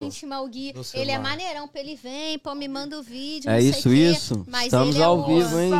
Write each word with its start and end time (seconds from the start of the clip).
íntima, 0.00 0.40
o 0.40 0.48
Gui. 0.48 0.74
Ele 0.94 1.10
é 1.10 1.18
maneirão, 1.18 1.68
ele 1.74 1.94
vem, 1.94 2.38
pô, 2.38 2.54
me 2.54 2.66
manda 2.66 2.98
o 2.98 3.02
vídeo. 3.02 3.50
É 3.50 3.54
não 3.54 3.60
sei 3.60 3.70
isso, 3.70 3.92
isso. 3.92 4.44
Mas 4.48 4.64
Estamos 4.64 4.94
ele 4.94 5.02
é 5.02 5.06
ao 5.06 5.26
vivo, 5.26 5.60
hein? 5.60 5.72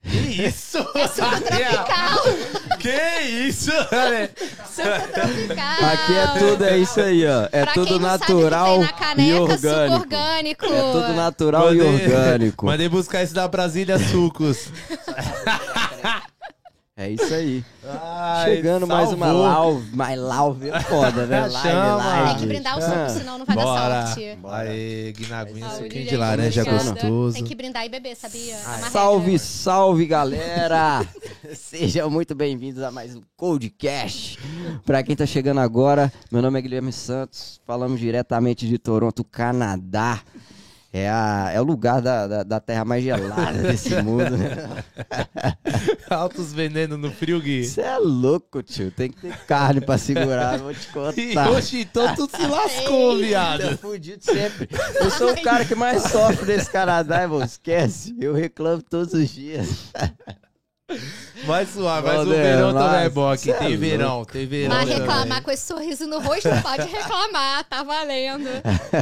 Que 0.00 0.46
isso? 0.46 0.78
É 0.94 1.08
super 1.08 1.40
tropical. 1.42 2.18
que 2.78 3.20
isso? 3.48 3.72
super 4.70 5.08
tropical. 5.10 5.90
Aqui 5.90 6.12
é 6.14 6.38
tudo, 6.38 6.64
é 6.64 6.78
isso 6.78 7.00
aí, 7.00 7.26
ó. 7.26 7.48
É 7.50 7.64
Pra 7.64 7.72
tudo 7.74 7.98
natural 7.98 8.84
e 8.84 8.88
caneca, 8.92 9.36
suco 9.38 9.52
orgânico. 9.52 9.96
orgânico. 9.96 10.64
É 10.66 10.92
tudo 10.92 11.12
natural 11.14 11.74
e 11.74 11.80
orgânico. 11.80 12.66
Mandei 12.66 12.88
buscar 12.88 13.24
isso 13.24 13.34
da 13.34 13.48
Brasília 13.48 13.98
Sucos. 13.98 14.68
É 17.00 17.10
isso 17.10 17.32
aí. 17.32 17.64
Ai, 17.84 18.56
Chegando 18.56 18.84
mais 18.84 19.12
uma 19.12 19.26
salvou. 19.26 19.72
live. 19.74 19.96
Mais 19.96 20.18
live 20.18 20.70
é 20.70 20.80
foda, 20.80 21.26
né? 21.26 21.40
Live, 21.46 21.68
Chama. 21.68 21.94
live. 21.96 22.28
Tem 22.30 22.38
que 22.40 22.46
brindar 22.46 22.76
o 22.76 22.82
suco, 22.82 22.92
Ah. 22.96 23.08
senão 23.08 23.38
não 23.38 23.46
vai 23.46 23.54
Bora. 23.54 23.88
dar 23.88 24.06
sorte. 24.08 24.38
Aê, 24.44 25.12
guinaguinha, 25.16 25.70
suquinho 25.70 26.06
de 26.08 26.16
laranja 26.16 26.62
obrigada. 26.62 26.90
gostoso. 26.92 27.34
Tem 27.36 27.44
que 27.44 27.54
brindar 27.54 27.86
e 27.86 27.88
beber, 27.88 28.16
sabia? 28.16 28.54
É 28.56 28.90
Salve, 28.90 29.26
regra. 29.30 29.38
salve, 29.38 30.06
galera! 30.06 31.06
Sejam 31.54 32.10
muito 32.10 32.34
bem-vindos 32.34 32.82
a 32.82 32.90
mais 32.90 33.14
um 33.14 33.22
Codecast. 33.36 34.36
Pra 34.84 35.00
quem 35.04 35.14
tá 35.14 35.24
chegando 35.24 35.60
agora, 35.60 36.12
meu 36.32 36.42
nome 36.42 36.58
é 36.58 36.62
Guilherme 36.62 36.92
Santos, 36.92 37.60
falamos 37.64 38.00
diretamente 38.00 38.66
de 38.66 38.76
Toronto, 38.76 39.22
Canadá. 39.22 40.20
É, 40.90 41.06
a- 41.10 41.50
é 41.52 41.60
o 41.60 41.64
lugar 41.64 42.00
da, 42.00 42.26
da, 42.26 42.42
da 42.42 42.60
terra 42.60 42.82
mais 42.84 43.04
gelada 43.04 43.58
desse 43.62 43.94
mundo, 44.02 44.36
né? 44.38 44.82
Altos 46.08 46.52
venenos 46.54 46.98
no 46.98 47.10
frio, 47.12 47.40
Gui. 47.40 47.64
Você 47.66 47.82
é 47.82 47.98
louco, 47.98 48.62
tio. 48.62 48.90
Tem 48.90 49.10
que 49.10 49.20
ter 49.20 49.36
carne 49.46 49.82
pra 49.82 49.98
segurar, 49.98 50.58
vou 50.58 50.72
te 50.72 50.88
E 50.88 50.92
contar. 51.34 51.50
hoje 51.52 51.80
então 51.82 52.14
tu 52.14 52.26
se 52.34 52.46
lascou, 52.46 53.12
Tô 53.12 53.18
viado. 53.18 53.76
fudido 53.78 54.24
sempre. 54.24 54.66
Eu 54.94 55.10
sou 55.10 55.32
o 55.32 55.42
cara 55.42 55.64
que 55.66 55.74
mais 55.74 56.04
sofre 56.04 56.46
nesse 56.56 56.70
Canadá, 56.70 57.20
irmão. 57.22 57.42
Esquece. 57.42 58.16
Eu 58.18 58.32
reclamo 58.32 58.82
todos 58.82 59.12
os 59.12 59.28
dias. 59.28 59.68
Mais 61.46 61.68
suave, 61.68 62.06
mas 62.08 62.26
o 62.26 62.30
verão 62.30 62.72
também 62.72 62.88
é 63.00 63.04
mas 63.04 63.12
bom 63.12 63.30
aqui. 63.30 63.50
é 63.50 63.54
Tem 63.54 63.76
verão, 63.76 64.24
tem 64.24 64.46
verão. 64.46 64.74
Mas 64.74 64.88
também. 64.88 64.98
reclamar 65.06 65.42
com 65.42 65.50
esse 65.50 65.66
sorriso 65.66 66.06
no 66.06 66.18
rosto, 66.18 66.48
pode 66.62 66.88
reclamar, 66.88 67.64
tá 67.64 67.82
valendo. 67.82 68.48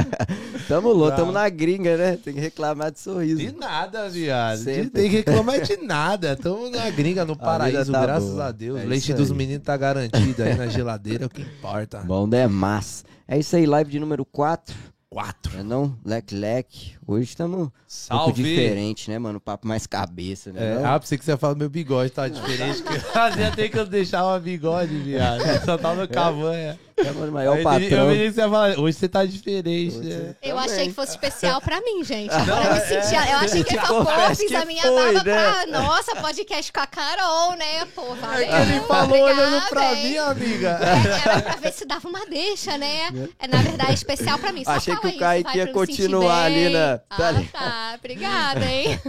Tamo 0.67 0.91
louco, 0.91 1.15
tamo 1.15 1.31
na 1.31 1.47
gringa, 1.47 1.95
né? 1.95 2.17
Tem 2.17 2.33
que 2.33 2.41
reclamar 2.41 2.91
de 2.91 2.99
sorriso. 2.99 3.37
De 3.37 3.53
nada, 3.53 4.09
viado. 4.09 4.57
Sempre. 4.57 4.89
Tem 4.89 5.09
que 5.09 5.15
reclamar 5.17 5.61
de 5.61 5.77
nada. 5.77 6.35
Tamo 6.35 6.69
na 6.69 6.89
gringa, 6.89 7.23
no 7.23 7.35
paraíso, 7.39 7.89
tá 7.89 8.01
graças 8.01 8.31
boa. 8.31 8.47
a 8.47 8.51
Deus. 8.51 8.81
É 8.81 8.83
Leite 8.83 9.13
dos 9.13 9.31
meninos 9.31 9.63
tá 9.63 9.77
garantido 9.77 10.43
aí 10.43 10.55
na 10.55 10.67
geladeira, 10.67 11.23
é 11.23 11.27
o 11.27 11.29
que 11.29 11.41
importa. 11.41 11.99
Bom 11.99 12.27
demais. 12.27 13.05
É 13.25 13.39
isso 13.39 13.55
aí, 13.55 13.65
live 13.65 13.89
de 13.91 13.99
número 13.99 14.25
4. 14.25 14.75
Quatro. 15.09 15.57
É 15.57 15.63
não? 15.63 15.97
Leque 16.05 16.35
Leque. 16.35 16.96
Hoje 17.09 17.23
estamos 17.29 17.69
um 18.11 18.17
pouco 18.17 18.33
diferente, 18.33 19.09
né, 19.09 19.17
mano? 19.17 19.39
Papo 19.39 19.65
mais 19.65 19.87
cabeça, 19.87 20.51
né? 20.51 20.71
É, 20.71 20.75
não? 20.75 20.93
ah, 20.93 20.99
pensei 20.99 21.17
que 21.17 21.23
você 21.23 21.31
ia 21.31 21.37
falar 21.37 21.53
do 21.53 21.59
meu 21.59 21.69
bigode, 21.69 22.11
tá 22.11 22.27
diferente. 22.27 22.83
que 22.83 22.99
Fazia 22.99 23.49
tempo 23.49 23.71
que 23.71 23.79
eu 23.79 23.85
deixava 23.85 24.35
o 24.35 24.39
bigode, 24.41 24.93
viado. 24.99 25.41
Só 25.63 25.77
tava 25.77 26.01
no 26.01 26.07
cavanha. 26.09 26.77
É, 26.97 27.11
mano, 27.11 27.31
mas 27.31 27.45
é 27.45 27.49
o 27.51 27.55
Eu 27.57 27.63
patrão. 27.63 27.79
pensei 28.09 28.27
que 28.27 28.33
você 28.33 28.41
ia 28.41 28.49
falar, 28.49 28.79
hoje 28.79 28.97
você 28.97 29.07
tá 29.07 29.23
diferente. 29.23 29.97
Hoje 29.99 30.09
né? 30.09 30.35
Eu 30.41 30.55
Também. 30.55 30.71
achei 30.71 30.87
que 30.87 30.93
fosse 30.93 31.11
especial 31.11 31.61
pra 31.61 31.79
mim, 31.79 32.03
gente. 32.03 32.33
Agora 32.33 32.65
eu 32.65 32.73
me 32.73 33.15
é. 33.15 33.33
Eu 33.33 33.37
achei 33.37 33.63
que 33.63 33.77
pô, 33.77 33.87
Confesso 34.03 34.41
fiz 34.41 34.47
que 34.49 34.55
a 34.55 34.65
minha 34.65 34.81
foi, 34.81 35.13
barba 35.13 35.23
né? 35.23 35.51
pra. 35.51 35.67
Nossa, 35.67 36.15
podcast 36.15 36.73
com 36.73 36.79
a 36.79 36.87
Carol, 36.87 37.51
né? 37.55 37.85
Pô, 37.93 38.15
valeu. 38.15 38.47
É 38.47 38.65
que 38.65 38.71
ele 38.71 38.81
falou 38.81 39.21
olhando 39.21 39.57
obrigada, 39.57 39.69
pra 39.69 39.93
hein? 39.93 40.11
mim, 40.11 40.17
amiga. 40.17 40.79
É, 40.81 41.29
Era 41.29 41.41
pra 41.43 41.55
ver 41.57 41.71
se 41.71 41.85
dava 41.85 42.09
uma 42.09 42.25
deixa, 42.25 42.77
né? 42.79 43.09
É, 43.37 43.47
na 43.47 43.61
verdade, 43.61 43.93
especial 43.93 44.39
pra 44.39 44.51
mim. 44.51 44.63
Só 44.65 44.71
Achei 44.71 44.95
fala 44.95 45.01
que 45.01 45.07
o 45.07 45.09
isso, 45.11 45.19
Kaique 45.19 45.55
ia 45.57 45.63
pra 45.63 45.71
eu 45.71 45.73
continuar 45.75 46.45
ali 46.45 46.63
bem. 46.63 46.73
Tá 46.97 47.15
Ah, 47.17 47.27
ali. 47.27 47.45
tá. 47.45 47.95
Obrigada, 47.99 48.65
hein? 48.65 48.99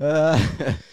Ah, 0.00 0.34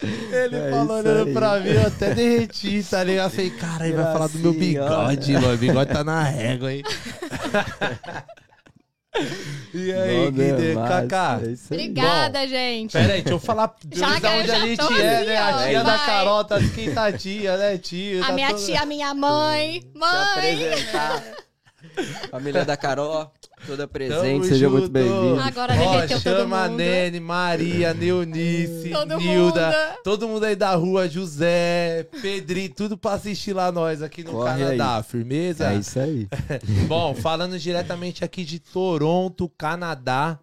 Ele 0.32 0.56
É 0.56 0.70
falou 0.70 0.96
olhando 0.98 1.26
aí. 1.28 1.32
pra 1.34 1.60
mim, 1.60 1.68
eu 1.70 1.86
até 1.86 2.14
derreti, 2.14 2.82
tá 2.88 3.04
ligado? 3.04 3.26
Eu 3.26 3.30
falei, 3.30 3.50
cara, 3.50 3.86
ele 3.86 3.96
vai 3.96 4.12
falar 4.12 4.28
do 4.28 4.38
meu 4.38 4.52
bigode, 4.54 5.32
mano. 5.34 5.54
O 5.54 5.58
bigode 5.58 5.92
tá 5.92 6.02
na 6.02 6.22
régua, 6.22 6.72
hein? 6.72 6.82
e 9.74 9.92
aí, 9.92 10.24
bom 10.26 10.30
Guider, 10.32 10.56
demais, 10.70 10.88
Kaká? 10.88 11.40
é. 11.42 11.74
Obrigada, 11.74 12.46
gente. 12.48 12.92
Pera 12.92 13.12
aí, 13.14 13.22
deixa 13.22 13.34
eu 13.34 13.38
falar 13.40 13.74
Já 13.92 14.18
de 14.18 14.26
onde 14.26 14.50
a 14.50 14.58
gente 14.60 14.80
é, 14.80 14.84
assim, 14.84 15.26
né? 15.26 15.36
A 15.38 15.56
ó, 15.56 15.64
tia 15.66 15.84
da 15.84 15.96
vai. 15.96 16.06
Carol 16.06 16.44
tá 16.44 16.56
quem 16.74 16.94
tá 16.94 17.12
tia, 17.12 17.56
né, 17.56 17.78
tio? 17.78 18.22
A 18.22 18.26
tá 18.28 18.32
minha 18.32 18.48
toda- 18.50 18.62
tia, 18.64 18.80
a 18.82 18.86
minha 18.86 19.14
mãe. 19.14 19.82
Mãe! 19.94 20.70
Família 22.30 22.64
da 22.64 22.76
Carol, 22.76 23.30
ó, 23.66 23.76
toda 23.76 23.86
Tamo 23.86 23.88
presente, 23.88 24.46
seja 24.46 24.68
muito 24.68 24.82
junto. 24.84 24.92
bem-vindo. 24.92 25.40
Agora 25.40 25.74
Ó, 25.74 25.76
derreteu 25.76 26.20
todo 26.20 26.22
chama 26.22 26.64
a. 26.64 26.68
Nene, 26.68 27.20
Maria, 27.20 27.92
Neunice, 27.94 28.90
Todo 28.92 29.16
Nilda, 29.18 29.66
mundo. 29.66 30.02
todo 30.04 30.28
mundo 30.28 30.44
aí 30.44 30.56
da 30.56 30.74
rua, 30.74 31.08
José, 31.08 32.06
Pedrinho, 32.22 32.72
tudo 32.74 32.96
pra 32.96 33.12
assistir 33.12 33.52
lá 33.52 33.70
nós 33.72 34.02
aqui 34.02 34.22
no 34.24 34.32
Corre 34.32 34.58
Canadá, 34.62 35.02
firmeza? 35.02 35.72
É 35.72 35.76
isso 35.76 35.98
aí. 35.98 36.28
Bom, 36.88 37.14
falando 37.14 37.58
diretamente 37.58 38.24
aqui 38.24 38.44
de 38.44 38.58
Toronto, 38.58 39.48
Canadá. 39.58 40.38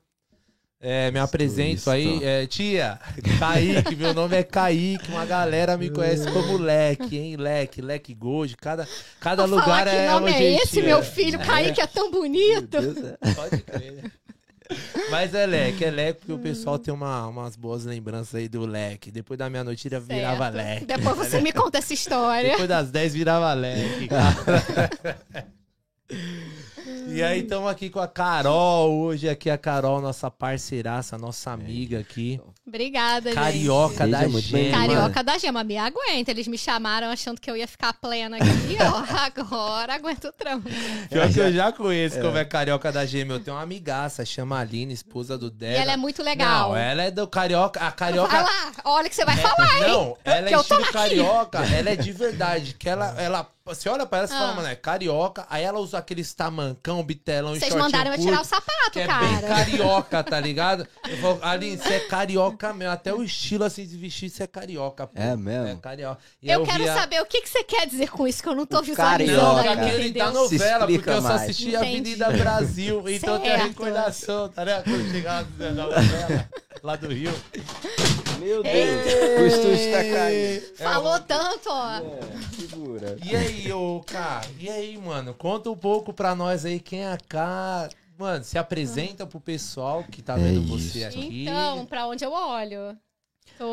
É, 0.86 1.10
me 1.12 1.20
apresento 1.20 1.76
isso. 1.76 1.90
aí, 1.90 2.22
é, 2.22 2.46
tia, 2.46 3.00
Kaique, 3.40 3.96
meu 3.96 4.14
nome 4.14 4.36
é 4.36 4.44
Kaique, 4.44 5.10
uma 5.10 5.26
galera 5.26 5.78
me 5.78 5.90
conhece 5.90 6.30
como 6.30 6.58
Leque, 6.58 7.18
hein, 7.18 7.38
Leque, 7.38 7.82
Leque 7.82 8.14
Gold, 8.14 8.58
cada, 8.58 8.86
cada 9.22 9.48
Vou 9.48 9.58
lugar 9.58 9.86
que 9.88 9.96
é 9.96 10.12
nome 10.12 10.26
onde 10.26 10.34
a 10.34 10.36
é 10.36 10.52
gente 10.52 10.64
esse, 10.64 10.82
meu 10.82 11.02
filho? 11.02 11.40
Kaique 11.40 11.80
é 11.80 11.88
tão 11.88 12.12
bonito. 12.12 12.82
Meu 12.82 12.94
Deus, 12.94 12.98
é. 12.98 13.34
Pode 13.34 13.62
crer. 13.62 14.12
Mas 15.10 15.34
é 15.34 15.46
Leque, 15.46 15.86
é 15.86 15.90
Leque 15.90 16.20
porque 16.20 16.34
o 16.34 16.40
pessoal 16.40 16.78
tem 16.78 16.94
uma, 16.94 17.28
umas 17.28 17.56
boas 17.56 17.86
lembranças 17.86 18.36
aí 18.36 18.50
do 18.50 18.66
Leque. 18.66 19.10
Depois 19.10 19.38
da 19.38 19.50
meia-noite 19.50 19.88
virava 19.88 20.52
Certo. 20.52 20.56
Leque. 20.56 20.86
Depois 20.86 21.16
você 21.16 21.40
me 21.40 21.54
conta 21.54 21.78
essa 21.78 21.94
história. 21.94 22.50
Depois 22.50 22.68
das 22.68 22.92
10 22.92 23.14
virava 23.14 23.54
Leque, 23.54 24.10
cara. 24.10 24.36
E 27.08 27.24
aí, 27.24 27.42
estamos 27.42 27.70
aqui 27.70 27.90
com 27.90 28.00
a 28.00 28.08
Carol. 28.08 28.92
Hoje 28.92 29.30
aqui 29.30 29.50
a 29.50 29.58
Carol, 29.58 30.02
nossa 30.02 30.30
parceiraça, 30.30 31.18
nossa 31.18 31.52
amiga 31.52 32.00
aqui. 32.00 32.42
Obrigada, 32.66 33.30
gente. 33.30 33.40
Carioca 33.40 34.08
da 34.08 34.28
muito 34.28 34.42
Gema. 34.42 34.78
Carioca 34.78 35.24
da 35.24 35.38
Gema, 35.38 35.64
me 35.64 35.78
aguenta. 35.78 36.32
Eles 36.32 36.48
me 36.48 36.58
chamaram 36.58 37.08
achando 37.08 37.40
que 37.40 37.50
eu 37.50 37.58
ia 37.58 37.68
ficar 37.68 37.94
plena 37.94 38.38
aqui, 38.38 38.78
ó. 38.84 39.16
Agora 39.26 39.96
aguento 39.96 40.26
o 40.26 40.32
trampo. 40.32 40.70
Pior 41.10 41.32
que 41.32 41.40
eu 41.40 41.52
já 41.54 41.72
conheço 41.72 42.20
como 42.22 42.38
é 42.38 42.46
Carioca 42.46 42.92
da 42.92 43.06
Gema. 43.06 43.34
Eu 43.34 43.40
tenho 43.40 43.56
uma 43.56 43.64
amigaça, 43.64 44.26
chama 44.26 44.60
Aline, 44.60 44.94
esposa 44.94 45.38
do 45.38 45.48
E 45.48 45.52
Débora. 45.52 45.82
ela 45.82 45.92
é 45.94 45.98
muito 45.98 46.22
legal. 46.22 46.70
Não, 46.70 46.78
ela 46.78 47.04
é 47.04 47.12
do 47.12 47.28
Carioca. 47.28 47.80
A 47.80 47.92
Carioca... 47.92 48.30
Vai 48.30 48.44
lá, 48.44 48.72
olha 48.86 49.08
o 49.08 49.10
que 49.10 49.16
você 49.16 49.26
vai 49.26 49.38
falar, 49.38 49.78
hein? 49.78 49.88
Não, 49.88 50.18
ela 50.24 50.48
Que 50.48 50.54
é 50.54 50.58
estilo 50.58 50.92
carioca, 50.92 51.60
ela 51.60 51.90
é 51.90 51.96
de 51.96 52.12
verdade. 52.12 52.74
Que 52.74 52.90
ela, 52.90 53.14
ela, 53.22 53.48
você 53.66 53.88
olha 53.88 54.06
pra 54.06 54.18
ela 54.20 54.26
e 54.26 54.28
você 54.30 54.34
Ah. 54.36 54.40
fala, 54.40 54.54
mano, 54.56 54.68
é 54.68 54.76
carioca. 54.76 55.46
Aí 55.50 55.64
ela 55.64 55.80
usa 55.80 55.98
aqueles 55.98 56.34
tamancão, 56.34 57.02
bitelão 57.02 57.56
e 57.56 57.60
Vocês 57.60 57.74
mandaram 57.74 58.12
eu 58.12 58.18
curto, 58.18 58.30
tirar 58.30 58.42
o 58.42 58.44
sapato, 58.44 58.92
que 58.92 59.00
é 59.00 59.08
cara. 59.08 59.26
bem 59.26 59.40
carioca, 59.42 60.22
tá 60.24 60.38
ligado? 60.42 60.86
Eu 61.08 61.18
falo, 61.18 61.40
Aline, 61.42 61.78
você 61.78 61.94
é 61.94 62.00
carioca 62.02 62.74
mesmo. 62.74 62.94
Até 62.94 63.14
o 63.14 63.24
estilo 63.24 63.64
assim 63.64 63.86
de 63.88 63.98
vestir, 63.98 64.30
você 64.30 64.44
é 64.44 64.48
carioca. 64.48 65.08
Pô. 65.08 65.14
É 65.20 65.36
mesmo? 65.38 65.68
É 65.68 65.76
carioca. 65.78 66.20
E 66.42 66.52
Eu 66.52 66.60
aí 66.60 66.66
quero 66.66 66.84
vi 66.84 66.90
a- 66.90 66.94
saber 66.96 67.22
o 67.22 67.26
que, 67.26 67.42
que 67.42 67.50
você 67.50 67.64
quer 67.64 67.88
dizer 67.88 68.10
com 68.10 68.28
isso, 68.28 68.44
que 68.44 68.50
eu 68.50 68.56
não 68.56 68.66
tô 68.66 68.80
O 68.80 68.84
visualizando 68.84 69.42
Não, 69.42 69.56
carioca. 69.56 69.80
ainda, 69.80 69.86
aquele 69.96 70.12
da 70.12 70.32
novela, 70.32 70.88
porque 70.88 71.10
eu 71.10 71.22
só 71.22 71.22
mais. 71.22 71.42
assisti 71.44 71.68
Entendi. 71.70 71.78
Avenida 71.78 72.32
Brasil, 72.32 73.04
então 73.10 73.40
tem 73.40 73.52
a 73.52 73.56
Certo. 73.60 73.68
recordação, 73.70 74.50
tá 74.50 74.64
ligado? 74.66 74.84
Quando 74.84 75.12
chegava 75.12 75.48
na 75.60 75.72
novela, 75.72 76.50
lá 76.84 76.96
do 76.98 77.08
Rio. 77.08 77.34
Meu 78.40 78.62
Deus, 78.62 79.42
o 79.42 79.46
estúdio 79.46 79.92
tá 79.92 80.04
caindo. 80.04 80.76
Falou 80.78 81.20
tanto, 81.22 81.70
ó. 81.70 82.02
Segura. 82.60 83.18
E 83.24 83.34
aí, 83.36 83.53
ô, 83.72 84.02
cara? 84.06 84.46
E 84.60 84.70
aí, 84.70 84.98
mano? 84.98 85.34
Conta 85.34 85.70
um 85.70 85.78
pouco 85.78 86.14
pra 86.14 86.36
nós 86.36 86.66
aí 86.66 86.80
quem 86.80 87.02
é 87.04 87.12
a 87.12 87.18
K. 87.18 87.90
Mano, 88.18 88.44
se 88.44 88.58
apresenta 88.58 89.26
pro 89.26 89.40
pessoal 89.40 90.04
que 90.04 90.22
tá 90.22 90.36
É 90.36 90.38
vendo 90.38 90.62
você 90.64 91.00
isso. 91.00 91.08
aqui. 91.08 91.42
Então, 91.44 91.86
pra 91.86 92.06
onde 92.08 92.24
eu 92.24 92.32
olho? 92.32 92.98
Tô... 93.58 93.66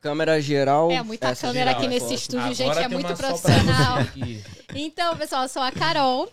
Câmera 0.00 0.40
geral. 0.40 0.90
É, 0.90 1.02
muita 1.02 1.28
essa 1.28 1.48
câmera 1.48 1.70
geral 1.70 1.80
aqui 1.80 1.88
nesse 1.88 2.14
estúdio, 2.14 2.54
gente, 2.54 2.78
é 2.78 2.88
muito 2.88 3.14
profissional. 3.16 4.04
você. 4.04 4.44
Então, 4.74 5.16
pessoal, 5.16 5.42
eu 5.42 5.48
sou 5.48 5.62
a 5.62 5.72
Carol. 5.72 6.30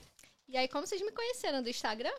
E 0.48 0.56
aí, 0.58 0.68
como 0.68 0.86
vocês 0.86 1.02
me 1.02 1.12
conheceram 1.12 1.64
do 1.64 1.70
Instagram? 1.70 2.12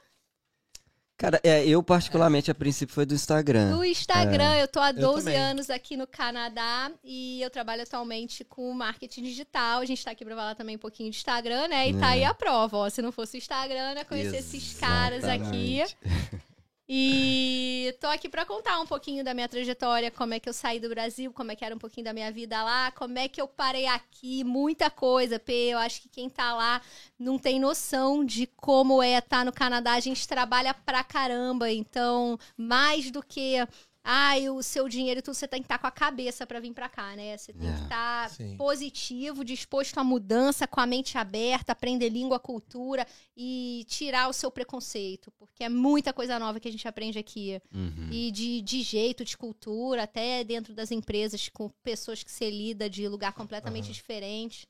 Cara, 1.19 1.41
é, 1.43 1.67
eu 1.67 1.83
particularmente 1.83 2.51
a 2.51 2.55
princípio 2.55 2.95
foi 2.95 3.07
do 3.07 3.15
Instagram. 3.15 3.75
Do 3.75 3.83
Instagram, 3.83 4.55
eu 4.57 4.69
tô 4.69 4.79
há 4.81 4.93
12 4.93 5.25
também. 5.25 5.41
anos 5.41 5.71
aqui 5.71 5.97
no 5.97 6.07
Canadá 6.07 6.91
e 7.03 7.41
eu 7.41 7.49
trabalho 7.49 7.83
atualmente 7.83 8.45
com 8.45 8.71
marketing 8.75 9.23
digital. 9.23 9.81
A 9.81 9.85
gente 9.87 10.05
tá 10.05 10.11
aqui 10.11 10.27
pra 10.27 10.37
falar 10.37 10.55
também 10.55 10.77
um 10.77 10.79
pouquinho 10.79 11.11
de 11.11 11.17
Instagram, 11.17 11.69
né? 11.69 11.89
E 11.89 11.95
tá 11.95 12.09
É. 12.11 12.13
aí 12.19 12.25
a 12.25 12.35
prova, 12.35 12.77
ó. 12.77 12.91
Se 12.91 13.01
não 13.01 13.11
fosse 13.11 13.37
o 13.37 13.39
Instagram, 13.39 13.93
eu 13.93 13.97
ia 13.97 14.05
conhecer 14.05 14.37
esses 14.37 14.75
caras 14.79 15.25
aqui. 15.25 15.83
E 16.88 17.97
tô 18.00 18.06
aqui 18.06 18.29
para 18.29 18.47
contar 18.47 18.81
um 18.81 18.87
pouquinho 18.87 19.25
da 19.25 19.35
minha 19.35 19.49
trajetória, 19.49 20.09
como 20.09 20.35
é 20.35 20.38
que 20.38 20.49
eu 20.49 20.53
saí 20.53 20.79
do 20.79 20.88
Brasil, 20.88 21.33
como 21.33 21.50
é 21.50 21.56
que 21.56 21.65
era 21.65 21.75
um 21.75 21.79
pouquinho 21.79 22.05
da 22.05 22.12
minha 22.12 22.31
vida 22.31 22.62
lá, 22.62 22.93
como 22.93 23.19
é 23.19 23.27
que 23.27 23.41
eu 23.41 23.49
parei 23.49 23.87
aqui, 23.87 24.44
muita 24.44 24.88
coisa, 24.88 25.37
P. 25.37 25.53
Eu 25.53 25.79
acho 25.79 26.00
que 26.03 26.09
quem 26.09 26.31
tá 26.31 26.55
lá 26.55 26.81
não 27.19 27.41
tem 27.41 27.59
noção 27.59 28.25
de 28.25 28.47
como 28.47 29.03
é 29.03 29.19
estar 29.19 29.38
tá 29.38 29.44
no 29.44 29.53
Canadá. 29.53 29.94
A 29.94 30.00
gente 30.00 30.29
trabalha 30.29 30.73
pra 30.73 31.03
caramba, 31.03 31.69
então, 31.73 32.38
mais 32.56 33.11
do 33.11 33.21
que 33.21 33.67
ai, 34.08 34.49
o 34.49 34.62
seu 34.62 34.88
dinheiro 34.88 35.19
e 35.19 35.23
tudo, 35.23 35.35
você 35.35 35.49
tem 35.49 35.61
que 35.61 35.64
estar 35.64 35.79
tá 35.79 35.81
com 35.81 35.87
a 35.88 35.91
cabeça 35.91 36.47
para 36.47 36.61
vir 36.61 36.73
para 36.73 36.88
cá, 36.88 37.17
né? 37.17 37.37
Você 37.37 37.53
tem 37.53 37.75
que 37.75 37.82
estar 37.82 38.31
tá 38.31 38.37
positivo, 38.56 39.44
disposto 39.44 39.99
à 39.99 40.05
mudança, 40.05 40.64
com 40.64 40.81
a 40.81 40.87
mente 40.87 41.19
aberta, 41.19 41.73
aprender 41.73 42.08
língua, 42.08 42.38
cultura 42.38 43.05
e 43.37 43.85
tirar 43.88 44.29
o 44.29 44.32
seu 44.32 44.49
preconceito, 44.49 45.32
porque 45.32 45.64
é 45.64 45.69
muita 45.69 46.12
coisa 46.12 46.38
nova 46.38 46.61
que 46.61 46.69
a 46.69 46.70
gente 46.70 46.87
aprende 46.87 47.19
aqui. 47.19 47.61
Uhum. 47.75 48.08
E 48.12 48.31
de, 48.31 48.62
de 48.62 48.81
jeito, 48.81 49.25
de 49.25 49.37
cultura, 49.37 50.05
até 50.05 50.44
dentro 50.44 50.73
das 50.73 50.93
empresas, 50.93 51.49
com 51.49 51.69
pessoas 51.82 52.23
que 52.23 52.31
você 52.31 52.49
lida 52.49 52.88
de 52.88 53.08
lugar 53.08 53.32
completamente 53.32 53.87
uhum. 53.87 53.93
diferente. 53.93 54.69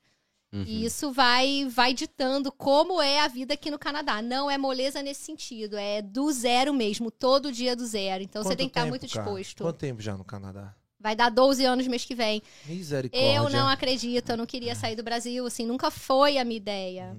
Uhum. 0.51 0.63
E 0.65 0.85
isso 0.85 1.11
vai, 1.11 1.67
vai 1.69 1.93
ditando 1.93 2.51
como 2.51 3.01
é 3.01 3.19
a 3.19 3.27
vida 3.27 3.53
aqui 3.53 3.69
no 3.69 3.77
Canadá. 3.77 4.21
Não 4.21 4.49
é 4.49 4.57
moleza 4.57 5.03
nesse 5.03 5.21
sentido, 5.21 5.77
é 5.77 6.01
do 6.01 6.31
zero 6.31 6.73
mesmo, 6.73 7.11
todo 7.11 7.51
dia 7.51 7.75
do 7.75 7.85
zero. 7.85 8.23
Então 8.23 8.41
Quanto 8.41 8.51
você 8.51 8.55
tem 8.55 8.69
que 8.69 8.77
estar 8.77 8.87
muito 8.87 9.05
disposto. 9.05 9.63
Quanto 9.63 9.77
tempo 9.77 10.01
já 10.01 10.17
no 10.17 10.23
Canadá? 10.23 10.73
Vai 10.99 11.15
dar 11.15 11.29
12 11.29 11.63
anos 11.63 11.87
mês 11.87 12.05
que 12.05 12.15
vem. 12.15 12.41
Misericórdia. 12.65 13.35
Eu 13.35 13.49
não 13.49 13.67
acredito, 13.67 14.29
eu 14.29 14.37
não 14.37 14.45
queria 14.45 14.73
sair 14.73 14.95
do 14.95 15.03
Brasil, 15.03 15.45
assim, 15.45 15.65
nunca 15.65 15.91
foi 15.91 16.37
a 16.37 16.45
minha 16.45 16.57
ideia. 16.57 17.15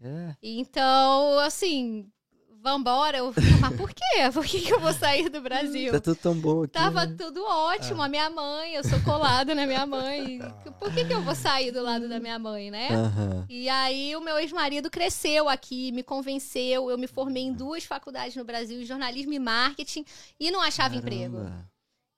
É. 0.00 0.34
Então, 0.42 1.38
assim, 1.38 2.10
vambora. 2.62 3.18
Eu, 3.18 3.32
mas 3.60 3.76
por 3.76 3.92
quê? 3.92 4.30
Por 4.32 4.44
que, 4.44 4.60
que 4.60 4.72
eu 4.72 4.80
vou 4.80 4.92
sair 4.92 5.28
do 5.28 5.40
Brasil? 5.40 5.92
Tá 5.92 6.00
tudo 6.00 6.16
tão 6.16 6.34
bom 6.34 6.62
aqui. 6.64 6.72
Tava 6.72 7.06
né? 7.06 7.14
tudo 7.18 7.44
ótimo. 7.44 8.02
É. 8.02 8.06
A 8.06 8.08
minha 8.08 8.30
mãe, 8.30 8.74
eu 8.74 8.84
sou 8.84 9.00
colada 9.00 9.54
na 9.54 9.66
minha 9.66 9.86
mãe. 9.86 10.40
Por 10.78 10.92
que, 10.92 11.04
que 11.04 11.14
eu 11.14 11.22
vou 11.22 11.34
sair 11.34 11.70
do 11.70 11.82
lado 11.82 12.08
da 12.08 12.20
minha 12.20 12.38
mãe, 12.38 12.70
né? 12.70 12.88
Uhum. 12.90 13.44
E 13.48 13.68
aí 13.68 14.14
o 14.16 14.20
meu 14.20 14.38
ex-marido 14.38 14.90
cresceu 14.90 15.48
aqui, 15.48 15.92
me 15.92 16.02
convenceu. 16.02 16.90
Eu 16.90 16.98
me 16.98 17.06
formei 17.06 17.44
em 17.44 17.52
duas 17.52 17.84
faculdades 17.84 18.36
no 18.36 18.44
Brasil, 18.44 18.84
jornalismo 18.84 19.32
e 19.32 19.38
marketing, 19.38 20.04
e 20.38 20.50
não 20.50 20.60
achava 20.60 21.00
Caramba. 21.00 21.06
emprego. 21.06 21.69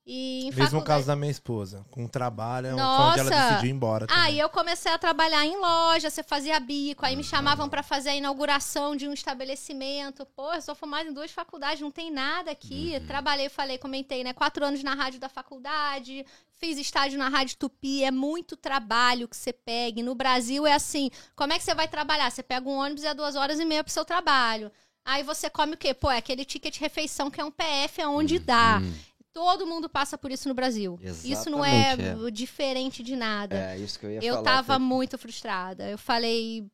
E 0.04 0.46
Mesmo 0.46 0.62
faculdade... 0.62 0.86
caso 0.86 1.06
da 1.06 1.14
minha 1.14 1.30
esposa. 1.30 1.86
Com 1.90 2.08
trabalho, 2.08 2.74
Nossa. 2.74 2.96
foi 2.96 3.10
onde 3.10 3.20
ela 3.20 3.48
decidiu 3.48 3.70
ir 3.70 3.72
embora. 3.72 4.06
Também. 4.06 4.22
Aí 4.22 4.38
eu 4.38 4.48
comecei 4.48 4.90
a 4.90 4.98
trabalhar 4.98 5.46
em 5.46 5.56
loja, 5.56 6.10
você 6.10 6.24
fazia 6.24 6.58
bico, 6.58 7.06
aí 7.06 7.14
me 7.14 7.22
chamavam 7.22 7.68
para 7.68 7.84
fazer 7.84 8.10
a 8.10 8.16
inauguração 8.16 8.96
de 8.96 9.06
um 9.06 9.12
estabelecimento. 9.12 10.26
Pô, 10.34 10.52
eu 10.54 10.60
sou 10.60 10.74
formada 10.74 11.08
em 11.08 11.12
duas 11.12 11.30
faculdades, 11.30 11.80
não 11.80 11.92
tem 11.92 12.10
nada 12.10 12.50
aqui. 12.50 12.94
Uhum. 12.94 13.06
Trabalhei, 13.06 13.48
falei, 13.48 13.78
comentei, 13.78 14.24
né? 14.24 14.32
Quatro 14.32 14.64
anos 14.64 14.82
na 14.82 14.94
rádio 14.94 15.20
da 15.20 15.28
faculdade, 15.28 16.26
fiz 16.58 16.78
estágio 16.78 17.16
na 17.16 17.28
Rádio 17.28 17.56
Tupi. 17.56 18.02
É 18.02 18.10
muito 18.10 18.56
trabalho 18.56 19.28
que 19.28 19.36
você 19.36 19.52
pega. 19.52 20.02
no 20.02 20.16
Brasil 20.16 20.66
é 20.66 20.72
assim: 20.72 21.10
como 21.36 21.52
é 21.52 21.58
que 21.58 21.64
você 21.64 21.74
vai 21.76 21.86
trabalhar? 21.86 22.28
Você 22.28 22.42
pega 22.42 22.68
um 22.68 22.76
ônibus 22.76 23.04
e 23.04 23.06
é 23.06 23.14
duas 23.14 23.36
horas 23.36 23.60
e 23.60 23.64
meia 23.64 23.84
pro 23.84 23.92
seu 23.92 24.04
trabalho. 24.04 24.72
Aí 25.04 25.24
você 25.24 25.50
come 25.50 25.74
o 25.74 25.76
quê? 25.76 25.92
Pô, 25.92 26.10
é 26.10 26.18
aquele 26.18 26.44
ticket 26.44 26.74
de 26.74 26.80
refeição 26.80 27.28
que 27.28 27.40
é 27.40 27.44
um 27.44 27.50
PF, 27.50 28.00
é 28.00 28.06
onde 28.06 28.36
uhum. 28.36 28.94
Todo 29.32 29.66
mundo 29.66 29.88
passa 29.88 30.18
por 30.18 30.30
isso 30.30 30.48
no 30.48 30.54
Brasil. 30.54 30.98
Exatamente, 31.00 31.32
isso 31.32 31.50
não 31.50 31.64
é, 31.64 31.92
é, 31.92 32.30
diferente 32.30 33.02
de 33.02 33.16
nada. 33.16 33.56
É 33.56 33.78
isso 33.78 33.98
que 33.98 34.04
eu 34.04 34.10
ia 34.10 34.18
eu 34.18 34.34
falar. 34.34 34.38
Eu 34.38 34.42
tava 34.42 34.78
muito 34.78 35.16
frustrada. 35.16 35.88
Eu 35.88 35.98
falei. 35.98 36.66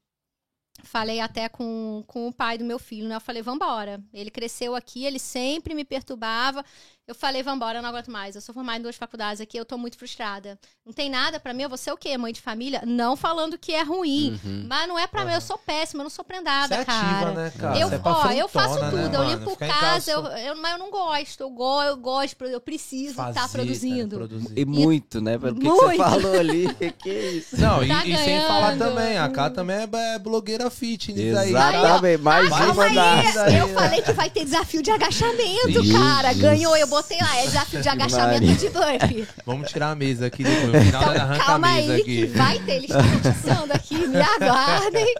Falei 0.84 1.18
até 1.18 1.48
com, 1.48 2.04
com 2.06 2.28
o 2.28 2.32
pai 2.32 2.56
do 2.56 2.64
meu 2.64 2.78
filho, 2.78 3.08
né? 3.08 3.16
Eu 3.16 3.20
falei, 3.20 3.42
vambora. 3.42 4.00
Ele 4.12 4.30
cresceu 4.30 4.76
aqui, 4.76 5.04
ele 5.04 5.18
sempre 5.18 5.74
me 5.74 5.84
perturbava. 5.84 6.64
Eu 7.08 7.14
falei, 7.14 7.42
vambora, 7.42 7.78
eu 7.78 7.82
não 7.82 7.88
aguento 7.88 8.10
mais. 8.10 8.34
Eu 8.34 8.42
sou 8.42 8.54
formada 8.54 8.78
em 8.78 8.82
duas 8.82 8.94
faculdades 8.94 9.40
aqui, 9.40 9.56
eu 9.56 9.64
tô 9.64 9.78
muito 9.78 9.96
frustrada. 9.96 10.58
Não 10.84 10.92
tem 10.92 11.08
nada 11.08 11.40
para 11.40 11.54
mim, 11.54 11.62
eu 11.62 11.68
vou 11.70 11.78
ser 11.78 11.90
o 11.90 11.96
quê? 11.96 12.18
Mãe 12.18 12.34
de 12.34 12.40
família? 12.42 12.82
Não 12.84 13.16
falando 13.16 13.56
que 13.56 13.72
é 13.72 13.82
ruim. 13.82 14.38
Uhum. 14.44 14.66
Mas 14.68 14.86
não 14.86 14.98
é 14.98 15.06
para 15.06 15.22
uhum. 15.22 15.28
mim, 15.28 15.32
eu 15.32 15.40
sou 15.40 15.56
péssima, 15.56 16.02
eu 16.02 16.04
não 16.04 16.10
sou 16.10 16.22
prendada, 16.22 16.74
Você 16.74 16.82
é 16.82 16.84
cara. 16.84 17.16
Ativa, 17.16 17.32
né, 17.32 17.52
cara. 17.58 17.78
Eu, 17.78 17.88
é 17.88 18.00
ó, 18.04 18.30
eu 18.32 18.46
faço 18.46 18.74
né, 18.74 18.90
tudo, 18.90 19.08
né, 19.08 19.16
eu 19.16 19.24
limpo 19.24 19.56
casa, 19.56 20.10
eu, 20.10 20.26
eu, 20.26 20.56
mas 20.56 20.72
eu 20.72 20.78
não 20.78 20.90
gosto. 20.90 21.40
Eu, 21.40 21.48
go, 21.48 21.82
eu 21.82 21.96
gosto, 21.96 22.44
eu 22.44 22.60
preciso 22.60 23.12
estar 23.12 23.32
tá 23.32 23.48
produzindo. 23.48 24.28
E 24.54 24.66
muito, 24.66 25.18
né? 25.22 25.38
Pelo 25.38 25.54
muito. 25.54 25.80
que 25.80 25.86
você 25.86 25.96
falou 25.96 26.38
ali. 26.38 26.68
que 27.02 27.10
isso? 27.10 27.58
Não, 27.58 27.88
tá 27.88 28.04
e, 28.04 28.12
e, 28.12 28.18
sem 28.18 28.40
falar 28.42 28.76
também, 28.76 29.16
a 29.16 29.30
Cá 29.30 29.48
também 29.48 29.76
é, 29.76 30.14
é 30.14 30.18
blogueira 30.18 30.68
fitness 30.68 31.38
Exatamente, 31.38 32.06
aí. 32.06 32.18
mais 32.18 32.50
uma 32.50 32.90
das. 32.90 33.54
Eu 33.54 33.68
falei 33.68 34.02
que 34.02 34.12
vai 34.12 34.28
ter 34.28 34.44
desafio 34.44 34.82
de 34.82 34.90
agachamento, 34.90 35.80
isso. 35.82 35.92
cara. 35.92 36.34
Ganhou, 36.34 36.76
eu 36.76 36.86
botei 37.02 37.18
lá, 37.20 37.36
é 37.38 37.42
desafio 37.46 37.80
de 37.80 37.88
agachamento 37.88 38.46
de 38.46 38.68
burpee. 38.70 39.28
Vamos 39.46 39.70
tirar 39.70 39.90
a 39.90 39.94
mesa 39.94 40.26
aqui 40.26 40.42
depois. 40.42 40.72
No 40.72 40.80
final 40.80 41.02
então, 41.02 41.22
arranca 41.22 41.44
calma 41.44 41.68
a 41.68 41.72
mesa 41.72 41.92
aí, 41.92 42.00
aqui. 42.00 42.26
vai 42.26 42.58
ter, 42.60 42.72
eles 42.72 42.90
estão 42.90 43.30
atiçando 43.30 43.72
aqui, 43.72 44.06
me 44.06 44.20
aguardem. 44.20 45.14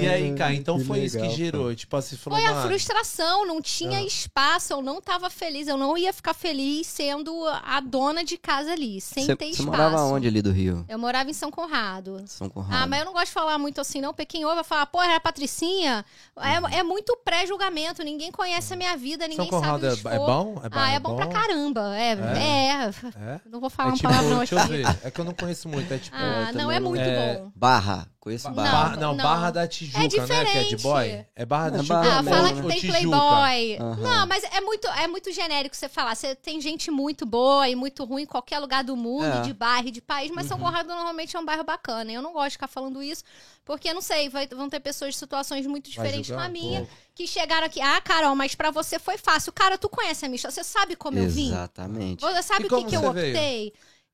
E 0.00 0.08
aí, 0.08 0.34
cara, 0.34 0.54
então 0.54 0.78
que 0.78 0.84
foi 0.84 1.00
legal, 1.00 1.06
isso 1.06 1.30
que 1.30 1.36
gerou. 1.36 1.68
Pô. 1.68 1.74
Tipo 1.74 1.96
assim, 1.96 2.16
falou, 2.16 2.38
Foi 2.38 2.48
a 2.48 2.62
frustração, 2.62 3.46
não 3.46 3.60
tinha 3.60 3.98
ah. 3.98 4.04
espaço, 4.04 4.72
eu 4.72 4.82
não 4.82 5.00
tava 5.00 5.30
feliz, 5.30 5.68
eu 5.68 5.76
não 5.76 5.96
ia 5.96 6.12
ficar 6.12 6.34
feliz 6.34 6.86
sendo 6.86 7.46
a 7.64 7.80
dona 7.80 8.24
de 8.24 8.36
casa 8.36 8.72
ali, 8.72 9.00
sem 9.00 9.26
cê, 9.26 9.36
ter 9.36 9.46
espaço. 9.46 9.70
Você 9.70 9.76
morava 9.76 10.02
onde 10.04 10.26
ali 10.26 10.42
do 10.42 10.50
Rio? 10.50 10.84
Eu 10.88 10.98
morava 10.98 11.30
em 11.30 11.34
São 11.34 11.50
Conrado. 11.50 12.22
São 12.26 12.48
Conrado. 12.48 12.82
Ah, 12.82 12.86
mas 12.86 13.00
eu 13.00 13.06
não 13.06 13.12
gosto 13.12 13.26
de 13.26 13.32
falar 13.32 13.58
muito 13.58 13.80
assim, 13.80 14.00
não. 14.00 14.14
Pequim 14.14 14.44
vai 14.44 14.64
falar, 14.64 14.86
pô, 14.86 15.02
era 15.02 15.16
a 15.16 15.20
Patricinha. 15.20 16.04
É, 16.38 16.60
uhum. 16.60 16.68
é 16.68 16.82
muito 16.82 17.16
pré-julgamento, 17.24 18.02
ninguém 18.02 18.30
conhece 18.30 18.72
a 18.72 18.76
minha 18.76 18.96
vida, 18.96 19.26
ninguém 19.28 19.48
São 19.48 19.60
Conrado 19.60 19.96
sabe 19.96 20.08
é, 20.08 20.16
é 20.16 20.18
bom? 20.18 20.60
É 20.62 20.68
bom? 20.70 20.78
Ah, 20.78 20.90
é, 20.90 20.94
é 20.94 21.00
bom, 21.00 21.10
bom 21.10 21.16
pra 21.16 21.26
caramba. 21.26 21.96
É, 21.96 22.12
é. 22.12 22.90
é. 23.16 23.40
Não 23.50 23.60
vou 23.60 23.68
falar 23.68 23.90
é, 23.90 23.92
tipo, 23.94 24.08
um 24.08 24.10
palavrão 24.12 24.38
Deixa 24.38 24.54
eu 24.54 24.66
ver. 24.66 24.86
É 25.02 25.10
que 25.10 25.20
eu 25.20 25.24
não 25.24 25.34
conheço 25.34 25.68
muito. 25.68 25.92
É 25.92 25.98
tipo. 25.98 26.16
Ah, 26.16 26.52
não, 26.54 26.70
é 26.70 26.80
muito 26.80 27.04
bom. 27.04 27.52
Barra. 27.54 28.06
Conheço 28.20 28.50
Barra. 28.50 28.96
Não, 28.96 29.14
não, 29.14 29.24
Barra 29.24 29.50
da 29.50 29.66
Tijuca, 29.66 29.98
é 29.98 30.26
né? 30.26 30.44
Que 30.44 30.58
é 30.58 30.64
de 30.64 30.76
boy. 30.76 31.26
É 31.34 31.46
Barra 31.46 31.70
da 31.70 31.78
é 31.78 31.80
Tijuca. 31.80 32.18
Ah, 32.18 32.22
fala 32.22 32.52
que 32.52 32.68
tem 32.68 32.80
Playboy. 32.82 33.78
Uhum. 33.80 33.96
Não, 33.96 34.26
mas 34.26 34.44
é 34.44 34.60
muito, 34.60 34.86
é 34.88 35.08
muito 35.08 35.32
genérico 35.32 35.74
você 35.74 35.88
falar. 35.88 36.14
Você 36.14 36.34
tem 36.34 36.60
gente 36.60 36.90
muito 36.90 37.24
boa 37.24 37.66
e 37.66 37.74
muito 37.74 38.04
ruim 38.04 38.24
em 38.24 38.26
qualquer 38.26 38.58
lugar 38.58 38.84
do 38.84 38.94
mundo, 38.94 39.24
é. 39.24 39.40
de 39.40 39.54
bairro, 39.54 39.90
de 39.90 40.02
país, 40.02 40.30
mas 40.30 40.44
uhum. 40.44 40.48
São 40.50 40.58
Conrado 40.58 40.88
normalmente 40.88 41.34
é 41.34 41.40
um 41.40 41.44
bairro 41.46 41.64
bacana. 41.64 42.12
Eu 42.12 42.20
não 42.20 42.34
gosto 42.34 42.48
de 42.48 42.52
ficar 42.52 42.68
falando 42.68 43.02
isso, 43.02 43.24
porque, 43.64 43.94
não 43.94 44.02
sei, 44.02 44.28
vai, 44.28 44.46
vão 44.46 44.68
ter 44.68 44.80
pessoas 44.80 45.14
de 45.14 45.18
situações 45.18 45.66
muito 45.66 45.88
diferentes 45.88 46.30
com 46.30 46.40
a 46.40 46.48
minha, 46.48 46.86
que 47.14 47.26
chegaram 47.26 47.66
aqui. 47.66 47.80
Ah, 47.80 48.02
Carol, 48.02 48.36
mas 48.36 48.54
pra 48.54 48.70
você 48.70 48.98
foi 48.98 49.16
fácil. 49.16 49.50
Cara, 49.50 49.78
tu 49.78 49.88
conhece 49.88 50.26
a 50.26 50.28
Misha, 50.28 50.50
você 50.50 50.62
sabe 50.62 50.94
como 50.94 51.16
Exatamente. 51.16 51.38
eu 51.38 51.46
vim? 51.46 51.54
Exatamente. 51.54 52.20
Você 52.20 52.42
sabe 52.42 52.66
o 52.66 52.68
que, 52.68 52.84
que 52.84 52.96
eu 52.96 53.04
optei? 53.06 53.72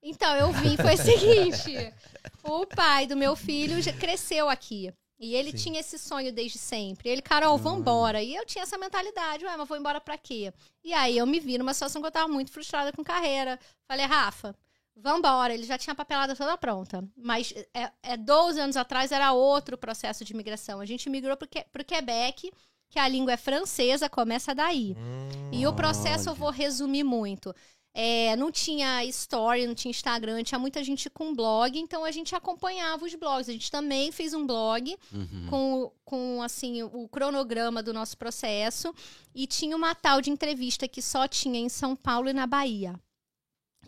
Então, 0.08 0.36
eu 0.36 0.52
vim, 0.52 0.76
foi 0.76 0.94
o 0.94 0.98
seguinte. 1.02 1.92
o 2.44 2.64
pai 2.64 3.06
do 3.06 3.16
meu 3.16 3.34
filho 3.34 3.82
já 3.82 3.92
cresceu 3.92 4.48
aqui. 4.48 4.92
E 5.18 5.34
ele 5.34 5.50
Sim. 5.52 5.56
tinha 5.56 5.80
esse 5.80 5.98
sonho 5.98 6.32
desde 6.32 6.58
sempre. 6.58 7.08
Ele, 7.08 7.22
Carol, 7.22 7.56
vambora. 7.58 8.22
E 8.22 8.34
eu 8.34 8.44
tinha 8.44 8.62
essa 8.62 8.78
mentalidade, 8.78 9.44
ué, 9.44 9.56
mas 9.56 9.66
vou 9.66 9.76
embora 9.76 10.00
pra 10.00 10.16
quê? 10.18 10.52
E 10.84 10.92
aí 10.92 11.16
eu 11.16 11.26
me 11.26 11.40
vi 11.40 11.58
numa 11.58 11.74
situação 11.74 12.02
que 12.02 12.06
eu 12.06 12.12
tava 12.12 12.28
muito 12.28 12.52
frustrada 12.52 12.92
com 12.92 13.02
carreira. 13.02 13.58
Falei, 13.88 14.04
Rafa, 14.06 14.54
vambora. 14.94 15.54
Ele 15.54 15.64
já 15.64 15.78
tinha 15.78 15.92
a 15.92 15.96
papelada 15.96 16.36
toda 16.36 16.56
pronta. 16.58 17.02
Mas 17.16 17.52
é, 17.74 17.90
é 18.02 18.16
12 18.16 18.60
anos 18.60 18.76
atrás 18.76 19.10
era 19.10 19.32
outro 19.32 19.76
processo 19.76 20.24
de 20.24 20.32
imigração. 20.32 20.80
A 20.80 20.86
gente 20.86 21.08
migrou 21.08 21.36
pro, 21.36 21.48
pro 21.72 21.84
Quebec, 21.84 22.52
que 22.90 22.98
a 22.98 23.08
língua 23.08 23.32
é 23.32 23.36
francesa, 23.38 24.08
começa 24.08 24.54
daí. 24.54 24.94
Hum, 24.98 25.50
e 25.52 25.66
o 25.66 25.72
processo 25.72 26.28
olha. 26.28 26.36
eu 26.36 26.38
vou 26.38 26.50
resumir 26.50 27.04
muito. 27.04 27.54
É, 27.98 28.36
não 28.36 28.52
tinha 28.52 29.02
story, 29.06 29.66
não 29.66 29.74
tinha 29.74 29.88
Instagram, 29.88 30.42
tinha 30.42 30.58
muita 30.58 30.84
gente 30.84 31.08
com 31.08 31.34
blog, 31.34 31.78
então 31.78 32.04
a 32.04 32.10
gente 32.10 32.34
acompanhava 32.34 33.06
os 33.06 33.14
blogs. 33.14 33.48
A 33.48 33.52
gente 33.54 33.70
também 33.70 34.12
fez 34.12 34.34
um 34.34 34.46
blog 34.46 34.94
uhum. 35.10 35.46
com, 35.48 35.92
com 36.04 36.42
assim 36.42 36.82
o 36.82 37.08
cronograma 37.08 37.82
do 37.82 37.94
nosso 37.94 38.18
processo 38.18 38.94
e 39.34 39.46
tinha 39.46 39.74
uma 39.74 39.94
tal 39.94 40.20
de 40.20 40.28
entrevista 40.28 40.86
que 40.86 41.00
só 41.00 41.26
tinha 41.26 41.58
em 41.58 41.70
São 41.70 41.96
Paulo 41.96 42.28
e 42.28 42.34
na 42.34 42.46
Bahia. 42.46 43.00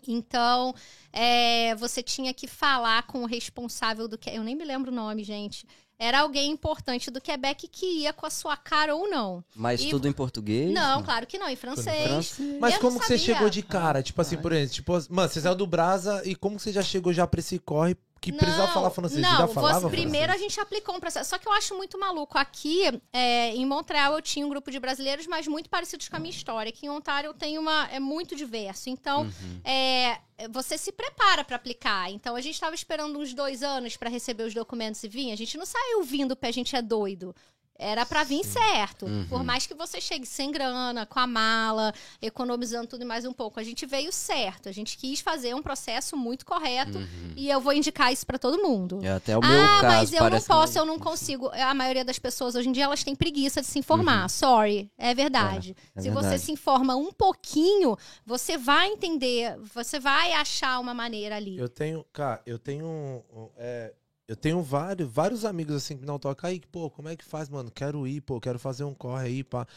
Então, 0.07 0.73
é, 1.13 1.75
você 1.75 2.01
tinha 2.01 2.33
que 2.33 2.47
falar 2.47 3.05
com 3.05 3.21
o 3.21 3.27
responsável 3.27 4.07
do 4.07 4.17
que. 4.17 4.31
Eu 4.31 4.43
nem 4.43 4.55
me 4.55 4.65
lembro 4.65 4.91
o 4.91 4.95
nome, 4.95 5.23
gente 5.23 5.67
era 5.99 6.21
alguém 6.21 6.49
importante 6.49 7.11
do 7.11 7.19
Quebec 7.19 7.67
que 7.67 8.03
ia 8.03 8.13
com 8.13 8.25
a 8.25 8.29
sua 8.29 8.55
cara 8.55 8.95
ou 8.95 9.09
não. 9.09 9.43
Mas 9.53 9.81
e... 9.81 9.89
tudo 9.89 10.07
em 10.07 10.13
português? 10.13 10.71
Não, 10.73 11.03
claro 11.03 11.27
que 11.27 11.37
não, 11.37 11.49
em 11.49 11.57
francês. 11.57 12.07
francês. 12.07 12.57
Mas 12.59 12.75
eu 12.75 12.79
como 12.79 12.97
que 12.97 13.05
você 13.05 13.17
chegou 13.17 13.49
de 13.49 13.61
cara? 13.61 14.01
Tipo 14.01 14.21
assim, 14.21 14.37
por 14.37 14.53
exemplo, 14.53 14.73
tipo, 14.73 14.93
mano, 15.09 15.27
você 15.27 15.41
saiu 15.41 15.55
do 15.55 15.67
Brasa 15.67 16.21
e 16.25 16.35
como 16.35 16.57
você 16.57 16.71
já 16.71 16.81
chegou 16.81 17.11
já 17.11 17.27
pra 17.27 17.41
esse 17.41 17.59
corre 17.59 17.97
que 18.19 18.31
não, 18.31 18.39
precisava 18.39 18.71
falar 18.71 18.89
francês. 18.89 19.21
Não, 19.21 19.37
já 19.37 19.47
falava 19.47 19.81
você, 19.81 19.89
primeiro 19.89 20.31
a 20.31 20.37
gente 20.37 20.59
aplicou 20.59 20.95
um 20.95 20.99
processo. 20.99 21.29
Só 21.29 21.37
que 21.37 21.47
eu 21.47 21.53
acho 21.53 21.75
muito 21.75 21.97
maluco. 21.99 22.37
Aqui, 22.37 22.81
é, 23.13 23.55
em 23.55 23.65
Montreal, 23.65 24.13
eu 24.13 24.21
tinha 24.21 24.45
um 24.45 24.49
grupo 24.49 24.69
de 24.69 24.79
brasileiros, 24.79 25.27
mas 25.27 25.47
muito 25.47 25.69
parecidos 25.69 26.07
com 26.09 26.15
a 26.15 26.19
minha 26.19 26.31
história. 26.31 26.69
Aqui 26.69 26.85
em 26.85 26.89
Ontário 26.89 27.33
tem 27.33 27.57
uma. 27.57 27.87
é 27.91 27.99
muito 27.99 28.35
diverso. 28.35 28.89
Então, 28.89 29.21
uhum. 29.23 29.61
é, 29.63 30.19
você 30.49 30.77
se 30.77 30.91
prepara 30.91 31.43
para 31.43 31.55
aplicar. 31.55 32.11
Então, 32.11 32.35
a 32.35 32.41
gente 32.41 32.55
estava 32.55 32.75
esperando 32.75 33.17
uns 33.17 33.33
dois 33.33 33.63
anos 33.63 33.95
para 33.95 34.09
receber 34.09 34.43
os 34.43 34.53
documentos 34.53 35.03
e 35.03 35.07
vir. 35.07 35.31
A 35.31 35.37
gente 35.37 35.57
não 35.57 35.65
saiu 35.65 36.03
vindo 36.03 36.35
porque 36.35 36.47
a 36.47 36.53
gente 36.53 36.75
é 36.75 36.81
doido. 36.81 37.33
Era 37.81 38.05
pra 38.05 38.25
vir 38.25 38.43
certo. 38.43 39.05
Uhum. 39.05 39.25
Por 39.29 39.41
mais 39.41 39.65
que 39.65 39.73
você 39.73 40.01
chegue 40.01 40.25
sem 40.25 40.51
grana, 40.51 41.05
com 41.05 41.17
a 41.17 41.25
mala, 41.25 41.93
economizando 42.21 42.87
tudo 42.87 43.03
e 43.03 43.05
mais 43.05 43.23
um 43.23 43.31
pouco. 43.31 43.57
A 43.57 43.63
gente 43.63 43.85
veio 43.85 44.11
certo. 44.11 44.67
A 44.67 44.71
gente 44.73 44.97
quis 44.97 45.21
fazer 45.21 45.55
um 45.55 45.61
processo 45.61 46.17
muito 46.17 46.45
correto. 46.45 46.97
Uhum. 46.97 47.33
E 47.37 47.49
eu 47.49 47.61
vou 47.61 47.71
indicar 47.71 48.11
isso 48.11 48.27
pra 48.27 48.37
todo 48.37 48.61
mundo. 48.61 48.99
É 49.01 49.13
até 49.13 49.37
o 49.37 49.39
meu 49.39 49.49
ah, 49.49 49.79
caso. 49.79 49.95
mas 49.95 50.13
eu 50.13 50.29
não 50.29 50.41
posso, 50.41 50.73
que- 50.73 50.79
eu 50.79 50.85
não 50.85 50.99
consigo. 50.99 51.49
A 51.53 51.73
maioria 51.73 52.03
das 52.03 52.19
pessoas 52.19 52.53
hoje 52.53 52.67
em 52.67 52.73
dia 52.73 52.83
elas 52.83 53.01
têm 53.01 53.15
preguiça 53.15 53.61
de 53.61 53.67
se 53.67 53.79
informar. 53.79 54.29
Sorry, 54.29 54.91
é 54.97 55.15
verdade. 55.15 55.73
é 55.95 56.01
se 56.01 56.09
verdade. 56.09 56.37
você 56.37 56.37
se 56.37 56.51
informa 56.51 56.97
um 56.97 57.13
pouquinho, 57.13 57.97
você 58.25 58.57
vai 58.57 58.89
entender, 58.89 59.57
você 59.73 60.01
vai 60.01 60.33
achar 60.33 60.79
uma 60.81 60.93
maneira 60.93 61.37
ali. 61.37 61.57
Eu 61.57 61.69
tenho, 61.69 62.05
cara, 62.11 62.41
eu 62.45 62.59
tenho. 62.59 62.85
um, 62.85 63.49
é, 63.57 63.93
eu 64.29 64.35
tenho 64.35 64.61
vários, 64.61 65.11
vários 65.11 65.43
amigos 65.43 65.75
assim 65.75 65.97
que 65.97 66.05
não 66.05 66.19
tocam. 66.19 66.47
Aí, 66.51 66.61
pô, 66.71 66.87
como 66.87 67.09
é 67.09 67.15
que 67.15 67.25
faz, 67.25 67.49
mano? 67.49 67.71
Quero 67.71 68.05
ir, 68.07 68.21
pô, 68.21 68.39
quero 68.39 68.59
fazer 68.59 68.83
um 68.83 68.93
corre 68.93 69.25
aí, 69.25 69.43
pá. 69.43 69.67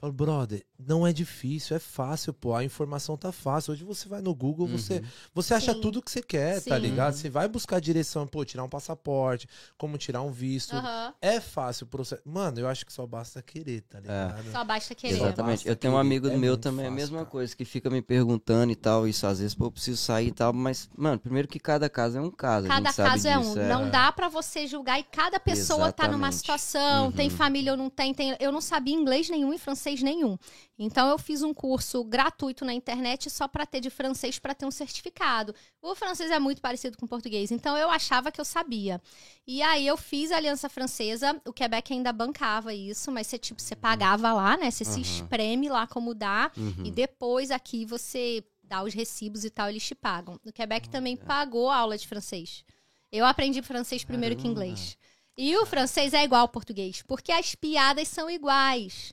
Falo, 0.00 0.14
brother, 0.14 0.64
não 0.78 1.06
é 1.06 1.12
difícil, 1.12 1.76
é 1.76 1.78
fácil, 1.78 2.32
pô. 2.32 2.54
A 2.54 2.64
informação 2.64 3.18
tá 3.18 3.30
fácil. 3.30 3.72
Hoje 3.72 3.84
você 3.84 4.08
vai 4.08 4.22
no 4.22 4.34
Google, 4.34 4.66
você, 4.66 5.02
você 5.34 5.52
acha 5.52 5.74
Sim. 5.74 5.80
tudo 5.82 6.00
que 6.00 6.10
você 6.10 6.22
quer, 6.22 6.62
tá 6.62 6.76
Sim. 6.76 6.80
ligado? 6.80 7.12
Você 7.12 7.28
vai 7.28 7.46
buscar 7.46 7.78
direção, 7.82 8.26
pô, 8.26 8.42
tirar 8.42 8.64
um 8.64 8.68
passaporte, 8.68 9.46
como 9.76 9.98
tirar 9.98 10.22
um 10.22 10.30
visto. 10.32 10.74
Aham. 10.74 11.12
É 11.20 11.38
fácil 11.38 11.84
o 11.84 11.86
processo. 11.86 12.22
Mano, 12.24 12.58
eu 12.60 12.66
acho 12.66 12.86
que 12.86 12.92
só 12.94 13.06
basta 13.06 13.42
querer, 13.42 13.82
tá 13.82 14.00
ligado? 14.00 14.50
Só 14.50 14.64
basta 14.64 14.94
querer. 14.94 15.16
Exatamente. 15.16 15.56
Basta 15.58 15.68
Eu 15.68 15.76
tenho 15.76 15.92
um 15.92 15.98
amigo 15.98 16.28
É 16.28 16.36
meu 16.38 16.56
também, 16.56 16.86
a 16.86 16.88
fácil, 16.88 16.96
mesma 16.96 17.18
cara. 17.18 17.30
coisa, 17.30 17.54
que 17.54 17.66
fica 17.66 17.90
me 17.90 18.00
perguntando 18.00 18.72
e 18.72 18.76
tal, 18.76 19.06
isso 19.06 19.26
às 19.26 19.38
vezes, 19.38 19.54
pô, 19.54 19.66
eu 19.66 19.70
preciso 19.70 20.00
sair 20.00 20.28
e 20.28 20.32
tal, 20.32 20.50
mas, 20.54 20.88
mano, 20.96 21.18
primeiro 21.18 21.46
que 21.46 21.60
cada 21.60 21.90
caso 21.90 22.16
é 22.16 22.22
um 22.22 22.30
caso. 22.30 22.64
a 22.68 22.70
Cada 22.70 22.90
caso 22.90 23.28
é 23.28 23.36
um. 23.36 23.42
disso, 23.42 23.58
Não 23.58 23.90
dá 23.90 24.10
pra 24.12 24.30
você 24.30 24.66
julgar 24.66 24.98
e 24.98 25.02
cada 25.04 25.38
pessoa 25.38 25.92
tá 25.92 26.04
numa 26.04 26.28
Exatamente. 26.28 26.36
situação, 26.36 27.12
tem 27.12 27.28
Uhum. 27.28 27.36
família 27.36 27.72
ou 27.72 27.76
não 27.76 27.90
tem, 27.90 28.14
tem. 28.14 28.34
Eu 28.40 28.50
não 28.50 28.62
sabia 28.62 28.94
inglês 28.94 29.28
nenhum 29.28 29.52
e 29.52 29.58
francês 29.58 29.89
nenhum. 30.00 30.38
Então 30.78 31.08
eu 31.08 31.18
fiz 31.18 31.42
um 31.42 31.52
curso 31.52 32.04
gratuito 32.04 32.64
na 32.64 32.72
internet 32.72 33.28
só 33.28 33.48
pra 33.48 33.66
ter 33.66 33.80
de 33.80 33.90
francês 33.90 34.38
pra 34.38 34.54
ter 34.54 34.64
um 34.66 34.70
certificado. 34.70 35.52
O 35.82 35.94
francês 35.96 36.30
é 36.30 36.38
muito 36.38 36.60
parecido 36.62 36.96
com 36.96 37.06
o 37.06 37.08
português, 37.08 37.50
então 37.50 37.76
eu 37.76 37.90
achava 37.90 38.30
que 38.30 38.40
eu 38.40 38.44
sabia. 38.44 39.00
E 39.44 39.60
aí 39.62 39.84
eu 39.86 39.96
fiz 39.96 40.30
a 40.30 40.36
Aliança 40.36 40.68
Francesa, 40.68 41.40
o 41.44 41.52
Quebec 41.52 41.92
ainda 41.92 42.12
bancava 42.12 42.72
isso, 42.72 43.10
mas 43.10 43.26
você 43.26 43.36
tipo 43.38 43.60
você 43.60 43.74
pagava 43.74 44.32
lá, 44.32 44.56
né? 44.56 44.70
Você 44.70 44.84
se 44.84 44.96
Uhum. 44.96 45.00
espreme 45.00 45.68
lá 45.68 45.86
como 45.88 46.14
dá. 46.14 46.52
Uhum. 46.56 46.84
E 46.84 46.90
depois 46.92 47.50
aqui 47.50 47.84
você 47.84 48.44
dá 48.62 48.84
os 48.84 48.94
recibos 48.94 49.44
e 49.44 49.50
tal, 49.50 49.68
eles 49.68 49.84
te 49.84 49.96
pagam. 49.96 50.38
O 50.46 50.52
Quebec 50.52 50.86
Ah, 50.88 50.92
também 50.92 51.16
pagou 51.16 51.68
a 51.70 51.76
aula 51.76 51.98
de 51.98 52.06
francês. 52.06 52.62
Eu 53.10 53.26
aprendi 53.26 53.60
francês 53.62 54.04
primeiro 54.04 54.36
que 54.36 54.46
inglês. 54.46 54.96
E 55.36 55.56
o 55.56 55.64
francês 55.66 56.12
é 56.12 56.22
igual 56.22 56.42
ao 56.42 56.48
português, 56.48 57.02
porque 57.02 57.32
as 57.32 57.54
piadas 57.54 58.06
são 58.08 58.28
iguais. 58.30 59.12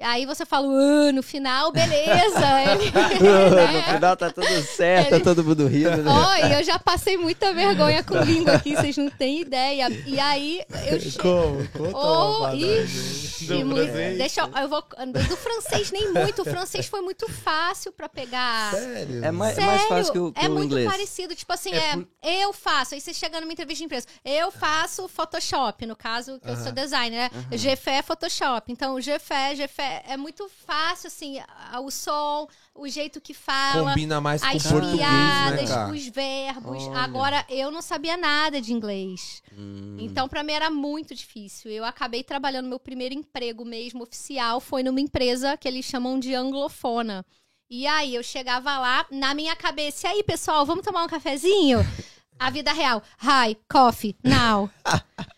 Aí 0.00 0.24
você 0.26 0.46
fala, 0.46 0.68
"Ah, 0.68 1.12
no 1.12 1.24
final, 1.24 1.72
beleza. 1.72 2.38
Ele- 2.70 2.90
no 3.20 3.50
né? 3.56 3.82
final 3.94 4.16
tá 4.16 4.30
tudo 4.30 4.62
certo, 4.62 5.08
Ele- 5.12 5.18
tá 5.18 5.24
todo 5.24 5.42
mundo 5.42 5.66
rindo. 5.66 6.04
né? 6.04 6.10
Oi, 6.12 6.58
eu 6.60 6.62
já 6.64 6.78
passei 6.78 7.16
muita 7.16 7.52
vergonha 7.52 8.04
com 8.04 8.16
língua 8.18 8.52
aqui, 8.54 8.76
vocês 8.76 8.96
não 8.96 9.10
têm 9.10 9.40
ideia. 9.40 9.88
E 10.06 10.20
aí 10.20 10.62
eu 10.86 10.98
Como? 11.20 11.68
Conta 11.70 11.98
Oh, 11.98 12.48
e 12.54 13.64
muito- 13.64 13.92
deixa 14.16 14.42
eu, 14.42 14.62
eu 14.62 14.68
vou 14.68 14.82
do 14.82 15.36
francês 15.36 15.90
nem 15.90 16.12
muito, 16.12 16.42
o 16.42 16.44
francês 16.44 16.86
foi 16.86 17.00
muito 17.00 17.28
fácil 17.32 17.90
pra 17.90 18.08
pegar. 18.08 18.70
Sério? 18.72 19.24
É 19.24 19.32
mais, 19.32 19.52
é 19.58 19.60
Sério, 19.62 19.70
mais 19.72 19.88
fácil 19.88 20.12
que 20.12 20.18
o, 20.20 20.32
que 20.32 20.44
é 20.44 20.48
o 20.48 20.52
muito 20.52 20.66
inglês. 20.66 20.88
parecido. 20.88 21.34
Tipo 21.34 21.52
assim, 21.52 21.72
É 21.72 21.76
é, 21.78 21.92
por- 21.94 22.06
eu 22.22 22.52
faço. 22.52 22.94
Aí 22.94 23.00
você 23.00 23.12
chega 23.12 23.40
numa 23.40 23.52
entrevista 23.52 23.78
de 23.80 23.84
empresa. 23.86 24.06
Eu 24.24 24.52
faço 24.52 25.08
Photoshop, 25.08 25.84
no 25.86 25.96
caso, 25.96 26.38
que 26.38 26.48
eu 26.48 26.56
sou 26.56 26.70
designer, 26.70 27.30
né? 27.32 27.56
GFE 27.56 27.90
é 27.90 28.02
Photoshop. 28.02 28.70
Então, 28.70 28.96
GFE, 29.00 29.56
GFE 29.56 29.87
é 30.06 30.16
muito 30.16 30.48
fácil, 30.66 31.08
assim, 31.08 31.38
o 31.82 31.90
som, 31.90 32.46
o 32.74 32.88
jeito 32.88 33.20
que 33.20 33.34
fala. 33.34 33.90
Combina 33.90 34.20
mais 34.20 34.40
com 34.42 34.48
As 34.48 34.64
o 34.64 34.68
português, 34.68 35.00
né, 35.00 35.06
piadas, 35.06 35.70
cara? 35.70 35.92
os 35.92 36.06
verbos. 36.08 36.82
Olha. 36.84 36.98
Agora, 36.98 37.46
eu 37.48 37.70
não 37.70 37.82
sabia 37.82 38.16
nada 38.16 38.60
de 38.60 38.72
inglês. 38.72 39.42
Hum, 39.56 39.96
Então, 40.00 40.28
pra 40.28 40.42
mim 40.42 40.52
era 40.52 40.70
muito 40.70 41.14
difícil. 41.14 41.70
Eu 41.70 41.84
acabei 41.84 42.22
trabalhando, 42.22 42.68
meu 42.68 42.78
primeiro 42.80 43.14
emprego 43.14 43.64
mesmo 43.64 44.02
oficial 44.02 44.60
foi 44.60 44.82
numa 44.82 45.00
empresa 45.00 45.56
que 45.56 45.66
eles 45.68 45.84
chamam 45.84 46.18
de 46.18 46.34
anglofona. 46.34 47.24
E 47.70 47.86
aí 47.86 48.14
eu 48.14 48.22
chegava 48.22 48.78
lá, 48.78 49.04
na 49.10 49.34
minha 49.34 49.54
cabeça, 49.54 50.06
e 50.06 50.10
aí, 50.10 50.22
pessoal, 50.24 50.64
vamos 50.64 50.84
tomar 50.84 51.04
um 51.04 51.08
cafezinho? 51.08 51.80
A 52.40 52.50
vida 52.50 52.72
real. 52.72 53.02
Hi, 53.20 53.56
coffee, 53.68 54.16
now. 54.22 54.70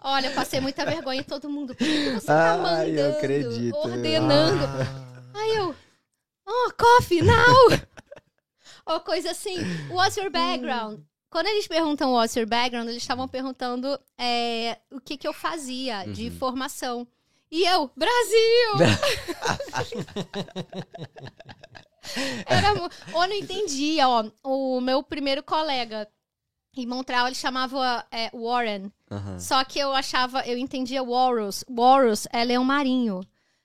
Olha, 0.00 0.28
eu 0.28 0.34
passei 0.34 0.60
muita 0.60 0.84
vergonha 0.84 1.20
em 1.20 1.24
todo 1.24 1.48
mundo. 1.50 1.74
Por 1.74 1.84
que 1.86 2.10
você 2.10 2.26
tá 2.26 2.52
Ai, 2.52 2.58
mandando? 2.58 2.98
eu 3.00 3.10
acredito. 3.12 3.74
Ordenando. 3.76 4.64
Ah, 5.34 5.38
Aí 5.40 5.56
eu, 5.56 5.74
oh, 6.46 6.70
coffee, 6.78 7.20
now! 7.22 7.34
Ou 8.86 9.00
coisa 9.00 9.30
assim, 9.32 9.56
what's 9.90 10.16
your 10.16 10.30
background? 10.30 11.00
Quando 11.30 11.46
eles 11.48 11.66
perguntam 11.68 12.12
what's 12.14 12.34
your 12.36 12.46
background, 12.46 12.88
eles 12.88 13.02
estavam 13.02 13.28
perguntando 13.28 13.98
é, 14.16 14.78
o 14.90 14.98
que, 15.00 15.16
que 15.18 15.28
eu 15.28 15.32
fazia 15.34 16.04
de 16.06 16.28
Uhum. 16.30 16.38
formação. 16.38 17.06
E 17.50 17.64
eu, 17.64 17.90
Brasil! 17.96 18.78
Era, 22.46 22.68
eu 22.68 22.88
não 23.12 23.32
entendia, 23.32 24.08
ó. 24.08 24.24
O 24.42 24.80
meu 24.80 25.02
primeiro 25.02 25.42
colega 25.42 26.08
em 26.82 26.86
Montreal, 26.86 27.26
ele 27.26 27.34
chamava 27.34 28.04
é, 28.10 28.30
Warren. 28.32 28.90
Só 29.38 29.64
que 29.64 29.78
eu 29.78 29.92
achava, 29.92 30.40
eu 30.46 30.58
entendia 30.58 31.02
Walrus. 31.02 31.64
Walrus 31.68 32.26
é 32.32 32.44
leão 32.44 32.64
marinho. 32.64 33.20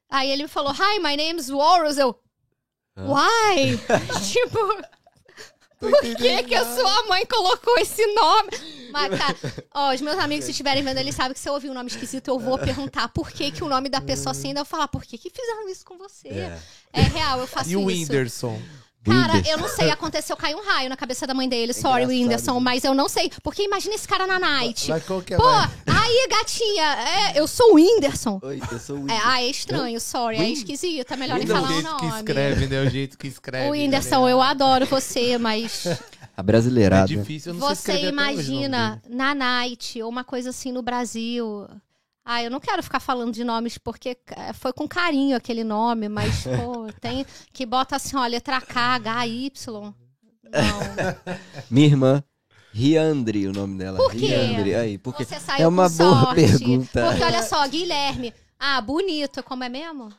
Aí 0.10 0.30
ele 0.30 0.44
me 0.44 0.50
falou, 0.50 0.72
hi, 0.74 1.00
my 1.00 1.18
name's 1.18 1.50
Walrus. 1.50 1.98
Eu, 1.98 2.18
why? 2.98 3.78
tipo, 4.32 4.60
por 5.80 6.00
que 6.16 6.44
que 6.44 6.56
a 6.56 6.76
sua 6.76 7.08
mãe 7.08 7.26
colocou 7.26 7.78
esse 7.78 8.06
nome? 8.14 8.52
Mas, 8.92 9.18
cara, 9.18 9.36
ó, 9.74 9.94
os 9.94 10.00
meus 10.02 10.18
amigos, 10.18 10.46
se 10.46 10.52
estiverem 10.52 10.84
vendo, 10.84 10.98
eles 11.00 11.16
sabem 11.16 11.34
que 11.34 11.40
se 11.40 11.50
eu 11.50 11.54
ouvir 11.54 11.70
um 11.70 11.74
nome 11.74 11.90
esquisito, 11.90 12.30
eu 12.30 12.40
vou 12.40 12.58
perguntar 12.58 13.10
por 13.10 13.32
que 13.32 13.52
que 13.52 13.64
o 13.64 13.68
nome 13.68 13.90
da 13.90 14.00
pessoa 14.00 14.32
assim, 14.32 14.50
ainda 14.50 14.62
eu 14.62 14.66
falar, 14.66 14.88
por 14.88 15.04
que 15.04 15.18
que 15.18 15.30
fizeram 15.30 15.68
isso 15.68 15.84
com 15.84 15.98
você? 15.98 16.30
É. 16.30 16.60
É, 16.94 17.02
real, 17.02 17.40
eu 17.40 17.48
faço 17.48 17.70
E 17.70 17.76
o 17.76 17.80
isso. 17.80 17.88
Whindersson? 17.90 18.62
Cara, 19.04 19.34
Whindersson. 19.34 19.52
eu 19.52 19.58
não 19.58 19.68
sei, 19.68 19.90
aconteceu, 19.92 20.38
caiu 20.38 20.58
um 20.58 20.64
raio 20.64 20.90
na 20.90 20.96
cabeça 20.96 21.28
da 21.28 21.34
mãe 21.34 21.50
dele. 21.50 21.74
Sorry, 21.74 22.04
engraçado, 22.04 22.10
Whindersson, 22.10 22.54
né? 22.54 22.60
mas 22.62 22.84
eu 22.84 22.94
não 22.94 23.10
sei. 23.10 23.32
Porque 23.44 23.64
imagina 23.64 23.96
esse 23.96 24.08
cara 24.08 24.26
na 24.26 24.40
night. 24.40 24.90
Mas 24.90 25.04
qual 25.04 25.22
que 25.22 25.34
é? 25.34 25.38
Pô, 25.38 25.44
vai? 25.44 25.70
aí, 25.88 26.28
gatinha, 26.30 26.84
é, 26.84 27.40
eu 27.40 27.48
sou 27.48 27.74
o 27.74 27.76
Whindersson. 27.76 28.40
Oi, 28.42 28.62
eu 28.72 28.80
sou 28.80 29.00
o 29.00 29.12
É, 29.12 29.20
ah, 29.24 29.42
é 29.42 29.48
estranho, 29.48 30.00
sorry, 30.00 30.38
é 30.38 30.50
esquisito, 30.50 31.14
é 31.14 31.18
melhor 31.18 31.38
nem 31.38 31.46
o 31.46 31.50
falar 31.50 31.70
o 31.70 31.74
jeito 31.74 31.90
nome. 31.90 32.00
que 32.00 32.18
escreve, 32.18 32.68
né? 32.68 32.82
O 32.82 32.90
jeito 32.90 33.18
que 33.18 33.28
escreve. 33.28 33.68
O 33.68 33.72
Whindersson, 33.72 34.24
tá 34.24 34.30
eu 34.30 34.42
adoro 34.42 34.86
você, 34.86 35.38
mas 35.38 35.86
A 36.36 36.42
brasileirada. 36.42 37.14
É 37.14 37.16
difícil, 37.16 37.54
eu 37.54 37.60
não 37.60 37.68
sei 37.68 37.76
você 37.76 37.92
escrever 37.92 38.20
até 38.20 38.32
hoje 38.34 38.50
o 38.50 38.54
nome 38.54 38.66
imagina 38.66 39.02
dele. 39.04 39.16
na 39.16 39.36
night 39.36 40.02
ou 40.02 40.10
uma 40.10 40.24
coisa 40.24 40.50
assim 40.50 40.72
no 40.72 40.82
Brasil. 40.82 41.68
Ah, 42.26 42.42
eu 42.42 42.50
não 42.50 42.60
quero 42.60 42.82
ficar 42.82 43.00
falando 43.00 43.34
de 43.34 43.44
nomes 43.44 43.78
porque 43.78 44.18
eh, 44.28 44.54
foi 44.54 44.72
com 44.72 44.88
carinho 44.88 45.36
aquele 45.36 45.64
nome, 45.64 46.08
mas, 46.08 46.44
pô, 46.58 46.88
tem 47.02 47.26
que 47.52 47.66
bota 47.66 47.98
assim, 47.98 48.16
ó, 48.16 48.26
letra 48.26 48.62
K, 48.62 48.96
H, 48.96 49.28
Y. 49.28 49.52
Não. 49.74 49.94
Minha 51.70 51.88
irmã, 51.88 52.24
Riandre, 52.72 53.48
o 53.48 53.54
nome 53.54 53.78
dela. 53.78 53.98
Por 53.98 54.12
quê? 54.12 54.28
Riandre, 54.28 54.76
aí, 54.76 54.98
porque 54.98 55.26
Você 55.26 55.40
saiu 55.40 55.66
é 55.66 55.68
uma 55.68 55.90
boa 55.90 56.22
sorte. 56.22 56.36
pergunta. 56.36 57.08
Porque 57.08 57.24
olha 57.24 57.44
só, 57.44 57.68
Guilherme. 57.68 58.34
Ah, 58.58 58.80
bonito, 58.80 59.44
como 59.44 59.64
é 59.64 59.70
mesmo? 59.70 60.10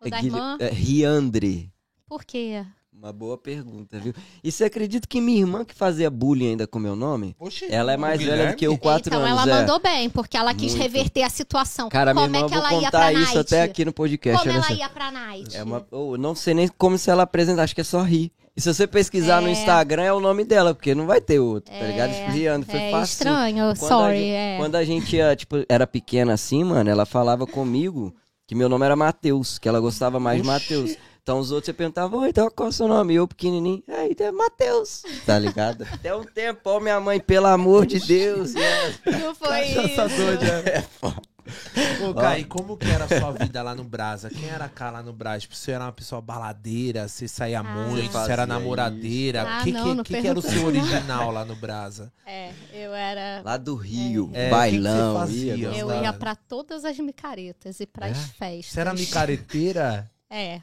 O 0.00 0.06
é 0.06 0.10
da 0.10 0.22
irmã? 0.22 0.56
é 0.60 0.68
Riandre. 0.68 1.72
Por 2.06 2.24
quê? 2.24 2.64
Uma 3.00 3.12
boa 3.12 3.38
pergunta, 3.38 3.96
viu? 4.00 4.12
E 4.42 4.50
você 4.50 4.64
acredita 4.64 5.06
que 5.06 5.20
minha 5.20 5.38
irmã 5.38 5.64
que 5.64 5.72
fazia 5.72 6.10
bullying 6.10 6.48
ainda 6.50 6.66
com 6.66 6.80
meu 6.80 6.96
nome? 6.96 7.36
Oxi, 7.38 7.66
Ela 7.70 7.92
é 7.92 7.96
mais 7.96 8.20
velha 8.20 8.48
do 8.50 8.56
que 8.56 8.66
eu, 8.66 8.76
quatro 8.76 9.08
então 9.14 9.24
anos. 9.24 9.40
ela 9.42 9.56
é. 9.56 9.60
mandou 9.60 9.78
bem, 9.80 10.10
porque 10.10 10.36
ela 10.36 10.52
quis 10.52 10.72
Muito. 10.74 10.82
reverter 10.82 11.22
a 11.22 11.30
situação. 11.30 11.88
Cara, 11.88 12.12
minha 12.12 12.26
como 12.26 12.36
irmã, 12.36 12.46
é 12.46 12.48
que 12.50 12.56
eu 12.56 12.60
vou 12.60 12.70
ela 12.70 12.82
ia 12.82 12.90
pra 12.90 12.98
contar 13.00 13.12
night? 13.12 13.28
isso 13.30 13.38
até 13.38 13.62
aqui 13.62 13.84
no 13.84 13.92
podcast. 13.92 14.40
Como 14.42 14.52
ela 14.52 14.66
só. 14.66 14.74
ia 14.74 14.88
pra 14.88 15.12
night? 15.12 15.56
É 15.56 15.62
uma, 15.62 15.86
eu 15.92 16.16
não 16.18 16.34
sei 16.34 16.54
nem 16.54 16.66
como 16.66 16.98
se 16.98 17.08
ela 17.08 17.22
apresenta, 17.22 17.62
acho 17.62 17.72
que 17.74 17.80
é 17.82 17.84
só 17.84 18.02
rir. 18.02 18.32
E 18.56 18.60
se 18.60 18.74
você 18.74 18.84
pesquisar 18.88 19.40
no 19.40 19.46
É. 19.46 19.52
Instagram 19.52 20.02
é 20.02 20.12
o 20.12 20.18
nome 20.18 20.42
dela, 20.44 20.74
porque 20.74 20.92
não 20.92 21.06
vai 21.06 21.20
ter 21.20 21.38
outro, 21.38 21.70
tá 21.72 21.78
É, 21.78 21.90
ligado? 21.92 22.12
Tipo, 22.12 22.30
Riandre, 22.32 22.68
foi 22.68 22.80
é 22.80 22.90
fácil. 22.90 23.12
estranho, 23.12 23.64
Quando 23.64 23.70
a 23.70 23.76
sorry. 23.76 24.18
gente- 24.18 24.30
é. 24.30 24.56
Quando 24.58 24.74
a 24.74 24.84
gente 24.84 25.14
ia, 25.16 25.36
tipo, 25.36 25.64
era 25.68 25.86
pequena 25.86 26.32
assim, 26.32 26.64
mano, 26.64 26.90
ela 26.90 27.06
falava 27.06 27.46
comigo 27.46 28.12
que 28.44 28.56
meu 28.56 28.68
nome 28.68 28.84
era 28.84 28.96
Matheus, 28.96 29.56
que 29.56 29.68
ela 29.68 29.78
gostava 29.78 30.18
mais 30.18 30.42
de. 30.42 30.46
Matheus. 30.48 30.96
Então 31.28 31.40
os 31.40 31.50
outros 31.50 31.66
você 31.66 31.74
perguntava, 31.74 32.16
oi, 32.16 32.30
então 32.30 32.50
qual 32.50 32.68
é 32.68 32.70
o 32.70 32.72
seu 32.72 32.88
nome? 32.88 33.12
E 33.12 33.16
eu 33.16 33.28
pequenininho, 33.28 33.82
aí 33.86 34.16
é 34.18 34.32
Matheus, 34.32 35.02
tá 35.26 35.38
ligado? 35.38 35.84
Até 35.92 36.14
um 36.16 36.24
tempo, 36.24 36.58
ó, 36.64 36.80
minha 36.80 36.98
mãe, 36.98 37.20
pelo 37.20 37.48
amor 37.48 37.84
de 37.84 38.00
Deus. 38.00 38.54
né? 38.54 38.62
Não 39.20 39.34
foi 39.34 39.58
Essa 39.60 40.06
isso. 40.06 40.16
doida. 40.16 40.64
Ô, 42.02 42.14
Kai, 42.14 42.44
como 42.44 42.78
que 42.78 42.90
era 42.90 43.04
a 43.04 43.08
sua 43.08 43.30
vida 43.32 43.62
lá 43.62 43.74
no 43.74 43.84
Brasa? 43.84 44.30
Quem 44.30 44.48
era 44.48 44.70
cá 44.70 44.90
lá 44.90 45.02
no 45.02 45.12
Brasa? 45.12 45.40
Tipo, 45.40 45.54
você 45.54 45.72
era 45.72 45.84
uma 45.84 45.92
pessoa 45.92 46.22
baladeira, 46.22 47.06
você 47.06 47.28
saía 47.28 47.62
muito, 47.62 48.10
você 48.10 48.32
era 48.32 48.46
namoradeira. 48.46 49.40
isso. 49.42 49.48
Ah, 49.50 49.60
que, 49.64 49.72
não, 49.72 49.82
que, 49.82 49.94
não 49.96 50.04
que, 50.04 50.20
que 50.22 50.26
era 50.28 50.38
o 50.38 50.42
seu 50.42 50.64
original 50.64 51.30
lá 51.30 51.44
no 51.44 51.56
Brasa? 51.56 52.10
É, 52.24 52.52
eu 52.72 52.94
era. 52.94 53.42
Lá 53.44 53.58
do 53.58 53.74
Rio, 53.74 54.30
É, 54.32 54.48
bailão, 54.48 55.22
o 55.22 55.26
que 55.26 55.32
que 55.34 55.44
ia, 55.44 55.72
Eu 55.76 55.92
ia 56.02 56.12
pra 56.14 56.34
todas 56.34 56.86
as 56.86 56.98
micaretas 56.98 57.80
e 57.80 57.86
pras 57.86 58.16
É? 58.16 58.20
festas. 58.38 58.72
Você 58.72 58.80
era 58.80 58.94
micareteira? 58.94 60.10
É. 60.30 60.62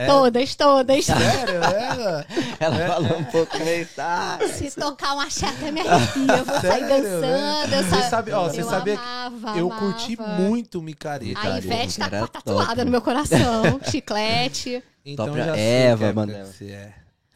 É? 0.00 0.06
Todas, 0.06 0.54
todas. 0.54 1.04
Sério? 1.06 1.54
Era? 1.56 2.24
Ela 2.60 2.86
falou 2.86 3.18
um 3.18 3.24
pouco 3.24 3.58
meio, 3.58 3.84
tá? 3.96 4.38
Se 4.54 4.70
tocar 4.70 5.14
um 5.16 5.20
axé 5.20 5.46
até 5.46 5.72
me 5.72 5.80
arrepia, 5.80 6.36
eu 6.36 6.44
vou 6.44 6.60
sair 6.60 6.70
Sério, 6.70 6.88
dançando. 6.88 7.74
Eu, 7.74 7.82
Você 7.82 7.90
sa- 7.90 8.08
sabe, 8.08 8.30
ó, 8.32 8.44
você 8.48 8.60
eu 8.62 8.68
sabia 8.68 8.96
que 8.96 9.02
amava, 9.02 9.58
eu 9.58 9.66
amava. 9.66 9.80
curti 9.80 10.16
muito 10.38 10.80
micareta. 10.80 11.40
A 11.40 11.58
Ivete 11.58 11.98
tá 11.98 12.08
com 12.10 12.24
a 12.24 12.28
tatuada 12.28 12.66
top. 12.76 12.84
no 12.84 12.90
meu 12.92 13.02
coração. 13.02 13.80
Chiclete. 13.90 14.84
Então 15.04 15.24
Própria 15.24 15.46
já 15.46 15.56
Eva, 15.56 16.12
que 16.26 16.32
você 16.44 16.64
é. 16.66 16.92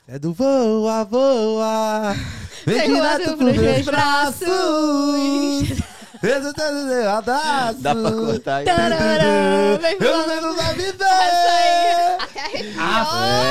É 0.07 0.19
do 0.21 0.33
voa, 0.33 1.04
voa. 1.04 2.14
Vem 2.64 2.95
direto 2.95 3.37
pros 3.37 3.57
meus 3.57 3.85
braços. 3.85 4.38
braços. 4.47 5.78
Abraço. 7.17 7.79
Dá 7.81 7.95
pra 7.95 8.11
cortar 8.12 8.57
aí. 8.59 8.64
Tarará, 8.64 9.76
vem 9.81 9.97
Eu 10.00 10.14
aí. 10.21 10.26
ver. 10.76 11.02
Até 12.23 12.41
arrepiou. 12.41 12.85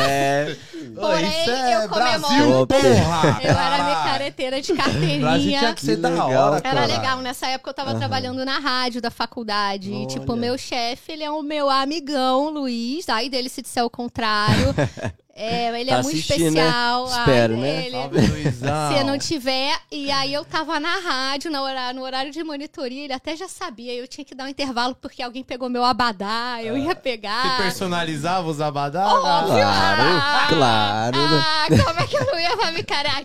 É, 0.07 0.55
Porém, 0.95 1.41
Isso 1.41 1.51
é 1.51 1.75
eu 1.85 1.89
comemoro. 1.89 2.65
Brasil, 2.67 2.67
porra. 2.67 3.39
Eu 3.43 3.49
era 3.51 3.83
micareteira 3.83 4.61
de 4.61 4.73
Brasil 4.73 4.99
tinha 5.01 5.19
carteirinha. 5.21 5.73
que 5.73 5.81
ser 5.81 5.95
Que 5.95 6.01
da 6.01 6.09
legal, 6.09 6.29
hora, 6.29 6.61
Era 6.63 6.81
cara. 6.81 6.85
legal, 6.85 7.17
nessa 7.19 7.47
época 7.47 7.69
eu 7.69 7.73
tava 7.73 7.95
trabalhando 7.95 8.43
na 8.45 8.59
rádio 8.59 9.01
da 9.01 9.09
faculdade. 9.11 9.91
E, 9.93 10.07
tipo, 10.07 10.31
Olha. 10.33 10.41
meu 10.41 10.57
chefe, 10.57 11.13
ele 11.13 11.23
é 11.23 11.31
o 11.31 11.41
meu 11.41 11.69
amigão, 11.69 12.49
Luiz. 12.49 13.07
Ai 13.09 13.29
dele 13.29 13.49
se 13.49 13.61
disser 13.61 13.83
o 13.83 13.89
contrário. 13.89 14.73
É, 15.33 15.79
ele 15.79 15.89
Tá 15.89 15.97
é 15.97 16.01
muito 16.03 16.15
né? 16.15 16.19
especial. 16.19 17.07
ai 17.07 17.19
Espero, 17.19 17.57
né? 17.57 17.89
Salve, 17.89 18.27
Luizão. 18.27 18.91
Se 18.97 19.03
não 19.03 19.17
tiver, 19.17 19.79
e 19.89 20.11
aí 20.11 20.33
eu 20.33 20.43
tava 20.43 20.79
na 20.79 20.99
rádio, 20.99 21.49
no 21.49 21.61
horário, 21.61 21.99
no 21.99 22.05
horário 22.05 22.31
de 22.31 22.43
monitoria, 22.43 23.05
ele 23.05 23.13
até 23.13 23.35
já 23.35 23.47
sabia, 23.47 23.93
eu 23.93 24.07
tinha 24.07 24.25
que 24.25 24.35
dar 24.35 24.43
um 24.43 24.49
intervalo 24.49 24.93
porque 24.95 25.23
alguém 25.23 25.43
pegou 25.43 25.69
meu 25.69 25.85
abadá, 25.85 26.57
eu 26.61 26.77
ia 26.77 26.89
Você 26.89 26.95
pegar. 26.95 27.57
personalizava 27.57 28.47
os 28.49 28.59
abadá? 28.59 29.07
Óbvio. 29.07 29.55
Claro, 29.55 30.01
Ah, 30.03 30.45
claro. 30.49 31.17
né? 31.17 31.43
Ah, 31.45 31.65
como 31.85 31.99
é 32.01 32.07
que 32.07 32.17
eu 32.17 32.25
não 32.25 32.39
ia 32.39 32.57
pra 32.57 32.71
me 32.71 32.83
carar? 32.83 33.23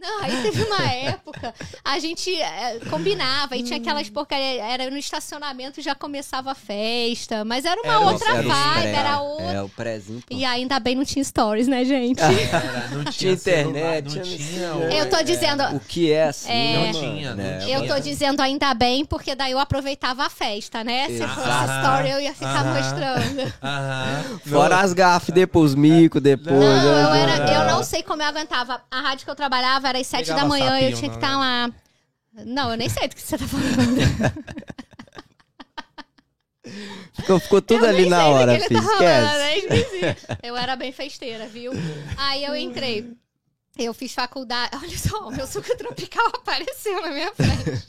Não, 0.00 0.22
aí 0.22 0.42
teve 0.42 0.62
uma 0.62 0.82
época, 0.90 1.54
a 1.84 1.98
gente 1.98 2.34
eh, 2.34 2.80
combinava, 2.88 3.56
e 3.56 3.62
tinha 3.62 3.78
aquelas 3.78 4.08
porcaria, 4.08 4.62
era 4.64 4.90
no 4.90 4.96
estacionamento 4.96 5.80
já 5.82 5.94
começava 5.94 6.52
a 6.52 6.54
festa, 6.54 7.44
mas 7.44 7.64
era 7.64 7.80
uma 7.82 7.92
Era 7.92 8.00
outra 8.00 8.28
era 8.30 8.42
vibe, 8.42 8.80
pré. 8.82 8.92
era 8.94 9.20
outra. 9.20 9.44
É, 9.52 9.62
o 9.62 9.68
prézinho. 9.68 10.20
pô. 10.26 10.34
E 10.34 10.44
ainda 10.44 10.78
bem 10.80 10.94
não 10.96 11.04
tinha 11.04 11.22
stories, 11.24 11.68
né, 11.68 11.84
gente? 11.84 12.20
Não 12.92 13.04
tinha, 13.04 13.12
Tinha 13.12 13.32
internet, 13.32 13.72
celular, 13.72 14.02
não 14.02 14.10
tinha- 14.10 14.36
tinha. 14.36 14.74
o- 14.74 14.82
Eu 14.90 15.08
tô 15.10 15.22
dizendo, 15.22 15.62
O 15.76 15.80
que 15.80 16.12
é 16.12 16.24
assim, 16.24 16.50
É. 16.50 16.72
né, 16.72 16.92
Não 16.92 17.00
tinha, 17.00 17.34
Né? 17.34 17.58
não 17.60 17.68
Eu 17.68 17.80
tinha. 17.82 17.94
tô 17.94 18.00
dizendo 18.00 18.40
ainda 18.40 18.74
bem, 18.74 19.04
porque 19.04 19.34
daí 19.34 19.52
eu 19.52 19.58
aproveitava 19.58 20.24
a 20.24 20.30
festa, 20.30 20.82
né? 20.82 21.06
Se 21.06 21.12
Exato. 21.14 21.34
fosse 21.34 21.78
story, 21.80 22.10
eu 22.10 22.20
ia 22.20 22.34
ficar 22.34 22.64
Aham. 22.64 22.74
mostrando. 22.74 23.52
Aham. 23.62 24.40
Fora 24.46 24.80
as 24.80 24.92
gafes 24.92 25.32
depois, 25.34 25.70
os 25.70 25.74
micos 25.74 26.20
depois. 26.20 26.50
Não, 26.58 26.60
né? 26.60 27.02
eu, 27.04 27.14
era, 27.14 27.52
eu 27.52 27.64
não 27.70 27.82
sei 27.82 28.02
como 28.02 28.22
eu 28.22 28.26
aguentava. 28.28 28.80
A 28.90 29.00
rádio 29.00 29.24
que 29.24 29.30
eu 29.30 29.34
trabalhava 29.36 29.88
era 29.90 29.98
às 29.98 30.06
sete 30.06 30.32
da 30.32 30.44
manhã, 30.44 30.80
eu 30.80 30.96
tinha 30.96 31.10
que 31.10 31.16
estar 31.16 31.32
né? 31.32 31.36
lá. 31.36 31.72
Não, 32.44 32.70
eu 32.70 32.76
nem 32.76 32.88
sei 32.88 33.08
do 33.08 33.14
que 33.14 33.22
você 33.22 33.36
tá 33.36 33.46
falando. 33.46 34.70
Ficou, 37.14 37.40
ficou 37.40 37.62
tudo 37.62 37.84
eu 37.84 37.90
ali 37.90 38.08
na 38.08 38.28
hora, 38.28 38.58
filho. 38.60 38.82
tá 38.82 39.56
Esquece. 39.56 40.00
né? 40.00 40.16
Eu 40.42 40.56
era 40.56 40.76
bem 40.76 40.92
festeira, 40.92 41.46
viu? 41.46 41.72
Aí 42.16 42.44
eu 42.44 42.56
entrei. 42.56 43.12
Eu 43.76 43.94
fiz 43.94 44.12
faculdade. 44.12 44.76
Olha 44.76 44.98
só, 44.98 45.28
o 45.28 45.30
meu 45.30 45.46
suco 45.46 45.76
tropical 45.76 46.26
apareceu 46.34 47.00
na 47.02 47.10
minha 47.10 47.32
frente. 47.32 47.86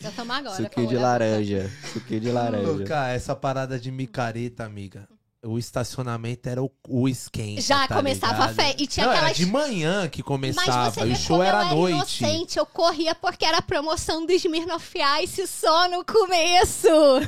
Vou 0.00 0.12
tomar 0.12 0.38
agora. 0.38 0.62
Suquinho 0.62 0.88
de 0.88 0.96
laranja. 0.96 1.70
Suquinho 1.92 2.20
de 2.20 2.30
laranja. 2.30 2.84
Cara, 2.84 3.12
essa 3.12 3.34
parada 3.34 3.78
de 3.78 3.90
micareta, 3.90 4.64
amiga. 4.64 5.08
O 5.46 5.58
estacionamento 5.58 6.48
era 6.48 6.62
o, 6.62 6.70
o 6.88 7.08
esquenta. 7.08 7.60
Já 7.60 7.86
tá 7.86 7.94
começava 7.94 8.32
a 8.44 8.46
ligado? 8.48 8.54
festa. 8.56 8.82
E 8.82 8.86
tinha 8.86 9.06
Não, 9.06 9.12
aquelas 9.12 9.30
era 9.30 9.38
de 9.38 9.46
manhã 9.46 10.08
que 10.08 10.18
Mas 10.20 10.26
começava. 10.26 11.06
e 11.06 11.12
o 11.12 11.16
show 11.16 11.36
como 11.36 11.42
era 11.42 11.58
eu 11.58 11.60
à 11.60 11.64
era 11.66 11.74
noite. 11.74 12.24
inocente. 12.24 12.58
Eu 12.58 12.66
corria 12.66 13.14
porque 13.14 13.44
era 13.44 13.58
a 13.58 13.62
promoção 13.62 14.26
do 14.26 14.32
Smirnoff 14.32 14.94
Ice 15.22 15.46
só 15.46 15.88
no 15.88 16.04
começo. 16.04 16.88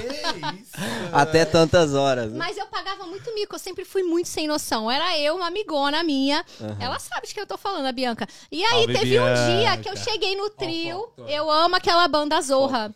Que 0.00 0.60
isso? 0.60 0.72
Até 1.12 1.44
tantas 1.44 1.94
horas. 1.94 2.30
né? 2.32 2.38
Mas 2.38 2.56
eu 2.56 2.66
pagava 2.66 3.04
muito 3.06 3.32
mico, 3.34 3.54
eu 3.54 3.58
sempre 3.58 3.84
fui 3.84 4.02
muito 4.02 4.28
sem 4.28 4.46
noção. 4.46 4.90
Era 4.90 5.18
eu, 5.18 5.36
uma 5.36 5.46
amigona 5.48 6.02
minha. 6.02 6.44
Aham. 6.60 6.76
Ela 6.80 6.98
sabe 6.98 7.26
de 7.26 7.34
que 7.34 7.40
eu 7.40 7.46
tô 7.46 7.58
falando, 7.58 7.86
a 7.86 7.92
Bianca. 7.92 8.26
E 8.50 8.64
aí 8.64 8.84
Salve, 8.84 8.92
teve 8.94 9.20
um 9.20 9.24
dia 9.34 9.56
Bianca. 9.60 9.82
que 9.82 9.88
eu 9.90 9.96
cheguei 9.96 10.36
no 10.36 10.48
trio. 10.50 10.98
foco. 11.16 11.22
Eu 11.28 11.50
amo 11.50 11.76
aquela 11.76 12.06
banda 12.08 12.40
Zorra. 12.40 12.94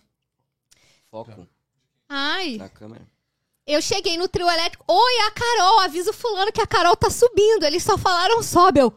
Foco 1.11 1.47
Ai, 2.09 2.57
na 2.57 2.69
câmera. 2.69 3.07
Eu 3.67 3.81
cheguei 3.81 4.17
no 4.19 4.29
trio 4.29 4.49
elétrico. 4.49 4.85
Oi, 4.87 5.21
a 5.27 5.31
Carol, 5.31 5.81
avisa 5.81 6.11
o 6.11 6.15
fulano 6.15 6.53
que 6.53 6.61
a 6.61 6.67
Carol 6.67 6.97
tá 6.97 7.09
subindo. 7.11 7.65
Eles 7.65 7.83
só 7.83 7.97
falaram 7.97 8.43
sobe. 8.43 8.81
Eu, 8.81 8.93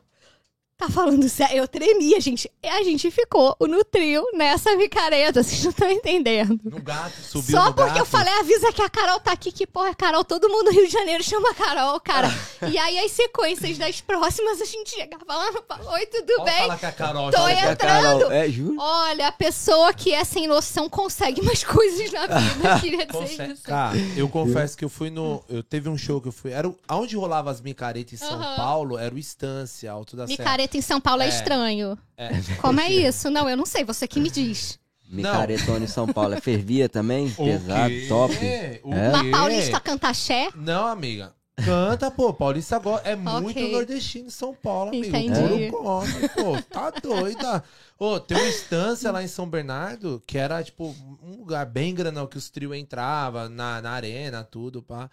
tá 0.77 0.89
falando 0.89 1.27
sério? 1.27 1.57
Eu 1.57 1.67
tremia, 1.67 2.19
gente. 2.21 2.51
E 2.61 2.67
a 2.67 2.83
gente 2.83 3.09
ficou 3.09 3.55
no 3.61 3.83
trio 3.83 4.23
nessa 4.33 4.75
micareta, 4.75 5.41
vocês 5.43 5.63
não 5.63 5.71
estão 5.71 5.89
entendendo. 5.89 6.59
No 6.63 6.79
gato, 6.81 7.13
subiu 7.23 7.57
Só 7.57 7.65
no 7.65 7.73
porque 7.73 7.89
gato. 7.89 7.99
eu 7.99 8.05
falei, 8.05 8.33
avisa 8.39 8.71
que 8.71 8.81
a 8.81 8.89
Carol 8.89 9.19
tá 9.19 9.31
aqui, 9.31 9.51
que 9.51 9.65
porra, 9.65 9.93
Carol, 9.95 10.23
todo 10.23 10.47
mundo 10.49 10.65
no 10.65 10.71
Rio 10.71 10.85
de 10.87 10.93
Janeiro 10.93 11.23
chama 11.23 11.49
a 11.49 11.53
Carol, 11.53 11.99
cara. 11.99 12.29
e 12.69 12.77
aí 12.77 12.99
as 12.99 13.11
sequências 13.11 13.77
das 13.77 14.01
próximas, 14.01 14.61
a 14.61 14.65
gente 14.65 14.91
chegava 14.91 15.23
lá 15.27 15.51
no 15.51 15.89
oi, 15.91 16.05
tudo 16.05 16.33
Pode 16.37 16.43
bem? 16.51 16.57
falar 16.61 16.77
que 16.77 16.85
a 16.85 16.91
Carol 16.91 17.31
Tô 17.31 17.47
entrando. 17.47 17.77
Carol- 17.77 18.31
É, 18.31 18.49
juro? 18.49 18.75
Olha, 18.79 19.27
a 19.27 19.31
pessoa 19.31 19.93
que 19.93 20.13
é 20.13 20.23
sem 20.23 20.47
noção 20.47 20.87
consegue 20.89 21.41
mais 21.41 21.63
coisas 21.65 22.11
na 22.11 22.27
vida, 22.27 22.69
eu 22.75 22.79
queria 22.79 23.05
dizer 23.05 23.17
Consegue. 23.17 23.53
isso. 23.53 23.63
Cara, 23.63 23.97
eu 24.15 24.29
confesso 24.29 24.77
que 24.77 24.85
eu 24.85 24.89
fui 24.89 25.09
no. 25.09 25.43
Eu 25.49 25.63
teve 25.63 25.89
um 25.89 25.97
show 25.97 26.21
que 26.21 26.27
eu 26.27 26.31
fui. 26.31 26.51
Era 26.51 26.67
o- 26.67 26.77
aonde 26.87 27.15
rolava 27.15 27.49
as 27.49 27.61
micaretas 27.61 28.13
em 28.13 28.17
São 28.17 28.33
Aham. 28.39 28.55
Paulo, 28.55 28.97
era 28.97 29.13
o 29.13 29.17
Estância, 29.17 29.91
Alto 29.91 30.15
da 30.15 30.27
Serra. 30.27 30.37
Micareta 30.67 30.77
em 30.77 30.81
São 30.81 30.99
Paulo 30.99 31.21
é, 31.21 31.25
É. 31.25 31.29
estranho. 31.29 31.97
É. 32.17 32.29
Como 32.61 32.79
é 32.79 32.89
isso? 32.91 33.29
Não, 33.29 33.49
eu 33.49 33.55
não 33.57 33.65
sei, 33.65 33.83
você 33.83 34.07
que 34.07 34.19
me 34.19 34.29
diz. 34.29 34.77
Micaretone 35.09 35.85
em 35.85 35.87
São 35.87 36.05
Paulo. 36.07 36.33
É 36.33 36.41
fervia 36.41 36.89
também? 36.89 37.33
O 37.37 37.45
Pesado, 37.45 37.89
quê? 37.89 38.05
top. 38.09 38.35
O 38.83 38.93
É? 38.93 39.09
Uma 39.09 39.23
quê? 39.23 39.31
paulista 39.31 39.79
canta 39.79 40.09
axé? 40.09 40.49
Não, 40.55 40.85
amiga. 40.87 41.33
Canta, 41.63 42.11
pô. 42.11 42.33
Paulista 42.33 42.75
agora 42.75 43.01
é 43.05 43.15
muito 43.15 43.49
Ok. 43.49 43.71
nordestino 43.71 44.27
em 44.27 44.29
São 44.29 44.53
Paulo, 44.53 44.89
amigo. 44.89 45.07
Entendi. 45.07 45.71
Puro 45.71 45.83
come, 45.83 46.29
pô. 46.29 46.61
Tá 46.69 46.91
doida. 46.91 47.63
Ô, 47.97 48.19
tem 48.19 48.37
uma 48.37 48.47
instância 48.47 49.11
lá 49.11 49.23
em 49.23 49.27
São 49.27 49.49
Bernardo 49.49 50.21
que 50.27 50.37
era, 50.37 50.61
tipo, 50.63 50.93
um 51.23 51.37
lugar 51.37 51.65
bem 51.65 51.95
grandão 51.95 52.27
que 52.27 52.37
os 52.37 52.49
trio 52.49 52.75
entrava 52.75 53.49
na, 53.49 53.81
na 53.81 53.91
arena, 53.91 54.43
tudo, 54.43 54.83
pá. 54.83 55.09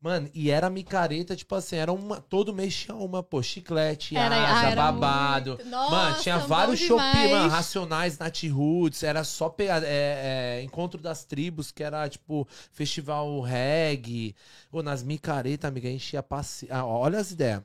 Mano, 0.00 0.30
e 0.32 0.48
era 0.48 0.70
micareta, 0.70 1.34
tipo 1.34 1.52
assim, 1.56 1.74
era 1.74 1.92
uma. 1.92 2.20
Todo 2.20 2.54
mês 2.54 2.72
tinha 2.72 2.94
uma, 2.94 3.20
pô, 3.20 3.42
chiclete, 3.42 4.16
Era- 4.16 4.36
asa, 4.36 4.54
ah, 4.68 4.70
era 4.70 4.92
babado. 4.92 5.50
muito. 5.56 5.68
Nossa, 5.68 5.90
mano, 5.90 6.16
tinha 6.22 6.38
vários 6.38 6.78
shopping, 6.78 7.32
mano, 7.32 7.48
racionais, 7.48 8.16
Nat 8.16 8.44
Roots, 8.44 9.02
era 9.02 9.24
só 9.24 9.48
pegar, 9.48 9.82
é, 9.82 10.58
é, 10.60 10.62
Encontro 10.62 11.00
das 11.02 11.24
Tribos, 11.24 11.72
que 11.72 11.82
era, 11.82 12.08
tipo, 12.08 12.46
festival 12.70 13.40
reggae. 13.40 14.36
Ou 14.70 14.84
nas 14.84 15.02
micaretas, 15.02 15.68
amiga, 15.68 15.88
a 15.88 15.90
gente 15.92 16.12
ia 16.12 16.22
passear. 16.22 16.78
Ah, 16.78 16.86
olha 16.86 17.18
as 17.18 17.32
ideias. 17.32 17.62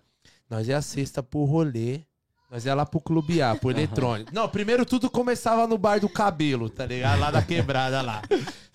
Nós 0.50 0.68
ia 0.68 0.82
sexta 0.82 1.22
pro 1.22 1.44
rolê. 1.44 2.02
Nós 2.50 2.66
ia 2.66 2.76
lá 2.76 2.86
pro 2.86 3.00
Clube 3.02 3.42
A, 3.42 3.56
pro 3.56 3.70
eletrônico. 3.72 4.34
Não, 4.34 4.48
primeiro 4.50 4.86
tudo 4.86 5.10
começava 5.10 5.66
no 5.68 5.78
bar 5.78 6.00
do 6.00 6.10
cabelo, 6.10 6.70
tá 6.70 6.86
ligado? 6.86 7.20
Lá 7.20 7.32
da 7.32 7.42
quebrada 7.42 8.02
lá. 8.02 8.22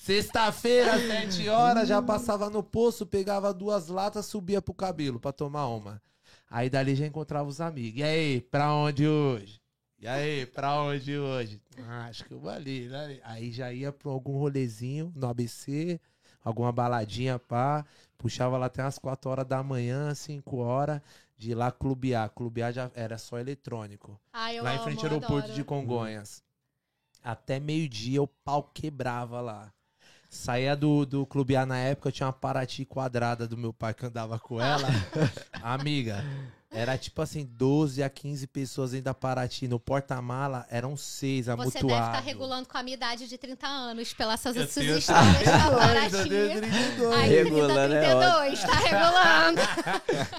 Sexta-feira, 0.08 0.94
às 0.94 1.02
7 1.02 1.50
horas, 1.50 1.86
já 1.86 2.00
passava 2.00 2.48
no 2.48 2.62
poço, 2.62 3.04
pegava 3.04 3.52
duas 3.52 3.88
latas, 3.88 4.24
subia 4.24 4.62
pro 4.62 4.72
cabelo 4.72 5.20
pra 5.20 5.32
tomar 5.32 5.68
uma. 5.68 6.00
Aí 6.48 6.70
dali 6.70 6.94
já 6.94 7.06
encontrava 7.06 7.46
os 7.46 7.60
amigos. 7.60 8.00
E 8.00 8.02
aí, 8.02 8.40
pra 8.40 8.72
onde 8.72 9.06
hoje? 9.06 9.60
E 9.98 10.08
aí, 10.08 10.46
pra 10.46 10.80
onde 10.80 11.18
hoje? 11.18 11.60
Ah, 11.86 12.06
acho 12.06 12.24
que 12.24 12.32
eu 12.32 12.40
vou 12.40 12.48
ali, 12.48 12.88
né? 12.88 13.20
Aí 13.22 13.52
já 13.52 13.70
ia 13.70 13.92
pra 13.92 14.10
algum 14.10 14.38
rolezinho 14.38 15.12
no 15.14 15.26
ABC, 15.26 16.00
alguma 16.42 16.72
baladinha, 16.72 17.38
pá. 17.38 17.84
Puxava 18.16 18.56
lá 18.56 18.64
até 18.64 18.82
umas 18.82 18.98
4 18.98 19.30
horas 19.30 19.46
da 19.46 19.62
manhã, 19.62 20.14
5 20.14 20.56
horas, 20.56 21.02
de 21.36 21.54
lá 21.54 21.70
Clube 21.70 22.14
A. 22.14 22.30
Clube 22.30 22.62
A 22.62 22.72
já 22.72 22.90
era 22.94 23.18
só 23.18 23.38
eletrônico. 23.38 24.18
Ai, 24.32 24.58
eu 24.58 24.64
lá 24.64 24.72
em 24.72 24.76
amo, 24.76 24.84
frente 24.84 25.04
ao 25.04 25.12
aeroporto 25.12 25.36
adoro. 25.36 25.52
de 25.52 25.64
Congonhas. 25.64 26.42
Até 27.22 27.60
meio-dia 27.60 28.22
o 28.22 28.26
pau 28.26 28.62
quebrava 28.62 29.42
lá. 29.42 29.70
Saía 30.28 30.76
do, 30.76 31.06
do 31.06 31.24
Clube 31.24 31.56
A 31.56 31.64
na 31.64 31.78
época, 31.78 32.12
tinha 32.12 32.26
uma 32.26 32.32
Paraty 32.32 32.84
quadrada 32.84 33.48
do 33.48 33.56
meu 33.56 33.72
pai 33.72 33.94
que 33.94 34.04
andava 34.04 34.38
com 34.38 34.60
ela. 34.60 34.88
Amiga, 35.62 36.22
Era 36.70 36.98
tipo 36.98 37.22
assim, 37.22 37.46
12 37.50 38.02
a 38.02 38.10
15 38.10 38.46
pessoas 38.46 38.92
ainda 38.92 39.14
Paraty. 39.14 39.66
No 39.66 39.80
porta-mala 39.80 40.66
eram 40.70 40.96
seis 40.98 41.46
Você 41.46 41.80
deve 41.80 41.86
estar 41.92 42.20
regulando 42.20 42.68
com 42.68 42.76
a 42.76 42.82
minha 42.82 42.94
idade 42.94 43.26
de 43.26 43.38
30 43.38 43.66
anos, 43.66 44.12
pelas 44.12 44.38
suas 44.40 44.54
histórias 44.56 45.06
32, 45.06 45.06
da 45.06 45.70
Paraty. 45.70 46.28
tenho 46.28 46.60
32. 46.60 47.14
Aí, 47.14 47.28
Regulando, 47.30 47.74
30, 47.74 47.88
né? 47.88 48.00
32, 48.00 48.60
tá 48.60 48.74
regulando. 48.74 49.60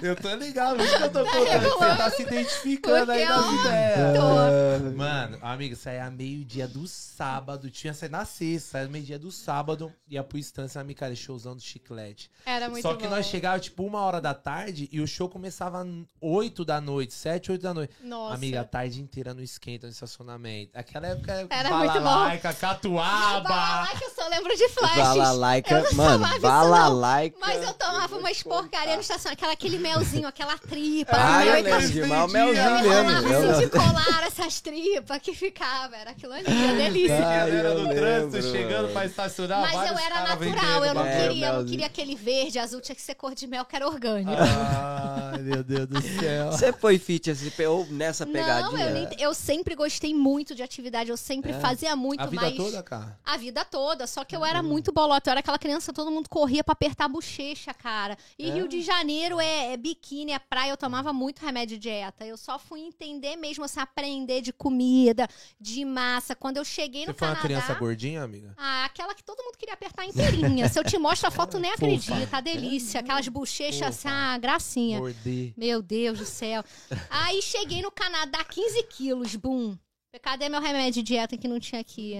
Eu 0.02 0.16
tô 0.16 0.34
ligado, 0.36 0.76
por 0.76 0.84
isso 0.84 0.96
que 0.96 1.02
eu 1.02 1.12
tô 1.12 1.24
contando. 1.24 1.44
que 1.44 1.50
Você 1.50 1.50
tá 1.50 1.58
regulando. 1.58 2.16
se 2.16 2.22
identificando 2.22 3.12
aí 3.12 3.24
nas 3.26 3.44
ó, 3.44 3.52
ideias. 3.52 4.94
Mano, 4.96 5.38
amiga, 5.42 5.76
saía 5.76 6.10
meio-dia 6.10 6.66
do 6.68 6.86
sábado. 6.86 7.70
Tinha 7.70 7.92
saído 7.92 8.12
na 8.16 8.24
sexta, 8.24 8.70
saía 8.70 8.88
meio-dia 8.88 9.18
do 9.18 9.30
sábado. 9.30 9.92
Ia 10.08 10.22
pro 10.24 10.38
instância, 10.38 10.80
amiga, 10.80 11.00
cara, 11.00 11.14
showzão 11.14 11.54
do 11.54 11.62
chiclete. 11.62 12.30
Era 12.46 12.68
muito 12.68 12.82
Só 12.82 12.94
que 12.94 13.04
bom. 13.04 13.10
nós 13.10 13.26
chegávamos, 13.26 13.66
tipo, 13.66 13.84
uma 13.84 14.00
hora 14.00 14.20
da 14.20 14.34
tarde 14.34 14.88
e 14.92 15.00
o 15.00 15.06
show 15.06 15.28
começava 15.28 15.84
8 16.20 16.64
da 16.64 16.80
noite, 16.80 17.14
7, 17.14 17.52
8 17.52 17.62
da 17.62 17.72
noite. 17.74 17.92
Nossa. 18.02 18.34
Amiga, 18.34 18.60
a 18.60 18.64
tarde 18.64 19.00
inteira 19.00 19.32
no 19.32 19.42
esquenta, 19.42 19.86
no 19.86 19.92
estacionamento. 19.92 20.70
Aquela 20.74 21.08
época 21.08 21.46
Era 21.48 21.70
muito 21.78 22.00
bom. 22.00 22.52
catuaba. 22.60 23.48
Balalaica, 23.48 24.04
eu 24.04 24.10
só 24.10 24.28
lembro 24.28 24.56
de 24.56 24.68
flashes. 24.68 24.96
Balalaica, 24.98 25.74
Eu 25.74 25.82
não 25.84 25.92
mano, 25.94 26.40
balalaica. 26.40 27.36
Mas 27.40 27.62
eu 27.62 27.72
tomava 27.74 28.16
umas 28.16 28.42
porcaria 28.42 28.94
no 28.96 29.00
estacionamento. 29.00 29.30
Aquela, 29.40 29.52
aquele 29.52 29.78
melzinho, 29.78 30.28
aquela 30.28 30.58
tripa. 30.58 31.12
Ah, 31.14 31.44
eu 31.46 31.52
mel, 31.52 31.62
lembro 31.62 31.86
o 31.86 31.90
dia. 31.90 32.06
melzinho 32.06 32.92
Eu 32.92 33.04
mesmo. 33.04 33.28
Eu- 33.32 33.50
assim 33.50 33.60
de 33.60 33.70
colar 33.70 34.22
essas 34.26 34.60
tripas 34.60 35.18
que 35.22 35.34
ficava. 35.34 35.96
Era 35.96 36.10
aquilo 36.10 36.32
ali, 36.32 36.46
a 36.46 36.72
delícia. 36.74 37.16
A 37.16 37.28
Ai, 37.28 37.38
galera 37.50 37.68
eu 37.68 37.84
do 37.84 37.94
trânsito 37.94 38.42
chegando 38.50 38.92
pra 38.92 39.06
estacionar. 39.06 39.60
Mas 39.60 39.90
eu 39.90 39.98
era 39.98 40.20
natural, 40.22 40.84
eu 40.84 40.94
não 40.94 41.02
vendendo 41.04 41.20
É, 41.20 41.28
queria, 41.28 41.46
eu 41.46 41.52
não 41.54 41.64
queria 41.66 41.86
aquele 41.86 42.14
verde, 42.14 42.58
azul, 42.58 42.80
tinha 42.80 42.94
que 42.94 43.02
ser 43.02 43.14
cor 43.14 43.34
de 43.34 43.46
mel, 43.46 43.64
que 43.64 43.74
era 43.76 43.86
orgânico. 43.86 44.30
Ai, 44.32 45.38
meu 45.42 45.62
Deus 45.62 45.86
do 45.86 46.00
céu. 46.02 46.09
Você 46.50 46.72
foi 46.72 46.98
fit 46.98 47.30
assim, 47.30 47.50
ou 47.66 47.86
nessa 47.86 48.24
Não, 48.24 48.32
pegadinha? 48.32 48.84
eu, 48.86 48.94
nem- 48.94 49.08
eu 49.20 49.34
sempre 49.34 49.74
gostei 49.74 50.14
muito 50.14 50.54
de 50.54 50.62
atividade, 50.62 51.10
eu 51.10 51.16
sempre 51.16 51.52
É? 51.52 51.60
fazia 51.60 51.94
muito, 51.96 52.20
A 52.22 52.26
vida 52.26 52.42
mas... 52.42 52.56
toda, 52.56 52.82
cara. 52.82 53.18
A 53.24 53.36
vida 53.36 53.64
toda, 53.64 54.06
só 54.06 54.24
que 54.24 54.34
eu 54.34 54.44
era 54.44 54.62
muito 54.62 54.92
bolota. 54.92 55.30
Eu 55.30 55.32
era 55.32 55.40
aquela 55.40 55.58
criança, 55.58 55.92
todo 55.92 56.10
mundo 56.10 56.28
corria 56.28 56.64
pra 56.64 56.72
apertar 56.72 57.04
a 57.04 57.08
bochecha, 57.08 57.72
cara. 57.74 58.16
E 58.38 58.50
É? 58.50 58.54
Rio 58.54 58.68
de 58.68 58.80
Janeiro 58.82 59.40
é, 59.40 59.72
é 59.72 59.76
biquíni, 59.76 60.32
é 60.32 60.38
praia. 60.38 60.70
Eu 60.70 60.76
tomava 60.76 61.12
muito 61.12 61.40
remédio 61.44 61.76
de 61.78 61.82
dieta. 61.82 62.24
Eu 62.26 62.36
só 62.36 62.58
fui 62.58 62.80
entender 62.80 63.36
mesmo, 63.36 63.64
assim, 63.64 63.80
aprender 63.80 64.40
de 64.40 64.52
comida, 64.52 65.28
de 65.60 65.84
massa. 65.84 66.34
Quando 66.34 66.56
eu 66.56 66.64
cheguei 66.64 67.02
Você 67.04 67.12
no 67.12 67.14
foi 67.14 67.28
uma 67.28 67.34
Canadá... 67.36 67.46
criança 67.48 67.74
gordinha, 67.74 68.22
amiga? 68.22 68.54
Ah, 68.56 68.84
aquela 68.84 69.14
que 69.14 69.22
todo 69.24 69.42
mundo 69.42 69.56
queria 69.56 69.74
apertar 69.74 70.06
inteirinha. 70.06 70.68
Se 70.68 70.78
eu 70.78 70.84
te 70.84 70.98
mostro 70.98 71.28
a 71.28 71.30
foto, 71.30 71.58
nem 71.58 71.70
acredita. 71.72 72.36
A 72.36 72.40
delícia. 72.40 73.00
Aquelas 73.00 73.26
bochechas 73.28 73.82
assim, 73.88 74.08
ah, 74.08 74.36
gracinha. 74.38 74.98
Morder. 74.98 75.52
Meu 75.56 75.82
Deus 75.82 75.99
do 76.08 76.24
céu. 76.24 76.62
Aí 77.10 77.40
cheguei 77.42 77.82
no 77.82 77.90
Canadá, 77.90 78.42
15 78.44 78.82
quilos, 78.84 79.36
bum. 79.36 79.76
Cadê 80.22 80.48
meu 80.48 80.60
remédio 80.60 81.02
de 81.02 81.06
dieta 81.06 81.36
que 81.38 81.46
não 81.46 81.60
tinha 81.60 81.80
aqui? 81.80 82.14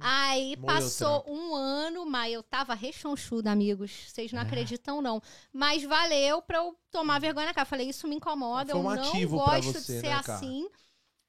Aí 0.00 0.56
Moeu 0.56 0.62
o 0.62 0.66
passou 0.66 1.24
um 1.28 1.54
ano, 1.54 2.04
mas 2.04 2.32
eu 2.32 2.42
tava 2.42 2.74
rechonchuda, 2.74 3.50
amigos. 3.50 3.90
Vocês 4.08 4.32
É. 4.32 4.36
não 4.36 4.42
acreditam, 4.42 5.00
não. 5.00 5.22
Mas 5.52 5.84
valeu 5.84 6.42
pra 6.42 6.58
eu 6.58 6.76
tomar 6.90 7.20
vergonha 7.20 7.46
na 7.46 7.54
cara. 7.54 7.64
Falei, 7.64 7.88
isso 7.88 8.08
me 8.08 8.16
incomoda, 8.16 8.72
eu 8.72 8.78
um 8.78 8.82
não 8.82 8.90
ativo 8.90 9.36
pra 9.42 9.56
gosto 9.56 9.72
você, 9.72 9.78
de 9.94 10.00
ser 10.00 10.02
né, 10.02 10.12
assim. 10.14 10.68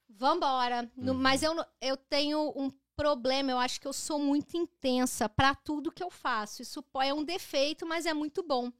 Vambora. 0.09 0.89
Uhum. 0.97 1.13
Mas 1.13 1.43
eu, 1.43 1.53
não- 1.53 1.65
eu 1.81 1.95
tenho 1.95 2.51
um 2.55 2.71
problema, 2.95 3.51
eu 3.51 3.59
acho 3.59 3.79
que 3.79 3.87
eu 3.87 3.93
sou 3.93 4.17
muito 4.17 4.57
intensa 4.57 5.29
pra 5.29 5.53
tudo 5.53 5.91
que 5.91 6.03
eu 6.03 6.09
faço. 6.09 6.61
Isso 6.63 6.83
é 7.03 7.13
um 7.13 7.23
defeito, 7.23 7.85
mas 7.85 8.05
é 8.07 8.13
muito 8.13 8.41
bom. 8.41 8.71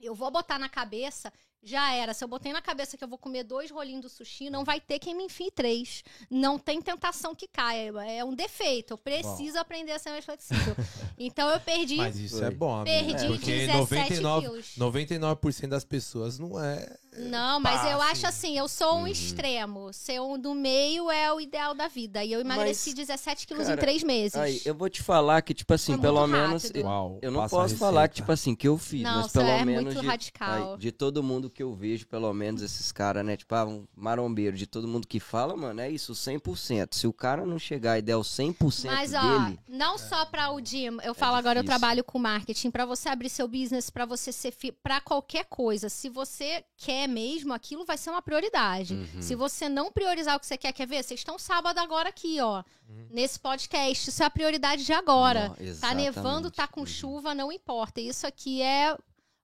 Eu 0.00 0.14
vou 0.14 0.30
botar 0.30 0.58
na 0.58 0.68
cabeça, 0.68 1.30
já 1.62 1.94
era. 1.94 2.12
Se 2.12 2.24
eu 2.24 2.28
botei 2.28 2.52
na 2.52 2.60
cabeça 2.60 2.96
que 2.96 3.04
eu 3.04 3.08
vou 3.08 3.18
comer 3.18 3.44
dois 3.44 3.70
rolinhos 3.70 4.02
do 4.02 4.08
sushi, 4.08 4.50
não 4.50 4.64
vai 4.64 4.80
ter 4.80 4.98
quem 4.98 5.14
me 5.14 5.24
enfie 5.24 5.50
três. 5.50 6.02
Não 6.30 6.58
tem 6.58 6.80
tentação 6.82 7.34
que 7.34 7.46
caia. 7.46 7.92
É 8.06 8.24
um 8.24 8.34
defeito. 8.34 8.94
Eu 8.94 8.98
preciso 8.98 9.58
aprender 9.58 9.92
a 9.92 9.98
ser 9.98 10.10
mais 10.10 10.24
flexível. 10.24 10.74
Então 11.18 11.48
eu 11.50 11.60
perdi, 11.60 11.96
Mas 11.96 12.16
isso 12.16 12.38
Foi. 12.38 12.46
é 12.46 12.50
bom, 12.50 12.74
amiga. 12.74 12.90
perdi 12.90 13.26
Porque 13.28 13.66
17 13.66 14.20
99, 14.22 14.46
quilos. 14.48 14.74
99% 14.76 15.68
das 15.68 15.84
pessoas 15.84 16.38
não 16.38 16.60
é. 16.60 16.96
Não, 17.16 17.60
mas 17.60 17.84
eu 17.90 18.00
acho 18.00 18.26
assim. 18.26 18.56
eu 18.56 18.66
sou 18.68 18.96
um 18.96 19.00
Uhum. 19.02 19.06
extremo. 19.06 19.92
Ser 19.92 20.20
um 20.20 20.38
do 20.38 20.54
meio 20.54 21.10
é 21.10 21.32
o 21.32 21.40
ideal 21.40 21.74
da 21.74 21.86
vida. 21.88 22.24
E 22.24 22.32
eu 22.32 22.40
emagreci 22.40 22.90
Mas, 22.90 22.96
17 23.06 23.46
quilos 23.46 23.64
cara, 23.66 23.76
em 23.76 23.80
três 23.80 24.02
meses. 24.02 24.34
Aí, 24.36 24.60
eu 24.64 24.74
vou 24.74 24.88
te 24.88 25.02
falar 25.02 25.42
que, 25.42 25.52
tipo 25.52 25.74
assim, 25.74 25.92
Foi 25.92 26.00
pelo 26.00 26.26
menos. 26.26 26.70
Eu, 26.74 26.84
Uau, 26.84 27.18
eu 27.20 27.30
não 27.30 27.46
posso 27.48 27.76
falar 27.76 28.08
que, 28.08 28.16
tipo 28.16 28.32
assim, 28.32 28.54
que 28.54 28.66
eu 28.66 28.78
fiz, 28.78 29.02
Não, 29.02 29.16
mas 29.16 29.26
isso 29.26 29.32
pelo 29.38 29.48
é 29.50 29.64
menos. 29.64 29.84
muito 29.84 30.00
de, 30.00 30.06
radical. 30.06 30.72
aí, 30.72 30.78
de 30.78 30.90
todo 30.92 31.22
mundo 31.22 31.50
que 31.50 31.62
eu 31.62 31.74
vejo, 31.74 32.06
pelo 32.06 32.32
menos 32.32 32.62
esses 32.62 32.90
caras, 32.90 33.24
né? 33.24 33.36
Tipo, 33.36 33.54
ah, 33.54 33.66
um 33.66 33.86
marombeiro, 33.94 34.56
de 34.56 34.66
todo 34.66 34.88
mundo 34.88 35.06
que 35.06 35.20
fala, 35.20 35.54
mano, 35.56 35.80
é 35.80 35.90
isso, 35.90 36.14
100%. 36.14 36.94
Se 36.94 37.06
o 37.06 37.12
cara 37.12 37.44
não 37.44 37.58
chegar 37.58 37.98
e 37.98 38.02
der 38.02 38.16
o 38.16 38.22
100% 38.22 38.86
Mas, 38.86 39.12
ó, 39.12 39.20
dele. 39.20 39.58
não 39.68 39.98
só 39.98 40.24
para 40.24 40.50
o 40.52 40.64
Jim, 40.64 40.96
eu 41.04 41.14
falo 41.14 41.36
agora, 41.36 41.60
eu 41.60 41.64
trabalho 41.64 42.02
com 42.02 42.18
marketing, 42.18 42.70
para 42.70 42.86
você 42.86 43.08
abrir 43.08 43.28
seu 43.28 43.46
business, 43.46 43.90
para 43.90 44.06
você 44.06 44.32
ser 44.32 44.52
para 44.82 45.00
qualquer 45.00 45.44
coisa. 45.46 45.88
Se 45.88 46.08
você 46.08 46.64
quer 46.76 47.01
mesmo, 47.06 47.52
aquilo 47.52 47.84
vai 47.84 47.96
ser 47.98 48.10
uma 48.10 48.22
prioridade. 48.22 48.94
Uhum. 48.94 49.22
Se 49.22 49.34
você 49.34 49.68
não 49.68 49.90
priorizar 49.92 50.36
o 50.36 50.40
que 50.40 50.46
você 50.46 50.56
quer, 50.56 50.72
quer 50.72 50.86
ver? 50.86 51.02
Vocês 51.02 51.20
estão 51.20 51.38
sábado 51.38 51.78
agora 51.78 52.08
aqui, 52.08 52.40
ó, 52.40 52.62
Uhum. 52.88 53.08
nesse 53.10 53.38
podcast. 53.38 54.08
Isso 54.10 54.22
é 54.22 54.26
a 54.26 54.30
prioridade 54.30 54.84
de 54.84 54.92
agora. 54.92 55.48
Nó, 55.48 55.74
Tá 55.80 55.94
nevando, 55.94 56.50
tá 56.50 56.66
com 56.66 56.80
Uhum. 56.80 56.86
chuva, 56.86 57.34
não 57.34 57.50
importa. 57.52 58.00
Isso 58.00 58.26
aqui 58.26 58.60
é 58.62 58.96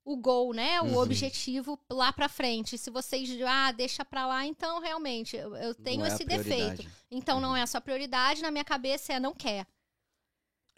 o 0.05 0.17
goal, 0.17 0.55
né? 0.55 0.81
O 0.81 0.85
Uhum. 0.87 0.97
objetivo 0.99 1.79
lá 1.91 2.11
pra 2.13 2.29
frente. 2.31 2.79
Se 2.79 2.91
vocês, 2.91 3.29
ah, 3.47 3.73
deixa 3.73 4.05
pra 4.05 4.27
lá, 4.27 4.47
então 4.47 4.81
realmente 4.81 5.37
eu, 5.37 5.55
eu 5.57 5.75
tenho 5.75 5.99
Não 6.01 6.07
é 6.07 6.09
esse 6.09 6.25
defeito. 6.25 6.87
Então 7.11 7.41
não 7.41 7.55
é 7.57 7.61
a 7.63 7.67
sua 7.67 7.81
prioridade, 7.81 8.41
na 8.41 8.51
minha 8.51 8.65
cabeça 8.65 9.13
é 9.13 9.21
não 9.21 9.35
quer. 9.35 9.67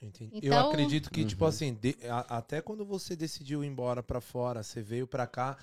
Entendi. 0.03 0.31
Então- 0.33 0.59
eu 0.65 0.69
acredito 0.71 1.11
que, 1.11 1.25
tipo 1.27 1.45
Uhum. 1.45 1.49
assim, 1.51 1.75
de- 1.75 1.97
a- 2.09 2.39
até 2.39 2.63
quando 2.63 2.85
você 2.87 3.15
decidiu 3.15 3.63
ir 3.63 3.67
embora 3.67 4.03
pra 4.03 4.21
fora, 4.21 4.63
você 4.63 4.81
veio 4.81 5.07
pra 5.07 5.27
cá, 5.27 5.59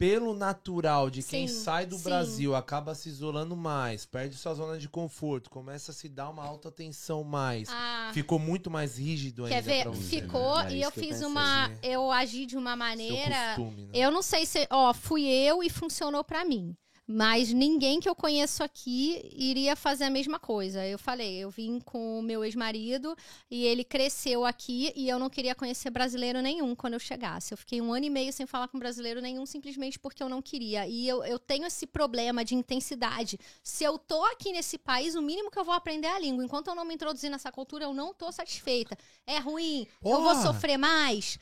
pelo 0.00 0.32
natural 0.32 1.10
de 1.10 1.22
quem 1.22 1.46
Sim, 1.46 1.54
sai 1.62 1.84
do 1.84 1.98
sim. 1.98 2.04
Brasil, 2.04 2.56
acaba 2.56 2.94
se 2.94 3.10
isolando 3.10 3.54
mais, 3.54 4.06
perde 4.06 4.34
sua 4.34 4.54
zona 4.54 4.78
de 4.78 4.88
conforto, 4.88 5.50
começa 5.50 5.90
a 5.90 5.94
se 5.94 6.08
dar 6.08 6.30
uma 6.30 6.42
alta 6.42 6.70
tensão 6.72 7.22
mais. 7.22 7.68
Ah, 7.70 8.10
Ficou 8.14 8.38
muito 8.38 8.70
mais 8.70 8.96
rígido 8.96 9.44
ainda 9.44 9.56
quer 9.56 9.62
ver? 9.62 9.82
pra 9.82 9.90
você. 9.90 10.22
Ficou 10.22 10.56
né? 10.62 10.72
É 10.72 10.76
e 10.76 10.80
eu 10.82 10.90
fiz 10.90 11.02
pensei. 11.18 11.26
uma. 11.26 11.70
Eu 11.82 12.10
agi 12.10 12.46
de 12.46 12.56
uma 12.56 12.70
Seu 12.70 12.78
maneira. 12.78 13.54
costume, 13.54 13.82
né? 13.84 13.90
Eu 13.92 14.10
não 14.10 14.22
sei 14.22 14.46
se. 14.46 14.66
Ó, 14.70 14.94
fui 14.94 15.22
eu 15.28 15.62
e 15.62 15.68
funcionou 15.68 16.24
pra 16.24 16.46
mim. 16.46 16.74
Mas 17.12 17.52
ninguém 17.52 17.98
que 17.98 18.08
eu 18.08 18.14
conheço 18.14 18.62
aqui 18.62 19.20
iria 19.34 19.74
fazer 19.74 20.04
a 20.04 20.10
mesma 20.10 20.38
coisa. 20.38 20.86
Eu 20.86 20.96
falei, 20.96 21.38
eu 21.38 21.50
vim 21.50 21.80
com 21.80 22.20
o 22.20 22.22
meu 22.22 22.44
ex-marido 22.44 23.16
e 23.50 23.64
ele 23.64 23.82
cresceu 23.82 24.44
aqui 24.44 24.92
e 24.94 25.08
eu 25.08 25.18
não 25.18 25.28
queria 25.28 25.52
conhecer 25.52 25.90
brasileiro 25.90 26.40
nenhum 26.40 26.72
quando 26.72 26.94
eu 26.94 27.00
chegasse. 27.00 27.52
Eu 27.52 27.58
fiquei 27.58 27.80
um 27.80 27.92
ano 27.92 28.06
e 28.06 28.10
meio 28.10 28.32
sem 28.32 28.46
falar 28.46 28.68
com 28.68 28.78
brasileiro 28.78 29.20
nenhum 29.20 29.44
simplesmente 29.44 29.98
porque 29.98 30.22
eu 30.22 30.28
não 30.28 30.40
queria. 30.40 30.86
E 30.86 31.08
eu, 31.08 31.24
eu 31.24 31.36
tenho 31.40 31.66
esse 31.66 31.84
problema 31.84 32.44
de 32.44 32.54
intensidade. 32.54 33.40
Se 33.60 33.82
eu 33.82 33.98
tô 33.98 34.24
aqui 34.26 34.52
nesse 34.52 34.78
país, 34.78 35.16
o 35.16 35.22
mínimo 35.22 35.50
que 35.50 35.58
eu 35.58 35.64
vou 35.64 35.74
aprender 35.74 36.06
é 36.06 36.12
a 36.12 36.18
língua. 36.20 36.44
Enquanto 36.44 36.68
eu 36.68 36.76
não 36.76 36.84
me 36.84 36.94
introduzir 36.94 37.28
nessa 37.28 37.50
cultura, 37.50 37.86
eu 37.86 37.92
não 37.92 38.14
tô 38.14 38.30
satisfeita. 38.30 38.96
É 39.26 39.40
ruim? 39.40 39.84
Eu 40.00 40.22
vou 40.22 40.30
Porra! 40.30 40.42
sofrer 40.42 40.78
mais? 40.78 41.40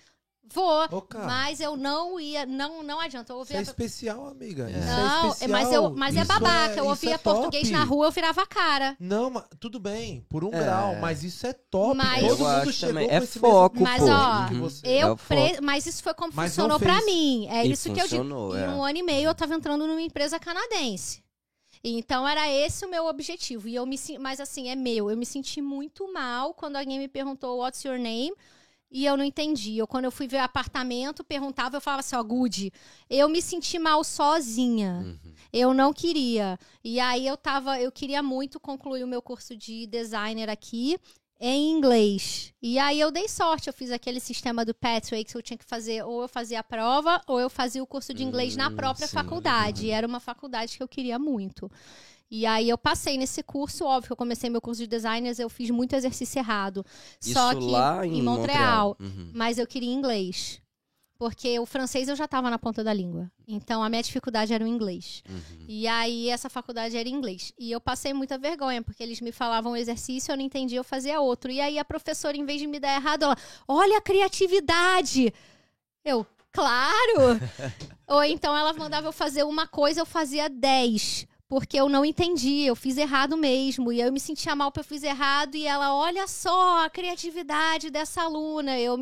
Vou. 0.50 0.84
Ô, 0.90 1.02
cara. 1.02 1.26
Mas 1.26 1.60
eu 1.60 1.76
não 1.76 2.18
ia, 2.18 2.46
não, 2.46 2.82
não 2.82 2.98
adianta. 2.98 3.34
Eu 3.34 3.42
Isso 3.42 3.52
é 3.52 3.60
especial, 3.60 4.28
amiga. 4.28 4.70
Isso 4.70 4.78
Não, 4.80 5.26
é 5.26 5.28
especial. 5.28 5.50
mas, 5.50 5.72
eu, 5.72 5.90
mas 5.90 6.16
é 6.16 6.24
babaca. 6.24 6.70
eu 6.72 6.84
isso 6.84 6.88
ouvia 6.88 7.14
é 7.14 7.18
português 7.18 7.70
na 7.70 7.84
rua, 7.84 8.06
eu 8.06 8.10
virava 8.10 8.42
a 8.42 8.46
cara. 8.46 8.96
Não, 8.98 9.28
mas 9.28 9.44
tudo 9.60 9.78
bem, 9.78 10.24
por 10.26 10.42
um 10.44 10.48
É. 10.54 10.58
grau, 10.58 10.96
mas 10.96 11.22
isso 11.22 11.46
é 11.46 11.52
top. 11.52 11.94
Mas- 11.98 12.26
Todo 12.26 12.42
Eu 12.44 12.48
mundo 12.60 12.72
chegou 12.72 12.94
também. 12.94 13.08
com 13.08 13.14
É 13.14 13.18
esse 13.18 13.38
foco, 13.38 13.80
Mas, 13.82 14.00
gosto 14.00 14.12
ó, 14.14 14.52
Uhum. 14.54 14.60
você. 14.60 14.86
É 14.86 15.02
Eu 15.04 15.16
pre... 15.18 15.60
Mas 15.60 15.84
isso 15.84 16.02
foi 16.02 16.14
como 16.14 16.32
Mas 16.34 16.52
funcionou 16.52 16.78
pra 16.78 16.94
fez. 16.94 17.04
mim. 17.04 17.46
É 17.50 17.66
E 17.66 17.70
isso 17.72 17.92
que 17.92 18.00
eu 18.00 18.06
digo. 18.08 18.22
funcionou, 18.24 18.56
Em 18.56 18.62
é. 18.62 18.68
um 18.70 18.82
ano 18.82 18.96
e 18.98 19.02
meio 19.02 19.28
eu 19.28 19.34
tava 19.34 19.54
entrando 19.54 19.86
numa 19.86 20.00
empresa 20.00 20.38
canadense. 20.40 21.22
Então 21.84 22.26
era 22.26 22.50
esse 22.50 22.86
o 22.86 22.90
meu 22.90 23.04
objetivo. 23.06 23.68
E 23.68 23.74
eu 23.74 23.84
me 23.84 23.96
mas 24.18 24.40
assim, 24.40 24.68
é 24.70 24.74
meu. 24.74 25.10
Eu 25.10 25.16
me 25.16 25.26
senti 25.26 25.60
muito 25.60 26.10
mal 26.12 26.54
quando 26.54 26.76
alguém 26.76 26.98
me 26.98 27.06
perguntou 27.06 27.58
what's 27.58 27.84
your 27.84 27.98
name? 27.98 28.32
E 28.90 29.04
eu 29.04 29.16
não 29.16 29.24
entendi. 29.24 29.76
Eu, 29.76 29.86
quando 29.86 30.06
eu 30.06 30.10
fui 30.10 30.26
ver 30.26 30.38
apartamento, 30.38 31.22
perguntava, 31.22 31.76
eu 31.76 31.80
falava 31.80 32.00
assim, 32.00 32.16
ó, 32.16 32.22
good. 32.22 32.72
Eu 33.10 33.28
me 33.28 33.42
senti 33.42 33.78
mal 33.78 34.02
sozinha. 34.02 35.02
Uhum. 35.04 35.34
Eu 35.52 35.74
não 35.74 35.92
queria. 35.92 36.58
E 36.82 36.98
aí 36.98 37.26
eu 37.26 37.36
tava, 37.36 37.80
eu 37.80 37.92
queria 37.92 38.22
muito 38.22 38.58
concluir 38.58 39.04
o 39.04 39.08
meu 39.08 39.20
curso 39.20 39.54
de 39.56 39.86
designer 39.86 40.48
aqui 40.48 40.96
em 41.40 41.70
inglês. 41.70 42.52
E 42.60 42.78
aí 42.78 42.98
eu 42.98 43.10
dei 43.12 43.28
sorte, 43.28 43.68
eu 43.68 43.72
fiz 43.72 43.92
aquele 43.92 44.18
sistema 44.18 44.64
do 44.64 44.74
Pathway 44.74 45.22
que 45.24 45.36
eu 45.36 45.42
tinha 45.42 45.56
que 45.56 45.64
fazer, 45.64 46.02
ou 46.04 46.22
eu 46.22 46.28
fazia 46.28 46.58
a 46.60 46.64
prova, 46.64 47.20
ou 47.28 47.38
eu 47.38 47.48
fazia 47.48 47.82
o 47.82 47.86
curso 47.86 48.12
de 48.12 48.24
inglês 48.24 48.56
na 48.56 48.68
Hum, 48.68 48.74
própria 48.74 49.06
sim. 49.06 49.14
faculdade. 49.14 49.86
E 49.86 49.90
era 49.90 50.06
uma 50.06 50.18
faculdade 50.18 50.76
que 50.76 50.82
eu 50.82 50.88
queria 50.88 51.16
muito. 51.18 51.70
E 52.30 52.44
aí 52.44 52.68
eu 52.68 52.76
passei 52.76 53.16
nesse 53.16 53.42
curso, 53.42 53.84
óbvio 53.84 54.08
que 54.08 54.12
eu 54.12 54.16
comecei 54.16 54.50
meu 54.50 54.60
curso 54.60 54.82
de 54.82 54.86
designers, 54.86 55.38
eu 55.38 55.48
fiz 55.48 55.70
muito 55.70 55.94
exercício 55.94 56.38
errado. 56.38 56.84
Isso 57.20 57.32
Só 57.32 57.54
que 57.54 57.64
lá 57.64 58.06
em, 58.06 58.22
Montreal. 58.22 58.96
Uhum. 59.00 59.30
Mas 59.34 59.58
eu 59.58 59.66
queria 59.66 59.92
inglês. 59.92 60.60
Porque 61.18 61.58
o 61.58 61.66
francês 61.66 62.06
eu 62.08 62.14
já 62.14 62.26
estava 62.26 62.48
na 62.48 62.60
ponta 62.60 62.84
da 62.84 62.92
língua. 62.92 63.28
Então 63.46 63.82
a 63.82 63.88
minha 63.88 64.02
dificuldade 64.02 64.54
era 64.54 64.62
o 64.62 64.68
inglês. 64.68 65.24
Uhum. 65.28 65.64
E 65.66 65.88
aí 65.88 66.28
essa 66.28 66.48
faculdade 66.48 66.96
era 66.96 67.08
em 67.08 67.12
inglês. 67.12 67.52
E 67.58 67.72
eu 67.72 67.80
passei 67.80 68.12
muita 68.12 68.38
vergonha, 68.38 68.82
porque 68.82 69.02
eles 69.02 69.20
me 69.20 69.32
falavam 69.32 69.72
um 69.72 69.76
exercício, 69.76 70.30
eu 70.30 70.36
não 70.36 70.44
entendia, 70.44 70.78
eu 70.78 70.84
fazia 70.84 71.20
outro. 71.20 71.50
E 71.50 71.60
aí 71.60 71.76
a 71.76 71.84
professora, 71.84 72.36
em 72.36 72.44
vez 72.44 72.60
de 72.60 72.68
me 72.68 72.78
dar 72.78 72.94
errado, 72.94 73.24
ela, 73.24 73.36
olha 73.66 73.98
a 73.98 74.00
criatividade! 74.00 75.32
Eu, 76.04 76.24
claro! 76.52 77.40
Ou 78.06 78.22
então 78.22 78.56
ela 78.56 78.72
mandava 78.72 79.08
eu 79.08 79.12
fazer 79.12 79.42
uma 79.42 79.66
coisa, 79.66 80.00
eu 80.00 80.06
fazia 80.06 80.48
dez. 80.48 81.26
Porque 81.48 81.78
eu 81.80 81.88
não 81.88 82.04
entendi, 82.04 82.64
eu 82.64 82.76
fiz 82.76 82.98
errado 82.98 83.36
mesmo. 83.36 83.90
E 83.90 84.00
eu 84.00 84.12
me 84.12 84.20
sentia 84.20 84.54
mal 84.54 84.70
porque 84.70 84.80
eu 84.80 84.84
fiz 84.84 85.02
errado. 85.02 85.54
E 85.54 85.66
ela, 85.66 85.94
olha 85.94 86.26
só 86.28 86.84
a 86.84 86.90
criatividade 86.90 87.88
dessa 87.90 88.22
aluna. 88.22 88.78
Eu 88.78 88.98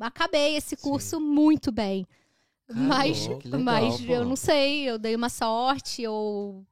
acabei 0.00 0.56
esse 0.56 0.76
curso 0.76 1.18
muito 1.18 1.72
bem. 1.72 2.06
mas 2.68 3.20
Caramba, 3.22 3.40
que 3.40 3.48
legal, 3.48 3.62
mas 3.64 4.00
pô. 4.02 4.12
eu 4.12 4.24
não 4.26 4.36
sei, 4.36 4.82
eu 4.90 4.98
dei 4.98 5.16
uma 5.16 5.30
sorte 5.30 6.06
ou 6.06 6.62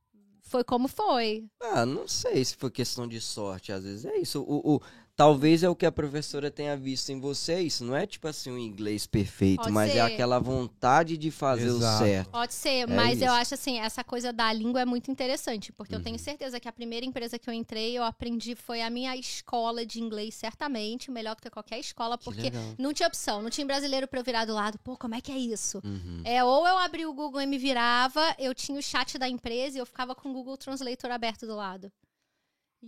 foi 0.42 0.62
como 0.62 0.87
foi. 0.87 1.46
Ah, 1.62 1.87
não 1.87 2.07
sei 2.07 2.44
se 2.44 2.55
foi 2.55 2.70
questão 2.70 3.09
de 3.09 3.18
sorte, 3.20 3.72
às 3.72 3.85
vezes 3.85 4.05
é 4.05 4.18
isso. 4.18 4.42
O, 4.42 4.74
o- 4.76 4.81
talvez 5.16 5.62
é 5.62 5.68
o 5.68 5.74
que 5.74 5.87
a 5.87 5.90
professora 5.90 6.50
tenha 6.50 6.76
visto 6.76 7.09
em 7.11 7.18
você, 7.18 7.61
isso 7.62 7.83
não 7.85 7.96
é 7.96 8.07
tipo 8.07 8.29
assim 8.29 8.50
um 8.50 8.59
inglês 8.59 9.07
perfeito, 9.07 9.62
Pode 9.62 9.72
mas 9.72 9.90
ser. 9.92 9.98
é 9.98 10.00
aquela 10.02 10.38
vontade 10.38 11.16
de 11.16 11.31
fazer 11.31 11.66
Exato. 11.68 12.05
o 12.05 12.07
certo. 12.07 12.31
Pode 12.31 12.52
ser, 12.55 12.68
É 12.83 12.87
mas 12.87 13.20
eu 13.22 13.26
isso. 13.29 13.35
acho 13.35 13.55
assim, 13.55 13.79
essa 13.79 14.05
coisa 14.05 14.33
da 14.33 14.52
língua 14.52 14.83
é 14.83 14.85
muito 14.85 15.11
interessante, 15.11 15.72
porque 15.72 15.94
eu 15.94 15.98
Uhum. 15.98 16.05
tenho 16.05 16.18
certeza 16.18 16.61
que 16.61 16.68
a 16.68 16.72
primeira 16.72 17.07
empresa 17.07 17.38
que 17.38 17.48
eu 17.48 17.55
entrei, 17.55 17.96
eu 17.96 18.05
aprendi 18.05 18.55
foi 18.55 18.83
a 18.83 18.90
minha 18.90 19.16
escola 19.16 19.87
de 19.87 20.00
inglês, 20.00 20.35
certamente, 20.35 21.11
melhor 21.11 21.35
do 21.35 21.40
que 21.42 21.48
qualquer 21.50 21.79
escola, 21.79 22.18
Que 22.18 22.24
porque 22.24 22.52
não 22.79 22.92
tinha 22.92 23.07
opção, 23.07 23.40
não 23.40 23.48
tinha 23.48 23.66
brasileiro 23.66 24.07
pra 24.07 24.20
eu 24.20 24.24
virar 24.24 24.44
do 24.44 24.52
lado. 24.52 24.79
Pô, 24.81 24.96
como 24.98 25.14
é 25.14 25.20
que 25.22 25.33
é 25.33 25.38
isso? 25.38 25.81
Uhum. 25.83 26.20
É, 26.24 26.44
ou 26.44 26.66
eu 26.66 26.76
abri 26.79 27.07
o 27.07 27.14
Google 27.14 27.40
e 27.40 27.46
me 27.46 27.57
virava, 27.57 28.35
eu 28.38 28.55
tinha 28.55 28.79
o 28.79 28.83
chat 28.83 29.16
da 29.18 29.26
empresa 29.29 29.79
e 29.79 29.81
eu 29.81 29.87
ficava 29.87 30.14
com 30.14 30.29
o 30.29 30.33
Google 30.35 30.57
Translator 30.59 31.11
aberto 31.11 31.46
do 31.46 31.57
lado. 31.57 31.90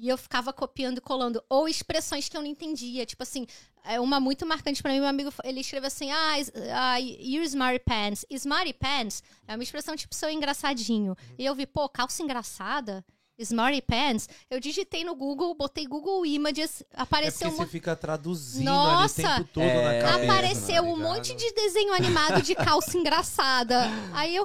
E 0.00 0.08
eu 0.08 0.16
ficava 0.16 0.52
copiando 0.52 0.98
e 0.98 1.00
colando. 1.00 1.42
Ou 1.48 1.68
expressões 1.68 2.28
que 2.28 2.36
eu 2.36 2.40
não 2.40 2.48
entendia. 2.48 3.04
Tipo 3.04 3.22
assim, 3.24 3.46
é 3.84 3.98
uma 3.98 4.20
muito 4.20 4.46
marcante 4.46 4.80
pra 4.82 4.92
mim. 4.92 5.00
Meu 5.00 5.08
amigo, 5.08 5.32
ele 5.42 5.60
escreveu 5.60 5.88
assim, 5.88 6.10
ah, 6.12 6.38
is- 6.38 6.52
ah 6.72 6.98
you're 7.00 7.44
smarty 7.46 7.80
pants. 7.84 8.24
Smarty 8.30 8.72
pants 8.74 9.22
é 9.46 9.54
uma 9.54 9.62
expressão 9.62 9.96
tipo, 9.96 10.14
sou 10.14 10.30
engraçadinho. 10.30 11.16
E 11.38 11.44
eu 11.44 11.54
vi, 11.54 11.66
pô, 11.66 11.88
calça 11.88 12.22
engraçada? 12.22 13.04
Smarty 13.40 13.80
pants? 13.82 14.28
Eu 14.50 14.58
digitei 14.58 15.04
no 15.04 15.14
Google, 15.14 15.54
botei 15.54 15.86
Google 15.86 16.26
Images, 16.26 16.82
É 16.92 17.02
apareceu 17.02 17.48
porque 17.50 17.62
um 17.62 17.64
você 17.66 17.70
fica 17.70 17.94
traduzindo 17.94 18.64
Nossa! 18.64 19.20
ali 19.22 19.30
o 19.30 19.36
tempo 19.44 19.50
todo 19.54 19.62
É, 19.64 20.00
na 20.02 20.10
cabeça. 20.10 20.32
apareceu 20.32 20.74
tá 20.74 20.82
um 20.82 20.96
ligado? 20.96 21.08
monte 21.14 21.34
de 21.36 21.52
desenho 21.52 21.92
animado 21.94 22.42
de 22.42 22.54
calça 22.56 22.98
engraçada. 22.98 23.84
Aí 24.12 24.34
eu, 24.34 24.44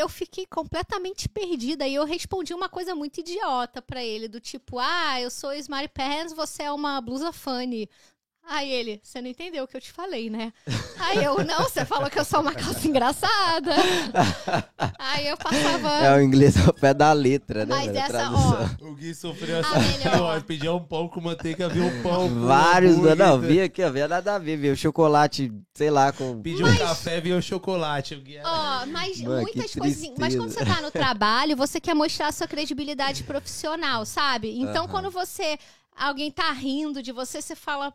eu 0.00 0.08
fiquei 0.08 0.46
completamente 0.46 1.28
perdida 1.28 1.86
e 1.86 1.94
eu 1.94 2.04
respondi 2.04 2.52
uma 2.54 2.68
coisa 2.68 2.94
muito 2.94 3.20
idiota 3.20 3.80
pra 3.80 4.02
ele, 4.02 4.28
do 4.28 4.40
tipo, 4.40 4.78
ah, 4.78 5.20
eu 5.20 5.30
sou 5.30 5.52
Smart 5.54 5.88
Pants, 5.90 6.32
você 6.32 6.64
é 6.64 6.72
uma 6.72 7.00
blusa 7.00 7.32
funny. 7.32 7.88
Aí 8.48 8.68
ele, 8.70 9.00
você 9.02 9.20
não 9.20 9.28
entendeu 9.28 9.62
o 9.62 9.68
que 9.68 9.76
eu 9.76 9.80
te 9.80 9.92
falei, 9.92 10.28
né? 10.28 10.52
Aí 10.98 11.22
eu, 11.22 11.44
não, 11.44 11.62
você 11.62 11.84
falou 11.84 12.10
que 12.10 12.18
eu 12.18 12.24
sou 12.24 12.40
uma 12.40 12.52
calça 12.52 12.86
engraçada. 12.88 13.72
Aí 14.98 15.28
eu 15.28 15.36
passava. 15.36 15.88
É 16.04 16.16
o 16.16 16.20
inglês 16.20 16.56
ao 16.66 16.72
pé 16.74 16.92
da 16.92 17.12
letra, 17.12 17.64
né? 17.64 17.74
Mas 17.76 17.94
essa, 17.94 18.30
ó, 18.30 18.84
O 18.86 18.94
Gui 18.96 19.14
sofreu 19.14 19.58
A 19.64 19.78
melhor. 19.78 20.36
essa. 20.36 20.44
Pedia 20.44 20.72
um 20.72 20.82
pão 20.82 21.08
com 21.08 21.20
manteiga, 21.20 21.68
viu 21.68 21.84
um 21.84 22.02
pão. 22.02 22.28
com 22.28 22.40
Vários, 22.46 22.94
hambúrguer, 22.96 23.16
não, 23.16 23.38
vi 23.40 23.60
aqui, 23.60 23.84
ó, 23.84 23.90
vi 23.90 24.06
nada 24.06 24.34
a 24.34 24.38
ver, 24.38 24.56
viu? 24.56 24.74
Chocolate, 24.74 25.52
sei 25.74 25.90
lá, 25.90 26.10
com. 26.12 26.42
Pediu 26.42 26.66
um 26.66 26.76
café, 26.76 27.20
viu 27.20 27.40
chocolate. 27.40 28.14
O 28.14 28.20
Gui 28.20 28.36
era- 28.36 28.48
Ó, 28.48 28.86
mas 28.86 29.20
Mano, 29.20 29.42
muitas 29.42 29.70
que 29.72 29.78
coisinhas. 29.78 30.18
Mas 30.18 30.34
quando 30.34 30.50
você 30.50 30.64
tá 30.64 30.80
no 30.80 30.90
trabalho, 30.90 31.56
você 31.56 31.80
quer 31.80 31.94
mostrar 31.94 32.28
a 32.28 32.32
sua 32.32 32.48
credibilidade 32.48 33.22
profissional, 33.22 34.04
sabe? 34.04 34.58
Então, 34.58 34.84
Aham. 34.84 34.88
quando 34.88 35.10
você. 35.10 35.56
Alguém 36.00 36.30
tá 36.30 36.50
rindo 36.50 37.02
de 37.02 37.12
você, 37.12 37.42
você 37.42 37.54
fala, 37.54 37.92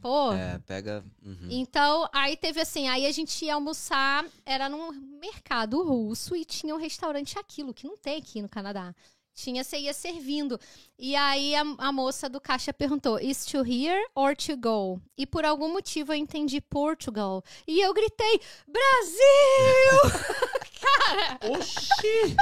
pô. 0.00 0.32
É, 0.32 0.60
pega. 0.60 1.04
uhum. 1.24 1.48
Então, 1.50 2.08
aí 2.12 2.36
teve 2.36 2.60
assim, 2.60 2.86
aí 2.86 3.04
a 3.04 3.10
gente 3.10 3.44
ia 3.44 3.54
almoçar, 3.54 4.24
era 4.46 4.68
num 4.68 4.92
mercado 5.20 5.82
russo 5.82 6.36
e 6.36 6.44
tinha 6.44 6.72
um 6.72 6.78
restaurante 6.78 7.36
aquilo, 7.36 7.74
que 7.74 7.84
não 7.84 7.96
tem 7.96 8.18
aqui 8.18 8.40
no 8.40 8.48
Canadá. 8.48 8.94
Tinha, 9.34 9.64
você 9.64 9.76
ia 9.78 9.92
servindo. 9.92 10.58
E 10.96 11.16
aí 11.16 11.54
a, 11.56 11.62
a 11.78 11.92
moça 11.92 12.28
do 12.28 12.40
caixa 12.40 12.72
perguntou: 12.72 13.18
is 13.20 13.44
to 13.44 13.58
here 13.64 14.04
or 14.14 14.36
to 14.36 14.56
go? 14.56 15.00
E 15.16 15.26
por 15.26 15.44
algum 15.44 15.72
motivo 15.72 16.12
eu 16.12 16.16
entendi 16.16 16.60
Portugal. 16.60 17.42
E 17.66 17.80
eu 17.80 17.92
gritei: 17.94 18.40
Brasil! 18.66 20.22
Cara, 20.80 21.38
Oxi! 21.52 22.36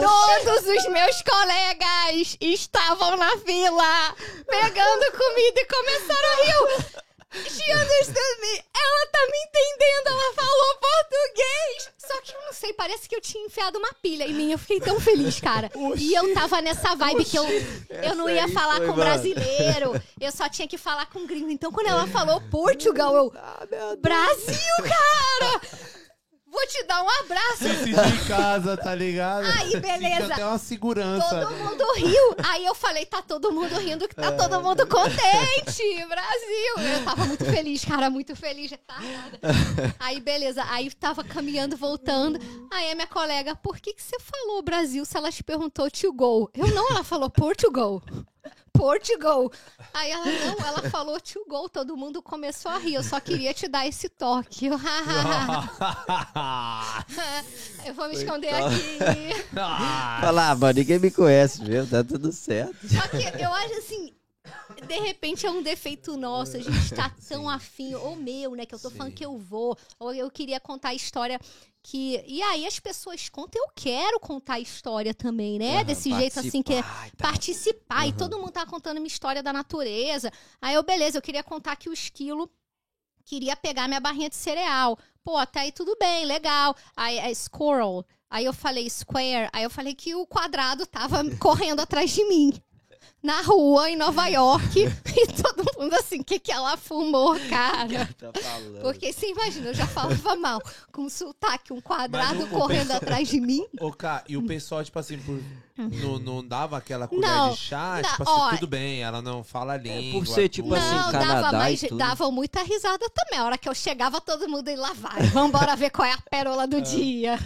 Todos 0.00 0.66
os 0.66 0.88
meus 0.88 1.22
colegas 1.22 2.36
estavam 2.40 3.16
na 3.16 3.36
fila 3.38 4.14
pegando 4.46 5.12
comida 5.12 5.60
e 5.60 5.66
começaram 5.66 6.28
a 6.28 6.44
rir. 6.44 7.06
She 7.44 7.72
understood 7.72 8.40
me. 8.40 8.64
Ela 8.74 9.06
tá 9.12 9.18
me 9.30 9.38
entendendo, 9.46 10.06
ela 10.06 10.34
falou 10.34 10.78
português. 10.80 11.90
Só 11.98 12.20
que 12.22 12.34
eu 12.34 12.42
não 12.42 12.52
sei, 12.52 12.72
parece 12.72 13.08
que 13.08 13.16
eu 13.16 13.20
tinha 13.20 13.44
enfiado 13.44 13.78
uma 13.78 13.92
pilha 13.94 14.24
em 14.24 14.32
mim. 14.32 14.52
Eu 14.52 14.58
fiquei 14.58 14.80
tão 14.80 14.98
feliz, 15.00 15.40
cara. 15.40 15.70
E 15.96 16.14
eu 16.14 16.32
tava 16.32 16.62
nessa 16.62 16.94
vibe 16.94 17.24
que 17.24 17.36
eu, 17.36 17.44
eu 17.90 18.14
não 18.14 18.30
ia 18.30 18.48
falar 18.48 18.80
com 18.80 18.92
brasileiro. 18.92 20.00
Eu 20.20 20.32
só 20.32 20.48
tinha 20.48 20.68
que 20.68 20.78
falar 20.78 21.06
com 21.06 21.26
gringo. 21.26 21.50
Então, 21.50 21.72
quando 21.72 21.88
ela 21.88 22.06
falou 22.06 22.40
Portugal, 22.42 23.14
eu. 23.14 23.32
Ah. 23.36 23.66
Brasil, 23.98 24.76
cara! 24.78 25.60
Vou 26.56 26.66
te 26.68 26.82
dar 26.84 27.02
um 27.02 27.10
abraço. 27.20 27.58
Se 27.58 27.92
de 27.92 28.24
casa, 28.26 28.78
tá 28.78 28.94
ligado? 28.94 29.44
Aí, 29.44 29.78
beleza. 29.78 30.20
Senti 30.22 30.32
até 30.32 30.46
uma 30.46 30.56
segurança. 30.56 31.46
Todo 31.46 31.54
mundo 31.54 31.84
riu. 31.96 32.34
Aí 32.42 32.64
eu 32.64 32.74
falei, 32.74 33.04
tá 33.04 33.20
todo 33.20 33.52
mundo 33.52 33.74
rindo, 33.78 34.08
que 34.08 34.14
tá 34.14 34.32
todo 34.32 34.62
mundo 34.62 34.86
contente. 34.86 36.06
Brasil. 36.08 36.94
Eu 36.94 37.04
tava 37.04 37.26
muito 37.26 37.44
feliz, 37.44 37.84
cara, 37.84 38.08
muito 38.08 38.34
feliz. 38.34 38.72
Aí, 40.00 40.18
beleza. 40.18 40.64
Aí 40.70 40.90
tava 40.92 41.22
caminhando, 41.22 41.76
voltando. 41.76 42.40
Aí 42.72 42.90
a 42.90 42.94
minha 42.94 43.06
colega, 43.06 43.54
por 43.54 43.78
que, 43.78 43.92
que 43.92 44.02
você 44.02 44.16
falou 44.18 44.62
Brasil 44.62 45.04
se 45.04 45.14
ela 45.14 45.30
te 45.30 45.44
perguntou 45.44 45.90
to 45.90 46.10
go? 46.10 46.50
Eu 46.54 46.68
não, 46.68 46.88
ela 46.88 47.04
falou 47.04 47.28
Portugal. 47.28 48.02
Portugal. 48.76 49.50
Aí 49.92 50.10
ela, 50.10 50.24
não, 50.24 50.66
ela 50.66 50.90
falou 50.90 51.20
to 51.20 51.44
go. 51.48 51.68
Todo 51.68 51.96
mundo 51.96 52.22
começou 52.22 52.70
a 52.70 52.78
rir. 52.78 52.94
Eu 52.94 53.02
só 53.02 53.20
queria 53.20 53.52
te 53.54 53.68
dar 53.68 53.86
esse 53.86 54.08
toque. 54.08 54.66
Eu, 57.84 57.94
vou 57.94 58.08
me 58.08 58.14
esconder 58.14 58.54
aqui. 58.54 58.98
Fala, 60.20 60.50
ah, 60.50 60.56
mano, 60.56 60.78
ninguém 60.78 60.98
me 60.98 61.10
conhece 61.10 61.62
mesmo, 61.62 61.90
tá 61.90 62.02
tudo 62.04 62.32
certo. 62.32 62.76
Só 62.88 63.08
que 63.08 63.42
eu 63.42 63.52
acho 63.52 63.74
assim. 63.74 64.12
De 64.86 64.98
repente 65.00 65.46
é 65.46 65.50
um 65.50 65.62
defeito 65.62 66.16
nosso, 66.16 66.56
a 66.56 66.60
gente 66.60 66.94
tá 66.94 67.10
tão 67.28 67.48
afim, 67.48 67.94
ou 67.94 68.14
meu, 68.14 68.54
né? 68.54 68.66
Que 68.66 68.74
eu 68.74 68.78
tô 68.78 68.90
falando 68.90 69.12
que 69.12 69.24
eu 69.24 69.38
vou, 69.38 69.76
ou 69.98 70.14
eu 70.14 70.30
queria 70.30 70.60
contar 70.60 70.90
a 70.90 70.94
história 70.94 71.40
que. 71.88 72.22
E 72.26 72.42
aí 72.42 72.66
as 72.66 72.80
pessoas 72.80 73.28
contam, 73.28 73.62
eu 73.62 73.70
quero 73.74 74.18
contar 74.18 74.54
a 74.54 74.60
história 74.60 75.14
também, 75.14 75.56
né? 75.56 75.76
Aham, 75.76 75.84
Desse 75.84 76.12
jeito 76.12 76.40
assim 76.40 76.60
que 76.60 76.74
é 76.74 76.82
participar 76.82 77.06
e 77.06 77.16
participar. 77.16 78.06
E 78.06 78.10
Uhum. 78.10 78.16
todo 78.16 78.38
mundo 78.38 78.50
tá 78.50 78.66
contando 78.66 78.98
uma 78.98 79.06
história 79.06 79.40
da 79.42 79.52
natureza. 79.52 80.32
Aí 80.60 80.74
eu, 80.74 80.82
beleza, 80.82 81.18
eu 81.18 81.22
queria 81.22 81.44
contar 81.44 81.76
que 81.76 81.88
o 81.88 81.92
esquilo 81.92 82.50
queria 83.24 83.54
pegar 83.56 83.86
minha 83.86 84.00
barrinha 84.00 84.28
de 84.28 84.34
cereal. 84.34 84.98
Pô, 85.22 85.36
até 85.36 85.60
aí 85.60 85.72
tudo 85.72 85.96
bem, 85.98 86.24
legal. 86.24 86.74
Aí 86.96 87.18
é 87.18 87.32
squirrel. 87.32 88.04
Aí 88.28 88.44
eu 88.44 88.52
falei 88.52 88.90
square. 88.90 89.48
Aí 89.52 89.62
eu 89.62 89.70
falei 89.70 89.94
que 89.94 90.12
o 90.14 90.26
quadrado 90.26 90.86
tava 90.86 91.22
correndo 91.38 91.80
atrás 91.80 92.10
de 92.10 92.24
mim. 92.24 92.52
Na 93.26 93.42
rua, 93.42 93.90
em 93.90 93.96
Nova 93.96 94.28
York. 94.28 94.84
e 94.86 95.26
todo 95.42 95.64
mundo 95.76 95.94
assim, 95.94 96.20
o 96.20 96.24
que, 96.24 96.38
que 96.38 96.52
ela 96.52 96.76
fumou, 96.76 97.36
cara? 97.50 98.08
Tá. 98.16 98.30
Porque 98.82 99.12
você 99.12 99.30
imagina, 99.32 99.70
eu 99.70 99.74
já 99.74 99.84
falava 99.86 100.36
mal. 100.36 100.62
Com 100.92 101.08
sotaque, 101.08 101.72
um 101.72 101.80
quadrado 101.80 102.46
correndo 102.46 102.82
pessoal- 102.82 102.96
atrás 102.98 103.28
de 103.28 103.40
mim. 103.40 103.66
Ô, 103.80 103.90
Cá, 103.92 104.22
e 104.28 104.36
o 104.36 104.46
pessoal, 104.46 104.84
tipo 104.84 104.96
assim, 104.96 105.18
por- 105.18 105.40
não, 105.76 106.18
não 106.18 106.46
dava 106.46 106.76
aquela 106.78 107.06
colher 107.06 107.28
Não, 107.28 107.50
de 107.50 107.56
chá? 107.56 108.00
não, 108.02 108.10
tipo 108.10 108.22
assim, 108.22 108.32
ó, 108.40 108.50
tudo 108.50 108.66
bem, 108.66 109.02
ela 109.02 109.20
não 109.20 109.44
fala 109.44 109.74
a 109.74 109.76
língua. 109.76 110.24
ser, 110.26 110.48
tipo 110.48 110.68
tudo. 110.68 110.78
assim, 110.78 110.94
Não, 110.94 111.12
Canadá 111.12 111.40
dava, 111.42 111.56
e 111.56 111.58
mas 111.72 111.80
tudo. 111.80 111.96
davam 111.98 112.32
muita 112.32 112.62
risada 112.62 113.08
também. 113.10 113.38
A 113.38 113.44
hora 113.44 113.58
que 113.58 113.68
eu 113.68 113.74
chegava, 113.74 114.20
todo 114.20 114.48
mundo 114.48 114.70
ia 114.70 114.78
lá 114.78 114.92
vai. 114.94 115.22
Vambora 115.24 115.76
ver 115.76 115.90
qual 115.90 116.06
é 116.08 116.12
a 116.12 116.18
pérola 116.30 116.66
do 116.66 116.80
dia. 116.82 117.38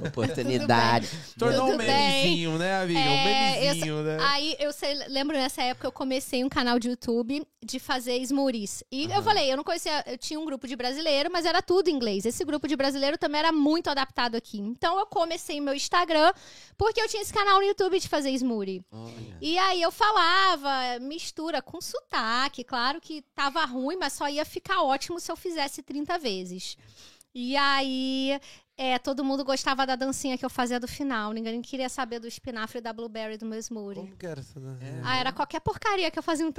Oportunidade. 0.00 1.08
Tornou 1.38 1.72
um 1.72 1.76
memezinho, 1.76 2.58
né, 2.58 2.82
amiga? 2.82 2.98
É, 3.00 3.10
um 3.10 3.24
memezinho, 3.24 4.02
né? 4.02 4.16
Aí 4.20 4.56
eu 4.58 4.72
sei, 4.72 4.94
lembro 5.08 5.36
nessa 5.36 5.62
época 5.62 5.86
eu 5.86 5.92
comecei 5.92 6.42
um 6.44 6.48
canal 6.48 6.78
de 6.78 6.88
YouTube 6.88 7.46
de 7.64 7.78
fazer 7.78 8.16
smoothies. 8.22 8.82
E 8.90 9.04
eu 9.10 9.22
falei, 9.22 9.52
eu 9.52 9.56
não 9.56 9.64
conhecia, 9.64 10.04
eu 10.06 10.16
tinha 10.18 10.38
um 10.38 10.44
grupo 10.44 10.66
de 10.68 10.76
brasileiro, 10.76 11.30
mas 11.32 11.44
era 11.44 11.60
tudo 11.62 11.90
inglês. 11.90 12.24
Esse 12.24 12.44
grupo 12.44 12.66
de 12.68 12.76
brasileiro 12.76 13.18
também 13.18 13.40
era 13.40 13.52
muito 13.52 13.88
adaptado 13.90 14.36
aqui. 14.36 14.58
Então 14.58 14.98
eu 14.98 15.06
comecei 15.06 15.60
meu 15.60 15.74
Instagram 15.74 16.32
porque 16.78 17.00
eu 17.00 17.08
tinha 17.08 17.22
esse 17.22 17.32
canal 17.32 17.58
no 17.58 17.62
YouTube 17.66 17.75
de 17.76 18.08
fazer 18.08 18.30
smoothie. 18.30 18.84
Olha. 18.90 19.38
E 19.40 19.58
aí 19.58 19.82
eu 19.82 19.92
falava, 19.92 20.98
mistura 21.00 21.62
com 21.62 21.80
sotaque. 21.80 22.64
Claro 22.64 23.00
que 23.00 23.22
tava 23.34 23.64
ruim, 23.64 23.96
mas 23.96 24.14
só 24.14 24.28
ia 24.28 24.44
ficar 24.44 24.82
ótimo 24.82 25.20
se 25.20 25.30
eu 25.30 25.36
fizesse 25.36 25.82
30 25.82 26.18
vezes. 26.18 26.76
E 27.34 27.54
aí, 27.56 28.40
é, 28.78 28.98
todo 28.98 29.22
mundo 29.22 29.44
gostava 29.44 29.86
da 29.86 29.94
dancinha 29.94 30.38
que 30.38 30.44
eu 30.44 30.50
fazia 30.50 30.80
do 30.80 30.88
final. 30.88 31.32
Ninguém 31.32 31.60
queria 31.60 31.88
saber 31.88 32.18
do 32.18 32.26
espinafre 32.26 32.78
e 32.78 32.80
da 32.80 32.92
blueberry 32.92 33.36
do 33.36 33.44
meu 33.44 33.58
smoothie. 33.58 34.00
Como 34.00 34.16
que 34.16 34.26
era 34.26 34.40
essa 34.40 34.58
dancinha? 34.58 35.02
Ah, 35.04 35.18
era 35.18 35.32
qualquer 35.32 35.60
porcaria 35.60 36.10
que 36.10 36.18
eu 36.18 36.22
fazia 36.22 36.46
um 36.46 36.52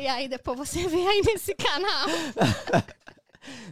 E 0.00 0.06
aí 0.06 0.28
depois 0.28 0.58
você 0.58 0.86
vê 0.86 1.06
aí 1.06 1.22
nesse 1.24 1.54
canal. 1.54 2.06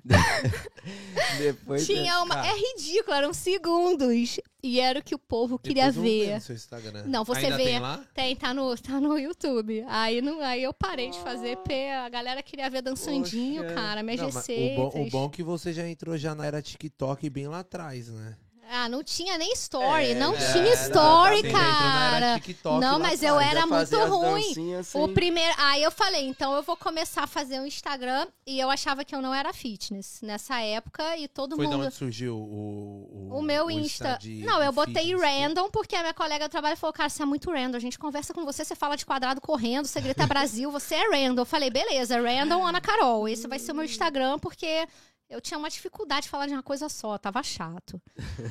Depois 1.38 1.86
Tinha 1.86 2.22
uma. 2.22 2.34
Cara. 2.34 2.48
É 2.48 2.52
ridículo, 2.52 3.16
eram 3.16 3.32
segundos. 3.32 4.38
E 4.62 4.78
era 4.78 5.00
o 5.00 5.02
que 5.02 5.14
o 5.14 5.18
povo 5.18 5.58
queria 5.58 5.90
ver 5.90 6.26
ver. 6.26 6.34
no 6.34 6.40
seu 6.40 6.54
Instagram. 6.54 7.04
Não, 7.06 7.24
você 7.24 7.46
Ainda 7.46 7.56
vê. 7.56 7.64
Tem 7.64 7.78
lá? 7.80 8.04
Tem, 8.14 8.36
tá 8.36 8.54
no, 8.54 8.76
tá 8.76 9.00
no 9.00 9.18
YouTube. 9.18 9.84
Aí, 9.88 10.20
não, 10.20 10.40
aí 10.40 10.62
eu 10.62 10.72
parei 10.72 11.10
de 11.10 11.18
fazer, 11.18 11.56
porque 11.56 11.74
a 11.74 12.08
galera 12.08 12.42
queria 12.42 12.70
ver 12.70 12.82
dançandinho, 12.82 13.62
Poxa. 13.62 13.74
cara, 13.74 14.02
minhas 14.02 14.20
Não, 14.20 14.26
mas 14.26 14.34
o, 14.34 14.38
receitas. 14.38 14.76
bom, 14.76 15.02
o 15.02 15.10
bom 15.10 15.26
é 15.26 15.28
que 15.30 15.42
você 15.42 15.72
já 15.72 15.88
entrou 15.88 16.16
já 16.16 16.34
na 16.34 16.46
era 16.46 16.62
TikTok 16.62 17.28
bem 17.28 17.48
lá 17.48 17.60
atrás, 17.60 18.08
né? 18.08 18.36
Ah, 18.74 18.88
não 18.88 19.04
tinha 19.04 19.36
nem 19.36 19.52
story. 19.52 20.12
É, 20.12 20.14
não 20.14 20.34
já 20.34 20.52
tinha 20.52 20.72
story, 20.74 21.40
era 21.40 21.52
cara. 21.52 22.40
TikTok 22.40 22.80
Não, 22.80 22.98
mas 22.98 23.22
eu 23.22 23.38
era 23.38 23.66
muito 23.66 23.96
ruim. 24.06 24.54
O 24.74 24.78
Assim. 24.78 25.12
primeiro. 25.12 25.54
Aí 25.58 25.82
eu 25.82 25.90
falei, 25.90 26.26
então 26.26 26.54
eu 26.54 26.62
vou 26.62 26.74
começar 26.76 27.24
a 27.24 27.26
fazer 27.26 27.60
um 27.60 27.66
Instagram. 27.66 28.26
E 28.46 28.58
eu 28.58 28.70
achava 28.70 29.04
que 29.04 29.14
eu 29.14 29.20
não 29.20 29.34
era 29.34 29.52
fitness 29.52 30.20
nessa 30.22 30.58
época. 30.60 31.16
E 31.18 31.28
todo 31.28 31.54
Foi 31.54 31.66
de 31.66 31.72
mundo. 31.72 31.84
onde 31.84 31.94
surgiu 31.94 32.34
o, 32.36 33.28
o, 33.30 33.38
O 33.38 33.42
meu 33.42 33.70
Insta. 33.70 34.16
de- 34.20 34.42
não, 34.42 34.62
eu 34.62 34.72
botei 34.72 35.04
fitness? 35.08 35.20
random, 35.22 35.68
porque 35.70 35.94
a 35.94 36.00
minha 36.00 36.14
colega 36.14 36.46
de 36.46 36.50
trabalho 36.50 36.76
falou: 36.76 36.94
Cara, 36.94 37.10
você 37.10 37.22
é 37.22 37.26
muito 37.26 37.50
random. 37.50 37.76
A 37.76 37.80
gente 37.80 37.98
conversa 37.98 38.32
com 38.32 38.44
você, 38.44 38.64
você 38.64 38.74
fala 38.74 38.96
de 38.96 39.04
quadrado 39.04 39.40
correndo, 39.40 39.86
você 39.86 40.00
grita 40.00 40.26
Brasil, 40.26 40.70
você 40.70 40.94
é 40.94 41.10
random. 41.10 41.42
Eu 41.42 41.46
falei: 41.46 41.68
Beleza, 41.70 42.20
random 42.20 42.66
Ana 42.66 42.80
Carol. 42.80 43.28
Esse 43.28 43.46
vai 43.46 43.58
ser 43.58 43.72
o 43.72 43.74
meu 43.74 43.84
Instagram, 43.84 44.38
porque 44.38 44.86
eu 45.32 45.40
tinha 45.40 45.58
uma 45.58 45.68
dificuldade 45.70 46.22
de 46.24 46.28
falar 46.28 46.46
de 46.46 46.52
uma 46.52 46.62
coisa 46.62 46.88
só, 46.88 47.16
tava 47.18 47.42
chato. 47.42 48.00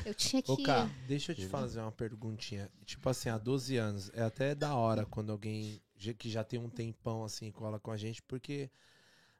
Eu 0.05 0.13
tinha 0.13 0.41
que. 0.41 0.51
Ô, 0.51 0.57
Cá, 0.63 0.89
deixa 1.07 1.31
eu 1.31 1.35
te 1.35 1.41
fazer 1.47 1.79
uma 1.79 1.91
perguntinha. 1.91 2.69
Tipo 2.85 3.09
assim, 3.09 3.29
há 3.29 3.37
12 3.37 3.77
anos, 3.77 4.11
é 4.13 4.21
até 4.23 4.53
da 4.55 4.75
hora 4.75 5.05
quando 5.05 5.31
alguém 5.31 5.81
já- 5.97 6.13
que 6.13 6.29
já 6.29 6.43
tem 6.43 6.59
um 6.59 6.69
tempão 6.69 7.23
assim 7.23 7.51
cola 7.51 7.79
com 7.79 7.91
a 7.91 7.97
gente, 7.97 8.21
porque 8.23 8.69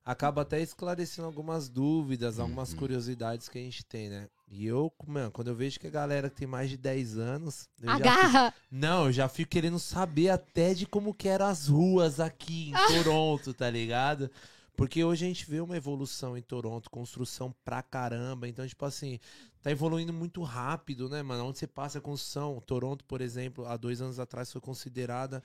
acaba 0.03 0.41
até 0.41 0.59
esclarecendo 0.61 1.27
algumas 1.27 1.69
dúvidas, 1.69 2.39
algumas 2.39 2.73
curiosidades 2.73 3.47
que 3.49 3.57
a 3.59 3.61
gente 3.61 3.85
tem, 3.85 4.09
né? 4.09 4.27
E 4.49 4.65
eu, 4.65 4.91
mano, 5.07 5.31
quando 5.31 5.47
eu 5.47 5.55
vejo 5.55 5.79
que 5.79 5.87
a 5.87 5.91
galera 5.91 6.29
que 6.29 6.35
tem 6.37 6.47
mais 6.47 6.69
de 6.69 6.75
10 6.77 7.17
anos. 7.17 7.69
eu 7.81 7.87
já 7.87 7.95
fico- 7.97 8.07
Agarra. 8.09 8.53
Não, 8.69 9.05
eu 9.05 9.11
já 9.11 9.29
fico 9.29 9.49
querendo 9.51 9.79
saber 9.79 10.29
até 10.29 10.73
de 10.73 10.85
como 10.85 11.13
que 11.13 11.27
eram 11.27 11.45
as 11.45 11.67
ruas 11.67 12.19
aqui 12.19 12.69
em 12.69 12.73
Toronto, 13.15 13.53
tá 13.53 13.69
ligado? 13.69 14.29
Porque 14.75 15.03
hoje 15.03 15.25
a 15.25 15.27
gente 15.27 15.49
vê 15.49 15.59
uma 15.59 15.77
evolução 15.77 16.35
em 16.37 16.41
Toronto, 16.41 16.89
construção 16.89 17.53
pra 17.63 17.83
caramba. 17.83 18.47
Então, 18.47 18.65
tipo 18.67 18.83
assim, 18.85 19.19
tá 19.61 19.69
evoluindo 19.69 20.11
muito 20.13 20.41
rápido, 20.41 21.07
né, 21.09 21.21
mano? 21.21 21.45
Onde 21.45 21.59
você 21.59 21.67
passa 21.67 21.99
a 21.99 22.01
construção. 22.01 22.59
Toronto, 22.65 23.03
por 23.05 23.21
exemplo, 23.21 23.65
há 23.67 23.77
dois 23.77 24.01
anos 24.01 24.19
atrás 24.19 24.51
foi 24.51 24.61
considerada 24.61 25.43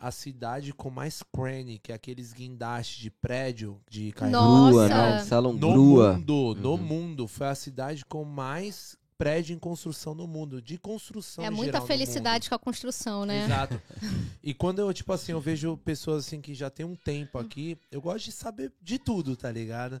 a 0.00 0.10
cidade 0.10 0.72
com 0.72 0.90
mais 0.90 1.22
crane, 1.22 1.78
que 1.78 1.90
é 1.92 1.94
aqueles 1.94 2.32
guindastes 2.32 2.98
de 2.98 3.10
prédio, 3.10 3.80
de 3.90 4.12
carrinho. 4.12 4.38
Grua, 4.38 4.88
Nossa. 4.88 5.12
né? 5.12 5.18
Salão 5.24 5.52
No 5.54 5.72
grua. 5.72 6.12
mundo, 6.14 6.54
no 6.54 6.70
Uhum. 6.72 6.76
mundo. 6.78 7.28
Foi 7.28 7.48
a 7.48 7.54
cidade 7.54 8.04
com 8.04 8.24
mais 8.24 8.96
prédio 9.18 9.54
em 9.54 9.58
construção 9.58 10.14
no 10.14 10.26
mundo. 10.26 10.62
De 10.62 10.78
construção 10.78 11.44
É 11.44 11.50
muita 11.50 11.80
felicidade 11.80 12.48
com 12.48 12.54
a 12.54 12.58
construção, 12.58 13.26
né? 13.26 13.44
Exato. 13.44 13.82
E 14.40 14.54
quando 14.54 14.78
eu, 14.78 14.94
tipo 14.94 15.12
assim, 15.12 15.32
eu 15.32 15.40
vejo 15.40 15.76
pessoas 15.76 16.24
assim 16.24 16.40
que 16.40 16.54
já 16.54 16.70
tem 16.70 16.86
um 16.86 16.94
tempo 16.94 17.36
aqui, 17.36 17.76
eu 17.90 18.00
gosto 18.00 18.26
de 18.26 18.32
saber 18.32 18.72
de 18.80 18.98
tudo, 18.98 19.36
tá 19.36 19.50
ligado? 19.50 20.00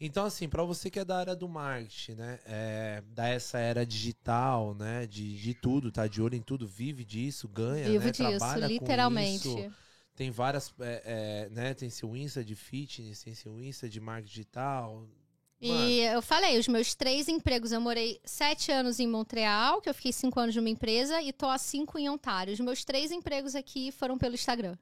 Então, 0.00 0.24
assim, 0.24 0.48
pra 0.48 0.62
você 0.62 0.88
que 0.88 1.00
é 1.00 1.04
da 1.04 1.18
área 1.18 1.34
do 1.34 1.48
marketing, 1.48 2.12
né? 2.12 2.38
É, 2.46 3.02
da 3.08 3.26
essa 3.26 3.58
era 3.58 3.84
digital, 3.84 4.74
né? 4.74 5.06
De, 5.06 5.36
de 5.36 5.54
tudo, 5.54 5.90
tá 5.90 6.06
de 6.06 6.22
olho 6.22 6.36
em 6.36 6.40
tudo, 6.40 6.68
vive 6.68 7.04
disso, 7.04 7.48
ganha, 7.48 7.88
né? 7.88 8.10
disso, 8.10 8.38
Trabalha 8.38 8.66
com 8.66 8.72
literalmente. 8.72 9.48
isso. 9.48 9.72
Tem 10.14 10.30
várias, 10.30 10.72
é, 10.80 11.02
é, 11.04 11.50
né? 11.50 11.74
Tem 11.74 11.90
seu 11.90 12.14
Insta 12.14 12.44
de 12.44 12.54
fitness, 12.54 13.22
tem 13.22 13.34
seu 13.34 13.58
Insta 13.60 13.88
de 13.88 14.00
marketing 14.00 14.28
digital. 14.30 15.08
Mano, 15.62 15.88
E 15.88 16.00
eu 16.00 16.22
falei, 16.22 16.58
os 16.58 16.66
meus 16.68 16.94
três 16.94 17.28
empregos, 17.28 17.70
eu 17.72 17.80
morei 17.80 18.18
sete 18.24 18.72
anos 18.72 18.98
em 18.98 19.06
Montreal, 19.06 19.80
que 19.80 19.90
eu 19.90 19.94
fiquei 19.94 20.12
cinco 20.12 20.40
anos 20.40 20.56
numa 20.56 20.70
empresa, 20.70 21.20
e 21.20 21.32
tô 21.32 21.46
há 21.46 21.58
cinco 21.58 21.98
em 21.98 22.08
Ontário. 22.08 22.52
Os 22.52 22.60
meus 22.60 22.84
três 22.84 23.10
empregos 23.10 23.54
aqui 23.54 23.92
foram 23.92 24.16
pelo 24.16 24.34
Instagram. 24.34 24.74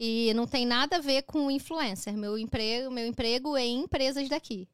E 0.00 0.32
não 0.34 0.46
tem 0.46 0.66
nada 0.66 0.96
a 0.96 1.00
ver 1.00 1.22
com 1.22 1.50
influencer. 1.50 2.16
Meu 2.16 2.38
emprego, 2.38 2.90
meu 2.90 3.06
emprego 3.06 3.56
é 3.56 3.64
em 3.64 3.80
empresas 3.82 4.28
daqui. 4.28 4.66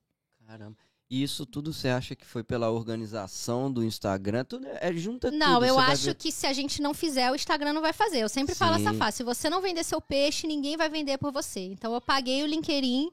Caramba. 0.46 0.76
E 1.10 1.24
isso 1.24 1.44
tudo 1.44 1.72
você 1.72 1.88
acha 1.88 2.14
que 2.14 2.24
foi 2.24 2.44
pela 2.44 2.70
organização 2.70 3.70
do 3.70 3.82
Instagram? 3.84 4.44
Tudo 4.44 4.66
é, 4.68 4.78
é 4.90 4.92
junta 4.94 5.28
Não, 5.32 5.54
tudo. 5.54 5.66
eu 5.66 5.78
acho 5.78 6.04
ver- 6.06 6.14
que 6.14 6.30
se 6.30 6.46
a 6.46 6.52
gente 6.52 6.80
não 6.80 6.94
fizer, 6.94 7.30
o 7.32 7.34
Instagram 7.34 7.72
não 7.72 7.82
vai 7.82 7.92
fazer. 7.92 8.20
Eu 8.20 8.28
sempre 8.28 8.54
falo 8.54 8.76
Sim. 8.76 8.82
essa 8.86 8.94
frase. 8.94 9.16
Se 9.18 9.24
você 9.24 9.50
não 9.50 9.60
vender 9.60 9.82
seu 9.82 10.00
peixe, 10.00 10.46
ninguém 10.46 10.76
vai 10.76 10.88
vender 10.88 11.18
por 11.18 11.32
você. 11.32 11.60
Então 11.60 11.92
eu 11.92 12.00
paguei 12.00 12.44
o 12.44 12.46
LinkedIn 12.46 13.10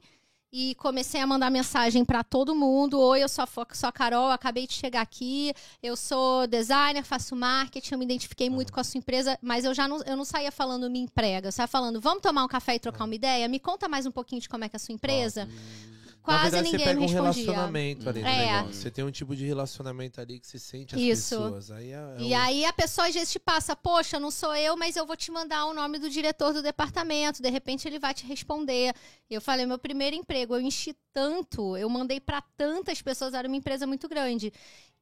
e 0.52 0.74
comecei 0.76 1.20
a 1.20 1.26
mandar 1.26 1.50
mensagem 1.50 2.04
pra 2.04 2.24
todo 2.24 2.54
mundo. 2.54 2.98
Oi, 2.98 3.22
eu 3.22 3.28
sou 3.28 3.44
a, 3.44 3.74
sou 3.74 3.88
a 3.88 3.92
Carol, 3.92 4.30
acabei 4.30 4.66
de 4.66 4.72
chegar 4.72 5.02
aqui. 5.02 5.52
Eu 5.82 5.96
sou 5.96 6.46
designer, 6.46 7.02
faço 7.04 7.36
marketing, 7.36 7.94
eu 7.94 7.98
me 7.98 8.04
identifiquei 8.04 8.48
muito 8.48 8.72
com 8.72 8.80
a 8.80 8.84
sua 8.84 8.98
empresa, 8.98 9.38
mas 9.42 9.64
eu 9.64 9.74
já 9.74 9.86
não, 9.86 10.02
eu 10.04 10.16
não 10.16 10.24
saía 10.24 10.50
falando 10.50 10.90
me 10.90 11.00
emprega. 11.00 11.48
Eu 11.48 11.52
saía 11.52 11.68
falando, 11.68 12.00
vamos 12.00 12.22
tomar 12.22 12.44
um 12.44 12.48
café 12.48 12.76
e 12.76 12.78
trocar 12.78 13.04
uma 13.04 13.14
ideia? 13.14 13.46
Me 13.46 13.58
conta 13.58 13.88
mais 13.88 14.06
um 14.06 14.10
pouquinho 14.10 14.40
de 14.40 14.48
como 14.48 14.64
é 14.64 14.68
que 14.68 14.76
é 14.76 14.78
a 14.78 14.80
sua 14.80 14.94
empresa. 14.94 15.48
Na 16.28 16.34
Quase 16.40 16.50
verdade, 16.50 16.64
ninguém 16.64 16.78
você 16.78 16.84
pega 16.84 16.98
um 17.00 17.02
respondia. 17.06 17.22
relacionamento 17.22 18.08
ali 18.08 18.22
É. 18.22 18.62
Você 18.64 18.90
tem 18.90 19.04
um 19.04 19.10
tipo 19.10 19.34
de 19.34 19.46
relacionamento 19.46 20.20
ali 20.20 20.38
que 20.38 20.46
você 20.46 20.58
sente 20.58 20.94
as 20.94 21.00
Isso. 21.00 21.36
pessoas. 21.38 21.70
Aí 21.70 21.90
é, 21.90 21.94
é 21.96 22.16
E 22.20 22.24
um- 22.34 22.36
aí 22.38 22.64
a 22.64 22.72
pessoa 22.72 23.06
às 23.08 23.14
vezes 23.14 23.30
te 23.32 23.38
passa, 23.38 23.74
poxa, 23.74 24.20
não 24.20 24.30
sou 24.30 24.54
eu, 24.54 24.76
mas 24.76 24.94
eu 24.96 25.06
vou 25.06 25.16
te 25.16 25.30
mandar 25.30 25.64
o 25.66 25.72
nome 25.74 25.98
do 25.98 26.10
diretor 26.10 26.52
do 26.52 26.62
departamento. 26.62 27.40
De 27.42 27.48
repente 27.50 27.88
ele 27.88 27.98
vai 27.98 28.12
te 28.12 28.26
responder. 28.26 28.94
Eu 29.30 29.40
falei, 29.40 29.64
meu 29.66 29.78
primeiro 29.78 30.14
emprego, 30.14 30.54
eu 30.54 30.60
enchi 30.60 30.94
tanto, 31.12 31.76
eu 31.76 31.88
mandei 31.88 32.20
pra 32.20 32.42
tantas 32.56 33.00
pessoas, 33.02 33.34
era 33.34 33.48
uma 33.48 33.56
empresa 33.56 33.86
muito 33.86 34.08
grande, 34.08 34.52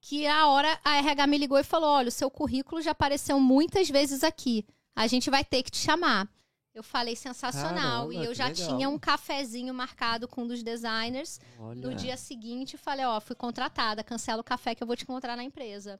que 0.01 0.27
a 0.27 0.47
hora 0.49 0.79
a 0.85 0.97
RH 0.99 1.27
me 1.27 1.39
ligou 1.39 1.59
e 1.59 1.65
falou: 1.65 1.89
olha, 1.91 2.09
o 2.09 2.13
seu 2.13 2.31
currículo 2.31 2.81
já 2.81 2.93
apareceu 2.93 3.41
muitas 3.41 3.89
vezes 3.91 4.23
aqui. 4.23 4.65
A 4.95 5.07
gente 5.07 5.29
vai 5.31 5.45
ter 5.45 5.63
que 5.63 5.71
te 5.71 5.79
chamar. 5.79 6.29
Eu 6.77 6.83
falei 6.83 7.17
sensacional. 7.17 8.07
Caramba, 8.07 8.15
e 8.15 8.27
eu 8.27 8.35
já 8.35 8.49
legal. 8.49 8.69
tinha 8.69 8.87
um 8.87 8.99
cafezinho 8.99 9.73
marcado 9.73 10.29
com 10.29 10.43
um 10.43 10.47
dos 10.47 10.63
designers. 10.63 11.41
Olha. 11.59 11.81
No 11.81 11.95
dia 11.95 12.19
seguinte, 12.19 12.77
falei, 12.77 13.07
ó, 13.07 13.19
fui 13.19 13.35
contratada, 13.35 14.05
cancela 14.05 14.43
o 14.43 14.45
café 14.45 14.75
que 14.75 14.83
eu 14.83 14.87
vou 14.87 14.95
te 14.95 15.05
encontrar 15.05 15.39
na 15.39 15.43
empresa. 15.43 15.99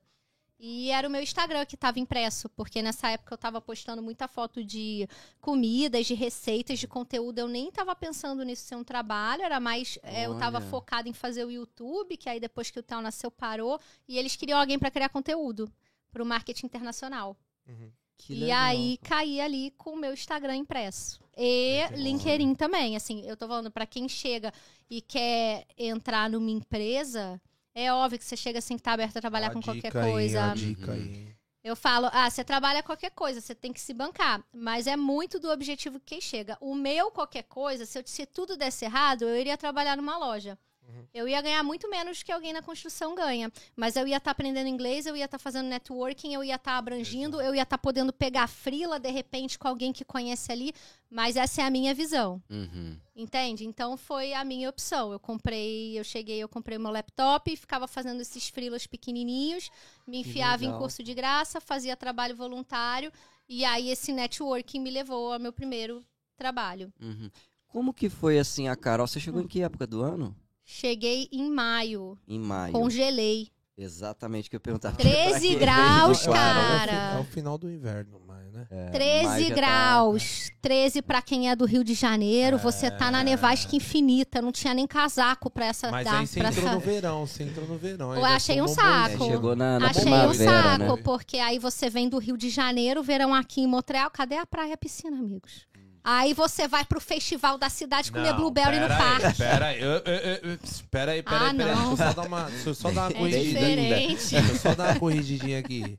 E 0.59 0.91
era 0.91 1.09
o 1.09 1.11
meu 1.11 1.23
Instagram 1.23 1.65
que 1.65 1.77
estava 1.77 1.99
impresso, 1.99 2.51
porque 2.51 2.83
nessa 2.83 3.09
época 3.09 3.33
eu 3.33 3.37
estava 3.37 3.59
postando 3.59 4.03
muita 4.03 4.29
foto 4.29 4.63
de 4.63 5.09
comidas, 5.41 6.07
de 6.07 6.13
receitas, 6.13 6.79
de 6.79 6.87
conteúdo. 6.87 7.39
Eu 7.39 7.49
nem 7.49 7.69
estava 7.69 7.97
pensando 7.97 8.45
nisso 8.45 8.67
ser 8.67 8.77
um 8.77 8.85
trabalho, 8.85 9.45
era 9.45 9.59
mais. 9.59 9.99
é, 10.03 10.27
eu 10.27 10.35
estava 10.35 10.61
focada 10.61 11.09
em 11.09 11.15
fazer 11.15 11.47
o 11.47 11.51
YouTube, 11.51 12.19
que 12.19 12.29
aí 12.29 12.39
depois 12.39 12.71
que 12.71 12.79
o 12.79 12.83
Tal 12.83 13.01
nasceu, 13.01 13.31
parou. 13.31 13.81
E 14.07 14.19
eles 14.19 14.37
queriam 14.37 14.61
alguém 14.61 14.79
para 14.79 14.91
criar 14.91 15.09
conteúdo 15.09 15.73
para 16.13 16.23
o 16.23 16.27
marketing 16.27 16.67
internacional. 16.67 17.35
Uhum. 17.67 17.91
Que 18.19 18.33
e 18.35 18.41
legal. 18.41 18.59
aí 18.59 18.99
caí 19.03 19.41
ali 19.41 19.71
com 19.77 19.91
o 19.93 19.97
meu 19.97 20.13
Instagram 20.13 20.57
impresso. 20.57 21.21
E 21.37 21.79
Muito 21.81 21.93
bom. 21.93 22.03
LinkedIn 22.03 22.55
também. 22.55 22.97
Assim, 22.97 23.23
eu 23.27 23.37
tô 23.37 23.47
falando, 23.47 23.71
pra 23.71 23.87
quem 23.87 24.09
chega 24.09 24.53
e 24.89 25.01
quer 25.01 25.67
entrar 25.77 26.31
numa 26.31 26.51
empresa, 26.51 27.41
é 27.75 27.93
óbvio 27.93 28.19
que 28.19 28.25
você 28.25 28.37
chega 28.37 28.61
sem 28.61 28.77
estar 28.77 28.93
aberto 28.95 29.17
a 29.17 29.21
trabalhar 29.21 29.49
A 29.49 29.53
com 29.53 29.61
qualquer 29.63 29.89
dica 29.89 30.03
aí, 30.03 30.11
coisa. 30.13 30.45
a 30.51 30.55
dica 30.55 30.93
Uhum. 30.93 30.97
aí. 30.97 31.37
Eu 31.63 31.75
falo, 31.75 32.09
ah, 32.13 32.31
você 32.31 32.45
trabalha 32.45 32.81
qualquer 32.83 33.11
coisa, 33.11 33.41
você 33.41 33.53
tem 33.53 33.73
que 33.73 33.81
se 33.81 33.93
bancar. 33.93 34.41
Mas 34.53 34.87
é 34.87 34.97
muito 34.97 35.41
do 35.41 35.51
objetivo 35.51 35.99
que 35.99 36.07
quem 36.07 36.21
chega. 36.21 36.57
O 36.61 36.77
meu 36.77 37.11
qualquer 37.11 37.43
coisa, 37.43 37.85
se, 37.85 37.99
eu, 37.99 38.03
se 38.07 38.25
tudo 38.25 38.57
desse 38.57 38.85
errado, 38.85 39.23
eu 39.23 39.37
iria 39.37 39.57
trabalhar 39.59 39.97
numa 39.97 40.17
loja. 40.17 40.57
Uhum. 40.89 41.07
Eu 41.13 41.29
ia 41.29 41.41
ganhar 41.41 41.63
muito 41.63 41.89
menos 41.91 42.23
que 42.23 42.33
alguém 42.33 42.53
na 42.53 42.63
construção 42.63 43.15
ganha. 43.15 43.51
Mas 43.75 43.97
eu 43.97 44.07
ia 44.07 44.17
estar 44.17 44.31
aprendendo 44.31 44.69
inglês, 44.69 45.07
eu 45.07 45.17
ia 45.17 45.25
estar 45.25 45.39
fazendo 45.39 45.67
networking, 45.67 46.33
eu 46.33 46.45
ia 46.45 46.57
estar 46.57 46.77
abrangindo, 46.77 47.41
eu 47.41 47.55
ia 47.55 47.63
estar 47.63 47.79
podendo 47.79 48.13
pegar 48.13 48.47
frila 48.47 48.99
de 48.99 49.11
repente 49.11 49.59
com 49.59 49.69
alguém 49.69 49.93
que 49.93 50.05
conhece 50.05 50.51
ali. 50.53 50.73
Mas 51.11 51.37
essa 51.37 51.63
é 51.63 51.65
a 51.65 51.71
minha 51.71 51.95
visão. 51.95 52.43
Uhum. 52.51 52.99
Entende? 53.15 53.65
Então 53.65 53.97
foi 53.97 54.33
a 54.33 54.45
minha 54.45 54.69
opção. 54.69 55.13
Eu 55.13 55.21
comprei, 55.21 55.99
eu 55.99 56.05
cheguei, 56.05 56.39
eu 56.39 56.49
comprei 56.49 56.79
meu 56.79 56.91
laptop, 56.91 57.57
ficava 57.57 57.87
fazendo 57.87 58.21
esses 58.21 58.49
freelas 58.49 58.87
pequenininhos, 58.87 59.71
me 60.07 60.21
enfiava 60.21 60.65
em 60.65 60.73
curso 60.79 61.03
de 61.03 61.15
graça, 61.15 61.61
fazia 61.61 61.97
trabalho 61.97 62.37
voluntário 62.37 63.13
e 63.49 63.65
aí 63.65 63.91
esse 63.91 64.13
networking 64.13 64.81
me 64.81 64.91
levou 64.91 65.33
ao 65.33 65.39
meu 65.39 65.53
primeiro 65.53 66.05
trabalho. 66.37 66.93
Uhum. 67.01 67.31
Como 67.69 67.93
que 67.93 68.09
foi 68.09 68.39
assim 68.39 68.69
a 68.69 68.77
Carol? 68.77 69.07
Você 69.07 69.21
chegou 69.21 69.41
em 69.41 69.47
que 69.47 69.63
época 69.63 69.87
do 69.87 70.03
ano? 70.03 70.35
Cheguei 70.69 71.29
em 71.33 71.49
maio, 71.49 72.19
Em 72.27 72.41
maio. 72.41 72.73
congelei. 72.73 73.49
Exatamente 73.79 74.47
o 74.49 74.51
que 74.51 74.57
eu 74.57 74.61
perguntava. 74.61 74.97
13 74.97 75.55
Pra 75.57 75.59
graus, 75.61 76.23
de 76.23 76.29
É 76.29 76.33
cara. 76.33 76.93
É 77.17 77.21
o 77.21 77.25
final 77.25 77.57
do 77.59 77.71
inverno, 77.71 78.19
mas, 78.27 78.51
né? 78.51 78.67
É, 78.71 78.87
13 78.91 79.25
mas 79.27 79.43
já 79.43 79.49
tá- 79.51 79.55
graus. 79.55 80.51
13 80.63 81.03
pra 81.03 81.21
quem 81.23 81.51
é 81.51 81.55
do 81.55 81.67
Rio 81.67 81.85
de 81.85 81.93
Janeiro. 81.93 82.57
Você 82.59 82.91
tá 82.91 83.11
na 83.11 83.23
nevasca 83.23 83.77
infinita. 83.77 84.41
Não 84.43 84.51
tinha 84.51 84.73
nem 84.73 84.87
casaco 84.87 85.51
pra 85.51 85.67
essa. 85.67 85.91
Mas 85.91 86.07
aí 86.07 86.27
você 86.27 86.41
pra 86.41 86.49
entrou 86.49 86.65
essa- 86.67 86.75
no 86.75 86.81
verão, 86.81 87.27
você 87.27 87.43
entrou 87.45 87.69
no 87.69 87.77
verão. 87.77 88.15
Eu 88.17 88.25
achei 88.25 88.61
um 88.63 88.67
saco. 88.67 89.25
É, 89.25 89.29
chegou 89.29 89.55
na, 89.55 89.79
na 89.79 89.91
Achei 89.91 90.01
um 90.03 90.05
primavera, 90.07 90.63
saco, 90.63 90.97
né? 90.97 91.03
porque 91.05 91.37
aí 91.37 91.59
você 91.59 91.91
vem 91.91 92.09
do 92.09 92.17
Rio 92.19 92.39
de 92.39 92.49
Janeiro, 92.49 93.03
verão 93.03 93.35
aqui 93.35 93.61
em 93.61 93.67
Montreal. 93.67 94.11
Cadê 94.11 94.37
a 94.39 94.47
praia 94.47 94.71
e 94.71 94.73
a 94.73 94.77
piscina, 94.79 95.19
amigos? 95.19 95.67
Aí 96.09 96.33
você 96.35 96.69
vai 96.69 96.85
pro 96.85 97.01
festival 97.01 97.59
da 97.59 97.69
cidade 97.69 98.13
comer 98.13 98.31
Não, 98.31 98.37
blueberry 98.37 98.79
no 98.79 98.85
aí, 98.85 98.89
parque. 98.97 99.39
Pera 99.39 99.67
aí, 99.67 99.81
eu- 99.83 99.91
eu- 99.91 100.03
eu- 100.05 100.51
eu- 100.53 100.59
pera 100.89 101.11
aí, 101.13 101.21
pera 101.23 101.37
Ah, 101.37 101.51
aí, 101.51 101.57
pera 101.57 101.71
aí. 101.73 101.77
não. 101.77 101.95
Deixa 101.97 102.05
eu 102.05 102.07
só 102.07 102.13
dar 102.23 102.27
uma, 102.29 102.43
deixa 102.45 102.69
eu 102.69 102.75
só 102.77 102.91
dar 102.93 103.01
uma 103.03 103.11
É 103.11 103.15
corrigida. 103.15 103.45
diferente. 103.59 104.31
Deixa 104.35 104.53
eu 104.53 104.57
só 104.57 104.75
dar 104.77 104.85
uma 104.93 105.01
corrigidinha 105.01 105.59
aqui. 105.59 105.97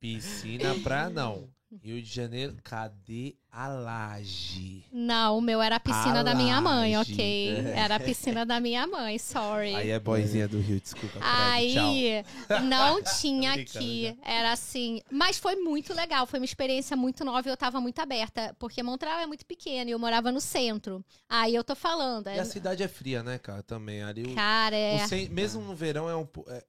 Piscina, 0.00 0.74
praia, 0.82 1.10
não. 1.10 1.48
Rio 1.82 2.02
de 2.02 2.08
Janeiro, 2.08 2.56
cadê 2.62 3.34
a 3.50 3.68
laje? 3.68 4.84
Não, 4.92 5.38
o 5.38 5.40
meu 5.40 5.60
era 5.62 5.76
a 5.76 5.80
piscina 5.80 6.20
A 6.20 6.22
da 6.22 6.34
minha 6.34 6.60
mãe, 6.60 6.96
laje. 6.96 7.12
ok? 7.12 7.56
Era 7.74 7.96
a 7.96 8.00
piscina 8.00 8.44
da 8.46 8.60
minha 8.60 8.86
mãe, 8.86 9.18
sorry. 9.18 9.74
Aí 9.74 9.90
é 9.90 9.98
boizinha 9.98 10.46
do 10.48 10.60
Rio, 10.60 10.80
desculpa. 10.80 11.18
Fred, 11.20 11.72
tchau. 11.74 11.84
Aí 11.86 12.24
não 12.64 13.02
tinha 13.20 13.54
aqui. 13.54 14.16
Era 14.24 14.52
assim. 14.52 15.00
Mas 15.10 15.38
foi 15.38 15.56
muito 15.56 15.94
legal. 15.94 16.26
Foi 16.26 16.38
uma 16.38 16.44
experiência 16.44 16.96
muito 16.96 17.24
nova 17.24 17.46
e 17.48 17.50
eu 17.50 17.56
tava 17.56 17.80
muito 17.80 17.98
aberta. 18.00 18.54
Porque 18.58 18.82
Montreal 18.82 19.20
é 19.20 19.26
muito 19.26 19.44
pequeno 19.46 19.88
e 19.90 19.92
eu 19.92 19.98
morava 19.98 20.30
no 20.32 20.40
centro. 20.40 21.04
Aí 21.28 21.54
eu 21.54 21.64
tô 21.64 21.74
falando. 21.74 22.26
E 22.28 22.36
é- 22.36 22.40
a 22.40 22.44
cidade 22.44 22.82
é 22.82 22.88
fria, 22.88 23.22
né, 23.22 23.38
cara? 23.38 23.62
Também. 23.62 24.02
Ali 24.02 24.24
o, 24.24 24.34
Cara, 24.34 24.76
é. 24.76 25.04
o 25.04 25.32
mesmo 25.32 25.62
no 25.62 25.74
verão 25.74 26.08
é 26.08 26.16
um. 26.16 26.26
po- 26.26 26.44
é- 26.48 26.64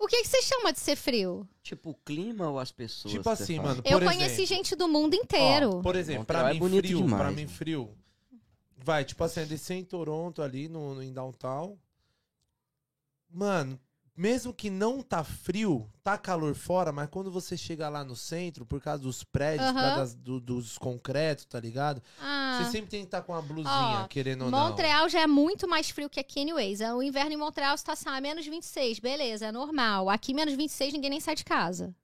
O 0.00 0.06
que, 0.06 0.22
que 0.22 0.28
você 0.28 0.40
chama 0.40 0.72
de 0.72 0.80
ser 0.80 0.96
frio? 0.96 1.46
Tipo, 1.62 1.90
o 1.90 1.94
clima 1.94 2.48
ou 2.48 2.58
as 2.58 2.72
pessoas? 2.72 3.12
tipo 3.12 3.28
assim, 3.28 3.56
fala? 3.56 3.68
mano. 3.68 3.82
eu 3.84 3.98
por 3.98 4.06
conheci 4.06 4.32
exemplo, 4.32 4.46
gente 4.46 4.74
do 4.74 4.88
mundo 4.88 5.12
ó, 5.12 5.22
inteiro. 5.22 5.82
por 5.82 5.94
exemplo, 5.94 6.24
pra 6.24 6.48
é 6.48 6.54
mim 6.54 6.58
bonito 6.58 6.86
frio, 6.86 7.02
demais, 7.02 7.22
pra 7.22 7.30
mim 7.30 7.46
frio. 7.46 7.94
Vai, 8.78 9.04
tipo 9.04 9.22
assim, 9.22 9.44
descer 9.44 9.74
em 9.74 9.84
Toronto 9.84 10.40
ali 10.40 10.70
no, 10.70 10.94
no 10.94 11.02
em 11.02 11.12
downtown. 11.12 11.78
Mano, 13.30 13.78
mesmo 14.20 14.52
que 14.52 14.68
não 14.68 15.00
tá 15.00 15.24
frio, 15.24 15.88
tá 16.02 16.18
calor 16.18 16.54
fora, 16.54 16.92
mas 16.92 17.08
quando 17.08 17.30
você 17.30 17.56
chega 17.56 17.88
lá 17.88 18.04
no 18.04 18.14
centro, 18.14 18.66
por 18.66 18.78
causa 18.78 19.02
dos 19.02 19.24
prédios, 19.24 19.70
por 19.70 19.78
Aham. 19.78 19.82
causa 19.88 20.00
das- 20.00 20.14
do- 20.14 20.38
dos 20.40 20.76
concretos, 20.76 21.46
tá 21.46 21.58
ligado? 21.58 22.02
Ah. 22.20 22.58
Você 22.62 22.70
sempre 22.70 22.90
tem 22.90 23.00
que 23.00 23.06
estar 23.06 23.22
com 23.22 23.32
uma 23.32 23.40
blusinha, 23.40 24.02
Ó, 24.04 24.08
querendo 24.08 24.44
ou 24.44 24.50
não. 24.50 24.68
Montreal 24.68 25.08
já 25.08 25.20
é 25.22 25.26
muito 25.26 25.66
mais 25.66 25.88
frio 25.88 26.10
que 26.10 26.20
aqui, 26.20 26.40
anyways. 26.42 26.80
O 26.80 27.02
inverno 27.02 27.32
em 27.32 27.36
Montreal 27.38 27.74
está 27.74 27.94
assim, 27.94 28.08
ah, 28.10 28.20
menos 28.20 28.44
26, 28.46 28.98
beleza, 28.98 29.46
é 29.46 29.52
normal. 29.52 30.10
Aqui, 30.10 30.34
menos 30.34 30.52
26, 30.54 30.92
ninguém 30.92 31.08
nem 31.10 31.20
sai 31.20 31.34
de 31.34 31.44
casa. 31.44 31.94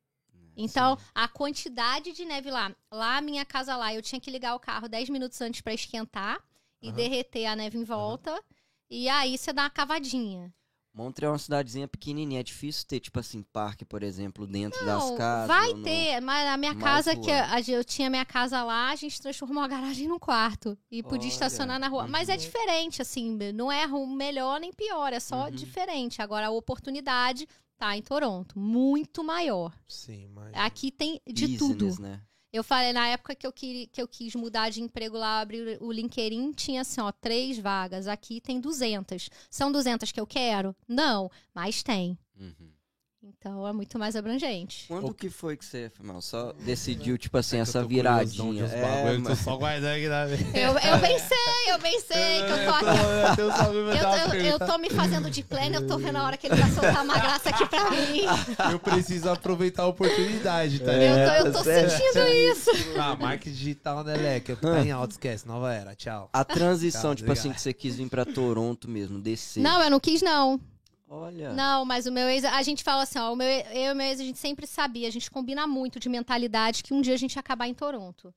Então, 0.56 0.96
a 1.14 1.28
quantidade 1.28 2.12
de 2.12 2.24
neve 2.24 2.50
lá. 2.50 2.74
Lá, 2.90 3.20
minha 3.20 3.44
casa 3.44 3.76
lá, 3.76 3.92
eu 3.92 4.00
tinha 4.00 4.18
que 4.18 4.30
ligar 4.30 4.54
o 4.54 4.58
carro 4.60 4.88
10 4.88 5.10
minutos 5.10 5.38
antes 5.42 5.60
pra 5.60 5.74
esquentar 5.74 6.42
e 6.80 6.88
Aham. 6.88 6.96
derreter 6.96 7.44
a 7.44 7.54
neve 7.54 7.76
em 7.76 7.84
volta. 7.84 8.42
E 8.88 9.06
aí 9.06 9.36
você 9.36 9.52
dá 9.52 9.64
uma 9.64 9.70
cavadinha. 9.70 10.50
Montreal 10.96 11.30
é 11.30 11.32
uma 11.34 11.38
cidadezinha 11.38 11.86
pequenininha. 11.86 12.40
É 12.40 12.42
difícil 12.42 12.86
ter, 12.86 13.00
tipo 13.00 13.20
assim, 13.20 13.42
parque, 13.42 13.84
por 13.84 14.02
exemplo, 14.02 14.46
dentro 14.46 14.78
das 14.86 15.04
Não, 15.04 15.14
casas. 15.14 15.46
vai 15.48 15.74
no- 15.74 15.82
ter, 15.82 16.20
mas 16.22 16.48
a 16.48 16.56
minha 16.56 16.72
mais 16.72 16.82
casa, 16.84 17.12
rua. 17.12 17.22
que 17.22 17.30
a- 17.30 17.54
a- 17.54 17.60
eu 17.60 17.84
tinha 17.84 18.08
minha 18.08 18.24
casa 18.24 18.64
lá, 18.64 18.88
a 18.90 18.96
gente 18.96 19.20
transformou 19.20 19.62
a 19.62 19.68
garagem 19.68 20.08
num 20.08 20.18
quarto. 20.18 20.76
E 20.90 21.02
podia 21.02 21.26
Olha, 21.28 21.28
estacionar 21.28 21.78
na 21.78 21.88
rua. 21.88 22.08
Mas 22.08 22.30
é 22.30 22.32
uhum. 22.32 22.38
diferente, 22.38 23.02
assim, 23.02 23.36
não 23.54 23.70
é 23.70 23.86
melhor 23.86 24.58
nem 24.58 24.72
pior, 24.72 25.12
é 25.12 25.20
só 25.20 25.44
Uhum. 25.44 25.50
diferente. 25.50 26.22
Agora, 26.22 26.46
a 26.46 26.50
oportunidade 26.50 27.46
tá 27.76 27.94
em 27.94 28.00
Toronto, 28.00 28.58
muito 28.58 29.22
maior. 29.22 29.74
Sim, 29.86 30.28
mas. 30.32 30.54
Aqui 30.54 30.90
tem 30.90 31.20
de 31.26 31.46
Business, 31.46 31.58
tudo. 31.96 32.02
né? 32.02 32.22
Eu 32.56 32.64
falei, 32.64 32.90
na 32.92 33.06
época 33.08 33.34
que 33.34 33.46
eu, 33.46 33.52
queria, 33.52 33.86
que 33.86 34.00
eu 34.00 34.08
quis 34.08 34.34
mudar 34.34 34.70
de 34.70 34.80
emprego 34.80 35.18
lá, 35.18 35.40
abrir 35.40 35.76
o 35.78 35.92
LinkedIn, 35.92 36.52
tinha 36.52 36.80
assim, 36.80 37.02
ó, 37.02 37.12
três 37.12 37.58
vagas. 37.58 38.08
Aqui 38.08 38.40
tem 38.40 38.58
200. 38.58 39.28
São 39.50 39.70
200 39.70 40.10
que 40.10 40.18
eu 40.18 40.26
quero? 40.26 40.74
Não, 40.88 41.30
mas 41.54 41.82
tem. 41.82 42.18
Uhum. 42.34 42.72
Então 43.28 43.66
é 43.66 43.72
muito 43.72 43.98
mais 43.98 44.14
abrangente. 44.14 44.84
Quando 44.86 45.08
O- 45.08 45.14
que 45.14 45.28
foi 45.28 45.56
que 45.56 45.64
você, 45.64 45.90
mal, 46.00 46.22
só 46.22 46.52
decidiu, 46.64 47.18
tipo 47.18 47.36
assim, 47.36 47.56
É 47.56 47.60
essa 47.60 47.82
viradinha? 47.84 48.64
os 48.64 48.72
É, 48.72 49.10
eu 49.12 49.16
tô 49.22 49.28
mas- 49.30 49.38
só 49.40 49.56
guardando 49.56 49.96
aqui 49.96 50.08
na 50.08 50.26
Eu, 50.56 50.78
eu 50.78 50.98
bem 51.00 51.18
sei, 51.18 51.72
eu 51.72 51.78
bem 51.80 52.00
sei 52.00 52.42
que 52.44 52.52
eu 52.52 52.64
tô 52.64 52.70
aqui. 52.70 53.30
Eu, 53.30 53.36
tenho 53.36 53.56
só- 53.56 53.72
eu, 53.72 54.34
Eu, 54.36 54.44
eu, 54.52 54.58
tô 54.60 54.78
me 54.78 54.90
fazendo 54.90 55.28
de 55.28 55.42
pleno, 55.42 55.74
eu 55.76 55.86
tô 55.88 55.98
vendo 55.98 56.16
a 56.16 56.24
hora 56.24 56.36
que 56.36 56.46
ele 56.46 56.54
vai 56.54 56.70
soltar 56.70 57.02
uma 57.04 57.14
graça 57.18 57.48
aqui 57.50 57.66
pra 57.66 57.90
mim. 57.90 58.22
eu 58.72 58.78
preciso 58.78 59.28
aproveitar 59.28 59.82
a 59.82 59.86
oportunidade, 59.88 60.78
tá 60.80 60.92
É. 60.92 60.98
ligado? 60.98 61.46
Eu 61.46 61.52
tô, 61.52 61.58
eu 61.58 61.64
tô 61.64 61.64
sentindo 61.64 62.28
isso. 62.52 62.70
Ah, 63.00 63.16
marketing 63.16 63.56
digital, 63.56 64.04
né, 64.04 64.14
Leque? 64.16 64.54
Tá 64.54 64.80
em 64.82 64.92
alto, 64.92 65.12
esquece. 65.12 65.46
Nova 65.48 65.72
era, 65.74 65.96
tchau. 65.96 66.30
A 66.32 66.44
transição, 66.44 67.10
Tá, 67.10 67.16
tipo 67.16 67.32
assim, 67.32 67.40
obrigado. 67.48 67.56
que 67.56 67.60
você 67.62 67.72
quis 67.72 67.96
vir 67.96 68.08
pra 68.08 68.24
Toronto 68.24 68.88
mesmo, 68.88 69.18
descer. 69.20 69.60
Não, 69.62 69.82
eu 69.82 69.90
não 69.90 69.98
quis, 69.98 70.22
não. 70.22 70.60
Olha. 71.08 71.52
Não, 71.52 71.84
mas 71.84 72.06
o 72.06 72.12
meu 72.12 72.28
ex, 72.28 72.44
a 72.44 72.62
gente 72.62 72.82
fala 72.82 73.02
assim, 73.02 73.18
ó, 73.18 73.32
o 73.32 73.36
meu, 73.36 73.46
eu 73.46 73.90
e 73.90 73.92
o 73.92 73.96
meu 73.96 74.06
ex, 74.06 74.20
a 74.20 74.24
gente 74.24 74.38
sempre 74.38 74.66
sabia, 74.66 75.06
a 75.06 75.10
gente 75.10 75.30
combina 75.30 75.66
muito 75.66 76.00
de 76.00 76.08
mentalidade 76.08 76.82
que 76.82 76.92
um 76.92 77.00
dia 77.00 77.14
a 77.14 77.16
gente 77.18 77.34
ia 77.34 77.40
acabar 77.40 77.68
em 77.68 77.74
Toronto. 77.74 78.34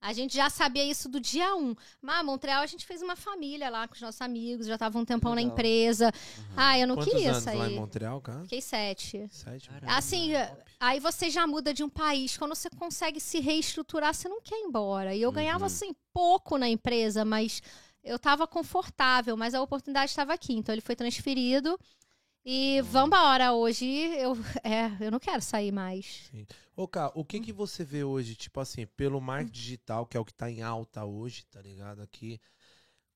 A 0.00 0.12
gente 0.12 0.36
já 0.36 0.48
sabia 0.48 0.84
isso 0.84 1.08
do 1.08 1.18
dia 1.18 1.56
um. 1.56 1.74
Mas 2.00 2.24
Montreal, 2.24 2.62
a 2.62 2.66
gente 2.66 2.86
fez 2.86 3.02
uma 3.02 3.16
família 3.16 3.68
lá 3.68 3.88
com 3.88 3.94
os 3.94 4.00
nossos 4.00 4.20
amigos, 4.20 4.66
já 4.66 4.78
tava 4.78 4.96
um 4.96 5.04
tempão 5.04 5.32
na 5.32 5.36
Legal. 5.40 5.52
empresa. 5.52 6.12
Ah, 6.56 6.78
eu 6.78 6.86
não 6.86 6.94
Quantos 6.94 7.12
queria 7.12 7.32
anos 7.32 7.44
lá 7.44 7.54
em 7.54 7.58
sair. 7.58 7.74
Montreal, 7.74 8.20
cara? 8.20 8.42
Fiquei 8.42 8.60
sete. 8.60 9.26
Sete. 9.28 9.68
Caramba. 9.68 9.92
Assim, 9.92 10.30
aí 10.78 11.00
você 11.00 11.28
já 11.30 11.48
muda 11.48 11.74
de 11.74 11.82
um 11.82 11.88
país. 11.88 12.36
Quando 12.36 12.54
você 12.54 12.70
consegue 12.70 13.18
se 13.18 13.40
reestruturar, 13.40 14.14
você 14.14 14.28
não 14.28 14.40
quer 14.40 14.54
ir 14.60 14.66
embora. 14.66 15.16
E 15.16 15.22
eu 15.22 15.32
ganhava, 15.32 15.60
Uhum. 15.60 15.66
assim, 15.66 15.92
pouco 16.12 16.56
na 16.56 16.68
empresa, 16.68 17.24
mas 17.24 17.60
eu 18.04 18.20
tava 18.20 18.46
confortável, 18.46 19.36
mas 19.36 19.52
a 19.52 19.60
oportunidade 19.60 20.10
estava 20.12 20.32
aqui. 20.32 20.52
Então 20.52 20.72
ele 20.72 20.80
foi 20.80 20.94
transferido. 20.94 21.76
E 22.50 22.80
vambora, 22.80 23.52
hoje 23.52 23.84
eu, 24.16 24.32
é, 24.64 25.04
eu 25.04 25.10
não 25.10 25.18
quero 25.18 25.42
sair 25.42 25.70
mais. 25.70 26.32
Ô, 26.74 26.88
o 27.14 27.22
que 27.22 27.40
que 27.40 27.52
você 27.52 27.84
vê 27.84 28.02
hoje, 28.02 28.34
tipo 28.34 28.58
assim, 28.58 28.86
pelo 28.86 29.20
marketing 29.20 29.52
digital, 29.52 30.06
que 30.06 30.16
é 30.16 30.20
o 30.20 30.24
que 30.24 30.32
tá 30.32 30.50
em 30.50 30.62
alta 30.62 31.04
hoje, 31.04 31.44
tá 31.44 31.60
ligado? 31.60 32.00
Aqui. 32.00 32.40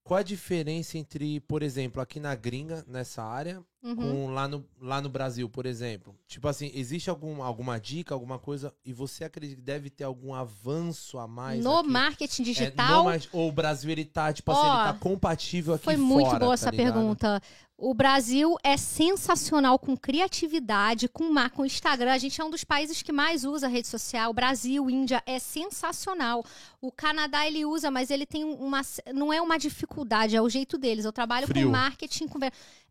Qual 0.05 0.21
a 0.21 0.23
diferença 0.23 0.99
entre, 0.99 1.41
por 1.41 1.63
exemplo, 1.63 2.03
aqui 2.03 2.21
na 2.21 2.35
gringa, 2.35 2.85
nessa 2.87 3.23
área, 3.23 3.65
Uhum. 3.83 3.97
com 3.97 4.31
lá 4.31 4.47
no, 4.47 4.65
lá 4.81 5.01
no 5.01 5.09
Brasil, 5.09 5.49
por 5.49 5.67
exemplo? 5.67 6.15
Tipo 6.29 6.47
assim, 6.47 6.71
existe 6.73 7.11
algum, 7.11 7.43
alguma 7.43 7.81
dica, 7.81 8.15
alguma 8.15 8.39
coisa, 8.39 8.73
e 8.85 8.93
você 8.93 9.25
acredita 9.25 9.57
que 9.61 9.67
deve 9.67 9.91
ter 9.91 10.05
algum 10.05 10.33
avanço 10.33 11.19
a 11.19 11.27
mais 11.27 11.65
no 11.65 11.79
aqui? 11.79 11.89
marketing 11.89 12.43
É, 12.43 12.45
digital, 12.45 12.99
no 13.05 13.11
mar- 13.11 13.21
ou 13.33 13.49
o 13.49 13.53
Brasil, 13.53 13.91
ele 13.91 14.05
tá, 14.05 14.33
tipo 14.33 14.53
assim, 14.53 14.61
Ó, 14.61 14.75
ele 14.85 14.93
tá 14.93 14.99
compatível 15.01 15.75
aqui 15.75 15.85
foi 15.85 15.95
fora, 15.97 16.07
muito 16.07 16.31
boa 16.31 16.39
tá 16.41 16.55
essa 16.55 16.71
pergunta. 16.73 17.43
O 17.77 17.93
Brasil 17.95 18.57
é 18.63 18.77
sensacional 18.77 19.77
com 19.77 19.97
criatividade, 19.97 21.09
com, 21.09 21.33
ma- 21.33 21.51
com 21.51 21.67
Instagram. 21.67 22.13
A 22.13 22.19
gente 22.19 22.41
é 22.41 22.45
um 22.45 22.51
dos 22.51 22.63
países 22.63 23.03
que 23.03 23.11
mais 23.11 23.45
usa 23.45 23.67
rede 23.67 23.89
social. 23.89 24.33
Brasil, 24.33 24.89
Índia, 24.89 25.21
é 25.27 25.41
sensacional. 25.41 26.45
O 26.81 26.93
Canadá, 26.93 27.45
ele 27.45 27.65
usa, 27.65 27.91
mas 27.91 28.11
ele 28.11 28.25
tem 28.25 28.45
uma... 28.45 28.83
Não 29.13 29.33
é 29.33 29.41
uma 29.43 29.59
dificuldade, 29.59 30.37
é 30.37 30.41
o 30.41 30.49
jeito 30.49 30.79
deles. 30.79 31.05
Eu 31.05 31.13
trabalho 31.13 31.49
Frio. 31.49 31.67
com 31.67 31.73
marketing... 31.73 32.29
Com, 32.29 32.39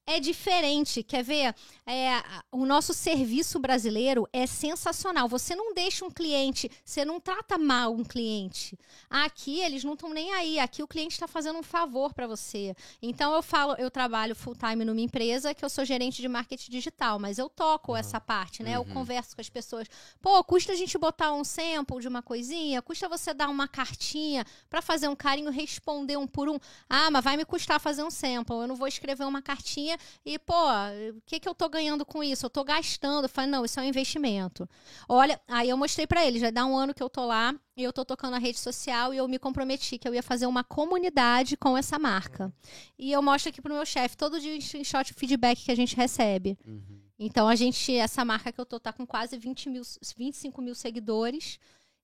é 0.05 0.19
diferente, 0.19 1.03
quer 1.03 1.23
ver? 1.23 1.55
É, 1.85 2.21
o 2.51 2.65
nosso 2.65 2.93
serviço 2.93 3.59
brasileiro 3.59 4.27
é 4.33 4.45
sensacional. 4.47 5.27
Você 5.29 5.55
não 5.55 5.73
deixa 5.73 6.03
um 6.03 6.09
cliente, 6.11 6.69
você 6.83 7.05
não 7.05 7.19
trata 7.19 7.57
mal 7.57 7.93
um 7.93 8.03
cliente. 8.03 8.77
Aqui 9.09 9.59
eles 9.61 9.83
não 9.83 9.93
estão 9.93 10.09
nem 10.09 10.33
aí. 10.33 10.59
Aqui 10.59 10.83
o 10.83 10.87
cliente 10.87 11.13
está 11.13 11.27
fazendo 11.27 11.59
um 11.59 11.63
favor 11.63 12.13
para 12.13 12.27
você. 12.27 12.75
Então 13.01 13.33
eu 13.33 13.41
falo, 13.43 13.75
eu 13.77 13.89
trabalho 13.89 14.35
full 14.35 14.55
time 14.55 14.83
numa 14.83 14.99
empresa 14.99 15.53
que 15.53 15.63
eu 15.63 15.69
sou 15.69 15.85
gerente 15.85 16.21
de 16.21 16.27
marketing 16.27 16.71
digital, 16.71 17.19
mas 17.19 17.37
eu 17.37 17.49
toco 17.49 17.95
essa 17.95 18.19
parte, 18.19 18.63
né? 18.63 18.75
Eu 18.75 18.81
Uhum. 18.81 18.93
converso 18.93 19.35
com 19.35 19.41
as 19.41 19.49
pessoas. 19.49 19.87
Pô, 20.21 20.43
custa 20.43 20.73
a 20.73 20.75
gente 20.75 20.97
botar 20.97 21.33
um 21.33 21.43
sample 21.43 21.99
de 22.01 22.07
uma 22.07 22.21
coisinha? 22.21 22.81
Custa 22.81 23.07
você 23.07 23.33
dar 23.33 23.47
uma 23.49 23.67
cartinha 23.67 24.45
para 24.69 24.81
fazer 24.81 25.07
um 25.07 25.15
carinho, 25.15 25.51
responder 25.51 26.17
um 26.17 26.27
por 26.27 26.49
um? 26.49 26.57
Ah, 26.89 27.09
mas 27.11 27.23
vai 27.23 27.37
me 27.37 27.45
custar 27.45 27.79
fazer 27.79 28.03
um 28.03 28.09
sample. 28.11 28.55
Eu 28.55 28.67
não 28.67 28.75
vou 28.75 28.87
escrever 28.87 29.23
uma 29.25 29.41
cartinha 29.41 29.90
e, 30.25 30.37
pô, 30.39 30.53
o 30.53 31.21
que, 31.25 31.39
que 31.39 31.47
eu 31.47 31.55
tô 31.55 31.67
ganhando 31.69 32.05
com 32.05 32.23
isso? 32.23 32.45
Eu 32.45 32.49
tô 32.49 32.63
gastando. 32.63 33.25
Eu 33.25 33.29
falei, 33.29 33.49
não, 33.49 33.65
isso 33.65 33.79
é 33.79 33.83
um 33.83 33.85
investimento. 33.85 34.69
Olha, 35.07 35.39
aí 35.47 35.69
eu 35.69 35.77
mostrei 35.77 36.05
pra 36.05 36.25
ele, 36.25 36.39
já 36.39 36.49
dá 36.49 36.65
um 36.65 36.75
ano 36.75 36.93
que 36.93 37.01
eu 37.01 37.09
tô 37.09 37.25
lá 37.25 37.55
e 37.75 37.83
eu 37.83 37.93
tô 37.93 38.03
tocando 38.05 38.35
a 38.35 38.39
rede 38.39 38.59
social 38.59 39.13
e 39.13 39.17
eu 39.17 39.27
me 39.27 39.39
comprometi 39.39 39.97
que 39.97 40.07
eu 40.07 40.13
ia 40.13 40.23
fazer 40.23 40.45
uma 40.45 40.63
comunidade 40.63 41.57
com 41.57 41.77
essa 41.77 41.97
marca. 41.97 42.53
E 42.97 43.11
eu 43.11 43.21
mostro 43.21 43.49
aqui 43.49 43.61
pro 43.61 43.73
meu 43.73 43.85
chefe 43.85 44.17
todo 44.17 44.39
dia 44.39 44.57
o 44.57 44.61
screenshot 44.61 45.13
feedback 45.13 45.63
que 45.63 45.71
a 45.71 45.75
gente 45.75 45.95
recebe. 45.95 46.57
Uhum. 46.65 47.01
Então 47.17 47.47
a 47.47 47.55
gente, 47.55 47.95
essa 47.95 48.25
marca 48.25 48.51
que 48.51 48.59
eu 48.59 48.65
tô 48.65 48.79
tá 48.79 48.91
com 48.91 49.05
quase 49.05 49.37
20 49.37 49.69
mil, 49.69 49.83
25 50.17 50.61
mil 50.61 50.75
seguidores. 50.75 51.59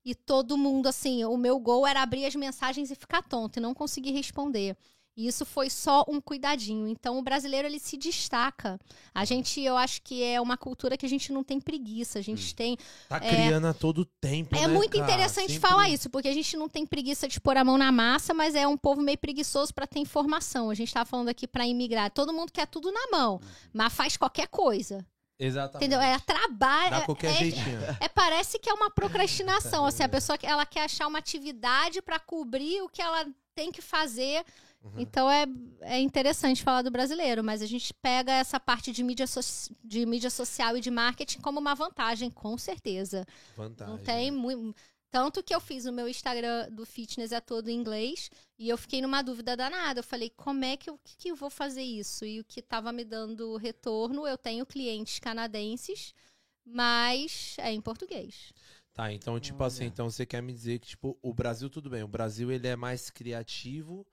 E 0.06 0.16
todo 0.16 0.58
mundo, 0.58 0.88
assim, 0.88 1.26
o 1.26 1.36
meu 1.36 1.60
gol 1.60 1.86
era 1.86 2.02
abrir 2.02 2.26
as 2.26 2.34
mensagens 2.34 2.90
e 2.90 2.96
ficar 2.96 3.22
tonto 3.24 3.60
e 3.60 3.62
não 3.62 3.74
conseguir 3.74 4.12
responder. 4.12 4.78
E 5.18 5.28
isso 5.28 5.44
foi 5.44 5.68
só 5.68 6.06
um 6.08 6.22
cuidadinho. 6.22 6.88
Então 6.88 7.18
o 7.18 7.24
brasileiro 7.24 7.68
ele 7.68 7.80
se 7.80 7.98
destaca. 7.98 8.80
A 9.16 9.26
gente, 9.26 9.60
eu 9.60 9.76
acho 9.76 10.00
que 10.04 10.24
é 10.24 10.40
uma 10.40 10.56
cultura 10.56 10.96
que 10.96 11.08
a 11.08 11.10
gente 11.10 11.34
não 11.34 11.44
tem 11.44 11.60
preguiça. 11.60 12.20
A 12.20 12.22
gente 12.22 12.54
tem 12.54 12.78
Tá 13.10 13.20
criando 13.20 13.66
a 13.66 13.74
todo 13.74 14.06
tempo, 14.06 14.56
é 14.56 14.68
né, 14.68 14.68
muito 14.68 14.92
cara? 14.92 15.04
interessante 15.04 15.54
Sempre- 15.54 15.68
falar 15.68 15.90
isso, 15.90 16.08
porque 16.08 16.28
a 16.28 16.34
gente 16.34 16.56
não 16.56 16.70
tem 16.70 16.86
preguiça 16.86 17.28
de 17.28 17.42
pôr 17.42 17.58
a 17.58 17.64
mão 17.64 17.80
na 17.80 17.92
massa, 17.92 18.32
mas 18.32 18.54
é 18.54 18.68
um 18.68 18.78
povo 18.78 19.02
meio 19.02 19.18
preguiçoso 19.18 19.74
para 19.74 19.88
ter 19.88 19.98
informação. 19.98 20.70
A 20.70 20.76
gente 20.76 20.94
tá 20.94 21.04
falando 21.04 21.30
aqui 21.30 21.48
para 21.48 21.66
imigrar. 21.66 22.12
Todo 22.12 22.32
mundo 22.32 22.52
quer 22.52 22.68
tudo 22.68 22.92
na 22.92 23.08
mão, 23.12 23.42
mas 23.74 23.92
faz 23.92 24.16
qualquer 24.18 24.48
coisa. 24.48 25.04
Exatamente. 25.40 25.78
Entendeu? 25.78 26.00
É 26.00 26.20
trabalho. 26.20 26.92
Dá 26.92 27.02
qualquer 27.02 27.32
é, 27.32 27.36
jeitinho. 27.36 27.80
é, 28.00 28.08
parece 28.08 28.60
que 28.60 28.70
é 28.70 28.74
uma 28.74 28.92
procrastinação. 28.92 29.86
assim, 29.86 30.04
a 30.04 30.10
pessoa 30.10 30.38
ela 30.44 30.66
quer 30.66 30.84
achar 30.86 31.08
uma 31.08 31.20
atividade 31.20 32.04
para 32.04 32.20
cobrir 32.20 32.82
o 32.82 32.90
que 32.90 33.02
ela 33.02 33.26
tem 33.56 33.72
que 33.72 33.82
fazer. 33.82 34.46
Uhum. 34.94 35.02
Então 35.02 35.30
é, 35.30 35.46
é 35.82 36.00
interessante 36.00 36.64
falar 36.64 36.82
do 36.82 36.92
brasileiro, 36.92 37.44
mas 37.44 37.62
a 37.62 37.66
gente 37.66 37.94
pega 37.96 38.32
essa 38.32 38.60
parte 38.60 38.92
de 38.92 39.04
mídia, 39.04 39.28
so- 39.28 39.74
de 39.84 40.06
mídia 40.06 40.30
social 40.30 40.78
e 40.78 40.82
de 40.82 40.92
marketing 40.92 41.40
como 41.40 41.60
uma 41.60 41.76
vantagem, 41.76 42.30
com 42.30 42.58
certeza. 42.58 43.26
Vantagem. 43.56 43.94
Não 43.94 44.04
tem 44.04 44.32
muito. 44.32 44.76
Tanto 45.10 45.42
que 45.42 45.56
eu 45.56 45.62
fiz 45.62 45.86
o 45.86 45.92
meu 45.94 46.08
Instagram 46.08 46.70
do 46.72 46.86
fitness 46.86 47.32
é 47.32 47.40
todo 47.40 47.70
em 47.70 47.76
inglês 47.80 48.30
e 48.60 48.68
eu 48.68 48.78
fiquei 48.78 49.02
numa 49.02 49.22
dúvida 49.22 49.56
danada. 49.56 50.00
Eu 50.02 50.04
falei, 50.04 50.30
como 50.36 50.66
é 50.66 50.76
que 50.76 50.90
eu, 50.90 50.98
que, 50.98 51.16
que 51.18 51.30
eu 51.32 51.36
vou 51.36 51.50
fazer 51.50 51.82
isso? 51.82 52.26
E 52.26 52.42
o 52.42 52.44
que 52.44 52.60
estava 52.60 52.92
me 52.92 53.06
dando 53.06 53.56
retorno, 53.56 54.28
eu 54.28 54.38
tenho 54.38 54.66
clientes 54.66 55.18
canadenses, 55.18 56.14
mas 56.66 57.56
é 57.60 57.72
em 57.72 57.80
português. 57.82 58.52
Tá, 58.94 59.12
então, 59.14 59.40
tipo 59.40 59.64
assim, 59.64 59.86
então 59.86 60.10
você 60.10 60.26
quer 60.26 60.42
me 60.42 60.52
dizer 60.52 60.80
que, 60.80 60.88
tipo, 60.88 61.18
o 61.22 61.34
Brasil, 61.34 61.70
tudo 61.70 61.90
bem, 61.90 62.04
o 62.04 62.08
Brasil 62.08 62.52
ele 62.52 62.68
é 62.68 62.76
mais 62.76 63.10
criativo, 63.10 64.06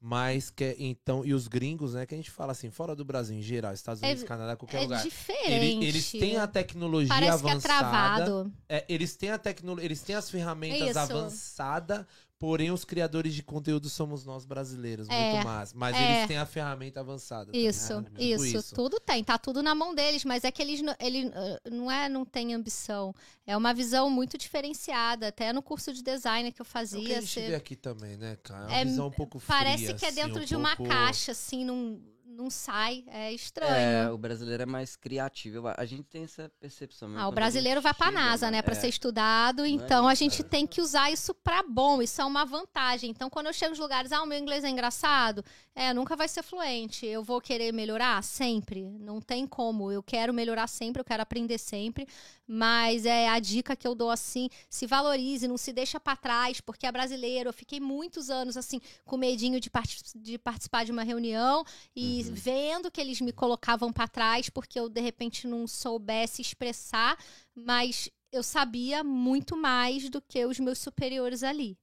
mas 0.00 0.48
que 0.48 0.74
então, 0.78 1.24
e 1.26 1.34
os 1.34 1.46
gringos, 1.46 1.92
né, 1.92 2.06
que 2.06 2.14
a 2.14 2.16
gente 2.16 2.30
fala 2.30 2.52
assim, 2.52 2.70
fora 2.70 2.96
do 2.96 3.04
Brasil, 3.04 3.36
em 3.36 3.42
geral, 3.42 3.74
Estados 3.74 4.02
É- 4.02 4.06
Unidos, 4.06 4.24
Canadá, 4.24 4.56
qualquer 4.56 4.78
é 4.78 4.80
lugar. 4.82 5.02
diferente. 5.02 5.50
Ele- 5.52 5.84
eles 5.86 6.10
têm 6.10 6.38
a 6.38 6.46
tecnologia 6.46 7.08
Parece 7.08 7.42
que 7.42 7.48
é 7.48 7.52
avançada. 7.52 7.78
travado. 8.24 8.52
é, 8.68 8.84
eles 8.88 9.14
têm 9.16 9.30
a 9.30 9.38
tecnologia, 9.38 9.84
eles 9.86 10.00
têm 10.00 10.16
as 10.16 10.30
ferramentas 10.30 10.88
Isso. 10.88 10.98
avançadas, 10.98 12.06
porém 12.40 12.70
os 12.72 12.86
criadores 12.86 13.34
de 13.34 13.42
conteúdo 13.42 13.90
somos 13.90 14.24
nós 14.24 14.46
brasileiros, 14.46 15.06
É, 15.10 15.32
muito 15.34 15.44
mais. 15.44 15.72
Mas 15.74 15.94
é. 15.94 16.16
eles 16.16 16.26
têm 16.26 16.38
a 16.38 16.46
ferramenta 16.46 16.98
avançada. 16.98 17.54
Isso, 17.56 17.92
ligado? 18.00 18.04
Tipo 18.16 18.44
isso, 18.46 18.74
tudo 18.74 18.98
tem, 18.98 19.22
tá 19.22 19.36
tudo 19.38 19.62
na 19.62 19.74
mão 19.74 19.94
deles, 19.94 20.24
mas 20.24 20.42
é 20.42 20.50
que 20.50 20.62
eles 20.62 20.80
não, 20.80 20.94
ele, 20.98 21.26
uh, 21.26 21.70
não 21.70 21.90
é 21.90 22.08
não 22.08 22.24
tem 22.24 22.54
ambição, 22.54 23.14
é 23.46 23.54
uma 23.54 23.74
visão 23.74 24.08
muito 24.08 24.38
diferenciada, 24.38 25.28
até 25.28 25.52
no 25.52 25.62
curso 25.62 25.92
de 25.92 26.02
design 26.02 26.50
que 26.50 26.62
eu 26.62 26.64
É 26.64 26.66
o 26.66 26.66
que 26.66 26.72
fazia, 26.72 27.18
a 27.18 27.20
gente 27.20 27.28
você- 27.30 27.54
aqui 27.54 27.76
também, 27.76 28.16
né, 28.16 28.36
cara? 28.42 28.64
É 28.64 28.68
uma 28.68 28.76
É, 28.78 28.84
visão 28.86 29.06
um 29.08 29.10
pouco 29.12 29.38
fria, 29.38 29.58
parece 29.58 29.92
que 29.94 30.04
é 30.06 30.08
assim, 30.08 30.16
dentro 30.16 30.40
um 30.40 30.44
de 30.44 30.56
uma 30.56 30.74
pouco- 30.74 30.90
caixa, 30.90 31.32
assim, 31.32 31.62
não, 31.64 32.00
não 32.30 32.48
sai, 32.50 33.04
é 33.08 33.32
estranho. 33.32 33.72
É, 33.74 34.10
o 34.10 34.16
brasileiro 34.18 34.62
é 34.62 34.66
mais 34.66 34.96
criativo. 34.96 35.68
A 35.76 35.84
gente 35.84 36.04
tem 36.04 36.24
essa 36.24 36.50
percepção. 36.60 37.08
mesmo 37.08 37.20
Ah, 37.20 37.26
o 37.26 37.32
a 37.32 37.34
brasileiro 37.34 37.80
vai 37.80 37.92
pra 37.92 38.06
chega, 38.08 38.18
NASA, 38.20 38.50
né, 38.50 38.62
Pra 38.62 38.72
É. 38.74 38.80
ser 38.80 38.88
estudado, 38.88 39.64
é 39.64 39.68
então 39.68 40.06
a 40.06 40.12
isso, 40.12 40.20
gente 40.24 40.36
cara. 40.38 40.48
tem 40.48 40.66
que 40.66 40.80
usar 40.80 41.10
isso 41.10 41.34
pra 41.34 41.62
bom, 41.62 42.00
isso 42.00 42.20
é 42.20 42.24
uma 42.24 42.44
vantagem. 42.44 43.10
Então 43.10 43.28
quando 43.28 43.46
eu 43.46 43.52
chego 43.52 43.70
nos 43.70 43.78
lugares, 43.78 44.12
ah, 44.12 44.22
o 44.22 44.26
meu 44.26 44.38
inglês 44.38 44.64
é 44.64 44.68
engraçado, 44.70 45.44
é, 45.74 45.92
nunca 45.92 46.14
vai 46.16 46.28
ser 46.28 46.42
fluente, 46.42 47.04
eu 47.06 47.22
vou 47.24 47.40
querer 47.40 47.72
melhorar 47.72 48.22
sempre, 48.22 48.84
não 49.00 49.20
tem 49.20 49.46
como, 49.46 49.90
eu 49.90 50.02
quero 50.02 50.32
melhorar 50.32 50.66
sempre, 50.66 51.00
eu 51.00 51.04
quero 51.04 51.22
aprender 51.22 51.58
sempre, 51.58 52.06
mas 52.46 53.06
é 53.06 53.28
a 53.28 53.38
dica 53.38 53.76
que 53.76 53.86
eu 53.86 53.94
dou 53.94 54.10
assim, 54.10 54.48
se 54.68 54.86
valorize, 54.86 55.46
não 55.48 55.56
se 55.56 55.72
deixa 55.72 55.98
pra 56.00 56.16
trás, 56.16 56.60
porque 56.60 56.86
é 56.86 56.92
brasileiro, 56.92 57.48
eu 57.48 57.52
fiquei 57.52 57.80
muitos 57.80 58.28
anos 58.30 58.56
assim, 58.56 58.80
com 59.04 59.16
medinho 59.16 59.60
de, 59.60 59.70
parti- 59.70 60.02
de 60.16 60.36
participar 60.38 60.84
de 60.84 60.92
uma 60.92 61.02
reunião 61.02 61.64
e 61.94 62.19
Uhum. 62.28 62.34
vendo 62.34 62.90
que 62.90 63.00
eles 63.00 63.20
me 63.20 63.32
colocavam 63.32 63.92
pra 63.92 64.06
trás 64.08 64.48
porque 64.50 64.78
eu 64.78 64.88
de 64.88 65.00
repente 65.00 65.46
não 65.46 65.66
soubesse 65.66 66.42
expressar, 66.42 67.18
mas 67.54 68.08
eu 68.32 68.42
sabia 68.42 69.02
muito 69.02 69.56
mais 69.56 70.08
do 70.08 70.20
que 70.20 70.44
os 70.46 70.58
meus 70.60 70.78
superiores 70.78 71.42
ali. 71.42 71.78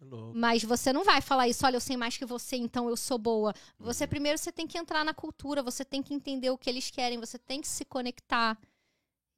É 0.00 0.04
louco. 0.04 0.32
Mas 0.36 0.62
você 0.64 0.92
não 0.92 1.04
vai 1.04 1.20
falar 1.20 1.48
isso, 1.48 1.64
olha, 1.64 1.76
eu 1.76 1.80
sei 1.80 1.96
mais 1.96 2.16
que 2.16 2.24
você, 2.26 2.56
então 2.56 2.88
eu 2.88 2.96
sou 2.96 3.18
boa. 3.18 3.54
Você 3.78 4.04
Uhum. 4.04 4.10
primeiro 4.10 4.38
você 4.38 4.50
tem 4.52 4.66
que 4.66 4.78
entrar 4.78 5.04
na 5.04 5.14
cultura, 5.14 5.62
você 5.62 5.84
tem 5.84 6.02
que 6.02 6.12
entender 6.14 6.50
o 6.50 6.58
que 6.58 6.68
eles 6.68 6.90
querem, 6.90 7.18
você 7.18 7.38
tem 7.38 7.60
que 7.60 7.68
se 7.68 7.84
conectar. 7.84 8.58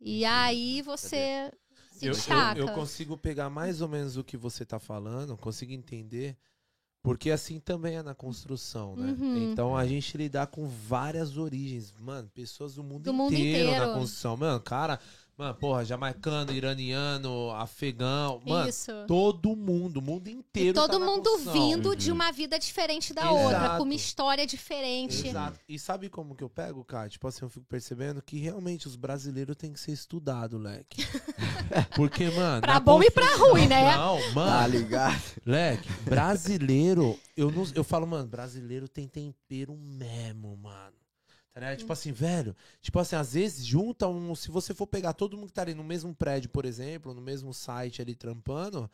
E 0.01 0.25
aí 0.25 0.83
você 0.83 1.53
se 1.91 2.07
Eu, 2.07 2.13
eu- 2.13 2.57
eu 2.57 2.75
consigo 2.75 3.17
pegar 3.17 3.49
mais 3.49 3.81
ou 3.81 3.89
menos 3.89 4.17
o 4.17 4.25
que 4.25 4.37
você 4.37 4.65
tá 4.67 4.79
falando, 4.79 5.37
consigo 5.39 5.73
entender, 5.73 6.37
porque 7.05 7.31
assim 7.31 7.61
também 7.61 7.97
é 7.97 8.03
na 8.03 8.15
construção, 8.15 8.97
né? 8.97 9.15
Uhum. 9.21 9.53
Então 9.53 9.77
a 9.77 9.87
gente 9.87 10.17
lidar 10.17 10.47
com 10.47 10.67
várias 10.67 11.37
origens, 11.37 11.93
mano, 12.01 12.31
pessoas 12.33 12.77
do 12.77 12.83
mundo, 12.83 13.03
Do 13.03 13.13
mundo 13.13 13.35
inteiro, 13.35 13.69
inteiro. 13.69 13.87
na 13.87 13.93
construção, 13.93 14.39
mano, 14.39 14.59
cara, 14.59 14.99
mano, 15.37 15.55
porra, 15.55 15.85
jamaicano, 15.85 16.53
iraniano, 16.53 17.51
afegão, 17.53 18.41
mano, 18.47 18.69
Isso. 18.69 18.93
todo 19.07 19.55
mundo, 19.57 19.99
o 19.99 20.03
mundo 20.03 20.29
inteiro. 20.29 20.71
E 20.71 20.73
todo 20.73 20.99
tá 20.99 21.05
mundo 21.05 21.39
vindo 21.53 21.95
de 21.97 22.11
Uhum. 22.11 22.15
uma 22.17 22.31
vida 22.33 22.59
diferente 22.59 23.13
da 23.13 23.23
Exato. 23.23 23.37
outra, 23.39 23.77
com 23.77 23.83
uma 23.83 23.95
história 23.95 24.47
diferente. 24.47 25.27
Exato. 25.29 25.59
E 25.69 25.79
sabe 25.79 26.09
como 26.09 26.35
que 26.35 26.45
eu 26.45 26.49
pego, 26.49 26.85
cara? 26.85 27.09
Tipo 27.09 27.27
assim, 27.29 27.41
eu 27.45 27.49
fico 27.51 27.67
percebendo 27.67 28.23
que 28.23 28.39
realmente 28.39 28.87
os 28.87 28.97
brasileiros 28.97 29.57
têm 29.57 29.73
que 29.73 29.81
ser 29.81 29.93
estudados, 29.93 30.61
leque. 30.61 31.03
Porque, 31.97 32.31
mano. 32.31 32.61
Pra 32.63 32.79
bom 32.81 33.03
e 33.03 33.11
pra 33.11 33.35
ruim, 33.37 33.67
né? 33.67 33.97
Não, 33.97 34.19
Tá 34.21 34.31
mano. 34.35 34.69
ligado? 34.69 35.23
Leque, 35.45 35.89
brasileiro, 36.03 37.19
eu, 37.37 37.51
não, 37.51 37.67
eu 37.75 37.85
falo, 37.85 38.07
mano, 38.07 38.29
brasileiro 38.29 38.89
tem 38.89 39.07
tempero 39.09 39.77
mesmo, 39.77 40.57
mano. 40.57 40.95
Tá 41.55 41.61
ligado? 41.61 41.79
Tipo 41.79 41.93
assim, 41.93 42.11
velho, 42.11 42.55
tipo 42.83 42.99
assim, 42.99 43.15
às 43.15 43.33
vezes 43.35 43.65
junta 43.65 44.09
um. 44.09 44.35
Se 44.35 44.51
você 44.51 44.75
for 44.75 44.89
pegar 44.89 45.13
todo 45.13 45.37
mundo 45.37 45.47
que 45.47 45.53
tá 45.53 45.63
ali 45.63 45.73
no 45.73 45.85
mesmo 45.85 46.13
prédio, 46.13 46.51
por 46.51 46.65
exemplo, 46.65 47.15
no 47.15 47.21
mesmo 47.21 47.55
site 47.55 48.03
ali 48.03 48.13
trampando, 48.17 48.91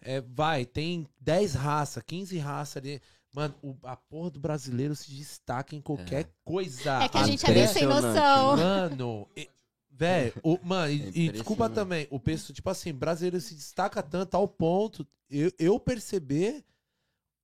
é, 0.00 0.20
vai, 0.20 0.64
tem 0.66 1.06
10 1.20 1.54
raças, 1.54 2.02
15 2.04 2.36
raças 2.38 2.78
ali. 2.78 3.00
Mano, 3.32 3.54
o- 3.62 3.76
a 3.84 3.94
porra 3.96 4.30
do 4.30 4.40
brasileiro 4.40 4.96
se 4.96 5.08
destaca 5.12 5.76
em 5.76 5.80
qualquer 5.80 6.28
coisa. 6.44 7.04
É 7.04 7.08
que 7.08 7.16
a 7.16 7.22
gente 7.24 7.46
é 7.46 7.54
meio 7.54 7.68
sem 7.68 7.86
noção. 7.86 8.56
Mano, 8.56 9.28
e- 9.36 9.48
velho, 9.88 10.32
o- 10.42 10.58
mano, 10.64 10.90
e, 10.90 10.94
e 10.94 10.98
impressionante. 10.98 11.32
desculpa 11.34 11.70
também, 11.70 12.08
o 12.10 12.18
pessoal, 12.18 12.52
tipo 12.52 12.68
assim, 12.70 12.92
brasileiro 12.92 13.40
se 13.40 13.54
destaca 13.54 14.02
tanto 14.02 14.34
ao 14.34 14.48
ponto 14.48 15.06
eu, 15.30 15.52
eu 15.60 15.78
perceber 15.78 16.64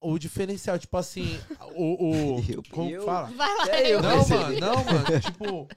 o 0.01 0.19
diferencial, 0.19 0.79
tipo 0.79 0.97
assim, 0.97 1.39
o. 1.75 2.37
o 2.39 2.45
Eu- 2.49 2.63
como 2.71 2.91
eu- 2.91 3.05
fala? 3.05 3.29
Vai 3.29 3.57
lá, 3.57 3.69
É, 3.71 3.95
eu. 3.95 4.03
Não, 4.03 4.11
percebi. 4.25 4.41
mano, 4.41 4.61
não, 4.61 4.85
mano. 4.85 5.21
Tipo, 5.21 5.69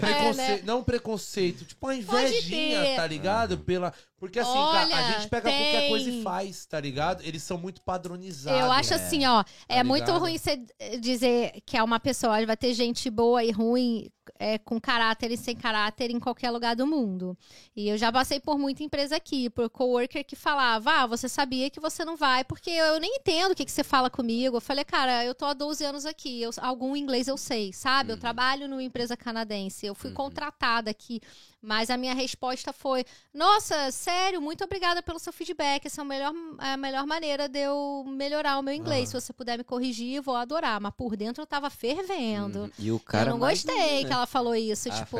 preconceito, 0.00 0.36
né? 0.36 0.60
não 0.64 0.82
preconceito, 0.84 1.64
tipo 1.64 1.86
uma 1.86 1.94
invejinha, 1.94 2.96
tá 2.96 3.06
ligado? 3.06 3.58
Pela, 3.58 3.92
porque 4.18 4.38
assim, 4.38 4.52
cara, 4.52 4.80
a 4.80 4.84
Olha, 5.06 5.12
gente 5.18 5.28
pega 5.28 5.50
qualquer 5.50 5.80
tem. 5.80 5.88
coisa 5.90 6.10
e 6.10 6.22
faz, 6.22 6.66
tá 6.66 6.80
ligado? 6.80 7.22
Eles 7.24 7.42
são 7.42 7.58
muito 7.58 7.80
padronizados. 7.82 8.60
Eu 8.60 8.70
acho 8.72 8.92
É. 8.92 8.96
assim, 8.96 9.26
ó, 9.26 9.44
é 9.68 9.78
Tá 9.78 9.84
muito 9.84 10.06
ligado? 10.06 10.20
ruim 10.20 10.38
você 10.38 10.60
dizer 11.00 11.52
que 11.66 11.76
é 11.76 11.82
uma 11.82 12.00
pessoa, 12.00 12.44
vai 12.46 12.56
ter 12.56 12.72
gente 12.74 13.10
boa 13.10 13.42
e 13.44 13.50
ruim, 13.50 14.08
é, 14.38 14.58
com 14.58 14.80
caráter 14.80 15.30
e 15.30 15.36
sem 15.36 15.54
caráter 15.56 16.10
em 16.10 16.18
qualquer 16.18 16.50
lugar 16.50 16.74
do 16.74 16.86
mundo. 16.86 17.36
E 17.76 17.88
eu 17.88 17.96
já 17.96 18.10
passei 18.10 18.40
por 18.40 18.58
muita 18.58 18.82
empresa 18.82 19.16
aqui, 19.16 19.48
por 19.50 19.68
coworker 19.70 20.24
que 20.24 20.34
falava, 20.36 20.90
ah, 21.02 21.06
você 21.06 21.28
sabia 21.28 21.70
que 21.70 21.80
você 21.80 22.04
não 22.04 22.16
vai, 22.16 22.44
porque 22.44 22.70
eu 22.70 22.98
nem 23.00 23.16
entendo 23.16 23.52
o 23.52 23.54
que, 23.54 23.64
que 23.64 23.70
você 23.72 23.84
fala 23.84 24.10
comigo. 24.10 24.56
Eu 24.56 24.60
falei, 24.60 24.84
cara, 24.84 25.24
eu 25.24 25.34
tô 25.34 25.44
há 25.44 25.54
12 25.54 25.84
anos 25.84 26.04
aqui, 26.06 26.42
eu- 26.42 26.50
algum 26.58 26.96
inglês 26.96 27.28
eu 27.28 27.36
sei, 27.36 27.72
sabe? 27.72 28.10
Eu 28.10 28.14
Uhum. 28.14 28.20
trabalho 28.20 28.68
numa 28.68 28.82
empresa 28.82 29.16
canadense, 29.16 29.86
eu 29.86 29.94
fui 29.94 30.10
Uhum. 30.10 30.16
contratada 30.16 30.90
aqui, 30.90 31.20
mas 31.60 31.90
a 31.90 31.96
minha 31.96 32.14
resposta 32.14 32.72
foi, 32.72 33.04
nossa, 33.34 33.90
sério, 33.90 34.40
muito 34.40 34.62
obrigada 34.64 35.02
pelo 35.02 35.18
seu 35.18 35.32
feedback. 35.32 35.86
Essa 35.86 36.00
é 36.00 36.02
a 36.02 36.04
melhor, 36.04 36.32
é 36.60 36.72
a 36.72 36.76
melhor 36.76 37.06
maneira 37.06 37.48
de 37.48 37.58
eu 37.58 38.04
melhorar 38.06 38.58
o 38.58 38.62
meu 38.62 38.74
inglês. 38.74 39.10
Aham. 39.12 39.20
Se 39.20 39.26
você 39.26 39.32
puder 39.32 39.58
me 39.58 39.64
corrigir, 39.64 40.14
eu 40.16 40.22
vou 40.22 40.36
adorar. 40.36 40.80
Mas 40.80 40.92
por 40.94 41.16
dentro 41.16 41.42
eu 41.42 41.46
tava 41.46 41.68
fervendo. 41.70 42.60
Uhum. 42.64 42.70
E 42.78 42.92
o 42.92 43.00
cara. 43.00 43.30
eu 43.30 43.32
não 43.32 43.38
mais 43.38 43.64
gostei 43.64 43.82
ainda. 43.82 44.08
que 44.08 44.12
ela 44.14 44.26
falou 44.26 44.54
isso. 44.54 44.88
Ah, 44.90 44.92
tipo, 44.92 45.16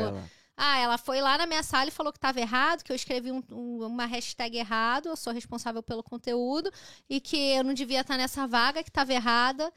ah, 0.57 0.78
ela 0.78 0.99
foi 0.99 1.20
lá 1.20 1.39
na 1.39 1.47
minha 1.47 1.62
sala 1.62 1.89
e 1.89 1.93
falou 1.93 2.12
que 2.12 2.18
tava 2.18 2.41
errado, 2.41 2.82
que 2.82 2.91
eu 2.93 2.97
escrevi 2.97 3.30
um- 3.32 3.43
um- 3.51 3.86
uma 3.86 4.07
hashtag 4.07 4.57
errado, 4.59 5.09
eu 5.09 5.16
sou 5.16 5.32
responsável 5.32 5.82
pelo 5.82 6.03
conteúdo, 6.03 6.70
e 7.09 7.20
que 7.20 7.36
eu 7.36 7.62
não 7.64 7.74
devia 7.74 8.01
estar 8.01 8.16
nessa 8.16 8.47
vaga, 8.47 8.82
que 8.82 8.91
tava 8.91 9.12
errada. 9.12 9.72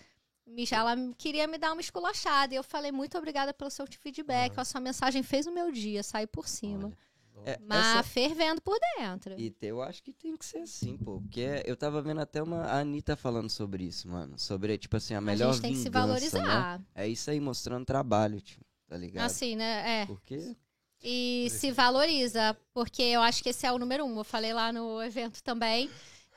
Me- 0.45 0.65
Ela 0.71 0.95
queria 1.17 1.47
me 1.47 1.57
dar 1.57 1.71
uma 1.71 1.81
esculachada. 1.81 2.53
E 2.53 2.57
eu 2.57 2.63
falei, 2.63 2.91
muito 2.91 3.17
obrigada 3.17 3.53
pelo 3.53 3.69
seu 3.69 3.85
feedback. 3.87 4.57
A 4.57 4.65
sua 4.65 4.81
mensagem 4.81 5.23
fez 5.23 5.47
o 5.47 5.51
meu 5.51 5.71
dia, 5.71 6.03
saiu 6.03 6.27
por 6.27 6.47
cima. 6.47 6.85
Olha. 6.87 6.97
É, 7.43 7.57
Mas 7.65 7.79
essa- 7.87 8.03
fervendo 8.03 8.61
por 8.61 8.77
dentro. 8.97 9.33
E 9.39 9.55
eu 9.61 9.81
acho 9.81 10.03
que 10.03 10.13
tem 10.13 10.37
que 10.37 10.45
ser 10.45 10.59
assim, 10.59 10.95
pô. 10.97 11.19
Porque 11.21 11.63
eu 11.65 11.75
tava 11.75 11.99
vendo 12.01 12.21
até 12.21 12.43
uma 12.43 12.65
a 12.65 12.79
Anitta 12.79 13.15
falando 13.15 13.49
sobre 13.49 13.83
isso, 13.85 14.07
mano. 14.07 14.37
Sobre, 14.37 14.77
tipo 14.77 14.95
assim, 14.97 15.15
a 15.15 15.17
A 15.17 15.21
melhor 15.21 15.53
gente 15.53 15.61
tem 15.63 15.71
que 15.71 15.77
se 15.79 15.85
vingança, 15.85 16.05
valorizar. 16.07 16.79
Né? 16.79 16.85
É 16.93 17.07
isso 17.07 17.31
aí, 17.31 17.39
mostrando 17.39 17.83
trabalho, 17.85 18.39
tipo, 18.41 18.63
tá 18.87 18.95
ligado? 18.95 19.25
Assim, 19.25 19.55
né? 19.55 20.01
É. 20.01 20.05
Porque. 20.05 20.55
E 21.03 21.47
se 21.49 21.71
valoriza, 21.71 22.55
porque 22.75 23.01
eu 23.01 23.21
acho 23.21 23.41
que 23.41 23.49
esse 23.49 23.65
é 23.65 23.71
o 23.71 23.79
número 23.79 24.05
um. 24.05 24.17
Eu 24.19 24.23
falei 24.23 24.53
lá 24.53 24.71
no 24.71 25.01
evento 25.01 25.41
também. 25.41 25.89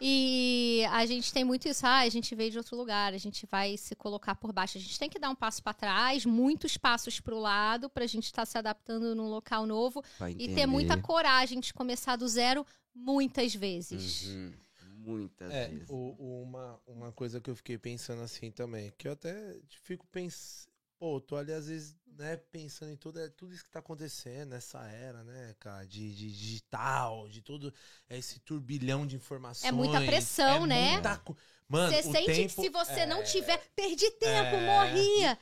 E 0.07 0.85
a 0.91 1.07
gente 1.07 1.33
tem 1.33 1.45
muito 1.45 1.67
isso, 1.67 1.87
ah, 1.87 2.01
a 2.01 2.09
gente 2.11 2.35
veio 2.35 2.51
de 2.51 2.59
outro 2.59 2.77
lugar, 2.77 3.15
a 3.15 3.19
gente 3.19 3.47
vai 3.47 3.75
se 3.79 3.95
colocar 3.95 4.35
por 4.35 4.53
baixo. 4.53 4.77
A 4.77 4.81
gente 4.81 4.99
tem 4.99 5.09
que 5.09 5.19
dar 5.19 5.31
um 5.31 5.35
passo 5.35 5.63
para 5.63 5.73
trás, 5.73 6.27
muitos 6.27 6.77
passos 6.77 7.21
para 7.21 7.35
o 7.35 7.41
lado, 7.41 7.89
para 7.89 8.05
a 8.05 8.07
gente 8.07 8.25
estar 8.25 8.43
tá 8.43 8.47
se 8.47 8.59
adaptando 8.59 9.15
num 9.15 9.31
local 9.31 9.65
novo 9.65 10.05
e 10.39 10.55
ter 10.55 10.67
muita 10.67 11.01
coragem 11.01 11.59
de 11.59 11.73
começar 11.73 12.17
do 12.17 12.29
zero 12.29 12.67
muitas 12.95 13.55
vezes. 13.55 14.27
Uhum. 14.27 14.53
Muitas 14.99 15.51
é, 15.51 15.69
vezes. 15.69 15.89
O, 15.89 16.43
uma, 16.43 16.79
uma 16.87 17.11
coisa 17.11 17.41
que 17.41 17.49
eu 17.49 17.57
fiquei 17.57 17.79
pensando 17.79 18.21
assim 18.21 18.51
também, 18.51 18.93
que 18.99 19.09
eu 19.09 19.13
até 19.13 19.59
fico 19.85 20.07
pensando. 20.09 20.74
Pô, 21.05 21.21
tô 21.21 21.37
ali 21.37 21.53
às 21.53 21.69
vezes, 21.69 21.95
né, 22.17 22.39
pensando 22.51 22.91
em 22.91 22.97
tudo, 22.97 23.21
é, 23.21 23.29
tudo 23.29 23.53
isso 23.53 23.63
que 23.63 23.71
tá 23.71 23.81
acontecendo 23.81 24.49
nessa 24.49 24.83
era, 24.89 25.23
né, 25.23 25.55
cara, 25.61 25.87
de, 25.87 26.15
de 26.15 26.33
digital, 26.33 27.29
de 27.29 27.43
tudo 27.43 27.71
esse 28.09 28.41
turbilhão 28.41 29.07
de 29.07 29.15
informações. 29.15 29.69
É 29.69 29.71
muita 29.71 30.01
pressão, 30.01 30.65
é 30.65 30.67
né? 30.67 30.93
Muita, 30.93 31.23
Mano, 31.69 31.95
você 31.95 32.03
sente 32.03 32.25
tempo, 32.25 32.55
que 32.55 32.63
se 32.63 32.69
você 32.71 33.01
é... 33.01 33.07
não 33.07 33.23
tiver, 33.23 33.59
perdi 33.77 34.11
tempo, 34.13 34.57
é... 34.57 34.65
morria. 34.65 35.39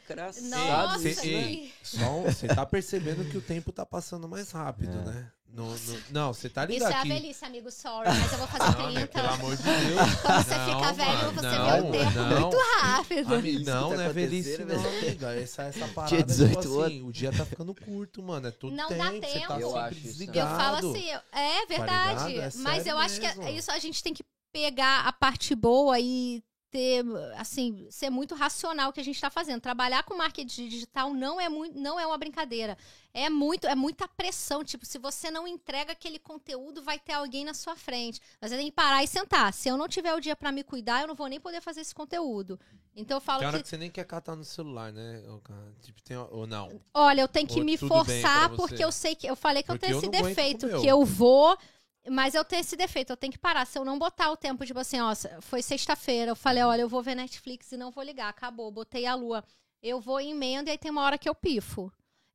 Nossa, 1.95 2.33
você 2.33 2.49
tá 2.49 2.67
percebendo 2.67 3.31
que 3.31 3.39
o 3.39 3.41
tempo 3.41 3.71
tá 3.71 3.87
passando 3.87 4.29
mais 4.29 4.51
rápido, 4.51 4.99
é. 4.99 5.05
né? 5.05 5.33
No, 5.53 5.69
no, 5.69 6.03
não, 6.11 6.33
você 6.33 6.49
tá 6.49 6.65
ligado 6.65 6.89
Isso 6.89 6.99
aqui. 6.99 7.11
é 7.11 7.15
a 7.15 7.15
velhice, 7.15 7.45
amigo, 7.45 7.71
sorry, 7.71 8.09
mas 8.09 8.33
eu 8.33 8.39
vou 8.39 8.49
fazer 8.49 8.79
não, 8.79 8.93
30. 8.95 9.07
Pelo 9.09 9.29
amor 9.29 9.57
de 9.57 9.63
Deus. 9.63 10.15
Quando 10.23 10.45
você 10.45 10.57
não, 10.57 10.65
fica 10.65 10.93
velho, 10.95 11.33
você 11.33 11.59
não, 11.59 11.67
vê 11.67 11.89
o 11.89 11.93
tempo 11.93 12.15
não. 12.17 12.41
muito 12.41 12.57
rápido. 12.81 13.35
Amigo, 13.35 13.65
não, 13.67 13.91
tá 13.91 13.97
não 13.97 14.03
é 14.03 14.13
velhice 14.15 14.65
não, 14.65 14.87
amiga. 14.87 15.35
Essa, 15.35 15.63
essa 15.65 15.89
parada, 15.89 16.09
Tinha 16.09 16.23
18 16.23 16.61
tipo 16.61 16.83
assim, 16.83 17.03
o 17.03 17.13
dia 17.13 17.31
tá 17.33 17.45
ficando 17.45 17.75
curto, 17.75 18.23
mano. 18.23 18.49
É 18.49 18.51
tudo 18.51 18.75
não 18.75 18.89
tempo, 18.89 19.03
dá 19.03 19.11
tempo. 19.11 19.27
Você 19.27 19.41
tá 19.47 19.61
eu 19.61 19.77
acho 19.77 20.01
desligado. 20.01 20.51
Eu 20.51 20.57
falo 20.57 20.77
assim, 20.77 21.11
é 21.33 21.67
verdade. 21.67 22.35
Tá 22.35 22.45
é 22.45 22.51
mas 22.57 22.87
eu 22.87 22.97
acho 22.97 23.21
que 23.21 23.51
isso 23.51 23.71
a 23.71 23.79
gente 23.79 24.03
tem 24.03 24.15
que 24.15 24.25
pegar 24.51 25.07
a 25.07 25.13
parte 25.13 25.55
boa 25.55 26.01
e 26.01 26.43
ter, 26.73 27.05
assim, 27.37 27.87
ser 27.91 28.09
muito 28.09 28.35
racional 28.35 28.89
o 28.89 28.93
que 28.95 29.01
a 29.01 29.05
gente 29.05 29.15
está 29.15 29.31
fazendo. 29.31 29.61
Trabalhar 29.61 30.03
com 30.05 30.17
marketing 30.17 30.69
digital 30.69 31.13
não 31.13 31.39
é 31.39 31.47
muito, 31.47 31.79
não 31.79 32.01
é 32.01 32.07
uma 32.07 32.17
brincadeira. 32.17 32.79
É 33.13 33.29
muito, 33.29 33.67
é 33.67 33.75
muita 33.75 34.09
pressão. 34.09 34.65
Tipo, 34.65 34.87
se 34.87 34.97
você 34.99 35.31
não 35.31 35.47
entrega 35.47 35.93
aquele 35.93 36.19
conteúdo, 36.19 36.83
vai 36.83 36.99
ter 36.99 37.13
alguém 37.13 37.45
na 37.45 37.53
sua 37.53 37.77
frente. 37.77 38.23
Mas 38.41 38.51
você 38.51 38.57
tem 38.57 38.67
que 38.67 38.73
parar 38.73 39.05
e 39.05 39.07
sentar. 39.07 39.53
Se 39.53 39.69
eu 39.69 39.77
não 39.77 39.87
tiver 39.87 40.15
o 40.15 40.21
dia 40.21 40.35
para 40.35 40.51
me 40.51 40.65
cuidar, 40.65 41.03
eu 41.03 41.09
não 41.09 41.15
vou 41.15 41.27
nem 41.27 41.39
poder 41.39 41.61
fazer 41.61 41.83
esse 41.83 41.95
conteúdo. 41.95 42.59
Então 42.97 43.19
eu 43.19 43.21
falo 43.21 43.41
tem 43.41 43.49
hora 43.49 43.59
que... 43.59 43.65
que 43.65 43.69
você 43.69 43.77
nem 43.77 43.91
quer 43.91 44.07
catar 44.07 44.35
no 44.35 44.45
celular, 44.45 44.91
né? 44.91 45.23
Tipo, 45.83 46.03
tem... 46.03 46.17
Ou 46.17 46.47
não? 46.47 46.81
Olha, 46.95 47.21
eu 47.21 47.29
tenho 47.29 47.47
que 47.47 47.59
ou 47.59 47.65
me 47.67 47.77
forçar 47.77 48.49
porque 48.57 48.83
eu 48.83 48.91
sei 48.91 49.15
que 49.15 49.27
eu 49.27 49.37
falei 49.37 49.63
que 49.63 49.69
porque 49.69 49.85
eu 49.85 49.89
tenho 49.89 49.99
esse 49.99 50.09
defeito, 50.09 50.67
que 50.81 50.87
eu 50.87 51.05
vou 51.05 51.57
mas 52.09 52.35
eu 52.35 52.45
tenho 52.45 52.61
esse 52.61 52.77
defeito, 52.77 53.11
eu 53.11 53.17
tenho 53.17 53.33
que 53.33 53.39
parar. 53.39 53.67
Se 53.67 53.79
eu 53.79 53.85
não 53.85 53.99
botar 53.99 54.31
o 54.31 54.37
tempo, 54.37 54.67
tipo 54.67 54.79
assim, 54.79 55.01
ó, 55.01 55.13
foi 55.41 55.63
sexta-feira, 55.63 56.33
eu 56.33 56.37
falei, 56.37 56.63
olha, 56.63 56.83
eu 56.83 56.89
vou 56.89 57.03
ver 57.03 57.15
Netflix 57.15 57.73
e 57.73 57.77
não 57.77 57.91
vou 57.91 58.03
ligar, 58.03 58.29
acabou, 58.29 58.71
botei 58.71 59.07
a 59.07 59.15
lua. 59.15 59.45
Eu 59.83 60.01
vou 60.01 60.21
em 60.21 60.31
emenda 60.31 60.71
e 60.71 60.73
aí 60.73 60.79
tem 60.79 60.91
uma 60.91 61.03
hora 61.03 61.19
que 61.19 61.29
eu 61.29 61.35
pifo. 61.35 61.93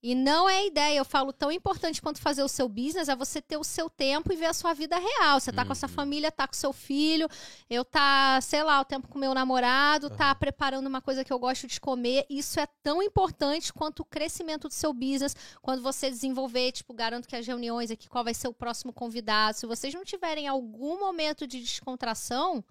E 0.08 0.16
não 0.16 0.48
é 0.48 0.66
ideia, 0.66 0.98
eu 0.98 1.04
falo, 1.04 1.34
tão 1.34 1.52
importante 1.52 2.02
quanto 2.02 2.22
fazer 2.22 2.42
o 2.42 2.48
seu 2.48 2.70
business 2.70 3.10
é 3.10 3.16
você 3.16 3.42
ter 3.42 3.58
o 3.58 3.64
seu 3.64 3.90
tempo 3.90 4.32
e 4.32 4.38
ver 4.38 4.46
a 4.46 4.54
sua 4.54 4.74
vida 4.74 4.98
real. 4.98 5.38
Você 5.38 5.52
tá 5.52 5.64
uhum. 5.64 5.68
com 5.68 5.74
a 5.74 5.76
sua 5.76 5.90
uhum. 5.90 5.96
família, 5.96 6.32
tá 6.32 6.48
com 6.48 6.54
seu 6.54 6.72
filho, 6.72 7.28
eu 7.70 7.84
tá, 7.84 8.40
sei 8.40 8.64
lá, 8.64 8.80
o 8.80 8.86
tempo 8.86 9.10
com 9.10 9.20
meu 9.20 9.34
namorado, 9.34 10.08
uhum. 10.08 10.16
tá 10.16 10.34
preparando 10.34 10.88
uma 10.88 11.02
coisa 11.02 11.26
que 11.26 11.34
eu 11.34 11.38
gosto 11.38 11.68
de 11.68 11.82
comer. 11.82 12.26
Isso 12.30 12.58
é 12.58 12.66
tão 12.82 13.04
importante 13.04 13.74
quanto 13.74 14.00
o 14.00 14.06
crescimento 14.06 14.70
do 14.70 14.74
seu 14.74 14.94
business, 14.94 15.36
quando 15.62 15.84
você 15.84 16.10
desenvolver, 16.10 16.72
tipo, 16.72 16.94
garanto 16.94 17.28
que 17.28 17.36
as 17.36 17.46
reuniões 17.46 17.92
aqui, 17.92 18.08
qual 18.08 18.24
vai 18.24 18.34
ser 18.34 18.48
o 18.48 18.54
próximo 18.54 18.94
convidado. 18.94 19.58
Se 19.58 19.66
vocês 19.66 19.94
não 19.94 20.06
tiverem 20.06 20.48
algum 20.48 20.98
momento 20.98 21.46
de 21.46 21.60
descontração, 21.60 22.64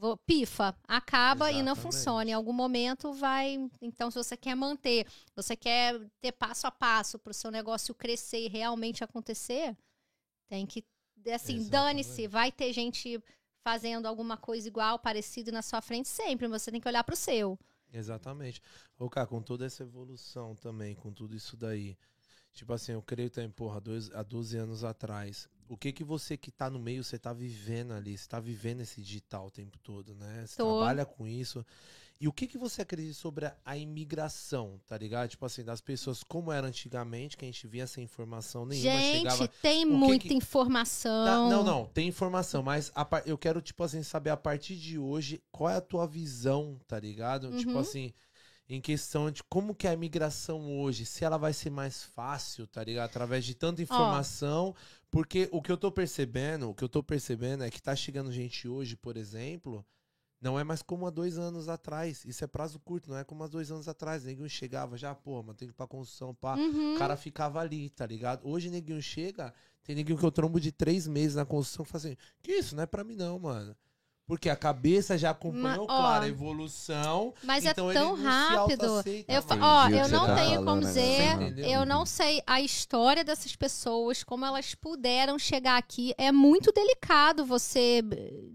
Vou, 0.00 0.16
pifa, 0.16 0.74
acaba 0.88 1.50
Exatamente. 1.50 1.60
e 1.60 1.62
não 1.62 1.76
funciona. 1.76 2.30
Em 2.30 2.32
algum 2.32 2.54
momento 2.54 3.12
vai. 3.12 3.70
Então, 3.82 4.10
se 4.10 4.16
você 4.16 4.34
quer 4.34 4.54
manter, 4.54 5.06
você 5.36 5.54
quer 5.54 6.00
ter 6.22 6.32
passo 6.32 6.66
a 6.66 6.70
passo 6.70 7.18
para 7.18 7.32
o 7.32 7.34
seu 7.34 7.50
negócio 7.50 7.94
crescer 7.94 8.46
e 8.46 8.48
realmente 8.48 9.04
acontecer, 9.04 9.76
tem 10.48 10.64
que. 10.64 10.82
Assim, 11.34 11.68
dane-se, 11.68 12.26
vai 12.26 12.50
ter 12.50 12.72
gente 12.72 13.22
fazendo 13.62 14.06
alguma 14.06 14.38
coisa 14.38 14.66
igual, 14.66 14.98
parecido 14.98 15.52
na 15.52 15.60
sua 15.60 15.82
frente 15.82 16.08
sempre. 16.08 16.48
Você 16.48 16.72
tem 16.72 16.80
que 16.80 16.88
olhar 16.88 17.04
para 17.04 17.12
o 17.12 17.16
seu. 17.16 17.58
Exatamente. 17.92 18.62
Ô, 18.98 19.10
cara, 19.10 19.26
com 19.26 19.42
toda 19.42 19.66
essa 19.66 19.82
evolução 19.82 20.56
também, 20.56 20.94
com 20.94 21.12
tudo 21.12 21.36
isso 21.36 21.58
daí. 21.58 21.94
Tipo 22.54 22.72
assim, 22.72 22.92
eu 22.92 23.02
creio 23.02 23.28
também, 23.28 23.50
porra, 23.50 23.78
dois, 23.82 24.10
há 24.12 24.22
12 24.22 24.56
anos 24.56 24.82
atrás 24.82 25.46
o 25.70 25.76
que 25.76 25.92
que 25.92 26.02
você 26.02 26.36
que 26.36 26.50
tá 26.50 26.68
no 26.68 26.80
meio, 26.80 27.04
você 27.04 27.16
tá 27.16 27.32
vivendo 27.32 27.92
ali, 27.92 28.18
você 28.18 28.28
tá 28.28 28.40
vivendo 28.40 28.80
esse 28.80 29.00
digital 29.00 29.46
o 29.46 29.50
tempo 29.52 29.78
todo, 29.78 30.16
né? 30.16 30.44
Você 30.44 30.56
Tô. 30.56 30.78
trabalha 30.78 31.06
com 31.06 31.28
isso. 31.28 31.64
E 32.20 32.26
o 32.26 32.32
que 32.32 32.48
que 32.48 32.58
você 32.58 32.82
acredita 32.82 33.14
sobre 33.14 33.46
a, 33.46 33.56
a, 33.64 33.76
imigração, 33.76 34.80
tá 34.84 34.98
ligado? 34.98 35.28
Tipo 35.28 35.46
assim, 35.46 35.62
das 35.62 35.80
pessoas 35.80 36.24
como 36.24 36.50
era 36.50 36.66
antigamente, 36.66 37.36
que 37.36 37.44
a 37.44 37.48
gente 37.48 37.68
via 37.68 37.84
essa 37.84 38.00
informação 38.00 38.66
nenhuma. 38.66 38.98
Gente, 38.98 39.18
chegava, 39.18 39.48
tem 39.62 39.86
muita 39.86 40.26
que... 40.26 40.34
informação. 40.34 41.24
Tá, 41.24 41.36
não, 41.48 41.62
não, 41.62 41.86
tem 41.86 42.08
informação, 42.08 42.64
mas 42.64 42.90
a, 42.92 43.06
eu 43.24 43.38
quero, 43.38 43.62
tipo 43.62 43.82
assim, 43.84 44.02
saber 44.02 44.30
a 44.30 44.36
partir 44.36 44.74
de 44.74 44.98
hoje, 44.98 45.40
qual 45.52 45.70
é 45.70 45.76
a 45.76 45.80
tua 45.80 46.04
visão, 46.04 46.80
tá 46.88 46.98
ligado? 46.98 47.44
Tipo 47.44 47.54
uhum. 47.54 47.60
Tipo 47.60 47.78
assim, 47.78 48.12
em 48.70 48.80
questão 48.80 49.32
de 49.32 49.42
como 49.42 49.74
que 49.74 49.88
é 49.88 49.90
a 49.90 49.94
imigração 49.94 50.78
hoje, 50.78 51.04
se 51.04 51.24
ela 51.24 51.36
vai 51.36 51.52
ser 51.52 51.70
mais 51.70 52.04
fácil, 52.04 52.68
tá 52.68 52.84
ligado? 52.84 53.10
Através 53.10 53.44
de 53.44 53.52
tanta 53.52 53.82
informação, 53.82 54.68
oh. 54.68 55.06
porque 55.10 55.48
o 55.50 55.60
que 55.60 55.72
eu 55.72 55.76
tô 55.76 55.90
percebendo, 55.90 56.70
o 56.70 56.74
que 56.74 56.84
eu 56.84 56.88
tô 56.88 57.02
percebendo 57.02 57.64
é 57.64 57.70
que 57.70 57.82
tá 57.82 57.96
chegando 57.96 58.30
gente 58.30 58.68
hoje, 58.68 58.96
por 58.96 59.16
exemplo, 59.16 59.84
não 60.40 60.56
é 60.56 60.62
mais 60.62 60.82
como 60.82 61.04
há 61.04 61.10
dois 61.10 61.36
anos 61.36 61.68
atrás. 61.68 62.24
Isso 62.24 62.44
é 62.44 62.46
prazo 62.46 62.78
curto, 62.78 63.10
não 63.10 63.18
é 63.18 63.24
como 63.24 63.42
há 63.42 63.48
dois 63.48 63.72
anos 63.72 63.88
atrás. 63.88 64.24
Neguinho 64.24 64.48
chegava 64.48 64.96
já, 64.96 65.14
pô, 65.16 65.42
mas 65.42 65.56
tem 65.56 65.66
que 65.66 65.74
ir 65.74 65.76
pra 65.76 65.88
construção, 65.88 66.32
pá. 66.32 66.54
Uhum. 66.54 66.94
O 66.94 66.98
cara 66.98 67.16
ficava 67.16 67.60
ali, 67.60 67.90
tá 67.90 68.06
ligado? 68.06 68.48
Hoje 68.48 68.70
neguinho 68.70 69.02
chega, 69.02 69.52
tem 69.82 69.96
neguinho 69.96 70.16
que 70.16 70.24
eu 70.24 70.30
trombo 70.30 70.60
de 70.60 70.70
três 70.70 71.08
meses 71.08 71.34
na 71.34 71.44
construção, 71.44 71.84
fazendo, 71.84 72.16
que 72.40 72.52
isso, 72.52 72.76
não 72.76 72.84
é 72.84 72.86
pra 72.86 73.02
mim 73.02 73.16
não, 73.16 73.36
mano. 73.36 73.76
Porque 74.30 74.48
a 74.48 74.54
cabeça 74.54 75.18
já 75.18 75.30
acompanhou, 75.30 75.88
Ma, 75.88 75.96
claro, 75.96 76.24
a 76.24 76.28
evolução. 76.28 77.34
Mas 77.42 77.66
é 77.66 77.70
então 77.70 77.90
é 77.90 77.94
tão 77.94 78.14
rápido. 78.14 79.02
Eu, 79.26 79.42
ó, 79.60 79.88
eu 79.88 80.08
não 80.08 80.24
tá 80.24 80.36
tenho 80.36 80.64
como 80.64 80.80
dizer, 80.82 81.58
eu 81.58 81.84
não 81.84 82.06
sei 82.06 82.40
a 82.46 82.60
história 82.60 83.24
dessas 83.24 83.56
pessoas, 83.56 84.22
como 84.22 84.46
elas 84.46 84.72
puderam 84.72 85.36
chegar 85.36 85.76
aqui. 85.78 86.14
É 86.16 86.30
muito 86.30 86.70
delicado 86.70 87.44
você 87.44 88.04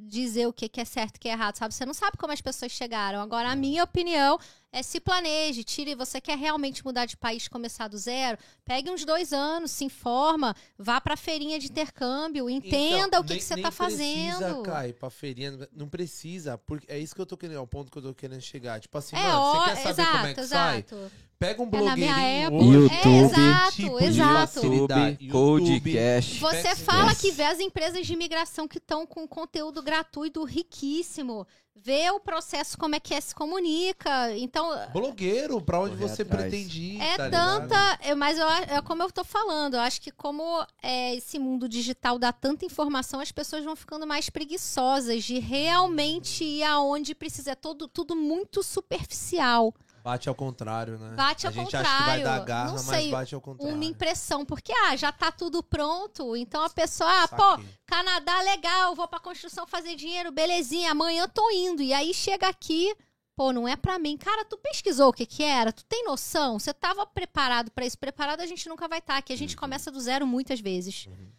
dizer 0.07 0.47
o 0.47 0.53
que 0.53 0.71
é 0.79 0.85
certo 0.85 1.15
e 1.15 1.17
o 1.17 1.19
que 1.19 1.27
é 1.27 1.33
errado, 1.33 1.57
sabe? 1.57 1.73
Você 1.73 1.85
não 1.85 1.93
sabe 1.93 2.15
como 2.17 2.31
as 2.31 2.39
pessoas 2.39 2.71
chegaram. 2.71 3.19
Agora, 3.19 3.49
a 3.49 3.53
é. 3.53 3.55
minha 3.57 3.83
opinião 3.83 4.39
é 4.75 4.83
se 4.83 4.99
planeje, 4.99 5.63
tire. 5.63 5.95
Você 5.95 6.19
quer 6.19 6.37
realmente 6.37 6.83
mudar 6.83 7.05
de 7.05 7.15
país, 7.15 7.47
começar 7.47 7.87
do 7.87 7.97
zero? 7.97 8.37
Pegue 8.65 8.89
uns 8.89 9.05
dois 9.05 9.31
anos, 9.31 9.71
se 9.71 9.85
informa, 9.85 10.53
vá 10.77 10.99
para 10.99 11.13
a 11.13 11.17
feirinha 11.17 11.57
de 11.57 11.67
intercâmbio, 11.67 12.49
entenda 12.49 13.07
então, 13.07 13.21
o 13.21 13.23
que, 13.23 13.29
nem, 13.29 13.39
que 13.39 13.45
você 13.45 13.53
está 13.53 13.71
fazendo. 13.71 14.41
Não 14.41 14.49
precisa, 14.49 14.61
Kai, 14.63 14.91
para 14.91 15.09
feirinha, 15.09 15.69
não 15.71 15.87
precisa, 15.87 16.57
porque 16.57 16.91
é 16.91 16.99
isso 16.99 17.15
que 17.15 17.21
eu 17.21 17.25
tô 17.25 17.37
querendo, 17.37 17.55
é 17.55 17.61
o 17.61 17.65
ponto 17.65 17.89
que 17.89 17.97
eu 17.97 18.01
tô 18.01 18.13
querendo 18.13 18.41
chegar. 18.41 18.81
Tipo 18.81 18.97
assim, 18.97 19.15
é, 19.15 19.23
mano, 19.23 19.39
ó, 19.39 19.53
você 19.53 19.69
quer 19.69 19.75
saber 19.75 19.91
exato, 19.91 20.11
como 20.11 20.27
é 20.27 20.33
que 20.33 20.39
exato. 20.41 20.95
sai? 20.95 21.11
Pega 21.37 21.61
um 21.61 21.69
blogueirinho 21.69 22.73
YouTube, 22.73 22.93
é, 22.93 23.21
exato, 23.25 23.75
tipo 23.75 23.99
exato. 23.99 24.65
YouTube, 24.65 25.29
Codecast. 25.29 26.39
Você 26.39 26.75
fala 26.77 27.13
que 27.13 27.31
vê 27.31 27.43
as 27.43 27.59
empresas 27.59 28.05
de 28.05 28.13
imigração 28.13 28.67
que 28.67 28.77
estão 28.77 29.05
com 29.05 29.27
conteúdo 29.27 29.81
gratuito 29.81 30.43
riquíssimo. 30.43 31.45
Vê 31.77 32.09
o 32.09 32.21
processo, 32.21 32.77
como 32.77 32.95
é 32.95 32.99
que 33.01 33.13
é, 33.13 33.19
se 33.19 33.35
comunica. 33.35 34.35
Então. 34.37 34.71
Blogueiro, 34.93 35.61
pra 35.61 35.81
onde 35.81 35.95
você 35.95 36.21
atrás. 36.21 36.43
pretende 36.43 36.81
ir. 36.81 37.01
É 37.01 37.17
tá 37.17 37.29
tanta. 37.29 37.99
Eu, 38.03 38.15
mas 38.15 38.39
eu, 38.39 38.47
é 38.47 38.81
como 38.81 39.03
eu 39.03 39.11
tô 39.11 39.25
falando. 39.25 39.73
Eu 39.73 39.81
acho 39.81 40.01
que 40.01 40.09
como 40.09 40.65
é, 40.81 41.15
esse 41.15 41.37
mundo 41.37 41.67
digital 41.67 42.17
dá 42.17 42.31
tanta 42.31 42.65
informação, 42.65 43.19
as 43.19 43.31
pessoas 43.31 43.65
vão 43.65 43.75
ficando 43.75 44.07
mais 44.07 44.29
preguiçosas 44.29 45.25
de 45.25 45.37
realmente 45.37 46.45
ir 46.45 46.63
aonde 46.63 47.13
precisa. 47.13 47.51
É 47.51 47.55
todo, 47.55 47.89
tudo 47.89 48.15
muito 48.15 48.63
superficial. 48.63 49.73
Bate 50.05 50.29
ao 50.29 50.35
contrário, 50.35 50.99
né? 50.99 51.15
Bate 51.15 51.47
ao 51.47 51.49
a 51.49 51.53
gente 51.55 51.63
contrário. 51.63 51.89
acha 51.89 51.97
que 51.97 52.03
vai 52.03 52.21
dar 52.21 52.39
garra, 52.45 52.71
não 52.73 52.77
sei, 52.77 52.95
mas 53.05 53.09
bate 53.09 53.33
ao 53.33 53.41
contrário. 53.41 53.73
Uma 53.73 53.85
impressão, 53.85 54.45
porque 54.45 54.71
ah, 54.71 54.95
já 54.95 55.11
tá 55.11 55.31
tudo 55.31 55.63
pronto. 55.63 56.35
Então 56.35 56.63
a 56.63 56.69
pessoa, 56.69 57.09
ah, 57.23 57.27
pô, 57.27 57.63
Canadá 57.87 58.39
legal, 58.43 58.93
vou 58.93 59.07
pra 59.07 59.19
construção 59.19 59.65
fazer 59.65 59.95
dinheiro, 59.95 60.31
belezinha, 60.31 60.91
amanhã 60.91 61.27
tô 61.27 61.49
indo. 61.49 61.81
E 61.81 61.91
aí 61.91 62.13
chega 62.13 62.47
aqui, 62.47 62.95
pô, 63.35 63.51
não 63.51 63.67
é 63.67 63.75
para 63.75 63.97
mim. 63.97 64.15
Cara, 64.15 64.45
tu 64.45 64.59
pesquisou 64.59 65.09
o 65.09 65.13
que 65.13 65.25
que 65.25 65.41
era? 65.41 65.73
Tu 65.73 65.83
tem 65.85 66.05
noção? 66.05 66.59
Você 66.59 66.71
tava 66.71 67.03
preparado 67.07 67.71
para 67.71 67.87
isso? 67.87 67.97
Preparado 67.97 68.41
a 68.41 68.45
gente 68.45 68.69
nunca 68.69 68.87
vai 68.87 68.99
estar, 68.99 69.15
tá, 69.15 69.21
que 69.23 69.33
a 69.33 69.37
gente 69.37 69.55
uhum. 69.55 69.59
começa 69.59 69.89
do 69.89 69.99
zero 69.99 70.27
muitas 70.27 70.59
vezes. 70.59 71.07
Uhum. 71.07 71.31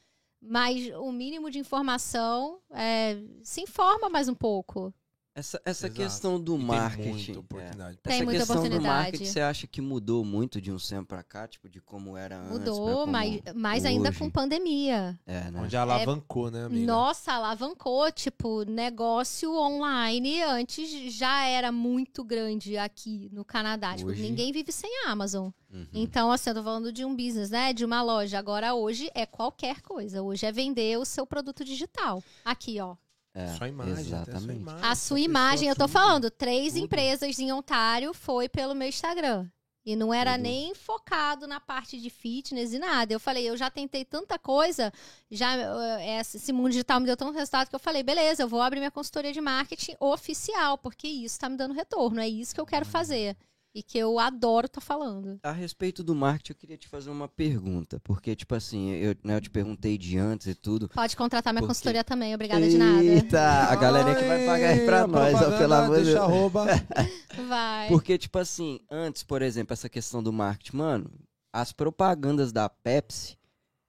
Mas 0.42 0.92
o 0.96 1.12
mínimo 1.12 1.52
de 1.52 1.60
informação, 1.60 2.58
é, 2.72 3.16
se 3.44 3.60
informa 3.60 4.08
mais 4.08 4.28
um 4.28 4.34
pouco. 4.34 4.92
Essa, 5.36 5.60
essa 5.66 5.86
Exato. 5.86 6.00
questão 6.00 6.40
do 6.40 6.54
E 6.54 6.58
tem 6.58 6.66
marketing. 6.66 7.08
muita 7.10 7.32
é. 7.32 7.36
oportunidade. 7.38 7.98
Tem 8.02 8.14
essa 8.14 8.24
muita 8.24 8.38
questão 8.46 8.68
do 8.70 8.80
marketing, 8.80 9.24
você 9.26 9.40
acha 9.42 9.66
que 9.66 9.82
mudou 9.82 10.24
muito 10.24 10.62
de 10.62 10.72
um 10.72 10.78
tempo 10.78 11.08
pra 11.08 11.22
cá? 11.22 11.46
Tipo, 11.46 11.68
de 11.68 11.78
como 11.78 12.16
era 12.16 12.38
antes? 12.38 12.48
pra 12.48 12.58
Mudou, 12.58 13.06
mas 13.06 13.42
mais 13.54 13.84
ainda 13.84 14.10
com 14.14 14.30
pandemia. 14.30 15.20
É, 15.26 15.50
né? 15.50 15.60
Onde 15.60 15.76
alavancou, 15.76 16.50
né, 16.50 16.64
amiga? 16.64 16.86
Nossa, 16.86 17.32
alavancou, 17.34 18.10
tipo, 18.10 18.64
negócio 18.64 19.52
online 19.54 20.42
antes 20.42 21.12
já 21.14 21.44
era 21.46 21.70
muito 21.70 22.24
grande 22.24 22.78
aqui 22.78 23.28
no 23.30 23.44
Canadá. 23.44 23.94
Tipo, 23.94 24.08
Hoje- 24.12 24.22
ninguém 24.22 24.50
vive 24.52 24.72
sem 24.72 24.90
Amazon. 25.06 25.50
Uhum. 25.70 25.86
Então, 25.92 26.32
assim, 26.32 26.48
eu 26.48 26.54
tô 26.54 26.62
falando 26.62 26.90
de 26.90 27.04
um 27.04 27.14
business, 27.14 27.50
né? 27.50 27.74
De 27.74 27.84
uma 27.84 28.00
loja. 28.02 28.38
Agora, 28.38 28.72
hoje 28.74 29.10
é 29.14 29.26
qualquer 29.26 29.82
coisa. 29.82 30.22
Hoje 30.22 30.46
é 30.46 30.50
vender 30.52 30.98
o 30.98 31.04
seu 31.04 31.26
produto 31.26 31.62
digital. 31.62 32.22
Aqui, 32.42 32.80
ó. 32.80 32.96
É, 33.38 33.48
Sua 33.48 33.68
imagem, 33.68 33.92
até 33.92 34.00
a 34.00 34.04
sua 34.06 34.22
exatamente. 34.32 34.60
imagem. 34.62 34.84
A 34.84 34.94
sua 34.94 35.20
imagem, 35.20 35.68
eu 35.68 35.76
tô 35.76 35.84
tudo. 35.84 35.92
falando, 35.92 36.30
três 36.30 36.72
tudo. 36.72 36.84
empresas 36.84 37.38
em 37.38 37.52
Ontário 37.52 38.14
foi 38.14 38.48
pelo 38.48 38.74
meu 38.74 38.88
Instagram. 38.88 39.46
E 39.84 39.94
não 39.94 40.12
era 40.12 40.32
Tudo. 40.32 40.42
nem 40.42 40.74
focado 40.74 41.46
na 41.46 41.60
parte 41.60 42.00
de 42.00 42.10
fitness 42.10 42.72
e 42.72 42.78
nada. 42.78 43.12
Eu 43.12 43.20
falei, 43.20 43.48
eu 43.48 43.56
já 43.56 43.70
tentei 43.70 44.04
tanta 44.04 44.36
coisa, 44.36 44.92
já 45.30 45.54
eh, 45.54 46.18
esse 46.20 46.38
esse 46.38 46.52
mundo 46.52 46.70
digital 46.70 46.98
me 46.98 47.06
deu 47.06 47.16
tanto 47.16 47.32
resultado 47.36 47.68
que 47.68 47.74
eu 47.76 47.78
falei, 47.78 48.02
beleza, 48.02 48.42
eu 48.42 48.48
vou 48.48 48.60
abrir 48.60 48.80
minha 48.80 48.90
consultoria 48.90 49.32
de 49.32 49.40
marketing 49.40 49.94
oficial, 50.00 50.76
porque 50.76 51.06
isso 51.06 51.38
tá 51.38 51.48
me 51.48 51.56
dando 51.56 51.72
retorno, 51.72 52.18
é 52.20 52.28
isso 52.28 52.52
que 52.52 52.60
eu 52.60 52.66
quero 52.66 52.84
fazer. 52.84 53.36
E 53.76 53.82
que 53.82 53.98
eu 53.98 54.18
adoro 54.18 54.66
tá 54.66 54.80
falando. 54.80 55.38
A 55.42 55.52
respeito 55.52 56.02
do 56.02 56.14
marketing, 56.14 56.52
eu 56.52 56.56
queria 56.56 56.76
te 56.78 56.88
fazer 56.88 57.10
uma 57.10 57.28
pergunta. 57.28 58.00
Porque, 58.02 58.34
tipo 58.34 58.54
assim, 58.54 58.88
eu, 58.92 59.14
né, 59.22 59.36
eu 59.36 59.40
te 59.42 59.50
perguntei 59.50 59.98
de 59.98 60.16
antes 60.16 60.46
e 60.46 60.54
tudo. 60.54 60.88
Pode 60.88 61.14
contratar 61.14 61.52
minha 61.52 61.60
Porque- 61.60 61.74
consultoria 61.74 62.02
também, 62.02 62.34
obrigada 62.34 62.66
de 62.66 62.78
nada. 62.78 63.04
Eita, 63.04 63.38
a 63.70 63.76
galerinha 63.76 64.14
que 64.16 64.24
vai 64.24 64.46
pagar 64.46 64.68
aí 64.70 64.86
pra 64.86 65.00
Ai, 65.02 65.06
nós, 65.06 65.42
ó, 65.42 65.58
pelo 65.58 65.74
amor 65.74 65.98
de 65.98 66.04
Deus. 66.06 66.16
arroba. 66.16 66.64
Vai. 67.48 67.88
Porque, 67.88 68.16
tipo 68.16 68.38
assim, 68.38 68.80
antes, 68.90 69.22
por 69.22 69.42
exemplo, 69.42 69.74
essa 69.74 69.90
questão 69.90 70.22
do 70.22 70.32
marketing, 70.32 70.76
mano, 70.78 71.10
as 71.52 71.70
propagandas 71.70 72.52
da 72.52 72.70
Pepsi 72.70 73.36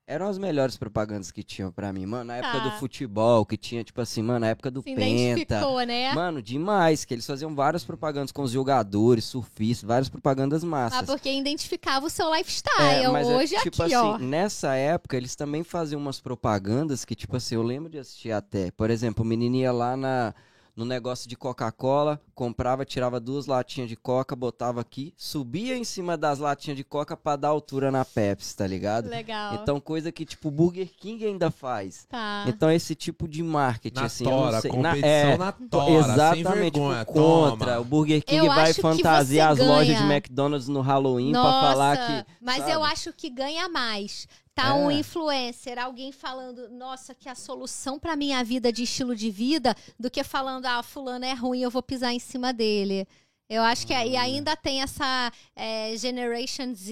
eram 0.08 0.28
as 0.30 0.38
melhores 0.38 0.78
propagandas 0.78 1.32
que 1.32 1.44
tinham 1.44 1.70
pra 1.70 1.92
mim, 1.92 2.06
mano. 2.06 2.24
Na 2.24 2.38
época 2.38 2.60
Tá. 2.60 2.64
do 2.70 2.72
futebol, 2.80 3.46
que 3.46 3.58
tinha, 3.58 3.84
tipo 3.84 4.00
assim, 4.00 4.22
mano, 4.22 4.40
na 4.40 4.48
época 4.48 4.72
do 4.72 4.82
Se 4.82 4.96
Penta. 4.96 5.60
né? 5.86 6.14
Mano, 6.14 6.42
demais, 6.42 7.04
que 7.04 7.14
eles 7.14 7.26
faziam 7.26 7.54
várias 7.54 7.84
propagandas 7.84 8.32
com 8.32 8.42
os 8.42 8.52
jogadores, 8.52 9.26
surfistas, 9.26 9.86
várias 9.86 10.08
propagandas 10.08 10.64
massas. 10.64 11.00
Ah, 11.00 11.04
porque 11.04 11.30
identificava 11.32 12.06
o 12.06 12.10
seu 12.10 12.34
lifestyle. 12.34 13.04
É, 13.04 13.08
mas 13.10 13.28
é, 13.28 13.36
Hoje 13.36 13.56
tipo 13.62 13.84
aqui, 13.84 13.94
assim, 13.94 14.06
ó. 14.08 14.18
nessa 14.18 14.74
época 14.76 15.18
eles 15.18 15.36
também 15.36 15.62
faziam 15.64 16.00
umas 16.00 16.22
propagandas 16.22 17.04
que, 17.04 17.14
tipo 17.14 17.36
assim, 17.36 17.56
eu 17.56 17.62
lembro 17.64 17.90
de 17.92 18.00
assistir 18.00 18.32
até. 18.32 18.72
Por 18.72 18.90
exemplo, 18.90 19.26
o 19.26 19.28
menino 19.28 19.58
ia 19.58 19.74
lá 19.74 19.98
na, 19.98 20.34
no 20.78 20.86
negócio 20.86 21.28
de 21.28 21.36
Coca-Cola, 21.36 22.22
comprava, 22.36 22.86
tirava 22.86 23.20
duas 23.20 23.48
latinhas 23.48 23.90
de 23.90 23.96
Coca, 23.96 24.36
botava 24.36 24.80
aqui, 24.80 25.12
subia 25.18 25.76
em 25.76 25.84
cima 25.84 26.16
das 26.16 26.38
latinhas 26.38 26.78
de 26.78 26.84
Coca 26.84 27.18
pra 27.18 27.36
dar 27.36 27.48
altura 27.48 27.90
na 27.92 28.06
Pepsi, 28.06 28.56
tá 28.56 28.68
ligado? 28.68 29.10
Legal. 29.10 29.56
Então, 29.56 29.80
coisa 29.80 30.12
que, 30.12 30.24
tipo, 30.24 30.50
o 30.50 30.52
Burger 30.52 30.88
King 31.00 31.26
ainda 31.26 31.50
faz. 31.50 32.06
tá. 32.08 32.46
Então, 32.48 32.70
esse 32.72 32.94
tipo 32.94 33.28
de 33.28 33.42
marketing, 33.42 34.00
Na 34.00 34.06
assim, 34.06 34.24
eu 34.24 34.30
tora, 34.30 34.52
não 34.52 34.62
sei. 34.62 34.72
competição 34.72 35.10
é, 35.10 35.38
na 35.38 35.52
to- 35.52 35.68
tora, 35.68 35.92
Exatamente, 35.98 36.44
sem 36.44 36.62
vergonha, 36.62 37.00
tipo, 37.00 37.14
contra. 37.14 37.66
toma. 37.74 37.80
O 37.80 37.84
Burger 37.84 38.24
King 38.24 38.46
Eu 38.46 38.54
vai 38.54 38.72
fantasiar 38.74 39.52
as 39.54 39.58
você 39.58 39.66
lojas 39.66 39.88
de 39.88 40.04
ganha. 40.04 40.14
McDonald's 40.16 40.68
no 40.68 40.82
Halloween 40.82 41.32
Nossa, 41.32 41.50
pra 41.60 41.70
falar 41.72 41.98
que. 42.24 42.32
mas 42.40 42.58
sabe? 42.60 42.72
eu 42.72 42.84
acho 42.84 43.12
que 43.14 43.30
ganha 43.32 43.68
mais. 43.68 44.28
Tá 44.58 44.70
É. 44.70 44.74
um 44.74 44.90
influencer, 44.90 45.78
alguém 45.78 46.12
falando, 46.12 46.68
nossa, 46.70 47.14
que 47.14 47.30
a 47.30 47.36
solução 47.36 48.00
pra 48.00 48.16
minha 48.16 48.44
vida 48.44 48.74
de 48.74 48.84
estilo 48.84 49.16
de 49.16 49.30
vida, 49.30 49.76
do 50.00 50.10
que 50.10 50.24
falando, 50.24 50.66
ah, 50.66 50.82
fulano 50.82 51.26
é 51.26 51.34
ruim, 51.34 51.62
eu 51.62 51.70
vou 51.70 51.84
pisar 51.84 52.12
em 52.12 52.18
cima 52.18 52.52
dele. 52.52 53.08
Eu 53.48 53.62
acho 53.62 53.86
que 53.88 53.94
é, 53.94 54.06
e 54.06 54.18
ainda 54.18 54.58
tem 54.58 54.82
essa 54.82 55.32
é, 55.56 55.96
Generation 55.96 56.74
Z. 56.74 56.90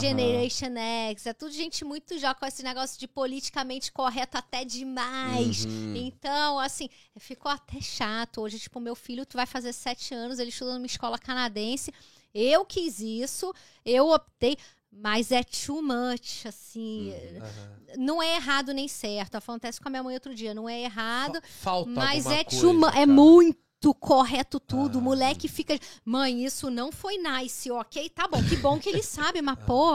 Generation 0.00 0.74
X, 1.10 1.26
é 1.26 1.32
tudo 1.34 1.52
gente 1.52 1.84
muito 1.84 2.18
já 2.18 2.34
com 2.34 2.44
esse 2.46 2.62
negócio 2.62 2.98
de 2.98 3.06
politicamente 3.06 3.92
correto 3.92 4.38
até 4.38 4.64
demais. 4.64 5.66
Uhum. 5.66 5.94
Então, 5.94 6.58
assim, 6.58 6.88
ficou 7.18 7.52
até 7.52 7.80
chato. 7.80 8.40
Hoje, 8.40 8.58
tipo, 8.58 8.80
meu 8.80 8.96
filho 8.96 9.26
tu 9.26 9.36
vai 9.36 9.46
fazer 9.46 9.72
sete 9.74 10.14
anos, 10.14 10.38
ele 10.38 10.48
estuda 10.48 10.72
numa 10.74 10.86
escola 10.86 11.18
canadense. 11.18 11.92
Eu 12.34 12.66
quis 12.66 13.00
isso, 13.00 13.54
eu 13.84 14.10
optei, 14.10 14.58
mas 15.02 15.30
é 15.30 15.42
too 15.42 15.82
much, 15.82 16.46
assim. 16.46 17.12
Uhum. 17.12 17.38
Aham. 17.42 17.76
Não 17.98 18.22
é 18.22 18.36
errado 18.36 18.72
nem 18.74 18.88
certo. 18.88 19.36
Acontece 19.36 19.80
com 19.80 19.88
a 19.88 19.90
minha 19.90 20.02
mãe 20.02 20.14
outro 20.14 20.34
dia. 20.34 20.52
Não 20.54 20.68
é 20.68 20.80
errado, 20.82 21.40
Fa- 21.42 21.70
Falta 21.70 21.90
mas 21.90 22.26
é 22.26 22.44
coisa, 22.44 22.60
too 22.60 22.74
mu- 22.74 22.88
é 22.88 23.06
muito 23.06 23.94
correto 24.00 24.58
tudo. 24.58 24.98
Ah. 24.98 25.00
O 25.00 25.04
moleque 25.04 25.48
fica. 25.48 25.78
Mãe, 26.04 26.44
isso 26.44 26.70
não 26.70 26.90
foi 26.90 27.16
nice, 27.18 27.70
ok? 27.70 28.08
Tá 28.10 28.26
bom, 28.26 28.42
que 28.42 28.56
bom 28.56 28.78
que 28.78 28.88
ele 28.88 29.02
sabe, 29.02 29.40
mas 29.42 29.58
pô. 29.64 29.92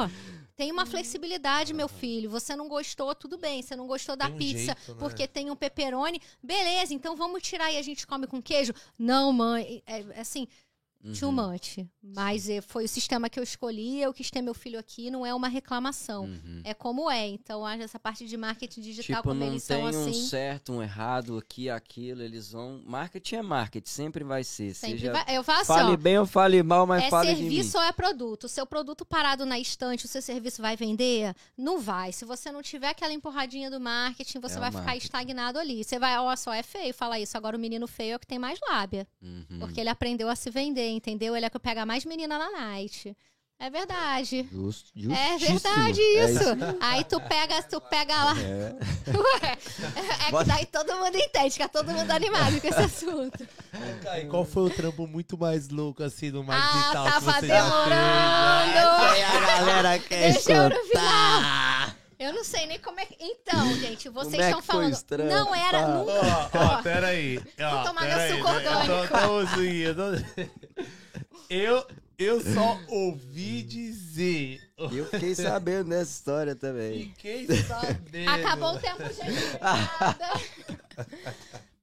Tem 0.56 0.72
uma 0.72 0.86
flexibilidade, 0.86 1.74
meu 1.74 1.88
filho. 1.88 2.30
Você 2.30 2.56
não 2.56 2.68
gostou, 2.68 3.16
tudo 3.16 3.36
bem. 3.38 3.64
Você 3.64 3.76
não 3.76 3.88
gostou 3.88 4.16
da 4.16 4.28
um 4.28 4.38
pizza 4.38 4.58
jeito, 4.76 4.92
né? 4.94 4.96
porque 5.00 5.28
tem 5.28 5.50
um 5.50 5.56
pepperoni. 5.56 6.22
Beleza, 6.44 6.94
então 6.94 7.16
vamos 7.16 7.42
tirar 7.42 7.72
e 7.72 7.78
a 7.78 7.82
gente 7.82 8.06
come 8.06 8.28
com 8.28 8.40
queijo? 8.40 8.72
Não, 9.00 9.34
mãe. 9.34 9.82
É, 9.88 10.06
é 10.20 10.24
assim, 11.04 11.20
too 11.20 11.30
Uhum. 11.30 11.52
much. 11.52 11.78
Mas 12.04 12.50
é, 12.50 12.62
foi 12.62 12.86
o 12.86 12.88
sistema 12.88 13.30
que 13.30 13.40
eu 13.40 13.44
escolhi, 13.44 14.02
eu 14.02 14.14
quis 14.14 14.30
ter 14.32 14.42
meu 14.42 14.54
filho 14.54 14.80
aqui, 14.80 15.10
não 15.12 15.26
é 15.26 15.34
uma 15.34 15.48
reclamação. 15.48 16.26
Uhum. 16.26 16.62
É 16.64 16.74
como 16.74 17.10
é. 17.10 17.28
Então, 17.28 17.68
essa 17.68 18.00
parte 18.00 18.26
de 18.26 18.36
marketing 18.38 18.82
digital, 18.82 19.18
Tipo, 19.18 19.30
como 19.30 19.40
não 19.40 19.48
eles 19.48 19.66
tem 19.66 19.78
são 19.78 19.86
um 19.86 19.88
assim. 20.10 20.26
certo, 20.28 20.74
um 20.74 20.82
errado, 20.84 21.38
aqui, 21.38 21.70
aquilo, 21.70 22.22
eles 22.22 22.52
vão... 22.52 22.82
Marketing 22.86 23.36
é 23.36 23.42
marketing, 23.42 23.90
sempre 23.90 24.24
vai 24.24 24.44
ser. 24.44 24.74
Sempre 24.74 25.00
Seja... 25.00 25.12
vai- 25.14 25.26
Eu 25.38 25.44
faço 25.44 25.66
Fale 25.66 25.94
ó, 25.94 25.98
bem 25.98 26.18
ou 26.20 26.26
fale 26.26 26.62
mal, 26.64 26.86
mas 26.86 27.04
é 27.04 27.10
fale 27.10 27.34
de 27.36 27.42
mim. 27.44 27.50
serviço 27.50 27.78
ou 27.78 27.84
é 27.84 27.92
produto? 27.92 28.44
O 28.46 28.50
seu 28.50 28.66
produto 28.66 29.06
parado 29.06 29.46
na 29.46 29.58
estante, 29.60 30.06
o 30.06 30.08
seu 30.08 30.22
serviço 30.22 30.62
vai 30.62 30.76
vender? 30.76 31.34
Não 31.58 31.80
vai. 31.80 32.12
Se 32.12 32.26
você 32.26 32.52
não 32.52 32.62
tiver 32.62 32.90
aquela 32.90 33.14
empurradinha 33.14 33.70
do 33.70 33.80
marketing, 33.80 34.40
você 34.40 34.58
É 34.58 34.60
vai 34.60 34.72
ficar 34.72 34.84
marketing. 34.84 35.06
estagnado 35.06 35.60
ali. 35.60 35.84
Você 35.84 35.98
vai, 36.00 36.18
ó, 36.18 36.36
só 36.36 36.54
é 36.54 36.64
feio 36.64 36.94
falar 36.94 37.20
isso. 37.20 37.38
Agora 37.38 37.56
o 37.56 37.60
menino 37.60 37.88
feio 37.88 38.14
é 38.14 38.16
o 38.16 38.20
que 38.20 38.28
tem 38.28 38.40
mais 38.40 38.60
lábia. 38.70 39.08
Uhum. 39.22 39.60
Porque 39.60 39.80
ele 39.80 39.90
aprendeu 39.90 40.30
a 40.30 40.36
se 40.36 40.50
vender, 40.50 40.91
entendeu? 40.92 41.36
Ele 41.36 41.46
é 41.46 41.50
que 41.50 41.60
pega 41.60 41.86
mais 41.86 42.06
menina 42.06 42.38
na 42.38 42.52
night. 42.52 43.16
É 43.62 43.70
verdade. 43.70 44.50
Justo, 44.52 44.90
É 44.96 45.38
verdade 45.38 46.02
É 46.02 46.32
isso. 46.32 46.44
Aí 46.82 47.04
tu 47.04 47.22
pega, 47.22 47.62
tu 47.62 47.80
pega 47.80 48.16
lá. 48.16 48.34
É. 48.42 48.74
Ué, 49.16 49.58
é 50.28 50.38
que 50.40 50.44
daí 50.46 50.66
todo 50.66 50.96
mundo 50.96 51.16
entende, 51.16 51.52
fica 51.52 51.70
todo 51.70 51.92
mundo 51.92 52.10
animado 52.10 52.60
com 52.60 52.68
esse 52.68 52.80
assunto. 52.80 53.48
E 54.20 54.26
qual 54.26 54.46
foi 54.46 54.64
o 54.64 54.70
trampo 54.72 55.06
muito 55.06 55.38
mais 55.38 55.70
louco, 55.70 56.02
assim, 56.02 56.32
do 56.32 56.44
marketing 56.44 56.86
Ah, 56.88 56.92
tava 56.92 57.40
demorando. 57.40 57.92
Aí 59.12 59.24
a 59.24 59.40
galera 59.40 60.00
quer 60.00 60.34
Deixa 60.34 60.54
eu 60.54 60.70
no 60.70 60.76
escutar. 60.76 61.81
Eu 62.22 62.34
não 62.34 62.44
sei 62.44 62.68
nem 62.68 62.78
como 62.80 63.00
é 63.00 63.06
que. 63.06 63.16
Então, 63.20 63.74
gente, 63.80 64.08
vocês 64.10 64.34
Como 64.36 64.44
é 64.44 64.46
estão 64.46 64.62
que 64.62 64.68
foi 64.68 64.76
falando. 64.76 64.94
os 64.94 65.02
trampos? 65.04 65.34
Não 65.34 65.56
era 65.56 65.80
Ah. 65.80 65.88
nunca. 65.88 66.12
Ó, 66.12 66.76
ó, 66.78 66.82
peraí. 66.84 67.40
Ó, 67.60 67.84
tomar 67.84 68.02
meu 68.02 68.10
peraí, 68.12 68.38
suco 68.38 68.48
né? 68.52 68.56
Eu 68.58 68.64
tô- 68.64 68.70
orgânico. 68.80 69.18
tô 69.28 69.38
assim, 69.40 69.76
eu, 69.78 69.96
tô- 69.96 70.46
eu, 71.50 71.88
eu 72.20 72.42
só 72.54 72.80
ouvi 72.90 73.64
dizer. 73.64 74.60
Eu 74.78 75.06
fiquei 75.08 75.34
sabendo 75.36 75.90
dessa 75.90 76.12
história 76.12 76.56
também. 76.56 77.06
Fiquei 77.16 77.48
sabendo. 77.64 78.30
Acabou 78.30 78.76
o 78.76 78.80
tempo, 78.80 79.04
gente. 79.04 79.58
Nada. 79.62 80.18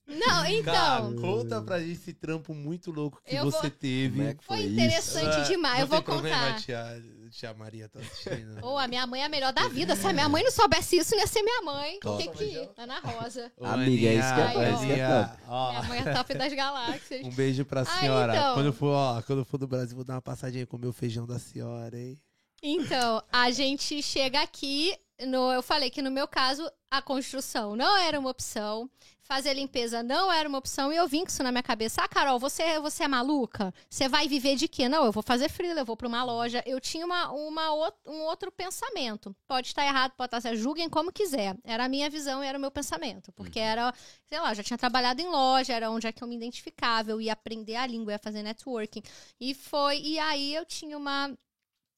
Não, 0.09 0.65
Cara, 0.65 1.01
então. 1.03 1.17
conta 1.17 1.61
pra 1.61 1.79
gente 1.81 1.93
esse 1.93 2.15
trampo 2.15 2.55
muito 2.55 2.91
louco 2.91 3.21
que 3.23 3.37
Eu 3.37 3.45
você 3.45 3.61
vou- 3.61 3.71
teve. 3.71 4.17
Como 4.17 4.29
é 4.29 4.35
que 4.35 4.45
Foi 4.45 4.57
foi 4.57 4.67
interessante 4.67 5.37
Ah, 5.37 5.41
demais. 5.43 5.75
não 5.75 5.81
Eu 5.83 5.87
vou 5.87 6.03
problema, 6.03 6.37
contar. 6.47 6.61
tia, 6.63 7.03
tia 7.31 7.53
Maria 7.55 7.89
tá 7.91 8.01
assistindo. 8.01 8.65
Ô, 8.65 8.79
a 8.79 8.89
minha 8.89 9.07
mãe 9.07 9.21
é 9.21 9.27
a 9.27 9.29
melhor 9.29 9.53
da 9.53 9.69
vida. 9.69 9.95
Se 9.95 10.07
a 10.07 10.13
minha 10.15 10.27
mãe 10.29 10.43
não 10.43 10.51
soubesse 10.51 10.97
isso, 10.97 11.11
não 11.15 11.21
ia 11.21 11.27
ser 11.27 11.43
minha 11.43 11.61
mãe. 11.61 11.97
O 11.99 12.01
Top. 12.01 12.23
que 12.23 12.29
que? 12.39 12.71
Ana 12.79 13.01
Rosa. 13.01 13.53
Ô, 13.59 13.67
Amiga, 13.67 14.09
é 14.09 14.15
isso 14.15 14.35
que 14.35 14.41
é- 14.41 14.65
é 14.65 14.73
isso 14.73 14.87
que 14.87 14.93
é 14.93 15.31
ó, 15.47 15.69
Minha 15.71 15.83
mãe 15.83 15.99
é 16.01 16.15
top 16.15 16.35
das 16.35 16.53
galáxias. 16.55 17.27
Um 17.27 17.31
beijo 17.31 17.65
pra 17.67 17.83
Ah, 17.83 17.85
senhora. 17.85 18.35
então. 18.35 18.55
Quando 18.55 18.67
eu 18.67 18.73
for, 18.73 18.95
ó, 18.95 19.21
quando 19.23 19.41
eu 19.41 19.45
for 19.45 19.59
do 19.59 19.69
Brasil, 19.69 19.95
vou 19.95 20.05
dar 20.07 20.15
uma 20.15 20.23
passadinha 20.23 20.67
com 20.67 20.79
o 20.79 20.81
meu 20.81 20.93
feijão 20.93 21.27
da 21.27 21.39
senhora, 21.39 21.99
hein? 22.01 22.19
Então, 22.63 23.23
a 23.31 23.51
gente 23.51 24.03
chega 24.03 24.41
aqui. 24.43 24.97
No, 25.27 25.53
eu 25.53 25.63
falei 25.63 25.91
que 25.91 26.01
no 26.01 26.11
meu 26.11 26.29
caso, 26.29 26.71
a 26.91 27.03
construção 27.03 27.75
não 27.75 27.97
era 27.97 28.19
uma 28.19 28.31
opção. 28.31 28.89
Fazer 29.21 29.53
limpeza 29.53 30.03
não 30.03 30.33
era 30.33 30.49
uma 30.49 30.57
opção. 30.57 30.91
E 30.91 30.97
eu 30.97 31.07
vim 31.07 31.21
com 31.21 31.29
isso 31.29 31.43
na 31.43 31.53
minha 31.53 31.63
cabeça. 31.63 32.01
Ah, 32.03 32.09
Carol, 32.09 32.39
você, 32.39 32.81
você 32.81 33.05
é 33.05 33.09
maluca? 33.09 33.75
Você 33.91 34.09
vai 34.09 34.27
viver 34.27 34.57
de 34.57 34.67
quê? 34.67 34.89
Não, 34.89 35.05
eu 35.05 35.13
vou 35.13 35.23
fazer 35.23 35.51
freela, 35.51 35.81
eu 35.81 35.85
vou 35.85 35.99
pra 35.99 36.09
uma 36.09 36.25
loja. 36.25 36.63
Eu 36.65 36.81
tinha 36.81 37.05
uma, 37.05 37.31
uma, 37.33 37.93
um 38.07 38.23
outro 38.23 38.51
pensamento. 38.51 39.37
Pode 39.47 39.67
estar 39.67 39.85
errado, 39.85 40.13
pode 40.17 40.29
estar 40.29 40.41
certo. 40.41 40.57
Julguem 40.57 40.89
como 40.89 41.13
quiser. 41.13 41.55
Era 41.63 41.85
a 41.85 41.89
minha 41.91 42.09
visão 42.09 42.43
e 42.43 42.47
era 42.47 42.57
o 42.57 42.61
meu 42.61 42.71
pensamento. 42.71 43.31
Porque 43.33 43.59
era, 43.59 43.93
sei 44.25 44.41
lá, 44.41 44.53
eu 44.53 44.55
já 44.55 44.63
tinha 44.63 44.79
trabalhado 44.79 45.21
em 45.21 45.29
loja, 45.29 45.75
era 45.75 45.91
onde 45.91 46.07
é 46.07 46.13
que 46.13 46.25
eu 46.25 46.29
me 46.29 46.37
identificava. 46.37 47.11
Eu 47.11 47.21
ia 47.21 47.35
aprender 47.35 47.77
a 47.77 47.87
língua, 47.87 48.13
ia 48.13 48.19
fazer 48.19 48.43
networking. 48.43 49.03
E 49.39 49.53
foi. 49.53 50.01
E 50.01 50.19
aí 50.19 50.55
eu 50.55 50.65
tinha 50.65 50.97
uma 50.97 51.37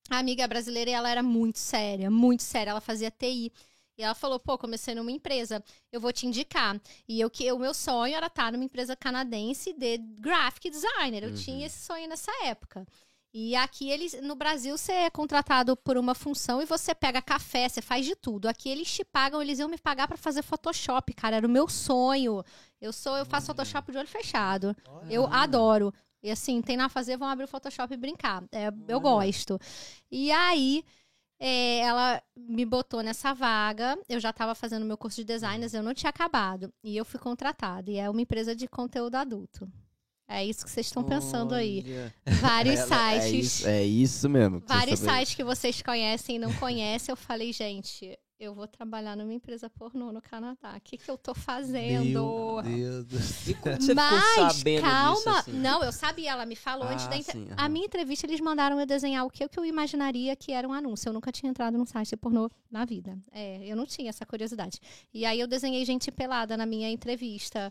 a 0.09 0.19
amiga 0.19 0.47
brasileira 0.49 0.91
e 0.91 0.95
ela 0.95 1.11
era 1.11 1.23
muito 1.23 1.59
séria, 1.59 2.11
muito 2.11 2.43
séria. 2.43 2.71
Ela 2.71 2.81
fazia 2.81 3.11
TI. 3.11 3.53
E 3.99 4.03
ela 4.03 4.15
falou, 4.15 4.41
pô, 4.41 4.57
comecei 4.57 4.95
numa 4.95 5.11
empresa, 5.13 5.63
eu 5.93 6.01
vou 6.01 6.11
te 6.11 6.27
indicar. 6.27 6.81
E 7.07 7.21
eu 7.21 7.29
que 7.29 7.51
o 7.53 7.59
meu 7.59 7.75
sonho 7.75 8.15
era 8.15 8.29
estar 8.29 8.51
numa 8.51 8.65
empresa 8.65 8.97
canadense 8.97 9.75
de 9.75 9.99
graphic 9.99 10.71
designer. 10.71 11.23
Eu 11.25 11.31
Uhum. 11.31 11.35
tinha 11.35 11.67
esse 11.67 11.85
sonho 11.85 12.09
nessa 12.09 12.33
época. 12.47 12.87
E 13.33 13.55
aqui 13.55 13.89
eles, 13.91 14.21
no 14.23 14.35
Brasil, 14.35 14.77
você 14.77 14.91
é 14.93 15.11
contratado 15.11 15.77
por 15.77 15.97
uma 15.97 16.15
função 16.17 16.61
e 16.61 16.65
você 16.65 16.93
pega 16.95 17.21
café, 17.23 17.69
você 17.69 17.81
faz 17.83 18.05
de 18.07 18.17
tudo. 18.17 18.49
Aqui 18.49 18.69
eles 18.71 18.91
te 18.91 19.05
pagam, 19.05 19.41
eles 19.41 19.59
iam 19.61 19.69
me 19.69 19.79
pagar 19.79 20.09
pra 20.09 20.17
fazer 20.17 20.43
Photoshop, 20.43 21.13
cara, 21.15 21.37
era 21.37 21.47
o 21.47 21.51
meu 21.51 21.69
sonho. 21.69 22.43
Eu 22.81 22.93
sou, 22.93 23.17
eu 23.19 23.27
faço 23.27 23.47
Photoshop 23.49 23.93
de 23.93 23.99
olho 23.99 24.09
fechado. 24.09 24.75
Eu 25.09 25.27
adoro. 25.27 25.93
E 26.23 26.31
assim, 26.31 26.61
tem 26.61 26.77
nada 26.77 26.87
a 26.87 26.91
fazer, 26.91 27.17
vão 27.17 27.29
abrir 27.29 27.45
o 27.45 27.49
Photoshop 27.49 27.93
e 27.93 27.97
brincar. 27.97 28.45
É, 28.53 28.69
eu 28.89 29.01
gosto. 29.01 29.59
E 30.11 30.31
aí, 30.31 30.85
é, 31.39 31.79
ela 31.79 32.23
me 32.37 32.65
botou 32.67 33.03
nessa 33.03 33.33
vaga. 33.33 33.99
Eu 34.09 34.21
já 34.21 34.31
estava 34.31 34.55
fazendo 34.55 34.85
meu 34.85 34.99
curso 34.99 35.17
de 35.17 35.25
designers, 35.25 35.73
eu 35.73 35.83
não 35.83 35.95
tinha 35.95 36.11
acabado. 36.11 36.73
E 36.85 36.97
eu 36.97 37.05
fui 37.05 37.19
contratada. 37.19 37.91
E 37.91 37.97
é 37.97 38.09
uma 38.11 38.21
empresa 38.21 38.55
de 38.55 38.69
conteúdo 38.69 39.15
adulto. 39.15 39.67
É 40.29 40.45
isso 40.45 40.65
que 40.65 40.71
vocês 40.71 40.87
estão 40.87 41.03
pensando 41.03 41.55
aí. 41.57 41.85
Vários 42.41 42.79
Ela- 42.93 43.13
É 43.15 43.21
sites. 43.21 43.47
isso, 43.47 43.69
é 43.69 43.83
isso 43.85 44.29
mesmo. 44.29 44.63
Vários 44.67 45.01
sites 45.01 45.35
que 45.35 45.43
vocês 45.43 45.83
conhecem 45.83 46.37
e 46.37 46.39
não 46.39 46.53
conhecem. 46.55 47.13
Eu 47.13 47.17
falei, 47.17 47.53
gente, 47.53 48.17
eu 48.41 48.55
vou 48.55 48.67
trabalhar 48.67 49.15
numa 49.15 49.35
empresa 49.35 49.69
pornô 49.69 50.11
no 50.11 50.23
Canadá. 50.23 50.75
O 50.75 50.81
que, 50.81 50.97
que 50.97 51.11
eu 51.11 51.19
tô 51.19 51.35
fazendo? 51.35 52.07
Meu 52.07 52.63
Deus 52.65 53.05
do 53.05 53.19
céu. 53.19 53.55
Você 53.79 53.93
Mas, 53.93 54.25
ficou 54.25 54.51
sabendo 54.51 54.81
calma. 54.81 55.15
disso, 55.17 55.29
assim? 55.29 55.53
Não, 55.53 55.85
eu 55.85 55.93
sabia, 55.93 56.31
ela 56.31 56.47
me 56.47 56.57
falou 56.57 56.89
antes 56.89 57.05
Ah, 57.05 57.09
da 57.11 57.19
entre... 57.19 57.33
sim, 57.39 57.49
A 57.55 57.69
minha 57.69 57.85
entrevista, 57.85 58.27
eles 58.27 58.41
mandaram 58.41 58.81
eu 58.81 58.87
desenhar 58.87 59.27
o 59.27 59.31
que, 59.31 59.47
que 59.47 59.59
eu 59.59 59.65
imaginaria 59.67 60.35
que 60.35 60.53
era 60.53 60.67
um 60.67 60.73
anúncio. 60.73 61.11
Eu 61.11 61.13
nunca 61.13 61.31
tinha 61.31 61.51
entrado 61.51 61.77
num 61.77 61.85
site 61.85 62.17
pornô 62.17 62.49
na 62.71 62.87
vida. 62.87 63.19
É, 63.31 63.61
eu 63.67 63.77
não 63.77 63.85
tinha 63.85 64.09
essa 64.09 64.25
curiosidade. 64.25 64.79
E 65.13 65.27
aí 65.27 65.39
eu 65.39 65.47
desenhei 65.47 65.85
gente 65.85 66.11
pelada 66.11 66.57
na 66.57 66.65
minha 66.65 66.91
entrevista. 66.91 67.71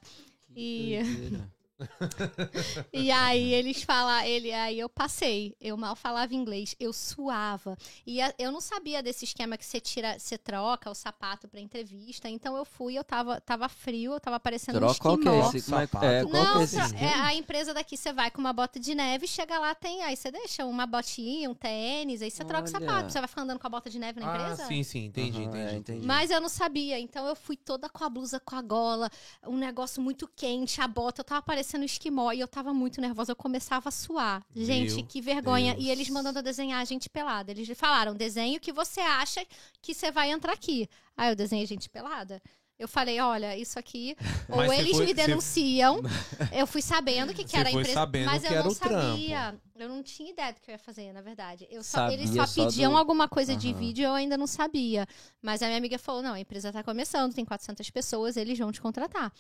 E, 0.56 1.00
Doideira. 1.04 1.52
e 2.94 3.10
aí 3.12 3.54
eles 3.54 3.84
falam, 3.84 4.22
ele, 4.26 4.52
aí 4.52 4.80
eu 4.80 4.90
passei. 4.90 5.56
Eu 5.60 5.78
mal 5.78 5.96
falava 5.96 6.34
inglês, 6.34 6.76
eu 6.80 6.92
suava. 6.94 7.78
E 8.06 8.22
a- 8.22 8.34
eu 8.38 8.52
não 8.52 8.62
sabia 8.62 9.02
desse 9.02 9.26
esquema 9.26 9.58
que 9.58 9.66
você 9.66 9.80
tira, 9.80 10.18
você 10.20 10.38
troca 10.38 10.90
o 10.90 10.94
sapato 10.96 11.48
pra 11.48 11.60
entrevista. 11.60 12.28
Então 12.30 12.56
eu 12.58 12.66
fui, 12.66 12.96
eu 12.98 13.04
tava, 13.04 13.40
tava 13.42 13.70
frio, 13.70 14.14
eu 14.14 14.20
tava 14.20 14.40
parecendo 14.40 14.78
um 14.78 14.82
Troca, 14.82 15.00
qual 15.00 15.18
que 15.18 15.30
é 15.30 15.40
esquimó. 15.40 15.50
esse? 15.50 15.58
É, 15.58 15.62
Sapato. 15.62 16.06
é, 16.06 16.26
qual 16.26 16.32
que 16.32 16.38
é 16.38 16.42
Não, 16.56 16.62
esse 16.64 16.76
tra- 16.76 16.86
esquema? 16.86 17.06
é 17.06 17.14
a 17.14 17.34
empresa 17.36 17.74
daqui, 17.74 17.96
você 17.98 18.12
vai 18.14 18.32
com 18.32 18.40
uma 18.40 18.54
bota 18.54 18.80
de 18.80 18.94
neve, 18.96 19.28
chega 19.28 19.58
lá, 19.60 19.74
tem. 19.76 20.04
Aí 20.04 20.16
você 20.16 20.32
deixa 20.32 20.66
uma 20.66 20.86
botinha, 20.86 21.50
um 21.50 21.54
tênis, 21.56 22.22
aí 22.22 22.30
você 22.32 22.44
troca 22.44 22.68
o 22.68 22.72
Olha. 22.74 22.80
sapato. 22.86 23.12
Você 23.12 23.20
vai 23.20 23.28
ficar 23.28 23.42
andando 23.44 23.60
com 23.60 23.68
a 23.68 23.70
bota 23.70 23.90
de 23.90 24.00
neve 24.00 24.20
na 24.20 24.32
Ah, 24.32 24.36
empresa? 24.36 24.66
sim, 24.68 24.84
sim, 24.84 25.06
entendi, 25.06 25.42
é, 25.42 25.44
entendi, 25.46 25.76
entendi. 25.76 26.08
Mas 26.08 26.30
eu 26.32 26.42
não 26.42 26.50
sabia, 26.50 27.00
então 27.00 27.26
eu 27.28 27.36
fui 27.36 27.56
toda 27.56 27.88
com 27.90 28.04
a 28.04 28.10
blusa 28.10 28.40
com 28.40 28.56
a 28.56 28.62
gola, 28.62 29.10
um 29.46 29.58
negócio 29.58 30.02
muito 30.02 30.28
quente, 30.28 30.82
a 30.82 30.88
bota, 30.88 31.22
eu 31.22 31.26
tava 31.26 31.42
parecendo 31.42 31.69
um 31.78 31.84
esquimó 31.84 32.32
e 32.32 32.40
eu 32.40 32.48
tava 32.48 32.74
muito 32.74 33.00
nervosa, 33.02 33.32
eu 33.32 33.36
começava 33.36 33.90
a 33.90 33.92
suar. 33.92 34.44
Gente, 34.56 34.96
Meu 34.96 35.06
que 35.06 35.22
vergonha. 35.22 35.74
Deus. 35.74 35.86
E 35.86 35.90
eles 35.90 36.10
mandando 36.10 36.40
eu 36.40 36.44
desenhar 36.44 36.82
a 36.82 36.86
gente 36.86 37.10
pelada. 37.10 37.52
Eles 37.52 37.70
falaram, 37.78 38.16
desenhe 38.16 38.58
o 38.58 38.60
que 38.60 38.72
você 38.72 39.02
acha 39.02 39.46
que 39.82 39.94
você 39.94 40.12
vai 40.12 40.32
entrar 40.32 40.54
aqui. 40.54 40.88
Aí 41.18 41.30
eu 41.32 41.36
desenhei 41.36 41.66
gente 41.66 41.90
pelada. 41.90 42.42
Eu 42.78 42.88
falei, 42.88 43.20
olha, 43.20 43.58
isso 43.58 43.78
aqui, 43.78 44.16
ou 44.48 44.56
Mas 44.56 44.68
você 44.72 44.76
eles 44.80 44.92
foi- 44.96 45.06
me 45.06 45.12
você- 45.14 45.14
denunciam. 45.28 46.00
Eu 46.54 46.66
fui 46.66 46.82
sabendo 46.82 47.34
que, 47.34 47.44
que 47.44 47.50
Você 47.52 47.58
era 47.58 47.68
a 47.68 47.72
empresa, 47.74 48.08
mas 48.26 48.44
eu 48.46 48.64
não 48.64 48.72
o 48.72 48.76
trampo. 48.76 48.96
sabia. 48.96 49.60
Eu 49.76 49.90
não 49.90 50.02
tinha 50.02 50.32
ideia 50.32 50.54
do 50.54 50.62
que 50.62 50.72
eu 50.72 50.74
ia 50.74 50.80
fazer, 50.80 51.12
na 51.12 51.22
verdade. 51.22 51.68
Eu 51.70 51.84
só, 51.84 51.98
Sabia 52.00 52.16
eles 52.16 52.30
só 52.30 52.46
só 52.46 52.64
pediam 52.66 52.94
do- 52.94 52.98
alguma 52.98 53.28
coisa 53.28 53.54
de 53.56 53.70
Aham. 53.72 53.78
vídeo, 53.78 54.06
eu 54.06 54.14
ainda 54.14 54.38
não 54.38 54.48
sabia. 54.48 55.06
Mas 55.42 55.62
a 55.62 55.66
minha 55.66 55.78
amiga 55.78 56.00
falou: 56.00 56.22
não, 56.22 56.34
a 56.34 56.40
empresa 56.40 56.72
tá 56.72 56.82
começando, 56.82 57.34
tem 57.34 57.44
400 57.44 57.90
pessoas, 57.90 58.38
eles 58.38 58.58
vão 58.58 58.72
te 58.72 58.80
contratar. 58.82 59.32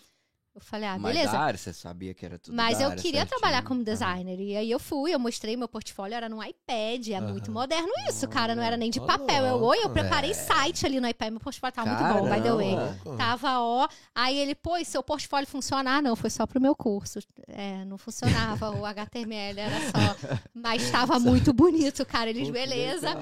Eu 0.56 0.62
falei, 0.62 0.90
ah, 0.90 0.98
Mas 1.00 1.14
beleza. 1.14 1.32
da 1.32 1.40
área, 1.40 1.58
você 1.58 1.72
sabia 1.72 2.14
que 2.14 2.26
era 2.26 2.38
tudo 2.38 2.54
Mas 2.56 2.82
eu 2.82 2.90
queria 2.90 3.22
certinho. 3.22 3.28
trabalhar 3.28 3.64
como 3.64 3.84
designer. 3.84 4.40
E 4.40 4.58
aí 4.58 4.70
eu 4.70 4.80
fui, 4.80 5.14
eu 5.14 5.20
mostrei 5.20 5.56
meu 5.56 5.68
portfólio, 5.70 6.16
era 6.16 6.28
no 6.28 6.44
iPad, 6.44 7.08
é 7.10 7.22
muito 7.22 7.52
moderno 7.52 7.90
isso, 8.10 8.28
cara. 8.28 8.56
Não 8.56 8.64
era 8.64 8.76
nem 8.76 8.90
de 8.90 9.00
papel. 9.00 9.46
Eu, 9.46 9.62
oi, 9.64 9.78
eu 9.84 9.90
preparei 9.90 10.34
site 10.34 10.86
ali 10.86 11.00
no 11.00 11.08
iPad, 11.08 11.32
meu 11.32 11.40
portfólio 11.40 11.74
tava 11.74 11.90
muito 11.92 12.14
bom, 12.20 12.30
by 12.30 12.42
the 12.42 12.52
way. 12.54 12.76
Caramba. 12.76 13.18
Tava 13.18 13.60
ó. 13.60 13.88
Aí 14.14 14.38
ele, 14.38 14.56
pô, 14.56 14.76
e 14.76 14.84
seu 14.84 15.02
portfólio 15.04 15.48
funcionar? 15.48 16.02
Não, 16.02 16.16
foi 16.16 16.30
só 16.30 16.46
pro 16.46 16.60
meu 16.60 16.76
curso. 16.76 17.20
É, 17.48 17.86
não 17.86 17.98
funcionava, 17.98 18.72
o 18.72 18.86
HTML 18.86 19.60
era 19.60 19.80
só. 19.80 20.38
Mas 20.54 20.90
tava 20.92 21.20
muito 21.20 21.54
bonito, 21.54 22.06
cara. 22.06 22.30
Eles, 22.30 22.50
beleza. 22.50 23.16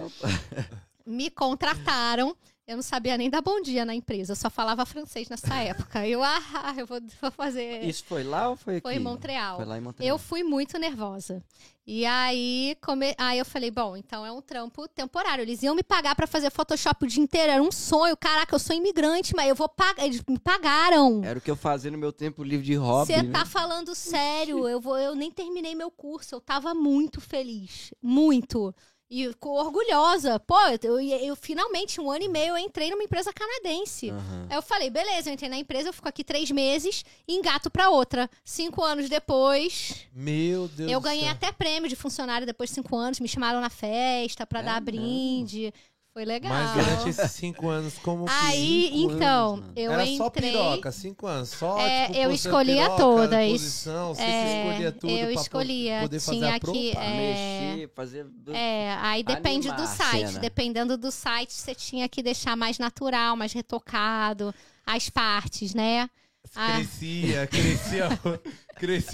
Me 1.06 1.30
contrataram. 1.30 2.36
Eu 2.68 2.76
não 2.76 2.84
sabia 2.84 3.18
nem 3.18 3.30
dar 3.30 3.42
bom 3.42 3.62
dia 3.62 3.86
na 3.86 3.96
empresa, 3.96 4.34
eu 4.34 4.36
só 4.36 4.50
falava 4.50 4.86
francês 4.86 5.30
nessa 5.30 5.56
época. 5.56 6.06
Eu, 6.06 6.22
ah, 6.22 6.76
eu 6.78 6.86
vou, 6.86 7.00
vou 7.22 7.32
fazer. 7.32 7.86
Isso 7.86 8.04
foi 8.04 8.26
lá 8.26 8.50
ou 8.50 8.58
foi 8.58 8.76
aqui? 8.76 8.82
Foi 8.82 8.96
em 8.96 9.00
Montreal. 9.00 9.56
Foi 9.56 9.66
lá 9.66 9.78
em 9.78 9.82
Montreal. 9.82 10.10
Eu 10.10 10.18
fui 10.18 10.44
muito 10.44 10.78
nervosa. 10.78 11.42
E 11.90 12.06
aí, 12.06 12.76
come... 12.82 13.16
aí 13.18 13.40
eu 13.40 13.46
falei, 13.46 13.72
bom, 13.72 13.96
então 13.96 14.26
é 14.26 14.32
um 14.34 14.42
trampo 14.42 14.86
temporário. 14.90 15.42
Eles 15.42 15.64
iam 15.64 15.74
me 15.74 15.82
pagar 15.82 16.14
pra 16.14 16.28
fazer 16.28 16.52
Photoshop 16.52 17.06
o 17.06 17.08
dia 17.08 17.24
inteiro. 17.24 17.54
Era 17.54 17.64
um 17.64 17.72
sonho. 17.72 18.18
Caraca, 18.18 18.54
eu 18.54 18.60
sou 18.60 18.76
imigrante, 18.76 19.34
mas 19.34 19.48
eu 19.48 19.56
vou 19.56 19.70
pagar. 19.70 20.04
Eles 20.04 20.22
me 20.28 20.38
pagaram. 20.38 21.24
Era 21.24 21.40
o 21.40 21.42
que 21.42 21.50
eu 21.50 21.56
fazia 21.56 21.90
no 21.90 21.98
meu 21.98 22.12
tempo 22.12 22.44
livre 22.44 22.66
de 22.66 22.76
hobby. 22.76 23.14
Você 23.14 23.24
né? 23.24 23.32
tá 23.32 23.46
falando 23.46 23.96
sério? 23.96 24.68
Eu, 24.68 24.82
vou, 24.82 24.98
eu 24.98 25.16
nem 25.16 25.32
terminei 25.32 25.74
meu 25.74 25.90
curso. 25.90 26.36
Eu 26.36 26.42
tava 26.42 26.74
muito 26.74 27.22
feliz. 27.22 27.94
Muito. 28.02 28.76
E 29.10 29.26
ficou 29.30 29.58
orgulhosa. 29.58 30.38
Pô, 30.40 30.56
eu, 30.84 31.00
eu, 31.00 31.18
eu 31.20 31.36
finalmente, 31.36 32.02
um 32.02 32.12
ano 32.12 32.26
e 32.26 32.28
meio, 32.28 32.50
eu 32.50 32.58
entrei 32.58 32.90
numa 32.92 33.04
empresa 33.04 33.32
canadense. 33.32 34.10
Aham. 34.10 34.48
Aí 34.50 34.58
eu 34.58 34.62
falei, 34.62 34.90
beleza, 34.90 35.30
eu 35.30 35.34
entrei 35.34 35.50
na 35.50 35.58
empresa, 35.58 35.90
eu 35.90 35.94
fico 35.94 36.10
aqui 36.10 36.24
três 36.24 36.52
meses 36.52 37.06
e 37.28 37.36
engato 37.36 37.70
pra 37.72 37.90
outra. 37.90 38.30
Cinco 38.44 38.84
anos 38.84 39.08
depois, 39.10 40.06
Meu 40.14 40.68
Deus 40.68 40.92
eu 40.92 41.00
ganhei 41.00 41.28
até 41.30 41.52
prêmio 41.52 41.90
de 41.90 41.96
funcionário 41.96 42.46
depois 42.46 42.70
de 42.70 42.76
cinco 42.76 42.96
anos. 42.98 43.20
Me 43.20 43.28
chamaram 43.28 43.62
na 43.62 43.70
festa 43.70 44.46
pra 44.46 44.60
É 44.60 44.64
dar 44.64 44.82
mesmo? 44.82 44.86
brinde. 44.86 45.74
Foi 46.18 46.26
legal. 46.26 46.52
Mas 46.52 46.74
durante 46.74 47.10
esses 47.10 47.32
cinco 47.34 47.70
anos, 47.70 47.94
como 48.00 48.26
que... 48.26 48.32
Aí, 48.32 48.90
então, 49.04 49.54
anos, 49.58 49.70
eu 49.76 49.92
Era 49.92 50.02
entrei... 50.04 50.18
só 50.18 50.30
piroca, 50.32 50.92
cinco 50.92 51.28
anos. 51.28 51.50
Só, 51.50 51.78
É, 51.80 52.08
tipo, 52.08 52.18
eu 52.18 52.32
escolhia 52.32 52.84
piroca, 52.86 52.98
todas. 52.98 53.52
Posição, 53.52 54.16
você 54.16 54.22
É, 54.24 54.66
escolhia 54.66 54.92
tudo 54.94 55.12
eu 55.12 55.32
escolhia. 55.32 56.00
poder 56.02 56.20
fazer 56.20 56.38
Tinha 56.40 56.56
a 56.56 56.60
propa. 56.60 56.76
que, 56.80 56.98
é, 56.98 57.70
Mexer, 57.76 57.92
fazer... 57.96 58.26
É, 58.48 58.98
aí 59.00 59.22
depende 59.22 59.70
Animar 59.70 59.88
do 59.88 59.96
site. 59.96 60.40
Dependendo 60.40 60.98
do 60.98 61.12
site, 61.12 61.54
você 61.54 61.76
tinha 61.76 62.10
que 62.10 62.24
deixar 62.24 62.58
mais 62.58 62.80
natural, 62.80 63.36
mais 63.36 63.54
retocado, 63.54 64.52
as 64.88 65.12
partes, 65.12 65.76
né? 65.76 66.10
Ah. 66.56 66.78
Crescia, 66.78 67.46
crescia, 67.46 68.08
crescia 68.08 68.42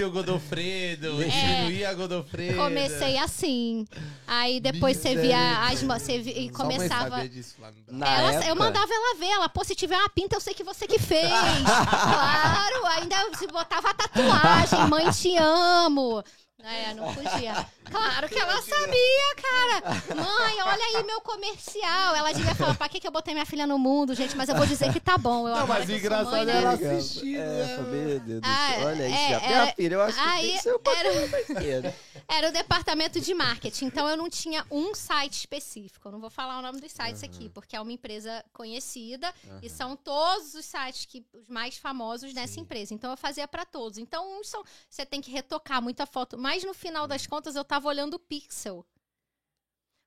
o 0.05 0.11
Godofredo, 0.11 1.21
É. 1.21 1.25
diminuía 1.27 1.93
Godofredo. 1.93 2.57
Comecei 2.57 3.17
assim. 3.17 3.85
Aí 4.27 4.59
depois 4.59 4.97
você 4.97 5.15
via 5.15 5.59
as 5.67 5.81
você 5.81 6.19
vi- 6.19 6.31
e 6.45 6.49
começava. 6.49 7.09
sabia 7.09 7.29
disso. 7.29 7.55
Na 7.89 8.07
Ela- 8.07 8.31
época, 8.33 8.47
Eu 8.49 8.55
mandava 8.55 8.91
ela 8.93 9.15
ver, 9.19 9.27
ela, 9.27 9.49
pô, 9.49 9.63
se 9.63 9.75
tiver 9.75 9.97
uma 9.97 10.09
pinta, 10.09 10.35
eu 10.35 10.41
sei 10.41 10.53
que 10.53 10.63
você 10.63 10.85
que 10.87 10.99
fez. 10.99 11.29
claro, 11.89 12.85
ainda 12.87 13.15
se 13.37 13.47
botava 13.47 13.89
a 13.89 13.93
tatuagem, 13.93 14.87
mãe, 14.89 15.09
te 15.11 15.35
amo. 15.37 16.23
É, 16.63 16.93
não 16.93 17.13
podia. 17.13 17.65
Claro 17.93 18.27
que 18.27 18.39
ela 18.39 18.59
sabia, 18.59 19.35
cara. 19.35 20.01
Mãe, 20.15 20.55
olha 20.63 20.83
aí 20.97 21.03
meu 21.03 21.21
comercial. 21.21 22.15
Ela 22.15 22.31
devia 22.31 22.55
falar, 22.55 22.73
pra 22.75 22.89
que, 22.89 22.99
que 22.99 23.05
eu 23.05 23.11
botei 23.11 23.35
minha 23.35 23.45
filha 23.45 23.67
no 23.67 23.77
mundo, 23.77 24.15
gente? 24.15 24.35
Mas 24.35 24.49
eu 24.49 24.55
vou 24.55 24.65
dizer 24.65 24.91
que 24.91 24.99
tá 24.99 25.15
bom. 25.15 25.47
Eu 25.47 25.55
Não, 25.55 25.67
mas 25.67 25.85
que 25.85 25.91
o 25.91 25.97
engraçado 25.97 26.31
mãe, 26.31 26.41
é 26.41 26.45
né? 26.45 26.57
ela 26.57 26.71
assistindo. 26.71 27.37
É, 27.39 27.77
né? 27.77 27.77
meu 27.91 28.19
Deus 28.19 28.41
do 28.41 28.47
Ah, 28.47 28.71
céu. 28.73 28.87
Olha 28.87 29.07
isso, 29.07 29.15
é, 29.15 29.29
já 29.29 29.39
tem 29.41 29.49
era- 29.51 29.63
a 29.63 29.67
filha, 29.73 29.93
eu 29.95 30.01
acho 30.01 30.17
que 30.17 30.27
aí 30.27 30.41
tem 30.47 30.51
que 30.57 30.63
ser 30.63 30.69
era- 30.69 30.79
pouquinho 30.79 31.29
mais 31.29 31.45
cedo. 31.45 31.93
Era 32.27 32.49
o 32.49 32.51
departamento 32.51 33.19
de 33.19 33.33
marketing, 33.33 33.85
então 33.85 34.07
eu 34.09 34.17
não 34.17 34.29
tinha 34.29 34.65
um 34.71 34.93
site 34.95 35.33
específico. 35.33 36.07
Eu 36.07 36.11
não 36.11 36.19
vou 36.19 36.29
falar 36.29 36.59
o 36.59 36.61
nome 36.61 36.79
dos 36.79 36.91
sites 36.91 37.23
aqui, 37.23 37.49
porque 37.49 37.75
é 37.75 37.81
uma 37.81 37.91
empresa 37.91 38.43
conhecida 38.53 39.33
e 39.61 39.69
são 39.69 39.95
todos 39.95 40.53
os 40.53 40.65
sites 40.65 41.05
que 41.05 41.25
os 41.33 41.47
mais 41.47 41.77
famosos 41.77 42.33
dessa 42.33 42.59
empresa. 42.59 42.93
Então 42.93 43.11
eu 43.11 43.17
fazia 43.17 43.47
para 43.47 43.65
todos. 43.65 43.97
Então 43.97 44.39
uns 44.39 44.47
são, 44.47 44.63
você 44.89 45.05
tem 45.05 45.21
que 45.21 45.31
retocar 45.31 45.81
muita 45.81 46.05
foto, 46.05 46.37
mas 46.37 46.63
no 46.63 46.73
final 46.73 47.07
das 47.07 47.27
contas 47.27 47.55
eu 47.55 47.63
tava 47.63 47.87
olhando 47.87 48.15
o 48.15 48.19
pixel. 48.19 48.85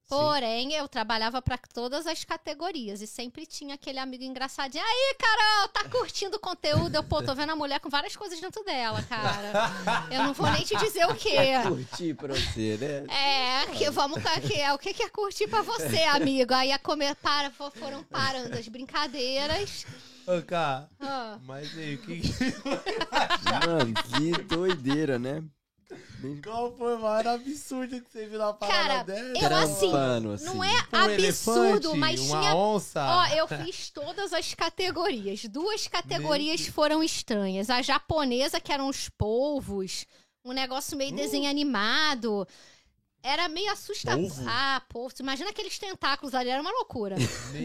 Porém, 0.09 0.73
eu 0.73 0.87
trabalhava 0.87 1.43
para 1.43 1.59
todas 1.75 2.07
as 2.07 2.23
categorias 2.25 3.01
e 3.03 3.07
sempre 3.09 3.45
tinha 3.45 3.75
aquele 3.75 3.99
amigo 3.99 4.23
engraçadinho. 4.23 4.85
Aí, 4.85 5.17
Carol, 5.19 5.69
tá 5.69 5.85
curtindo 5.89 6.37
o 6.37 6.41
conteúdo? 6.41 6.95
Eu, 6.95 7.03
pô, 7.03 7.23
tô 7.23 7.35
vendo 7.35 7.51
a 7.51 7.57
mulher 7.57 7.81
com 7.81 7.91
várias 7.91 8.15
coisas 8.15 8.41
dentro 8.41 8.63
dela, 8.65 9.03
cara. 9.03 9.53
Eu 10.11 10.23
não 10.23 10.33
vou 10.33 10.49
nem 10.51 10.63
te 10.65 10.77
dizer 10.77 11.05
o 11.07 11.15
quê. 11.17 11.37
Curtir 11.67 12.15
pra 12.15 12.35
você, 12.35 12.79
né? 12.81 13.07
É, 13.13 13.67
que 13.77 13.91
vamos 13.91 14.23
que 14.47 14.55
é 14.61 14.73
o 14.73 14.79
que 14.79 14.95
que 14.95 15.03
é 15.03 15.09
curtir 15.09 15.49
pra 15.49 15.63
você, 15.63 16.05
amigo? 16.05 16.55
Aí 16.55 16.71
a 16.71 16.79
comer 16.79 17.17
para 17.17 17.51
fo- 17.51 17.71
foram 17.73 18.05
parando 18.05 18.57
as 18.57 18.69
brincadeiras. 18.69 19.85
Ô, 20.27 20.43
cara, 20.43 20.89
Ah, 21.01 21.39
mas 21.45 21.77
aí, 21.79 21.95
o 21.95 21.99
que 21.99 22.21
que... 22.21 22.55
Mano, 23.67 23.95
que 23.95 24.43
doideira, 24.45 25.19
né? 25.19 25.43
Qual 26.43 26.73
foi 26.77 26.97
o 26.97 27.01
maior 27.01 27.27
absurdo 27.29 28.01
que 28.01 28.11
você 28.11 28.27
viu 28.27 28.39
na 28.39 28.53
parada 28.53 28.77
Cara, 28.77 29.03
dessa? 29.05 29.39
eu 29.39 29.57
assim, 29.57 29.91
Trampando, 29.91 30.33
assim. 30.33 30.45
Não 30.47 30.65
é 30.65 30.73
Um 30.93 30.97
absurdo, 30.97 31.13
elefante, 31.13 31.97
mas 31.99 32.21
uma 32.21 32.41
tinha 32.41 32.55
onça. 32.57 33.05
Ó, 33.07 33.27
eu 33.37 33.47
fiz 33.47 33.91
todas 33.91 34.33
as 34.33 34.53
categorias. 34.55 35.45
Duas 35.45 35.87
categorias 35.87 36.67
foram 36.67 37.03
estranhas. 37.03 37.71
A 37.71 37.83
japonesa, 37.83 38.59
que 38.61 38.73
eram 38.73 38.89
os 38.89 39.09
polvos, 39.09 40.07
um 40.45 40.53
negócio 40.53 40.97
meio 40.97 41.13
Hum. 41.13 41.17
desenho 41.17 41.49
animado. 41.49 42.47
Era 43.27 43.49
meio 43.49 43.73
assustador. 43.73 44.29
Polvo? 44.29 44.45
Ah, 44.49 44.81
pô, 44.89 45.09
imagina 45.19 45.51
aqueles 45.51 45.77
tentáculos 45.77 46.33
ali, 46.33 46.49
era 46.49 46.63
uma 46.63 46.71
loucura. 46.71 47.17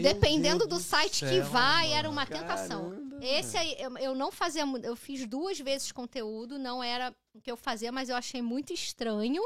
Dependendo 0.02 0.66
Deus 0.66 0.82
do 0.82 0.88
site 0.88 1.20
que 1.24 1.36
céu, 1.36 1.44
vai, 1.44 1.84
mano. 1.84 1.98
era 1.98 2.10
uma 2.10 2.26
tentação. 2.26 2.90
Caramba, 2.90 3.18
Esse 3.24 3.56
aí, 3.56 3.76
eu, 3.78 3.96
eu 3.98 4.14
não 4.14 4.32
fazia. 4.32 4.64
Eu 4.82 4.96
fiz 4.96 5.24
duas 5.24 5.60
vezes 5.60 5.92
conteúdo, 5.92 6.58
não 6.58 6.82
era 6.82 7.14
o 7.32 7.40
que 7.40 7.50
eu 7.50 7.56
fazia, 7.56 7.92
mas 7.92 8.08
eu 8.08 8.16
achei 8.16 8.42
muito 8.42 8.72
estranho. 8.72 9.40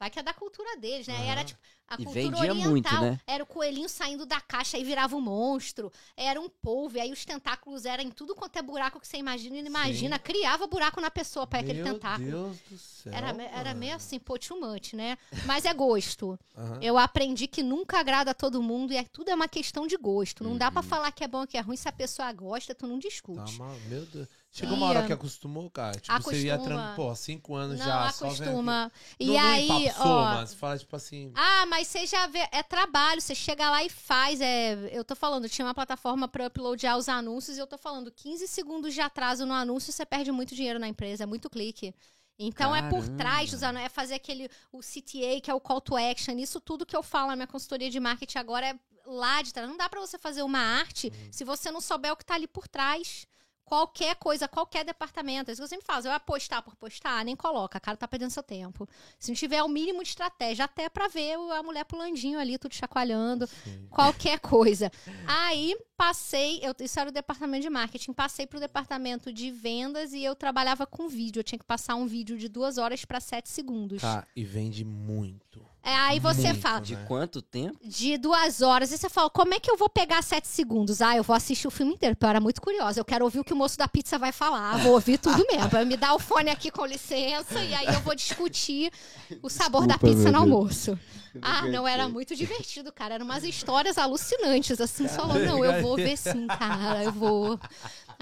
Vai 0.00 0.08
que 0.08 0.18
é 0.18 0.22
da 0.22 0.32
cultura 0.32 0.78
deles, 0.78 1.06
né? 1.06 1.28
Era 1.28 1.44
tipo. 1.44 1.60
A 1.92 2.00
E 2.00 2.04
cultura 2.04 2.22
vendia 2.22 2.40
oriental 2.52 2.70
muito, 2.70 3.00
né? 3.00 3.20
era 3.26 3.44
o 3.44 3.46
coelhinho 3.46 3.88
saindo 3.88 4.24
da 4.24 4.40
caixa 4.40 4.78
e 4.78 4.84
virava 4.84 5.14
um 5.14 5.20
monstro. 5.20 5.92
Era 6.16 6.40
um 6.40 6.48
polvo, 6.48 6.96
e 6.96 7.00
aí 7.00 7.12
os 7.12 7.24
tentáculos 7.24 7.84
eram 7.84 8.02
em 8.02 8.10
tudo 8.10 8.34
quanto 8.34 8.56
é 8.56 8.62
buraco 8.62 8.98
que 8.98 9.06
você 9.06 9.18
imagina 9.18 9.58
e 9.58 9.60
não 9.62 9.68
imagina. 9.68 10.18
Criava 10.18 10.66
buraco 10.66 11.00
na 11.00 11.10
pessoa 11.10 11.46
para 11.46 11.60
aquele 11.60 11.82
Meu 11.82 11.92
tentáculo. 11.94 12.30
Deus 12.30 12.56
do 12.70 12.78
céu. 12.78 13.12
Era, 13.12 13.28
era 13.42 13.64
mano. 13.70 13.80
meio 13.80 13.94
assim, 13.94 14.18
much, 14.58 14.94
né? 14.94 15.18
Mas 15.44 15.64
é 15.64 15.74
gosto. 15.74 16.38
Aham. 16.56 16.78
Eu 16.80 16.96
aprendi 16.96 17.46
que 17.46 17.62
nunca 17.62 17.98
agrada 17.98 18.30
a 18.30 18.34
todo 18.34 18.62
mundo 18.62 18.92
e 18.92 18.96
é, 18.96 19.04
tudo 19.04 19.28
é 19.30 19.34
uma 19.34 19.48
questão 19.48 19.86
de 19.86 19.96
gosto. 19.96 20.42
Não 20.42 20.56
dá 20.56 20.66
Uhum. 20.68 20.72
pra 20.72 20.82
falar 20.82 21.12
que 21.12 21.22
é 21.24 21.28
bom 21.28 21.40
ou 21.40 21.46
que 21.46 21.58
é 21.58 21.60
ruim. 21.60 21.76
Se 21.76 21.88
a 21.88 21.92
pessoa 21.92 22.32
gosta, 22.32 22.74
tu 22.74 22.86
não 22.86 22.98
Tá 22.98 23.08
discute. 23.08 23.58
mal, 23.58 23.76
meu 23.88 24.06
Deus. 24.06 24.28
Chegou 24.54 24.76
uma 24.76 24.84
Ia. 24.84 24.90
hora 24.98 25.06
que 25.06 25.12
acostumou, 25.14 25.70
cara. 25.70 25.98
Tipo, 25.98 26.20
você 26.22 26.42
ia 26.42 26.54
Acostuma. 26.56 26.76
trampar, 26.76 26.96
pô, 26.96 27.14
cinco 27.14 27.54
anos 27.54 27.78
não, 27.78 27.86
já. 27.86 28.12
só 28.12 28.28
vendo 28.28 28.42
acostuma. 28.42 28.84
aqui. 28.84 28.94
E 29.18 29.26
Não- 29.28 29.32
não 29.34 29.40
aí, 29.40 29.64
empapuçou, 29.64 30.06
ó. 30.12 30.24
mas 30.34 30.52
fala 30.54 30.78
tipo 30.78 30.94
assim. 30.94 31.32
Ah, 31.34 31.64
mas 31.66 31.88
você 31.88 32.06
já 32.06 32.26
vê. 32.26 32.46
É 32.52 32.62
trabalho, 32.62 33.18
você 33.22 33.34
chega 33.34 33.70
lá 33.70 33.82
e 33.82 33.88
faz. 33.88 34.42
É, 34.42 34.74
eu 34.92 35.02
tô 35.04 35.16
falando, 35.16 35.48
tinha 35.48 35.66
uma 35.66 35.72
plataforma 35.74 36.28
pra 36.28 36.48
uploadar 36.48 36.98
os 36.98 37.08
anúncios 37.08 37.56
e 37.56 37.60
eu 37.60 37.66
tô 37.66 37.78
falando 37.78 38.12
15 38.12 38.46
segundos 38.46 38.92
de 38.92 39.00
atraso 39.00 39.46
no 39.46 39.54
anúncio, 39.54 39.90
você 39.90 40.04
perde 40.04 40.30
muito 40.30 40.54
dinheiro 40.54 40.78
na 40.78 40.86
empresa, 40.86 41.22
é 41.22 41.26
muito 41.26 41.48
clique. 41.48 41.94
Então 42.38 42.76
é 42.76 42.82
por 42.82 43.00
Caramba. 43.00 43.16
trás 43.16 43.50
dos 43.52 43.62
anúncios, 43.62 43.86
é 43.86 43.88
fazer 43.88 44.14
aquele 44.14 44.50
o 44.70 44.80
CTA, 44.80 45.40
que 45.42 45.50
é 45.50 45.54
o 45.54 45.60
call 45.60 45.80
to 45.80 45.96
action. 45.96 46.36
Isso 46.38 46.60
tudo 46.60 46.84
que 46.84 46.94
eu 46.94 47.02
falo 47.02 47.28
na 47.28 47.36
minha 47.36 47.46
consultoria 47.46 47.88
de 47.88 47.98
marketing 47.98 48.36
agora 48.36 48.66
é 48.68 48.74
lá 49.06 49.40
de 49.40 49.50
trás. 49.52 49.66
Não 49.66 49.78
dá 49.78 49.88
pra 49.88 49.98
você 50.00 50.18
fazer 50.18 50.42
uma 50.42 50.58
arte 50.58 51.10
se 51.30 51.42
você 51.42 51.70
não 51.70 51.80
souber 51.80 52.12
o 52.12 52.16
que 52.16 52.24
tá 52.24 52.34
ali 52.34 52.46
por 52.46 52.68
trás. 52.68 53.26
Qualquer 53.64 54.16
coisa, 54.16 54.46
qualquer 54.46 54.84
departamento. 54.84 55.50
É 55.50 55.52
isso 55.52 55.60
que 55.60 55.64
eu 55.64 55.68
sempre 55.68 55.86
falo. 55.86 56.04
Eu 56.06 56.12
ia 56.12 56.20
postar 56.20 56.62
por 56.62 56.76
postar, 56.76 57.24
nem 57.24 57.34
coloca. 57.34 57.80
Cara, 57.80 57.96
tá 57.96 58.06
perdendo 58.06 58.30
seu 58.30 58.42
tempo. 58.42 58.88
Se 59.18 59.30
não 59.30 59.36
tiver 59.36 59.62
o 59.62 59.68
mínimo 59.68 60.02
de 60.02 60.10
estratégia, 60.10 60.64
até 60.64 60.88
pra 60.88 61.08
ver 61.08 61.34
a 61.34 61.62
mulher 61.62 61.84
pulandinho 61.84 62.38
ali, 62.38 62.58
tudo 62.58 62.74
chacoalhando. 62.74 63.46
Sim. 63.46 63.86
Qualquer 63.90 64.40
coisa. 64.40 64.90
Aí 65.26 65.76
passei, 65.96 66.60
eu, 66.62 66.74
isso 66.80 66.98
era 66.98 67.08
o 67.10 67.12
departamento 67.12 67.62
de 67.62 67.70
marketing, 67.70 68.12
passei 68.12 68.46
pro 68.46 68.60
departamento 68.60 69.32
de 69.32 69.50
vendas 69.50 70.12
e 70.12 70.22
eu 70.22 70.34
trabalhava 70.34 70.86
com 70.86 71.08
vídeo. 71.08 71.40
Eu 71.40 71.44
tinha 71.44 71.58
que 71.58 71.64
passar 71.64 71.94
um 71.94 72.06
vídeo 72.06 72.36
de 72.36 72.48
duas 72.48 72.76
horas 72.76 73.04
pra 73.04 73.20
sete 73.20 73.48
segundos. 73.48 74.02
Tá, 74.02 74.26
e 74.34 74.44
vende 74.44 74.84
muito. 74.84 75.71
É, 75.84 75.94
aí 75.96 76.20
você 76.20 76.48
Muito, 76.48 76.60
fala, 76.60 76.80
De 76.80 76.94
né? 76.94 77.04
quanto 77.08 77.42
tempo? 77.42 77.76
de 77.82 78.16
duas 78.16 78.62
horas. 78.62 78.92
E 78.92 78.98
você 78.98 79.08
fala, 79.08 79.28
como 79.28 79.52
é 79.52 79.58
que 79.58 79.68
eu 79.70 79.76
vou 79.76 79.88
pegar 79.88 80.22
sete 80.22 80.46
segundos? 80.46 81.02
Ah, 81.02 81.16
eu 81.16 81.24
vou 81.24 81.34
assistir 81.34 81.66
o 81.66 81.72
filme 81.72 81.94
inteiro, 81.94 82.14
porque 82.14 82.24
eu 82.24 82.30
era 82.30 82.40
muito 82.40 82.62
curiosa. 82.62 83.00
Eu 83.00 83.04
quero 83.04 83.24
ouvir 83.24 83.40
o 83.40 83.44
que 83.44 83.52
o 83.52 83.56
moço 83.56 83.76
da 83.76 83.88
pizza 83.88 84.16
vai 84.16 84.30
falar. 84.30 84.76
Vou 84.78 84.92
ouvir 84.92 85.18
tudo 85.18 85.44
mesmo. 85.50 85.86
Me 85.86 85.96
dá 85.96 86.14
o 86.14 86.20
fone 86.20 86.50
aqui 86.50 86.70
com 86.70 86.86
licença, 86.86 87.60
e 87.62 87.74
aí 87.74 87.86
eu 87.86 88.00
vou 88.00 88.14
discutir 88.14 88.92
o 89.42 89.48
sabor 89.48 89.86
da 89.86 89.94
Desculpa, 89.94 90.14
pizza 90.14 90.30
meu 90.30 90.32
no 90.32 90.38
almoço. 90.38 90.98
Ah, 91.40 91.66
não, 91.66 91.88
era 91.88 92.08
muito 92.08 92.36
divertido, 92.36 92.92
cara. 92.92 93.14
Eram 93.14 93.24
umas 93.24 93.42
histórias 93.42 93.96
alucinantes, 93.98 94.80
assim, 94.80 95.08
falando, 95.08 95.44
não, 95.46 95.64
eu 95.64 95.82
vou 95.82 95.96
ver 95.96 96.16
sim, 96.16 96.46
cara, 96.46 97.02
eu 97.04 97.12
vou. 97.12 97.58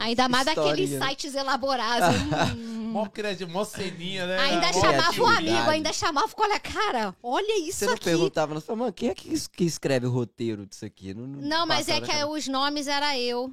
Ainda 0.00 0.28
mais 0.28 0.46
daqueles 0.46 0.90
Historinha. 0.90 1.08
sites 1.10 1.34
elaborados. 1.34 2.08
Hum. 2.90 2.92
Mó 2.92 3.06
criativo, 3.06 3.52
mó 3.52 3.64
ceninha, 3.64 4.26
né? 4.26 4.36
Ainda 4.40 4.66
Mó 4.72 4.80
chamava 4.80 5.22
o 5.22 5.26
amigo, 5.26 5.70
ainda 5.70 5.92
chamava, 5.92 6.32
olha, 6.36 6.58
cara, 6.58 7.14
olha 7.22 7.60
isso 7.60 7.78
Você 7.78 7.86
não 7.86 7.94
aqui. 7.94 8.02
perguntava, 8.04 8.52
não 8.52 8.60
falava, 8.60 8.80
mano, 8.86 8.92
quem 8.92 9.10
é 9.10 9.14
que, 9.14 9.32
es- 9.32 9.46
que 9.46 9.62
escreve 9.62 10.06
o 10.06 10.10
roteiro 10.10 10.66
disso 10.66 10.84
aqui? 10.84 11.14
Não, 11.14 11.24
Não, 11.26 11.66
mas 11.68 11.88
é 11.88 11.92
passava 11.92 12.06
que 12.06 12.12
na 12.12 12.18
cabeça. 12.24 12.38
os 12.38 12.48
nomes 12.48 12.88
era 12.88 13.16
eu. 13.16 13.52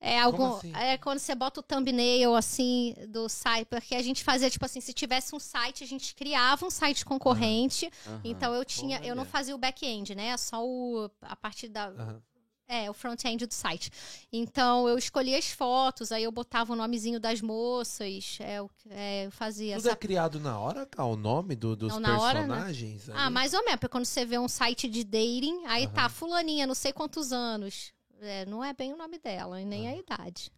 É 0.00 0.20
algum, 0.20 0.56
assim? 0.56 0.72
é 0.74 0.98
quando 0.98 1.18
você 1.20 1.34
bota 1.36 1.60
o 1.60 1.62
thumbnail 1.62 2.34
assim 2.34 2.94
do 3.08 3.28
site, 3.28 3.66
porque 3.70 3.94
a 3.94 4.02
gente 4.02 4.22
fazia 4.24 4.50
tipo 4.50 4.64
assim, 4.64 4.80
se 4.80 4.92
tivesse 4.92 5.34
um 5.34 5.38
site, 5.38 5.82
a 5.84 5.86
gente 5.86 6.12
criava 6.14 6.66
um 6.66 6.70
site 6.70 7.04
concorrente. 7.04 7.88
Aham. 8.06 8.20
Então 8.24 8.52
eu 8.54 8.64
tinha, 8.64 8.98
eu 9.04 9.14
não 9.14 9.22
Olha. 9.22 9.30
fazia 9.30 9.54
o 9.54 9.58
back-end, 9.58 10.14
né? 10.16 10.36
Só 10.36 10.62
o 10.66 11.08
a 11.22 11.36
parte 11.36 11.68
da 11.68 11.86
Aham. 11.86 12.20
É, 12.66 12.90
o 12.90 12.94
front-end 12.94 13.46
do 13.46 13.52
site. 13.54 13.90
Então 14.32 14.88
eu 14.88 14.96
escolhia 14.98 15.38
as 15.38 15.50
fotos, 15.50 16.10
aí 16.10 16.24
eu 16.24 16.32
botava 16.32 16.72
o 16.72 16.76
nomezinho 16.76 17.20
das 17.20 17.40
moças, 17.40 18.38
é, 18.40 18.58
é, 18.90 19.26
eu 19.26 19.30
fazia 19.30 19.76
Tudo 19.76 19.86
é 19.86 19.90
essa 19.90 19.96
criado 19.96 20.40
na 20.40 20.58
hora, 20.58 20.86
cara? 20.86 21.08
O 21.08 21.16
nome 21.16 21.54
do- 21.54 21.76
dos 21.76 21.92
Não, 21.92 22.00
na 22.00 22.20
hora, 22.20 22.40
né? 22.40 22.46
personagens? 22.48 23.08
Ah, 23.10 23.30
mais 23.30 23.52
ou 23.54 23.60
menos, 23.64 23.80
porque 23.80 23.88
quando 23.92 24.04
você 24.06 24.24
vê 24.24 24.38
um 24.38 24.48
site 24.48 24.88
de 24.88 25.04
dating, 25.04 25.64
aí 25.66 25.86
tá 25.88 26.02
Aham. 26.02 26.08
fulaninha, 26.10 26.66
não 26.66 26.74
sei 26.74 26.92
quantos 26.92 27.32
anos. 27.32 27.92
É, 28.20 28.46
não 28.46 28.64
é 28.64 28.72
bem 28.72 28.92
o 28.92 28.96
nome 28.96 29.18
dela 29.18 29.60
nem 29.60 29.88
Ah. 29.88 29.90
a 29.92 29.96
idade. 29.96 30.50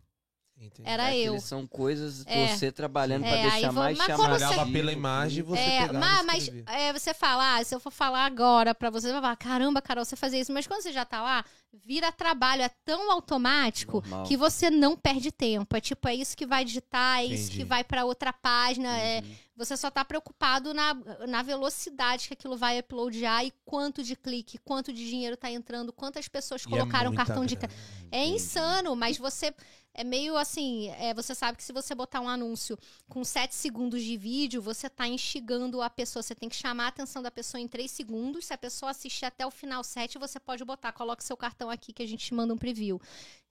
Entendi. 0.58 0.88
Era 0.88 1.14
É, 1.14 1.18
eu. 1.18 1.38
São 1.38 1.66
coisas 1.66 2.24
É. 2.26 2.48
você 2.48 2.72
trabalhando 2.72 3.22
pra 3.22 3.30
É, 3.36 3.44
aí 3.44 3.50
deixar 3.50 3.70
vou- 3.72 3.82
mais 3.82 3.98
mas 3.98 4.06
chamativo. 4.06 4.38
você- 4.38 4.44
Olhava 4.54 4.72
pela 4.72 4.92
imagem 4.92 5.38
e 5.40 5.42
você 5.42 5.60
É, 5.60 5.92
mas 5.92 6.42
escrevia. 6.44 6.64
é, 6.74 6.92
você 6.94 7.12
fala, 7.12 7.56
ah, 7.58 7.64
se 7.64 7.74
eu 7.74 7.78
for 7.80 7.90
falar 7.92 8.24
agora 8.24 8.74
pra 8.74 8.88
você, 8.88 9.08
você 9.08 9.12
vai 9.12 9.20
falar, 9.22 9.36
caramba, 9.36 9.82
Carol, 9.82 10.04
você 10.04 10.16
fazia 10.16 10.40
isso. 10.40 10.52
Mas 10.52 10.66
quando 10.66 10.80
você 10.82 10.92
já 10.92 11.04
tá 11.04 11.20
lá, 11.22 11.44
vira 11.84 12.10
trabalho, 12.10 12.62
é 12.62 12.70
tão 12.86 13.12
automático 13.12 14.00
Normal. 14.00 14.24
que 14.26 14.36
você 14.36 14.70
não 14.70 14.96
perde 14.96 15.30
tempo. 15.30 15.76
É 15.76 15.80
tipo, 15.80 16.08
é 16.08 16.14
isso 16.14 16.34
que 16.36 16.46
vai 16.46 16.64
digitar, 16.64 17.18
é 17.20 17.26
isso 17.26 17.44
Entendi. 17.48 17.58
que 17.58 17.64
vai 17.64 17.84
pra 17.84 18.04
outra 18.06 18.32
página. 18.32 18.96
É, 18.98 19.20
Uhum. 19.20 19.36
Você 19.56 19.76
só 19.76 19.90
tá 19.90 20.04
preocupado 20.04 20.74
na, 20.74 20.94
na 21.26 21.42
velocidade 21.42 22.28
que 22.28 22.34
aquilo 22.34 22.56
vai 22.56 22.78
uploadar 22.78 23.44
e 23.44 23.52
quanto 23.64 24.02
de 24.02 24.14
clique, 24.14 24.58
quanto 24.58 24.92
de 24.92 25.08
dinheiro 25.08 25.36
tá 25.36 25.50
entrando, 25.50 25.92
quantas 25.92 26.28
pessoas 26.28 26.62
E 26.62 26.66
é 26.66 26.70
colocaram 26.70 27.10
muita 27.10 27.24
cartão 27.24 27.46
de 27.46 27.56
grana. 27.56 27.72
é 28.10 28.26
insano, 28.26 28.94
mas 28.94 29.16
você. 29.16 29.54
É 29.98 30.04
meio 30.04 30.36
assim. 30.36 30.90
é, 30.90 31.14
você 31.14 31.34
sabe 31.34 31.56
que 31.56 31.64
se 31.64 31.72
você 31.72 31.94
botar 31.94 32.20
um 32.20 32.28
anúncio 32.28 32.78
com 33.08 33.24
7 33.24 33.54
segundos 33.54 34.02
de 34.02 34.14
vídeo, 34.18 34.60
você 34.60 34.90
tá 34.90 35.08
instigando 35.08 35.80
a 35.80 35.88
pessoa. 35.88 36.22
Você 36.22 36.34
tem 36.34 36.50
que 36.50 36.56
chamar 36.56 36.84
a 36.84 36.88
atenção 36.88 37.22
da 37.22 37.30
pessoa 37.30 37.58
em 37.58 37.66
3 37.66 37.90
segundos. 37.90 38.44
Se 38.44 38.52
a 38.52 38.58
pessoa 38.58 38.90
assistir 38.90 39.24
até 39.24 39.46
o 39.46 39.50
final 39.50 39.82
7, 39.82 40.18
você 40.18 40.38
pode 40.38 40.62
botar. 40.66 40.92
Coloca 40.92 41.22
seu 41.22 41.34
cartão 41.34 41.70
aqui 41.70 41.94
que 41.94 42.02
a 42.02 42.06
gente 42.06 42.26
te 42.26 42.34
manda 42.34 42.52
um 42.52 42.58
preview. 42.58 43.00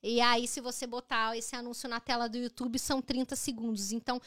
E 0.04 0.22
aí, 0.22 0.48
se 0.48 0.62
você 0.62 0.86
botar 0.86 1.36
esse 1.36 1.56
anúncio 1.56 1.90
na 1.90 2.00
tela 2.00 2.30
do 2.30 2.38
YouTube, 2.38 2.78
são 2.78 3.02
30 3.02 3.36
segundos. 3.36 3.92
Então. 3.92 4.22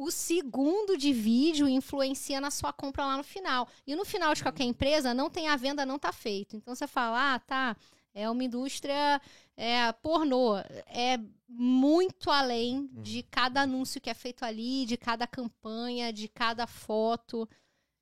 O 0.00 0.10
segundo 0.10 0.96
de 0.96 1.12
vídeo 1.12 1.68
influencia 1.68 2.40
na 2.40 2.50
sua 2.50 2.72
compra 2.72 3.04
lá 3.04 3.18
no 3.18 3.22
final. 3.22 3.68
E 3.86 3.94
no 3.94 4.06
final 4.06 4.32
de 4.32 4.42
qualquer 4.42 4.64
empresa, 4.64 5.12
não 5.12 5.28
tem 5.28 5.48
a 5.48 5.56
venda, 5.56 5.84
não 5.84 5.98
tá 5.98 6.10
feito. 6.10 6.56
Então 6.56 6.74
você 6.74 6.86
fala, 6.86 7.34
ah, 7.34 7.38
tá, 7.38 7.76
é 8.14 8.28
uma 8.30 8.42
indústria 8.42 9.20
é, 9.54 9.92
pornô. 9.92 10.56
É 10.86 11.20
muito 11.46 12.30
além 12.30 12.88
de 12.94 13.22
cada 13.24 13.60
anúncio 13.60 14.00
que 14.00 14.08
é 14.08 14.14
feito 14.14 14.42
ali, 14.42 14.86
de 14.86 14.96
cada 14.96 15.26
campanha, 15.26 16.10
de 16.10 16.28
cada 16.28 16.66
foto. 16.66 17.46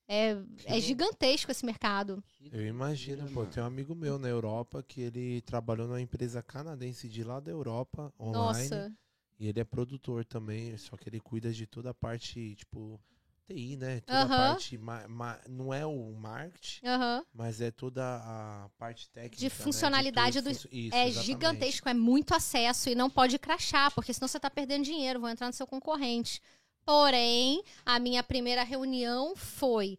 É, 0.06 0.36
é 0.66 0.80
gigantesco 0.80 1.50
esse 1.50 1.66
mercado. 1.66 2.22
Eu 2.52 2.64
imagino, 2.64 3.28
pô, 3.32 3.44
tem 3.44 3.60
um 3.60 3.66
amigo 3.66 3.96
meu 3.96 4.20
na 4.20 4.28
Europa 4.28 4.84
que 4.84 5.00
ele 5.00 5.40
trabalhou 5.40 5.88
numa 5.88 6.00
empresa 6.00 6.44
canadense 6.44 7.08
de 7.08 7.24
lá 7.24 7.40
da 7.40 7.50
Europa, 7.50 8.14
online. 8.20 8.70
Nossa. 8.70 8.92
E 9.38 9.46
ele 9.48 9.60
é 9.60 9.64
produtor 9.64 10.24
também, 10.24 10.76
só 10.76 10.96
que 10.96 11.08
ele 11.08 11.20
cuida 11.20 11.52
de 11.52 11.66
toda 11.66 11.90
a 11.90 11.94
parte, 11.94 12.56
tipo, 12.56 13.00
TI, 13.46 13.76
né? 13.76 14.00
Toda 14.00 14.18
a 14.18 14.22
Aham. 14.24 14.36
parte. 14.36 14.76
ma- 14.76 15.06
ma- 15.08 15.40
não 15.48 15.72
é 15.72 15.86
o 15.86 16.12
marketing, 16.12 16.84
Aham. 16.86 17.24
mas 17.32 17.60
é 17.60 17.70
toda 17.70 18.02
a 18.04 18.68
parte 18.76 19.08
técnica. 19.10 19.36
De 19.36 19.44
né, 19.44 19.50
funcionalidade 19.50 20.38
tudo, 20.38 20.50
do- 20.50 20.54
funcio- 20.54 20.70
Isso, 20.72 20.96
É 20.96 21.06
exatamente. 21.08 21.26
gigantesco, 21.26 21.88
é 21.88 21.94
muito 21.94 22.34
acesso 22.34 22.90
e 22.90 22.94
não 22.96 23.08
pode 23.08 23.38
crachar, 23.38 23.92
porque 23.94 24.12
senão 24.12 24.26
você 24.26 24.40
tá 24.40 24.50
perdendo 24.50 24.84
dinheiro, 24.84 25.20
vão 25.20 25.30
entrar 25.30 25.46
no 25.46 25.52
seu 25.52 25.66
concorrente. 25.66 26.42
Porém, 26.84 27.62
a 27.86 27.98
minha 28.00 28.22
primeira 28.24 28.64
reunião 28.64 29.36
foi 29.36 29.98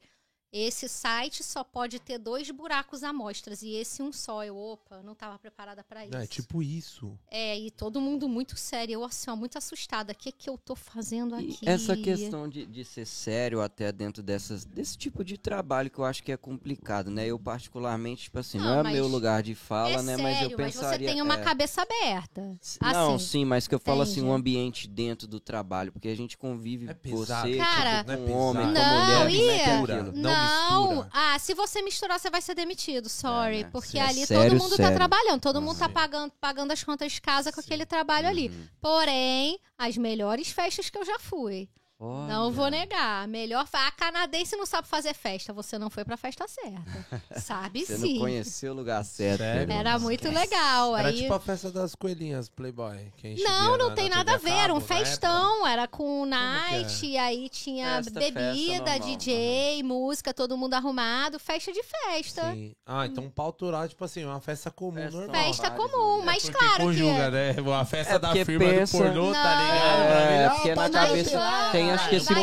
Esse 0.52 0.90
site 0.90 1.44
só 1.44 1.64
pode 1.64 2.00
ter 2.00 2.18
dois 2.18 2.50
buracos 2.50 3.04
amostras 3.04 3.62
e 3.62 3.76
esse 3.76 4.02
um 4.02 4.12
só. 4.12 4.44
Eu, 4.44 4.58
opa, 4.58 5.02
não 5.04 5.14
estava 5.14 5.38
preparada 5.38 5.84
para 5.84 6.06
isso. 6.06 6.16
É 6.16 6.26
tipo 6.26 6.64
isso. 6.64 7.18
É, 7.30 7.58
e 7.58 7.70
todo 7.70 8.02
mundo 8.02 8.28
muito 8.28 8.58
sério. 8.58 8.94
Eu, 8.94 9.04
assim, 9.04 9.30
ó, 9.30 9.36
muito 9.36 9.58
assustada. 9.60 10.12
O 10.12 10.16
que 10.16 10.32
que 10.32 10.50
eu 10.50 10.58
tô 10.58 10.76
fazendo 10.76 11.40
E 11.40 11.52
aqui? 11.54 11.70
essa 11.70 11.96
questão 11.96 12.50
de, 12.50 12.66
de 12.66 12.84
ser 12.84 13.06
sério 13.06 13.62
até 13.62 13.92
dentro 13.92 14.24
dessas, 14.24 14.66
desse 14.66 14.98
tipo 14.98 15.24
de 15.24 15.38
trabalho 15.38 15.90
que 15.92 16.00
eu 16.00 16.06
acho 16.06 16.24
que 16.24 16.32
é 16.32 16.38
complicado, 16.38 17.12
né? 17.12 17.28
Eu 17.28 17.38
particularmente, 17.38 18.24
tipo 18.24 18.40
assim, 18.40 18.58
não, 18.58 18.66
Não, 18.66 18.80
é 18.80 18.84
mas 18.84 18.94
meu 18.94 19.08
lugar 19.08 19.44
de 19.44 19.54
fala, 19.54 20.00
é 20.00 20.02
né? 20.02 20.16
sério, 20.18 20.24
mas 20.26 20.42
eu 20.52 20.58
pensaria... 20.58 21.08
você 21.08 21.14
tem 21.14 21.22
uma 21.22 21.36
é, 21.36 21.44
cabeça 21.44 21.84
aberta. 21.84 22.58
s- 22.60 22.80
Não, 22.82 23.16
assim, 23.16 23.26
sim, 23.26 23.46
mas 23.46 23.68
que 23.68 23.76
eu 23.76 23.80
falo 23.80 24.02
assim, 24.02 24.24
um 24.24 24.34
ambiente 24.34 24.88
dentro 24.88 25.28
do 25.28 25.40
trabalho, 25.40 25.92
porque 25.92 26.08
a 26.08 26.16
gente 26.16 26.38
convive 26.38 26.88
É 26.90 26.94
pesado. 26.96 27.48
você 27.48 27.58
Cara, 27.58 28.00
tipo, 28.00 28.08
Não 28.08 28.14
é 28.14 28.18
com 28.18 28.24
um 28.34 28.36
homem, 28.38 28.68
com 28.68 28.74
pesado. 28.74 28.80
a 28.80 28.90
Não, 28.90 29.02
mulher, 29.02 29.50
é 29.52 29.60
é? 29.60 30.12
Não 30.14 30.39
Não, 30.40 31.10
ah, 31.12 31.38
se 31.40 31.54
você 31.54 31.82
misturar, 31.82 32.20
você 32.20 32.30
vai 32.30 32.42
ser 32.42 32.56
demitido, 32.56 33.10
sorry. 33.10 33.62
É, 33.62 33.64
né? 33.64 33.70
Porque 33.72 33.92
Sim, 33.92 34.00
é 34.00 34.02
ali 34.02 34.26
sério, 34.26 34.52
todo 34.52 34.62
mundo 34.62 34.72
tá 34.72 34.84
sério. 34.84 34.98
trabalhando, 34.98 35.42
todo 35.42 35.62
mundo 35.62 35.78
tá 35.78 35.88
Sim. 35.88 35.94
pagando, 35.94 36.34
pagando 36.40 36.72
as 36.72 36.84
contas 36.84 37.12
de 37.12 37.22
casa 37.22 37.52
com 37.52 37.60
aquele 37.60 37.86
trabalho 37.86 38.28
ali. 38.28 38.50
Uhum. 38.50 38.68
Porém, 38.82 39.60
as 39.78 39.98
melhores 39.98 40.50
festas 40.50 40.90
que 40.90 40.98
eu 40.98 41.06
já 41.06 41.20
fui. 41.20 41.70
Não 42.00 42.52
vou 42.52 42.70
negar. 42.70 43.28
Melhor. 43.28 43.68
A 43.74 43.92
canadense 43.92 44.56
não 44.56 44.66
sabe 44.66 44.88
fazer 44.88 45.14
festa. 45.14 45.52
Você 45.52 45.78
não 45.78 45.90
foi 45.90 46.06
pra 46.06 46.16
festa 46.16 46.46
certa. 46.48 46.80
Sabe 47.42 47.86
Você 47.86 47.98
sim. 47.98 48.14
não 48.14 48.20
conheceu 48.22 48.72
o 48.72 48.76
lugar 48.76 49.04
certo. 49.04 49.40
Sério? 49.40 49.74
Era 49.74 50.00
muito 50.00 50.30
legal. 50.30 50.96
Era 50.96 51.10
Aí... 51.10 51.18
tipo 51.18 51.34
a 51.34 51.40
festa 51.40 51.70
das 51.72 51.96
coelhinhas, 51.96 52.48
Playboy. 52.48 53.12
Que 53.18 53.28
a 53.28 53.30
gente 53.32 53.44
Não, 53.44 53.78
não 53.78 53.90
na- 53.90 53.96
tem 53.96 54.10
na 54.10 54.18
nada 54.18 54.34
a 54.36 54.38
ver. 54.38 54.52
Era 54.52 54.74
um 54.74 54.80
festão. 54.80 55.68
Era 55.68 55.88
com 55.88 56.26
é? 56.26 56.30
night, 56.30 57.06
e 57.06 57.18
aí 57.18 57.50
tinha 57.50 58.02
Festa, 58.04 58.20
festa 58.20 58.40
bebida, 58.40 58.78
normal, 58.92 59.00
DJ, 59.00 59.84
música, 59.84 60.34
todo 60.34 60.58
mundo 60.58 60.74
arrumado. 60.76 61.38
Festa 61.38 61.72
de 61.74 61.84
festa. 61.84 62.52
Sim. 62.54 62.74
Ah, 62.86 63.06
então 63.06 63.30
pauturar, 63.30 63.88
tipo 63.90 64.04
assim, 64.06 64.24
uma 64.24 64.40
festa 64.40 64.72
comum, 64.72 64.94
Festa 64.94 65.18
normal. 65.18 65.44
Festa 65.44 65.70
Vários, 65.70 65.92
comum, 65.92 66.18
né? 66.20 66.24
mas 66.26 66.44
Porque 66.44 66.58
claro 66.58 66.84
conjuga, 66.84 67.26
que. 67.26 67.32
né? 67.32 67.56
A 67.80 67.86
festa 67.86 68.14
É 68.16 68.20
da 68.20 68.32
firma 68.46 68.66
pensa- 68.66 68.98
do 68.98 69.04
pornô, 69.04 69.34
tá 69.34 69.62
ligado? 69.62 70.00
Não. 70.00 70.08
Pra 70.08 70.26
mim, 70.26 70.34
É, 70.40 70.50
porque 70.50 70.76
na 70.76 70.90
cabeça 70.90 71.30
tirar. 71.30 71.72
Tem, 71.90 71.96
acho 71.96 72.10
que 72.10 72.16
esse 72.16 72.34
ó, 72.34 72.36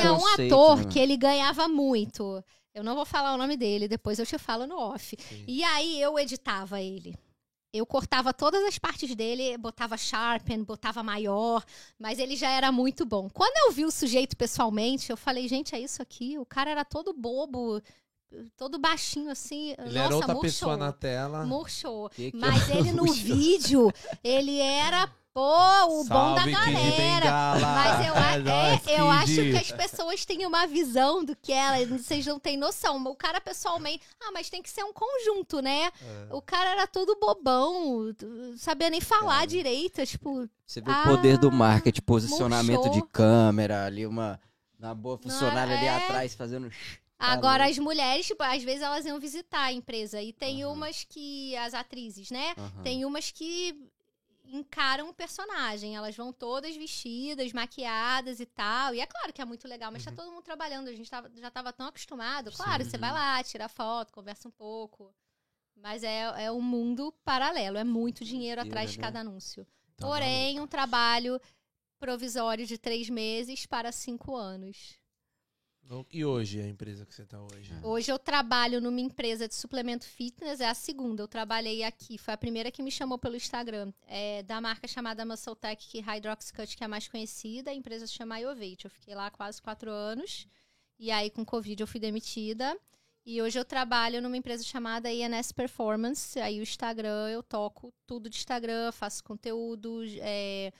Tinha 0.00 0.12
um 0.12 0.26
ator 0.26 0.78
né? 0.78 0.84
que 0.90 0.98
ele 0.98 1.16
ganhava 1.16 1.68
muito. 1.68 2.42
Eu 2.74 2.84
não 2.84 2.94
vou 2.94 3.06
falar 3.06 3.34
o 3.34 3.38
nome 3.38 3.56
dele, 3.56 3.88
depois 3.88 4.18
eu 4.18 4.26
te 4.26 4.36
falo 4.38 4.66
no 4.66 4.76
off. 4.76 5.16
Sim. 5.18 5.44
E 5.46 5.64
aí 5.64 6.00
eu 6.00 6.18
editava 6.18 6.80
ele. 6.80 7.14
Eu 7.72 7.84
cortava 7.84 8.32
todas 8.32 8.62
as 8.64 8.78
partes 8.78 9.14
dele, 9.14 9.56
botava 9.58 9.96
sharpen, 9.96 10.62
botava 10.62 11.02
maior, 11.02 11.64
mas 11.98 12.18
ele 12.18 12.36
já 12.36 12.50
era 12.50 12.72
muito 12.72 13.04
bom. 13.04 13.28
Quando 13.28 13.56
eu 13.66 13.72
vi 13.72 13.84
o 13.84 13.90
sujeito 13.90 14.36
pessoalmente, 14.36 15.10
eu 15.10 15.16
falei, 15.16 15.46
gente, 15.48 15.74
é 15.74 15.80
isso 15.80 16.00
aqui? 16.00 16.38
O 16.38 16.46
cara 16.46 16.70
era 16.70 16.84
todo 16.84 17.12
bobo, 17.12 17.82
todo 18.56 18.78
baixinho 18.78 19.30
assim. 19.30 19.74
Ele 19.78 19.88
Nossa, 19.88 19.98
era 19.98 20.14
outra 20.14 20.34
murchou, 20.34 20.42
pessoa 20.42 20.76
na 20.76 20.92
tela. 20.92 21.44
Murchou. 21.44 22.10
Que 22.10 22.30
que 22.30 22.36
Mas 22.36 22.68
ele 22.70 22.92
no 22.92 23.12
vídeo, 23.12 23.92
ele 24.22 24.58
era, 24.58 25.10
pô, 25.36 26.00
o 26.00 26.04
bom 26.04 26.34
da 26.34 26.40
Salve, 26.40 26.50
galera. 26.52 27.60
Mas 27.60 28.06
eu, 28.06 28.14
a- 28.16 28.70
É 28.72 28.94
é, 28.94 29.00
eu 29.00 29.10
acho 29.10 29.34
que 29.34 29.56
as 29.56 29.70
pessoas 29.70 30.24
têm 30.24 30.46
uma 30.46 30.66
visão 30.66 31.22
do 31.22 31.36
que 31.36 31.52
ela, 31.52 31.84
vocês 31.84 32.24
não 32.24 32.38
têm 32.38 32.56
noção. 32.56 33.04
O 33.04 33.14
cara 33.14 33.38
pessoalmente, 33.38 34.02
ah, 34.18 34.30
mas 34.32 34.48
tem 34.48 34.62
que 34.62 34.70
ser 34.70 34.82
um 34.82 34.94
conjunto, 34.94 35.60
né? 35.60 35.90
É. 36.00 36.34
O 36.34 36.40
cara 36.40 36.70
era 36.70 36.86
todo 36.86 37.18
bobão, 37.20 38.14
sabia 38.56 38.88
nem 38.88 39.02
falar 39.02 39.34
Cara. 39.40 39.46
direito, 39.46 40.06
tipo, 40.06 40.48
Você 40.66 40.80
vê 40.80 40.90
Ah, 40.90 41.02
o 41.02 41.08
poder 41.16 41.36
do 41.36 41.52
marketing, 41.52 42.00
posicionamento 42.00 42.84
de 42.84 42.88
murchou. 42.88 43.08
câmera, 43.12 43.84
ali 43.84 44.06
uma, 44.06 44.40
uma 44.80 44.94
boa 44.94 45.18
funcionária 45.18 45.76
ali 45.76 45.84
é. 45.84 45.96
atrás 45.96 46.34
fazendo... 46.34 46.70
Agora, 47.18 47.60
Falou. 47.64 47.70
as 47.72 47.78
mulheres, 47.78 48.26
tipo, 48.26 48.42
às 48.42 48.62
vezes 48.62 48.82
elas 48.82 49.06
iam 49.06 49.18
visitar 49.18 49.64
a 49.64 49.72
empresa. 49.72 50.20
E 50.20 50.34
tem 50.34 50.62
Aham. 50.62 50.72
umas 50.74 51.02
que. 51.08 51.56
As 51.56 51.72
atrizes, 51.72 52.30
né? 52.30 52.52
Aham. 52.58 52.82
Tem 52.82 53.06
umas 53.06 53.30
que 53.30 53.74
encaram 54.52 55.08
o 55.08 55.14
personagem. 55.14 55.96
Elas 55.96 56.16
vão 56.16 56.32
todas 56.32 56.76
vestidas, 56.76 57.52
maquiadas 57.52 58.40
e 58.40 58.46
tal. 58.46 58.94
E 58.94 59.00
é 59.00 59.06
claro 59.06 59.32
que 59.32 59.42
é 59.42 59.44
muito 59.44 59.66
legal, 59.68 59.90
mas 59.92 60.04
tá 60.04 60.12
todo 60.12 60.30
mundo 60.30 60.42
trabalhando. 60.42 60.88
A 60.88 60.94
gente 60.94 61.10
tava- 61.10 61.30
já 61.34 61.50
tava 61.50 61.72
tão 61.72 61.86
acostumado. 61.86 62.50
Claro, 62.52 62.84
você 62.84 62.96
vai 62.98 63.12
lá, 63.12 63.42
tira 63.42 63.68
foto, 63.68 64.12
conversa 64.12 64.48
um 64.48 64.52
pouco. 64.52 65.14
Mas 65.76 66.02
é, 66.02 66.44
é 66.44 66.50
um 66.52 66.62
mundo 66.62 67.12
paralelo. 67.24 67.76
É 67.76 67.84
muito 67.84 68.24
dinheiro 68.24 68.60
atrás 68.60 68.90
de 68.90 68.98
né? 68.98 69.04
cada 69.04 69.20
anúncio. 69.20 69.66
Tá 69.96 70.06
Porém, 70.06 70.58
um 70.60 70.66
trabalho 70.66 71.40
provisório 71.98 72.66
de 72.66 72.78
três 72.78 73.08
meses 73.08 73.66
para 73.66 73.90
cinco 73.92 74.34
anos. 74.36 74.98
E 76.10 76.24
hoje, 76.24 76.60
a 76.60 76.68
empresa 76.68 77.06
que 77.06 77.14
você 77.14 77.24
tá 77.24 77.40
hoje? 77.40 77.72
Hoje 77.82 78.10
eu 78.10 78.18
trabalho 78.18 78.80
numa 78.80 79.00
empresa 79.00 79.46
de 79.46 79.54
suplemento 79.54 80.04
fitness, 80.04 80.60
é 80.60 80.68
a 80.68 80.74
segunda. 80.74 81.22
Eu 81.22 81.28
trabalhei 81.28 81.84
aqui, 81.84 82.18
foi 82.18 82.34
a 82.34 82.36
primeira 82.36 82.70
que 82.70 82.82
me 82.82 82.90
chamou 82.90 83.18
pelo 83.18 83.36
Instagram. 83.36 83.92
É 84.06 84.42
da 84.42 84.60
marca 84.60 84.88
chamada 84.88 85.24
Muscle 85.24 85.54
Tech, 85.54 85.86
que 85.88 86.00
Hydroxcut, 86.00 86.76
que 86.76 86.82
é 86.82 86.86
a 86.86 86.88
mais 86.88 87.06
conhecida. 87.06 87.70
A 87.70 87.74
empresa 87.74 88.06
se 88.06 88.14
chama 88.14 88.38
Iovate. 88.38 88.86
Eu 88.86 88.90
fiquei 88.90 89.14
lá 89.14 89.30
quase 89.30 89.62
quatro 89.62 89.90
anos. 89.90 90.46
E 90.98 91.10
aí, 91.10 91.30
com 91.30 91.44
Covid, 91.44 91.80
eu 91.80 91.86
fui 91.86 92.00
demitida. 92.00 92.76
E 93.24 93.42
hoje 93.42 93.58
eu 93.58 93.64
trabalho 93.64 94.22
numa 94.22 94.36
empresa 94.36 94.64
chamada 94.64 95.12
INS 95.12 95.52
Performance. 95.52 96.38
Aí 96.40 96.60
o 96.60 96.62
Instagram, 96.62 97.28
eu 97.30 97.42
toco 97.42 97.92
tudo 98.06 98.30
de 98.30 98.36
Instagram, 98.36 98.92
faço 98.92 99.22
conteúdos, 99.24 100.12
é, 100.20 100.72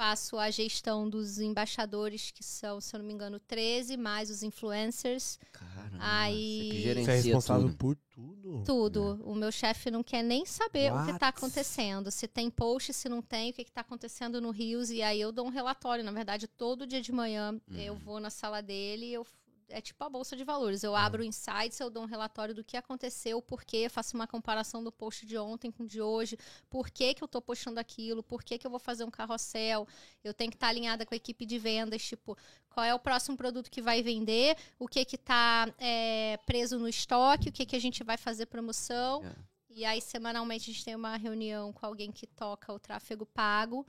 faço 0.00 0.38
a 0.38 0.50
gestão 0.50 1.06
dos 1.10 1.38
embaixadores, 1.38 2.30
que 2.30 2.42
são, 2.42 2.80
se 2.80 2.96
eu 2.96 3.00
não 3.00 3.06
me 3.06 3.12
engano, 3.12 3.38
13, 3.38 3.98
mais 3.98 4.30
os 4.30 4.42
influencers. 4.42 5.38
Caramba, 5.52 5.98
Aí- 6.00 6.70
você 6.82 6.94
que 6.94 7.04
Você 7.04 7.10
é 7.10 7.14
responsável 7.16 7.66
tudo. 7.68 7.76
por 7.76 7.96
tudo? 7.96 8.64
Tudo. 8.64 9.20
O 9.26 9.34
meu 9.34 9.52
chefe 9.52 9.90
não 9.90 10.02
quer 10.02 10.22
nem 10.22 10.46
saber 10.46 10.90
o 10.90 11.04
que 11.04 11.18
tá 11.18 11.26
What? 11.26 11.38
acontecendo. 11.38 12.10
Se 12.10 12.26
tem 12.26 12.48
post, 12.48 12.94
se 12.94 13.10
não 13.10 13.20
tem, 13.20 13.50
o 13.50 13.52
que, 13.52 13.62
que 13.62 13.70
tá 13.70 13.82
acontecendo 13.82 14.40
no 14.40 14.50
Rios. 14.50 14.90
E 14.90 15.02
aí 15.02 15.20
eu 15.20 15.30
dou 15.30 15.44
um 15.44 15.50
relatório. 15.50 16.02
Na 16.02 16.12
verdade, 16.12 16.46
todo 16.48 16.86
dia 16.86 17.02
de 17.02 17.12
manhã 17.12 17.60
eu 17.70 17.94
vou 17.94 18.18
na 18.20 18.30
sala 18.30 18.62
dele 18.62 19.04
e 19.04 19.12
eu. 19.12 19.26
É 19.70 19.80
tipo 19.80 20.02
a 20.04 20.08
bolsa 20.08 20.36
de 20.36 20.44
valores. 20.44 20.82
Eu 20.82 20.94
abro 20.94 21.22
o 21.22 21.24
insights, 21.24 21.78
eu 21.80 21.88
dou 21.88 22.02
um 22.02 22.06
relatório 22.06 22.54
do 22.54 22.64
que 22.64 22.76
aconteceu, 22.76 23.40
por 23.40 23.64
quê, 23.64 23.88
faço 23.88 24.16
uma 24.16 24.26
comparação 24.26 24.82
do 24.82 24.90
post 24.90 25.24
de 25.24 25.38
ontem 25.38 25.70
com 25.70 25.84
o 25.84 25.86
de 25.86 26.00
hoje, 26.00 26.36
por 26.68 26.90
que, 26.90 27.14
que 27.14 27.22
eu 27.22 27.28
tô 27.28 27.40
postando 27.40 27.80
aquilo, 27.80 28.22
por 28.22 28.42
que, 28.42 28.58
que 28.58 28.66
eu 28.66 28.70
vou 28.70 28.80
fazer 28.80 29.04
um 29.04 29.10
carrossel. 29.10 29.86
Eu 30.22 30.34
tenho 30.34 30.50
que 30.50 30.56
estar 30.56 30.68
alinhada 30.68 31.06
com 31.06 31.14
a 31.14 31.16
equipe 31.16 31.46
de 31.46 31.58
vendas, 31.58 32.02
tipo, 32.02 32.36
qual 32.68 32.84
é 32.84 32.94
o 32.94 32.98
próximo 32.98 33.36
produto 33.36 33.70
que 33.70 33.80
vai 33.80 34.02
vender, 34.02 34.56
o 34.78 34.86
que 34.86 35.04
que 35.04 35.16
tá 35.16 35.72
é, 35.78 36.38
preso 36.46 36.78
no 36.78 36.88
estoque, 36.88 37.48
o 37.48 37.52
que 37.52 37.64
que 37.64 37.76
a 37.76 37.80
gente 37.80 38.02
vai 38.02 38.16
fazer 38.16 38.46
promoção. 38.46 39.24
É. 39.24 39.50
E 39.72 39.84
aí, 39.84 40.00
semanalmente, 40.00 40.68
a 40.68 40.72
gente 40.72 40.84
tem 40.84 40.96
uma 40.96 41.16
reunião 41.16 41.72
com 41.72 41.86
alguém 41.86 42.10
que 42.10 42.26
toca 42.26 42.72
o 42.72 42.78
tráfego 42.78 43.24
pago. 43.24 43.86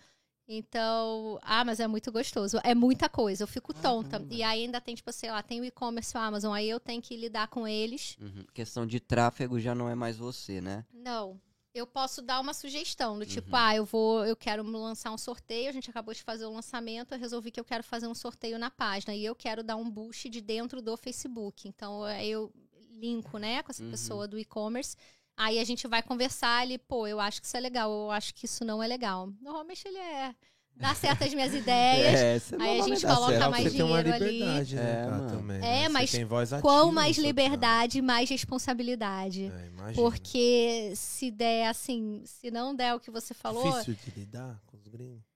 Então, 0.47 1.39
ah, 1.41 1.63
mas 1.63 1.79
é 1.79 1.87
muito 1.87 2.11
gostoso. 2.11 2.59
É 2.63 2.75
muita 2.75 3.07
coisa, 3.07 3.43
eu 3.43 3.47
fico 3.47 3.73
tonta. 3.73 4.11
Caramba. 4.11 4.33
E 4.33 4.43
aí 4.43 4.63
ainda 4.63 4.81
tem, 4.81 4.95
tipo, 4.95 5.11
sei 5.13 5.31
lá, 5.31 5.41
tem 5.41 5.61
o 5.61 5.65
e-commerce, 5.65 6.15
o 6.15 6.19
Amazon, 6.19 6.53
aí 6.53 6.69
eu 6.69 6.79
tenho 6.79 7.01
que 7.01 7.15
lidar 7.15 7.47
com 7.47 7.67
eles. 7.67 8.17
Uhum. 8.19 8.45
Questão 8.53 8.85
de 8.85 8.99
tráfego 8.99 9.59
já 9.59 9.73
não 9.73 9.87
é 9.89 9.95
mais 9.95 10.17
você, 10.17 10.59
né? 10.59 10.85
Não. 10.93 11.39
Eu 11.73 11.87
posso 11.87 12.21
dar 12.21 12.41
uma 12.41 12.53
sugestão, 12.53 13.17
do 13.17 13.25
tipo, 13.25 13.47
Uhum. 13.51 13.55
ah, 13.55 13.73
eu 13.73 13.85
vou, 13.85 14.25
eu 14.25 14.35
quero 14.35 14.61
lançar 14.61 15.09
um 15.13 15.17
sorteio, 15.17 15.69
a 15.69 15.71
gente 15.71 15.89
acabou 15.89 16.13
de 16.13 16.21
fazer 16.21 16.45
o 16.45 16.51
lançamento, 16.51 17.13
eu 17.13 17.17
resolvi 17.19 17.49
que 17.49 17.59
eu 17.59 17.63
quero 17.63 17.81
fazer 17.81 18.07
um 18.07 18.13
sorteio 18.15 18.59
na 18.59 18.69
página 18.69 19.15
e 19.15 19.23
eu 19.23 19.33
quero 19.33 19.63
dar 19.63 19.77
um 19.77 19.89
boost 19.89 20.27
de 20.27 20.41
dentro 20.41 20.81
do 20.81 20.97
Facebook. 20.97 21.69
Então, 21.69 22.03
aí 22.03 22.29
eu 22.29 22.51
linko, 22.89 23.37
né, 23.37 23.63
com 23.63 23.71
essa 23.71 23.83
Uhum. 23.83 23.89
pessoa 23.91 24.27
do 24.27 24.37
e-commerce. 24.37 24.97
Aí 25.41 25.57
a 25.57 25.63
gente 25.63 25.87
vai 25.87 26.03
conversar 26.03 26.61
ali, 26.61 26.77
pô, 26.77 27.07
eu 27.07 27.19
acho 27.19 27.41
que 27.41 27.47
isso 27.47 27.57
é 27.57 27.59
legal, 27.59 27.91
eu 27.91 28.11
acho 28.11 28.31
que 28.35 28.45
isso 28.45 28.63
não 28.63 28.81
é 28.81 28.85
legal. 28.85 29.27
Normalmente 29.41 29.87
ele 29.87 29.97
é 29.97 30.35
dá 30.75 30.93
certo 30.93 31.23
as 31.23 31.33
minhas 31.33 31.51
ideias. 31.55 32.19
É, 32.19 32.39
você 32.39 32.55
aí 32.59 32.79
a 32.79 32.83
gente 32.83 33.01
coloca 33.05 33.31
certo. 33.31 33.49
mais 33.49 33.63
você 33.63 33.71
tem 33.71 33.81
uma 33.83 34.03
dinheiro 34.03 34.23
ali. 34.23 34.39
né, 34.75 35.01
É, 35.01 35.09
cara, 35.09 35.27
também. 35.29 35.57
É, 35.57 35.61
né? 35.61 35.83
Você 35.83 35.89
mas 35.89 36.11
tem 36.11 36.25
voz 36.25 36.53
ativa 36.53 36.67
Quão 36.67 36.87
no 36.87 36.93
mais 36.93 37.17
liberdade, 37.17 38.03
mais 38.03 38.29
responsabilidade. 38.29 39.45
É, 39.45 39.67
imagina. 39.67 39.93
Porque 39.95 40.93
se 40.95 41.31
der 41.31 41.69
assim, 41.69 42.21
se 42.23 42.51
não 42.51 42.75
der 42.75 42.93
o 42.93 42.99
que 42.99 43.09
você 43.09 43.33
falou, 43.33 43.63
Difícil 43.63 43.95
de 43.95 44.19
lidar 44.19 44.61
com 44.67 44.77
os 44.77 44.87
gringos. 44.87 45.30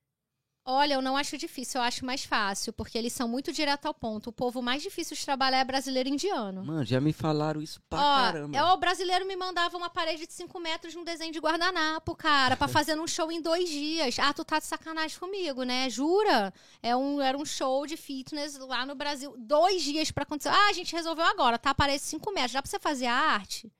Olha, 0.66 0.96
eu 0.96 1.02
não 1.02 1.16
acho 1.16 1.38
difícil, 1.38 1.80
eu 1.80 1.86
acho 1.86 2.04
mais 2.04 2.26
fácil, 2.26 2.74
porque 2.74 2.98
eles 2.98 3.14
são 3.14 3.28
muito 3.28 3.54
direto 3.54 3.86
ao 3.86 3.94
ponto. 3.94 4.30
O 4.30 4.34
povo 4.34 4.62
mais 4.62 4.82
difícil 4.82 5.16
de 5.16 5.24
trabalhar 5.24 5.60
é 5.60 5.64
brasileiro 5.64 6.10
indiano. 6.10 6.66
Mano, 6.66 6.84
já 6.84 7.00
me 7.00 7.14
falaram 7.14 7.62
isso 7.62 7.80
pra 7.90 8.00
Ó, 8.00 8.02
caramba. 8.32 8.58
é, 8.58 8.64
o 8.64 8.78
brasileiro 8.78 9.26
me 9.26 9.36
mandava 9.36 9.78
uma 9.78 9.90
parede 9.90 10.26
de 10.26 10.34
5 10.34 10.60
metros 10.60 10.96
num 10.96 11.04
desenho 11.04 11.32
de 11.32 11.40
guardanapo, 11.40 12.16
cara, 12.16 12.58
pra 12.58 12.68
fazer 12.68 13.00
um 13.00 13.08
show 13.08 13.32
em 13.32 13.42
dois 13.42 13.70
dias. 13.70 14.18
Ah, 14.20 14.34
tu 14.34 14.44
tá 14.44 14.60
de 14.60 14.66
sacanagem 14.66 15.20
comigo, 15.20 15.64
né? 15.64 15.90
Jura? 15.90 16.54
É 16.82 16.96
um, 16.96 17.22
era 17.22 17.38
um 17.38 17.46
show 17.46 17.86
de 17.86 17.96
fitness 17.96 18.58
lá 18.58 18.86
no 18.86 18.96
Brasil. 18.96 19.36
Dois 19.38 19.84
dias 19.84 20.10
pra 20.12 20.24
acontecer. 20.24 20.50
Ah, 20.50 20.70
a 20.70 20.74
gente 20.74 20.96
resolveu 20.96 21.26
agora, 21.26 21.58
tá? 21.60 21.70
A 21.70 21.76
parede 21.76 22.00
de 22.00 22.06
5 22.06 22.32
metros. 22.32 22.54
Dá 22.54 22.62
pra 22.62 22.70
você 22.72 22.80
fazer 22.80 23.06
a 23.06 23.14
arte? 23.16 23.72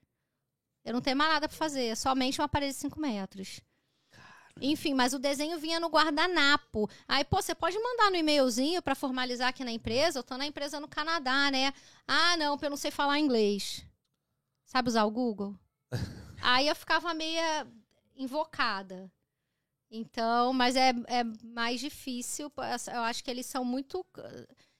Eu 0.84 0.92
não 0.92 1.00
tenho 1.00 1.16
mais 1.16 1.32
nada 1.32 1.48
pra 1.48 1.56
fazer, 1.58 1.86
é 1.86 1.94
somente 1.96 2.40
uma 2.40 2.48
parede 2.48 2.72
de 2.74 2.78
5 2.78 3.00
metros. 3.00 3.60
Enfim, 4.60 4.94
mas 4.94 5.12
o 5.12 5.18
desenho 5.18 5.58
vinha 5.58 5.78
no 5.78 5.88
guardanapo. 5.88 6.88
Aí, 7.06 7.24
pô, 7.24 7.42
você 7.42 7.54
pode 7.54 7.78
mandar 7.78 8.10
no 8.10 8.16
e-mailzinho 8.16 8.80
pra 8.80 8.94
formalizar 8.94 9.48
aqui 9.48 9.62
na 9.64 9.70
empresa? 9.70 10.18
Eu 10.18 10.24
tô 10.24 10.36
na 10.36 10.46
empresa 10.46 10.80
no 10.80 10.88
Canadá, 10.88 11.50
né? 11.50 11.74
Ah, 12.06 12.36
não, 12.38 12.56
porque 12.56 12.66
eu 12.66 12.70
não 12.70 12.76
sei 12.76 12.90
falar 12.90 13.18
inglês. 13.18 13.84
Sabe 14.64 14.88
usar 14.88 15.04
o 15.04 15.10
Google? 15.10 15.54
Aí 16.42 16.68
eu 16.68 16.74
ficava 16.74 17.12
meia 17.12 17.66
invocada. 18.16 19.10
Então, 19.90 20.52
mas 20.52 20.74
é, 20.74 20.90
é 21.06 21.24
mais 21.44 21.80
difícil. 21.80 22.50
Eu 22.92 23.02
acho 23.02 23.22
que 23.22 23.30
eles 23.30 23.46
são 23.46 23.64
muito. 23.64 24.04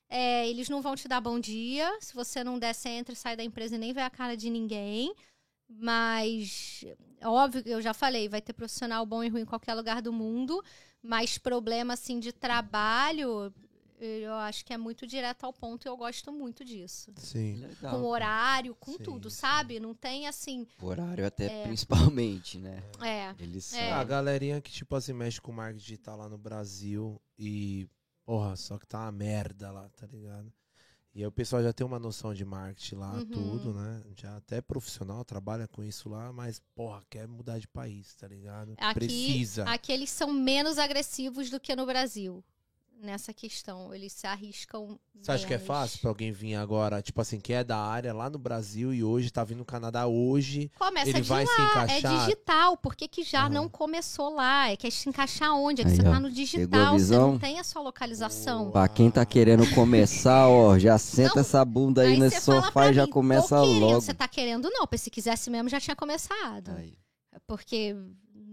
é, 0.08 0.48
eles 0.48 0.68
não 0.68 0.80
vão 0.80 0.96
te 0.96 1.06
dar 1.06 1.20
bom 1.20 1.38
dia. 1.38 1.98
Se 2.00 2.14
você 2.14 2.42
não 2.42 2.58
der, 2.58 2.74
você 2.74 2.88
entra 2.88 3.12
e 3.12 3.16
sai 3.16 3.36
da 3.36 3.44
empresa 3.44 3.76
e 3.76 3.78
nem 3.78 3.92
vê 3.92 4.00
a 4.00 4.10
cara 4.10 4.36
de 4.36 4.48
ninguém. 4.48 5.14
Mas, 5.68 6.84
óbvio, 7.22 7.62
eu 7.66 7.82
já 7.82 7.92
falei, 7.92 8.28
vai 8.28 8.40
ter 8.40 8.52
profissional 8.52 9.04
bom 9.04 9.22
e 9.22 9.28
ruim 9.28 9.42
em 9.42 9.46
qualquer 9.46 9.74
lugar 9.74 10.00
do 10.00 10.12
mundo. 10.12 10.62
Mas 11.02 11.38
problema, 11.38 11.94
assim, 11.94 12.18
de 12.18 12.32
trabalho, 12.32 13.52
eu 13.98 14.34
acho 14.34 14.64
que 14.64 14.72
é 14.72 14.76
muito 14.76 15.06
direto 15.06 15.44
ao 15.44 15.52
ponto 15.52 15.86
e 15.86 15.88
eu 15.88 15.96
gosto 15.96 16.32
muito 16.32 16.64
disso. 16.64 17.12
Sim. 17.16 17.56
Legal. 17.56 17.98
Com 17.98 18.06
horário, 18.06 18.74
com 18.74 18.92
Sim, 18.92 18.98
tudo, 19.02 19.30
sim. 19.30 19.36
sabe? 19.38 19.80
Não 19.80 19.94
tem 19.94 20.26
assim. 20.26 20.66
O 20.80 20.86
horário 20.86 21.24
até 21.26 21.46
É. 21.46 21.62
principalmente, 21.64 22.58
né? 22.58 22.82
É. 23.00 23.34
Eles 23.42 23.72
É. 23.74 23.92
A 23.92 24.04
galerinha 24.04 24.60
que, 24.60 24.70
tipo 24.70 24.94
assim, 24.94 25.12
mexe 25.12 25.40
com 25.40 25.52
marketing 25.52 25.78
digital 25.82 26.16
lá 26.18 26.28
no 26.28 26.38
Brasil 26.38 27.20
e, 27.38 27.88
porra, 28.24 28.56
só 28.56 28.78
que 28.78 28.86
tá 28.86 29.00
uma 29.00 29.12
merda 29.12 29.70
lá, 29.70 29.88
tá 29.90 30.06
ligado? 30.06 30.52
E 31.16 31.20
aí 31.20 31.26
o 31.26 31.32
pessoal 31.32 31.62
já 31.62 31.72
tem 31.72 31.86
uma 31.86 31.98
noção 31.98 32.34
de 32.34 32.44
marketing 32.44 32.96
lá, 32.96 33.14
Uhum. 33.14 33.24
tudo, 33.24 33.72
né? 33.72 34.02
Já 34.14 34.36
até 34.36 34.60
profissional, 34.60 35.24
trabalha 35.24 35.66
com 35.66 35.82
isso 35.82 36.10
lá, 36.10 36.30
mas, 36.30 36.60
porra, 36.74 37.02
quer 37.08 37.26
mudar 37.26 37.58
de 37.58 37.66
país, 37.66 38.14
tá 38.16 38.28
ligado? 38.28 38.74
Aqui, 38.76 38.94
Precisa. 39.00 39.64
aqui 39.64 39.92
eles 39.92 40.10
são 40.10 40.30
menos 40.30 40.76
agressivos 40.76 41.48
do 41.48 41.58
que 41.58 41.74
no 41.74 41.86
Brasil. 41.86 42.44
Nessa 42.98 43.32
questão. 43.32 43.92
Eles 43.94 44.12
se 44.12 44.26
arriscam. 44.26 44.98
Você 45.20 45.30
acha 45.30 45.46
que 45.46 45.52
é 45.52 45.56
menos. 45.58 45.66
fácil 45.66 46.00
pra 46.00 46.10
alguém 46.10 46.32
vir 46.32 46.54
agora, 46.54 47.02
tipo 47.02 47.20
assim, 47.20 47.38
que 47.38 47.52
é 47.52 47.62
da 47.62 47.76
área 47.76 48.12
lá 48.14 48.30
no 48.30 48.38
Brasil 48.38 48.92
e 48.92 49.04
hoje 49.04 49.30
tá 49.30 49.44
vindo 49.44 49.58
no 49.58 49.64
Canadá 49.66 50.06
hoje, 50.06 50.70
Começa 50.78 51.10
ele 51.10 51.20
de 51.20 51.28
vai 51.28 51.46
se 51.46 51.52
lá, 51.52 51.58
é 51.58 51.70
encaixar? 51.70 52.18
digital. 52.24 52.76
Por 52.78 52.94
que, 52.96 53.06
que 53.06 53.22
já 53.22 53.40
Aham. 53.42 53.48
não 53.50 53.68
começou 53.68 54.30
lá? 54.34 54.70
É 54.70 54.76
que 54.76 54.86
é 54.86 54.90
se 54.90 55.08
encaixar 55.08 55.54
onde? 55.54 55.82
É 55.82 55.84
que 55.84 55.90
Aí, 55.90 55.96
você 55.96 56.02
ó. 56.08 56.10
tá 56.10 56.20
no 56.20 56.30
digital, 56.30 56.98
você 56.98 57.14
não 57.16 57.38
tem 57.38 57.58
a 57.58 57.64
sua 57.64 57.82
localização. 57.82 58.70
Pra 58.70 58.88
quem 58.88 59.10
tá 59.10 59.24
querendo 59.26 59.68
começar, 59.74 60.48
ó, 60.48 60.78
já 60.78 60.96
senta 60.98 61.34
Não, 61.36 61.40
essa 61.42 61.64
bunda 61.64 62.00
aí, 62.02 62.12
Aí 62.14 62.18
nesse 62.18 62.40
sofá 62.40 62.90
e 62.90 62.94
já 62.94 63.06
começa 63.06 63.60
querendo. 63.60 63.78
logo. 63.80 64.00
Você 64.00 64.14
tá 64.14 64.26
querendo, 64.26 64.70
não. 64.70 64.86
Porque 64.86 64.98
se 64.98 65.10
quisesse 65.10 65.50
mesmo, 65.50 65.68
já 65.68 65.78
tinha 65.80 65.94
começado. 65.96 66.70
Aí. 66.76 66.94
Porque 67.46 67.94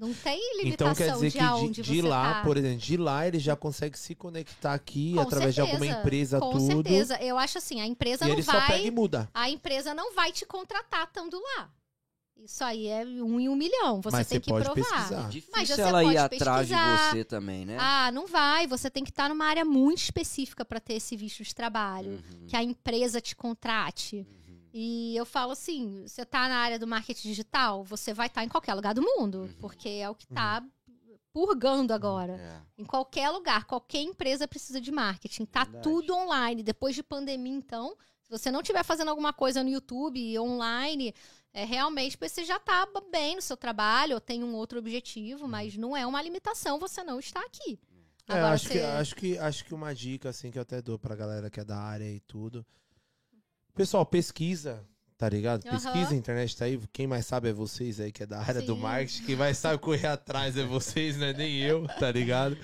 não 0.08 0.14
tem 0.14 0.40
Então 0.40 0.64
limitação 0.64 0.96
quer 0.96 1.12
dizer 1.14 1.30
de 1.32 1.38
que 1.38 1.44
aonde 1.44 1.82
de, 1.82 1.92
de 1.94 2.02
lá, 2.02 2.34
tá. 2.36 2.42
por 2.44 2.58
exemplo, 2.58 2.78
de 2.78 2.98
lá 2.98 3.28
ele 3.28 3.40
já 3.40 3.56
consegue 3.56 3.98
se 3.98 4.14
conectar 4.16 4.74
aqui 4.74 5.14
Com 5.16 5.22
através 5.22 5.56
de 5.56 5.62
alguma 5.62 5.80
certeza, 5.80 6.00
empresa, 6.02 6.40
Com 6.40 6.52
tudo. 6.52 6.66
certeza. 6.66 7.18
Eu 7.22 7.38
acho 7.38 7.58
assim, 7.58 7.80
a 7.82 7.88
empresa 7.88 8.26
E 8.26 8.28
não 8.28 8.36
ele 8.36 8.44
só 8.44 8.52
vai. 8.54 8.68
pega 8.68 8.88
e 8.88 8.92
muda. 8.92 9.30
A 9.34 9.50
empresa 9.50 9.94
não 9.94 10.14
vai 10.14 10.32
te 10.32 10.46
contratar 10.46 11.06
estando 11.06 11.40
lá. 11.58 11.70
Isso 12.36 12.64
aí 12.64 12.88
é 12.88 13.06
um 13.06 13.40
em 13.40 13.48
um 13.48 13.56
milhão. 13.56 14.02
Você 14.02 14.18
Mas 14.18 14.28
tem 14.28 14.38
você 14.38 14.42
que 14.42 14.50
pode 14.50 14.66
provar. 14.66 14.84
pesquisar. 14.84 15.26
É 15.26 15.30
difícil 15.30 15.54
Mas 15.56 15.70
você 15.70 15.82
ela 15.82 16.02
pode 16.02 16.14
ir 16.14 16.18
atrás 16.18 16.68
de 16.68 16.74
pesquisar. 16.74 17.12
você 17.12 17.24
também, 17.24 17.66
né? 17.66 17.78
Ah, 17.80 18.12
não 18.12 18.28
vai. 18.28 18.68
Você 18.68 18.90
tem 18.90 19.04
que 19.04 19.12
estar 19.12 19.30
numa 19.30 19.46
área 19.46 19.64
muito 19.64 20.00
específica 20.00 20.66
para 20.66 20.80
ter 20.82 20.96
esse 20.96 21.16
visto 21.16 21.42
de 21.44 21.56
trabalho. 21.56 22.12
Uhum, 22.12 22.48
Que 22.48 22.58
a 22.58 22.64
empresa 22.64 23.22
te 23.22 23.34
contrate. 23.36 24.18
uhum. 24.18 24.26
E 24.74 25.16
eu 25.16 25.26
falo 25.26 25.52
assim: 25.52 26.04
você 26.08 26.26
tá 26.26 26.50
na 26.50 26.56
área 26.58 26.80
do 26.80 26.88
marketing 26.88 27.28
digital, 27.30 27.84
você 27.84 28.14
vai 28.14 28.28
estar 28.28 28.44
em 28.44 28.50
qualquer 28.50 28.74
lugar 28.74 28.94
do 28.94 29.02
mundo. 29.04 29.42
Uhum. 29.42 29.54
Porque 29.60 29.88
é 29.88 30.10
o 30.10 30.16
que 30.16 30.26
tá 30.28 30.66
purgando 31.32 31.94
agora. 31.94 32.34
É. 32.34 32.82
Em 32.82 32.86
qualquer 32.86 33.30
lugar, 33.30 33.66
qualquer 33.66 34.02
empresa 34.02 34.48
precisa 34.48 34.82
de 34.82 34.92
marketing. 34.92 35.46
Tá 35.46 35.64
Verdade. 35.64 35.84
tudo 35.84 36.16
online. 36.16 36.64
Depois 36.64 36.96
de 36.96 37.04
pandemia, 37.04 37.54
então, 37.54 37.96
se 38.22 38.30
você 38.30 38.52
não 38.52 38.62
estiver 38.62 38.84
fazendo 38.84 39.10
alguma 39.10 39.34
coisa 39.34 39.64
no 39.64 39.70
YouTube, 39.70 40.40
online, 40.40 41.14
é 41.54 41.66
realmente 41.66 42.18
você 42.20 42.44
já 42.44 42.60
tá 42.60 42.88
bem 43.12 43.36
no 43.36 43.42
seu 43.42 43.58
trabalho, 43.58 44.16
ou 44.16 44.22
tem 44.22 44.44
um 44.44 44.56
outro 44.56 44.80
objetivo, 44.80 45.48
mas 45.48 45.76
não 45.78 45.96
é 45.96 46.06
uma 46.06 46.22
limitação 46.22 46.80
você 46.80 47.04
não 47.04 47.20
estar 47.20 47.42
aqui. 47.42 47.80
É, 48.28 48.34
Agora 48.34 48.54
acho, 48.54 48.68
que, 48.70 48.74
você- 48.74 48.82
acho, 48.86 49.16
que, 49.16 49.38
acho 49.38 49.66
que 49.66 49.74
uma 49.74 49.94
dica, 49.94 50.30
assim, 50.30 50.50
que 50.50 50.58
eu 50.58 50.62
até 50.62 50.82
dou 50.82 50.98
pra 50.98 51.16
galera 51.16 51.50
que 51.50 51.60
é 51.60 51.64
da 51.66 51.78
área 51.78 52.10
e 52.10 52.20
tudo. 52.22 52.66
Pessoal, 53.76 54.06
pesquisa, 54.06 54.84
tá 55.18 55.28
ligado? 55.28 55.66
Aham. 55.66 55.72
Pesquisa, 55.74 56.14
a 56.14 56.16
internet 56.16 56.56
tá 56.56 56.66
aí. 56.66 56.80
Quem 56.92 57.08
mais 57.08 57.26
sabe 57.26 57.50
é 57.50 57.54
vocês 57.54 58.00
aí, 58.00 58.12
que 58.12 58.22
é 58.22 58.26
da 58.28 58.40
área 58.40 58.62
do 58.62 58.76
Sim. 58.76 58.82
marketing. 58.82 59.24
Quem 59.26 59.36
mais 59.36 59.58
sabe 59.58 59.80
correr 59.80 60.06
atrás 60.06 60.56
é 60.56 60.64
vocês, 60.64 61.18
não 61.18 61.26
é 61.26 61.34
nem 61.34 61.58
eu, 61.58 61.88
tá 62.00 62.12
ligado? 62.12 62.56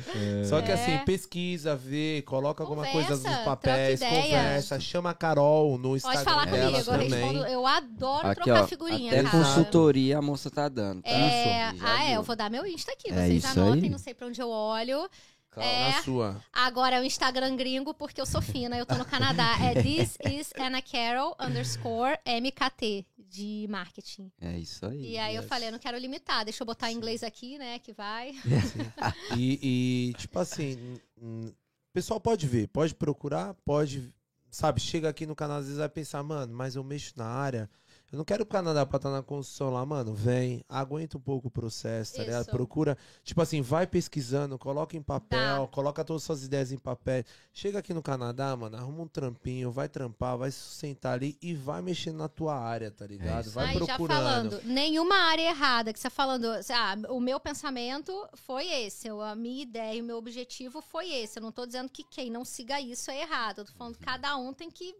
Só 0.47 0.61
que 0.61 0.69
É. 0.69 0.75
assim, 0.75 0.97
pesquisa, 1.05 1.75
vê, 1.75 2.21
coloca 2.27 2.61
alguma 2.61 2.85
coisa 2.91 3.17
Conversa, 3.17 3.29
nos 3.37 3.43
papéis, 3.45 3.99
conversa, 3.99 4.79
chama 4.79 5.09
a 5.09 5.13
Carol 5.15 5.79
no 5.79 5.89
Pode 5.89 5.97
Instagram 5.97 6.23
falar 6.23 6.45
dela 6.45 6.71
comigo, 6.71 6.77
eu 6.77 6.85
também. 6.85 7.09
respondo. 7.09 7.45
Eu 7.47 7.65
adoro 7.65 8.27
Aqui, 8.27 8.41
trocar 8.43 8.63
ó, 8.63 8.67
figurinha, 8.67 9.11
até 9.11 9.23
cara. 9.23 9.31
consultoria 9.43 10.17
a 10.19 10.21
moça 10.21 10.51
tá 10.51 10.69
dando, 10.69 11.01
tá? 11.01 11.09
É, 11.09 11.71
Isso, 11.73 11.83
ah, 11.85 12.03
é, 12.05 12.17
eu 12.17 12.21
vou 12.23 12.35
dar 12.35 12.51
meu 12.51 12.67
Insta 12.67 12.91
aqui. 12.91 13.09
É 13.09 13.15
Vocês 13.15 13.43
isso 13.43 13.59
anotem, 13.59 13.83
aí. 13.85 13.89
não 13.89 13.97
sei 13.97 14.13
pra 14.13 14.27
onde 14.27 14.39
eu 14.39 14.49
olho. 14.49 15.09
É. 15.57 15.91
Na 15.91 16.03
sua. 16.03 16.43
Agora 16.53 16.97
é 16.97 16.99
o 17.01 17.03
Instagram 17.03 17.55
gringo, 17.55 17.93
porque 17.93 18.21
eu 18.21 18.25
sou 18.25 18.41
fina, 18.41 18.77
eu 18.77 18.85
tô 18.85 18.95
no 18.95 19.05
Canadá. 19.05 19.55
É 19.59 19.81
This 19.81 20.17
is 20.29 20.51
Anna 20.57 20.81
Carol 20.81 21.35
underscore 21.39 22.17
MKT 22.25 23.05
de 23.17 23.67
marketing. 23.69 24.31
É 24.39 24.57
isso 24.57 24.85
aí. 24.85 25.11
E 25.13 25.17
aí 25.17 25.35
eu 25.35 25.41
Yes. 25.41 25.49
falei, 25.49 25.67
eu 25.67 25.71
não 25.71 25.79
quero 25.79 25.97
limitar, 25.97 26.43
deixa 26.45 26.61
eu 26.63 26.65
botar 26.67 26.91
em 26.91 26.95
inglês 26.95 27.23
aqui, 27.23 27.57
né, 27.57 27.79
que 27.79 27.93
vai. 27.93 28.33
E, 29.37 30.09
e, 30.11 30.13
tipo 30.17 30.39
assim, 30.39 30.99
o 31.21 31.53
pessoal 31.93 32.19
pode 32.19 32.47
ver, 32.47 32.67
pode 32.67 32.93
procurar, 32.95 33.53
pode, 33.65 34.13
sabe, 34.49 34.79
chega 34.79 35.09
aqui 35.09 35.25
no 35.25 35.35
canal, 35.35 35.57
às 35.57 35.65
vezes 35.65 35.77
vai 35.79 35.89
pensar, 35.89 36.23
mano, 36.23 36.53
mas 36.53 36.75
eu 36.75 36.83
mexo 36.83 37.13
na 37.17 37.25
área, 37.25 37.69
eu 38.11 38.17
não 38.17 38.25
quero 38.25 38.43
o 38.43 38.45
Canadá 38.45 38.85
pra 38.85 38.97
estar 38.97 39.11
na 39.11 39.21
construção 39.21 39.69
lá, 39.69 39.85
mano, 39.85 40.13
vem, 40.13 40.63
aguenta 40.67 41.17
um 41.17 41.21
pouco 41.21 41.47
o 41.47 41.51
processo, 41.51 42.15
tá 42.15 42.23
ligado? 42.23 42.47
Procura, 42.47 42.97
tipo 43.23 43.41
assim, 43.41 43.61
vai 43.61 43.85
pesquisando, 43.85 44.57
coloca 44.57 44.97
em 44.97 45.01
papel, 45.01 45.61
Tá. 45.61 45.67
coloca 45.67 46.03
todas 46.03 46.23
as 46.23 46.25
suas 46.25 46.43
ideias 46.43 46.71
em 46.71 46.77
papel. 46.77 47.23
Chega 47.53 47.79
aqui 47.79 47.93
no 47.93 48.01
Canadá, 48.01 48.55
mano, 48.55 48.75
arruma 48.77 49.03
um 49.03 49.07
trampinho, 49.07 49.71
vai 49.71 49.87
trampar, 49.87 50.37
vai 50.37 50.49
sustentar 50.51 51.13
ali 51.13 51.37
e 51.41 51.53
vai 51.53 51.81
mexendo 51.81 52.17
na 52.17 52.27
tua 52.27 52.55
área, 52.57 52.89
tá 52.89 53.05
ligado? 53.05 53.45
isso 53.45 53.51
vai 53.53 53.67
aí 53.67 53.73
já 53.79 53.85
procurando. 53.85 54.51
falando, 54.51 54.61
nenhuma 54.65 55.15
área 55.15 55.49
errada 55.49 55.93
que 55.93 55.99
você 55.99 56.03
tá 56.03 56.09
falando, 56.09 56.45
ah, 56.47 56.95
o 57.13 57.19
meu 57.19 57.39
pensamento 57.39 58.11
foi 58.33 58.65
esse, 58.67 59.07
a 59.09 59.35
minha 59.35 59.61
ideia 59.63 59.95
e 59.95 60.01
o 60.01 60.05
meu 60.05 60.17
objetivo 60.17 60.81
foi 60.81 61.09
esse. 61.11 61.37
Eu 61.39 61.43
não 61.43 61.51
tô 61.51 61.65
dizendo 61.65 61.89
que 61.89 62.03
quem 62.03 62.29
não 62.31 62.43
siga 62.43 62.81
isso 62.81 63.11
é 63.11 63.21
errado, 63.21 63.59
eu 63.59 63.65
tô 63.65 63.73
falando 63.73 63.97
que 63.97 64.03
cada 64.03 64.35
um 64.37 64.53
tem 64.53 64.69
que 64.71 64.95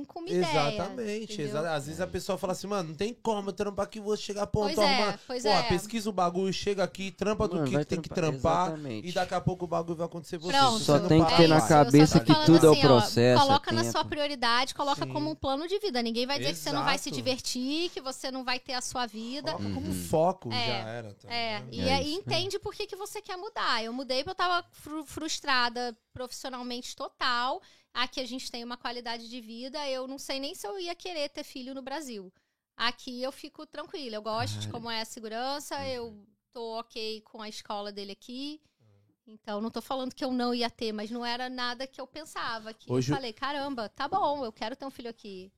vir 0.00 0.06
com 0.06 0.20
uma 0.20 0.28
ideia. 0.28 0.42
Exatamente. 0.74 1.32
entendeu? 1.34 1.46
exa- 1.58 1.74
Às 1.74 1.86
vezes 1.86 2.00
a 2.00 2.06
pessoa 2.06 2.38
fala 2.38 2.52
assim, 2.52 2.66
mano, 2.66 2.88
não 2.90 2.94
tem 2.96 3.12
como 3.14 3.50
eu 3.50 3.52
trampar 3.52 3.84
aqui, 3.86 4.00
vou 4.00 4.16
chegar 4.16 4.46
ponto, 4.46 4.74
Pois 4.74 4.78
é, 4.88 5.18
pois 5.26 5.42
Pô, 5.42 5.48
é. 5.48 5.62
pesquisa 5.64 6.08
o 6.08 6.12
bagulho, 6.12 6.52
chega 6.52 6.82
aqui, 6.84 7.10
trampa 7.10 7.46
do 7.48 7.56
Mano, 7.56 7.66
que 7.68 7.74
vai 7.74 7.84
tem 7.84 8.00
que 8.00 8.08
trampar, 8.08 8.68
exatamente. 8.68 9.08
E 9.08 9.12
daqui 9.12 9.34
a 9.34 9.40
pouco 9.40 9.64
o 9.64 9.68
bagulho 9.68 9.96
vai 9.96 10.06
acontecer 10.06 10.38
você. 10.38 10.56
Pronto. 10.56 10.78
você 10.78 10.84
Só 10.84 10.98
não 10.98 11.08
tem 11.08 11.24
que 11.24 11.36
ter 11.36 11.48
na 11.48 11.58
isso, 11.58 11.68
cabeça 11.68 12.20
que 12.20 12.34
tudo 12.46 12.66
é 12.66 12.70
o 12.70 12.72
assim, 12.72 12.84
ó, 12.84 12.88
processo, 12.88 13.42
é 13.42 13.46
coloca 13.46 13.72
na 13.72 13.84
sua 13.90 14.04
prioridade, 14.04 14.74
coloca 14.74 15.04
Sim. 15.04 15.12
como 15.12 15.30
um 15.30 15.34
plano 15.34 15.66
de 15.68 15.78
vida. 15.78 16.02
Ninguém 16.02 16.26
vai 16.26 16.38
dizer 16.38 16.52
que 16.52 16.58
você 16.58 16.72
não 16.72 16.84
vai 16.84 16.98
se 16.98 17.08
Exato. 17.10 17.16
divertir, 17.22 17.90
que 17.90 18.00
você 18.00 18.30
não 18.30 18.44
vai 18.44 18.58
ter 18.58 18.74
a 18.74 18.80
sua 18.80 19.06
vida. 19.06 19.52
Coloca 19.52 19.74
como 19.74 19.86
Uhum. 19.86 20.04
foco, 20.08 20.52
É, 20.52 20.66
já 20.66 20.72
era. 20.88 21.14
tá 21.14 21.32
É, 21.32 21.58
ligado? 21.58 21.74
e 21.74 21.88
É 21.88 22.02
entende 22.10 22.58
por 22.58 22.74
que, 22.74 22.86
que 22.86 22.96
você 22.96 23.20
quer 23.20 23.36
mudar. 23.36 23.82
Eu 23.84 23.92
mudei 23.92 24.18
porque 24.18 24.30
eu 24.30 24.34
tava 24.34 24.66
fru- 24.72 25.04
frustrada 25.04 25.96
profissionalmente 26.12 26.94
total. 26.96 27.60
Aqui 27.94 28.20
a 28.20 28.26
gente 28.26 28.50
tem 28.50 28.64
uma 28.64 28.76
qualidade 28.76 29.28
de 29.28 29.40
vida. 29.40 29.86
Eu 29.88 30.06
não 30.06 30.18
sei 30.18 30.40
nem 30.40 30.54
se 30.54 30.66
eu 30.66 30.78
ia 30.78 30.94
querer 30.94 31.28
ter 31.28 31.44
filho 31.44 31.74
no 31.74 31.82
Brasil. 31.82 32.32
Aqui 32.76 33.22
eu 33.22 33.30
fico 33.30 33.66
tranquila. 33.66 34.16
Eu 34.16 34.22
gosto 34.22 34.58
de 34.58 34.68
como 34.68 34.90
é 34.90 35.02
a 35.02 35.04
segurança. 35.04 35.86
Eu 35.86 36.16
tô 36.52 36.78
ok 36.78 37.20
com 37.22 37.42
a 37.42 37.48
escola 37.48 37.92
dele 37.92 38.12
aqui. 38.12 38.60
Então, 39.26 39.60
não 39.60 39.70
tô 39.70 39.80
falando 39.80 40.14
que 40.14 40.24
eu 40.24 40.32
não 40.32 40.54
ia 40.54 40.68
ter, 40.68 40.92
mas 40.92 41.10
não 41.10 41.24
era 41.24 41.48
nada 41.48 41.86
que 41.86 42.00
eu 42.00 42.06
pensava. 42.06 42.74
Que 42.74 42.90
Hoje 42.90 43.10
eu 43.12 43.16
falei, 43.16 43.32
caramba, 43.32 43.88
tá 43.88 44.08
bom, 44.08 44.44
eu 44.44 44.52
quero 44.52 44.74
ter 44.74 44.84
um 44.84 44.90
filho 44.90 45.08
aqui. 45.08 45.52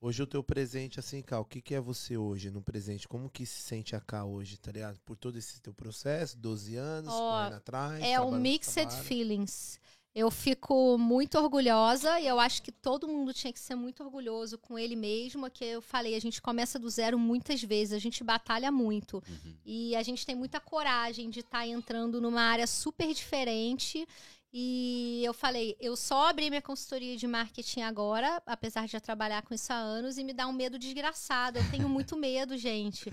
Hoje 0.00 0.22
o 0.22 0.26
teu 0.26 0.44
presente, 0.44 1.00
assim, 1.00 1.22
Cal, 1.22 1.42
o 1.42 1.44
que, 1.44 1.62
que 1.62 1.74
é 1.74 1.80
você 1.80 2.16
hoje 2.16 2.50
no 2.50 2.62
presente? 2.62 3.08
Como 3.08 3.30
que 3.30 3.46
se 3.46 3.62
sente 3.62 3.96
a 3.96 4.00
Cá 4.00 4.24
hoje, 4.24 4.58
tá 4.58 4.70
ligado? 4.70 5.00
Por 5.00 5.16
todo 5.16 5.38
esse 5.38 5.60
teu 5.60 5.72
processo, 5.72 6.36
12 6.36 6.76
anos, 6.76 7.12
Ó, 7.12 7.30
correndo 7.30 7.56
atrás. 7.56 8.02
É 8.02 8.12
trabalhando, 8.12 8.40
mixed 8.40 8.92
feelings. 9.02 9.80
Eu 10.14 10.30
fico 10.30 10.96
muito 10.96 11.36
orgulhosa 11.36 12.20
e 12.20 12.26
eu 12.28 12.38
acho 12.38 12.62
que 12.62 12.70
todo 12.70 13.08
mundo 13.08 13.34
tinha 13.34 13.52
que 13.52 13.58
ser 13.58 13.74
muito 13.74 14.04
orgulhoso 14.04 14.56
com 14.56 14.78
ele 14.78 14.94
mesmo, 14.94 15.50
que 15.50 15.64
eu 15.64 15.82
falei, 15.82 16.14
a 16.14 16.20
gente 16.20 16.40
começa 16.40 16.78
do 16.78 16.88
zero 16.88 17.18
muitas 17.18 17.60
vezes, 17.60 17.92
a 17.92 17.98
gente 17.98 18.22
batalha 18.22 18.70
muito. 18.70 19.16
Uhum. 19.16 19.54
E 19.64 19.96
a 19.96 20.04
gente 20.04 20.24
tem 20.24 20.36
muita 20.36 20.60
coragem 20.60 21.30
de 21.30 21.40
estar 21.40 21.66
entrando 21.66 22.20
numa 22.20 22.42
área 22.42 22.66
super 22.66 23.12
diferente. 23.12 24.06
E 24.52 25.20
eu 25.24 25.34
falei, 25.34 25.76
eu 25.80 25.96
só 25.96 26.28
abri 26.28 26.48
minha 26.48 26.62
consultoria 26.62 27.16
de 27.16 27.26
marketing 27.26 27.80
agora, 27.80 28.40
apesar 28.46 28.86
de 28.86 28.92
já 28.92 29.00
trabalhar 29.00 29.42
com 29.42 29.52
isso 29.52 29.72
há 29.72 29.76
anos, 29.76 30.16
e 30.16 30.22
me 30.22 30.32
dá 30.32 30.46
um 30.46 30.52
medo 30.52 30.78
desgraçado. 30.78 31.58
Eu 31.58 31.70
tenho 31.72 31.88
muito 31.88 32.16
medo, 32.16 32.56
gente. 32.56 33.12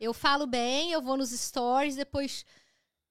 Eu 0.00 0.14
falo 0.14 0.46
bem, 0.46 0.92
eu 0.92 1.02
vou 1.02 1.18
nos 1.18 1.28
stories, 1.28 1.94
depois. 1.94 2.46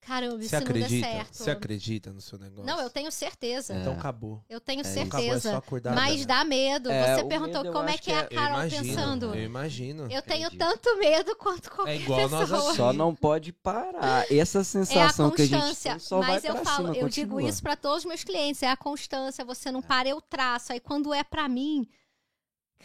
Caramba, 0.07 0.39
isso 0.39 0.49
Você 0.49 0.55
não 0.55 0.63
dá 0.63 0.69
acredita? 0.71 1.07
certo. 1.07 1.33
Você 1.33 1.51
acredita 1.51 2.13
no 2.13 2.21
seu 2.21 2.39
negócio? 2.39 2.65
Não, 2.65 2.79
eu 2.81 2.89
tenho 2.89 3.11
certeza. 3.11 3.75
Então 3.75 3.93
acabou. 3.93 4.41
Eu 4.49 4.61
tenho 4.61 4.79
É 4.79 4.81
isso. 4.89 4.99
Acabou, 5.01 5.19
é 5.19 5.31
certeza. 5.31 5.57
acordar. 5.57 5.93
Mas 5.93 6.25
dá 6.25 6.43
medo. 6.43 6.89
É, 6.89 7.15
Você 7.15 7.23
perguntou 7.25 7.63
medo 7.63 7.73
como 7.73 7.89
é 7.89 7.97
que 7.97 8.11
é 8.11 8.19
a 8.19 8.25
que 8.25 8.33
Eu 8.33 8.39
Carol 8.39 8.57
imagino, 8.59 8.83
pensando. 8.83 9.35
eu 9.35 9.43
imagino. 9.43 10.03
Eu 10.11 10.21
tenho 10.21 10.47
Entendi. 10.47 10.57
tanto 10.57 10.97
medo 10.97 11.35
quanto 11.35 11.69
qualquer 11.69 11.95
igual 11.95 12.29
nós 12.29 12.49
pessoa. 12.49 12.67
assim. 12.69 12.77
Só 12.77 12.93
não 12.93 13.13
pode 13.13 13.51
parar. 13.51 14.25
Essa 14.31 14.59
É 14.59 14.61
a 14.61 14.63
sensação 14.63 15.29
que 15.31 15.41
a 15.41 15.45
gente 15.45 15.59
constância. 15.59 15.91
tem 15.91 15.99
só 15.99 16.19
mas 16.19 16.43
vai 16.43 16.51
eu 16.51 16.63
falo, 16.63 16.77
cima, 16.93 16.97
eu 16.97 17.09
digo 17.09 17.31
continua. 17.33 17.49
isso 17.49 17.61
pra 17.61 17.75
todos 17.75 17.99
os 17.99 18.05
meus 18.05 18.23
clientes. 18.23 18.63
É 18.63 18.69
a 18.71 18.77
constância. 18.77 19.43
Você 19.43 19.71
não 19.71 19.81
para, 19.81 20.07
eu 20.07 20.21
traço. 20.21 20.71
Aí 20.71 20.79
quando 20.79 21.13
é 21.13 21.23
pra 21.23 21.47
mim, 21.49 21.87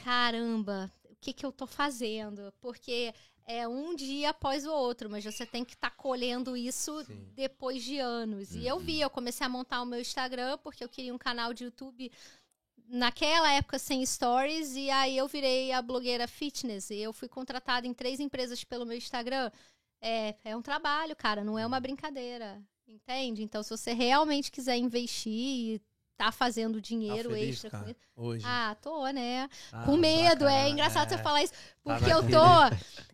caramba, 0.05 0.91
o 1.09 1.15
que 1.21 1.33
que 1.33 1.47
eu 1.47 1.53
tô 1.53 1.67
fazendo? 1.67 2.53
Porque 2.61 3.13
é 3.47 3.67
um 3.67 3.95
dia 3.95 4.31
após 4.31 4.65
o 4.67 4.73
outro, 4.73 5.11
mas 5.11 5.25
você 5.25 5.45
tem 5.45 5.65
que 5.65 5.75
estar 5.75 5.91
colhendo 5.91 6.57
isso 6.57 7.05
Sim. 7.05 7.27
depois 7.35 7.83
de 7.83 7.99
anos. 7.99 8.55
E 8.55 8.67
eu 8.67 8.79
vi, 8.79 9.01
eu 9.01 9.11
comecei 9.11 9.45
a 9.47 9.49
montar 9.51 9.83
o 9.83 9.87
meu 9.87 10.01
Instagram 10.01 10.59
porque 10.59 10.83
eu 10.85 10.89
queria 10.89 11.15
um 11.15 11.19
canal 11.19 11.53
de 11.53 11.65
YouTube 11.65 12.11
naquela 12.89 13.51
época 13.53 13.79
sem 13.79 14.05
stories 14.05 14.75
e 14.77 14.91
aí 14.91 15.17
eu 15.17 15.27
virei 15.27 15.73
a 15.73 15.81
blogueira 15.81 16.29
fitness 16.29 16.91
e 16.91 16.97
eu 16.99 17.13
fui 17.13 17.29
contratada 17.29 17.87
em 17.87 17.95
três 17.95 18.21
empresas 18.21 18.63
pelo 18.65 18.85
meu 18.85 18.97
Instagram. 18.97 19.51
É, 20.01 20.35
é 20.45 20.57
um 20.57 20.63
trabalho, 20.63 21.15
cara, 21.17 21.45
não 21.45 21.59
é 21.59 21.65
uma 21.67 21.79
brincadeira, 21.81 22.61
entende? 22.89 23.43
Então, 23.43 23.63
se 23.63 23.71
você 23.71 23.93
realmente 23.93 24.51
quiser 24.51 24.77
investir 24.77 25.33
e 25.33 25.83
tá 26.17 26.31
fazendo 26.33 26.75
Tá 26.75 26.81
dinheiro 26.81 27.31
feliz, 27.31 27.51
extra 27.55 27.71
com 27.71 27.77
cara, 27.79 27.91
isso. 27.91 28.01
hoje. 28.17 28.45
Ah, 28.47 28.77
tô, 28.83 29.07
né? 29.09 29.49
Ah, 29.73 29.85
com 29.85 29.97
medo, 29.97 30.45
bacana, 30.45 30.59
é 30.59 30.69
engraçado 30.71 31.09
você 31.09 31.19
falar 31.19 31.43
isso, 31.45 31.53
Tá 31.53 31.97
porque 31.99 32.13
eu 32.13 32.23
naquele- 32.23 32.33
tô. 32.33 33.13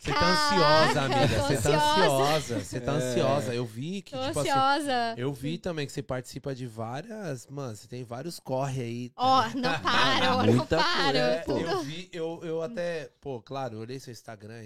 Você 0.00 0.12
tá 0.12 0.26
ansiosa, 0.32 1.02
amiga. 1.02 1.26
Você 1.42 1.56
tá 1.62 1.94
ansiosa. 1.94 2.58
Você 2.60 2.80
tá 2.80 2.92
É. 2.92 2.94
ansiosa. 2.96 3.54
Eu 3.54 3.64
vi 3.66 4.02
que, 4.02 4.12
Tô 4.12 4.24
tipo 4.26 4.40
assim. 4.40 4.50
ansiosa. 4.50 5.14
Eu 5.16 5.32
vi 5.32 5.58
também 5.58 5.86
que 5.86 5.92
você 5.92 6.02
participa 6.02 6.54
de 6.54 6.66
várias. 6.66 7.46
Mano, 7.48 7.76
você 7.76 7.86
tem 7.86 8.04
vários 8.04 8.40
corre 8.40 8.82
aí. 8.82 9.12
Ó, 9.16 9.42
não 9.54 9.78
paro, 9.80 10.46
não 10.46 10.54
Muita 10.54 10.76
paro. 10.76 11.16
É, 11.18 11.44
eu 11.46 11.82
vi, 11.82 12.08
eu, 12.12 12.40
eu 12.42 12.62
até, 12.62 13.10
pô, 13.20 13.40
claro, 13.42 13.74
eu 13.76 13.80
olhei 13.80 13.98
seu 14.00 14.12
Instagram, 14.12 14.62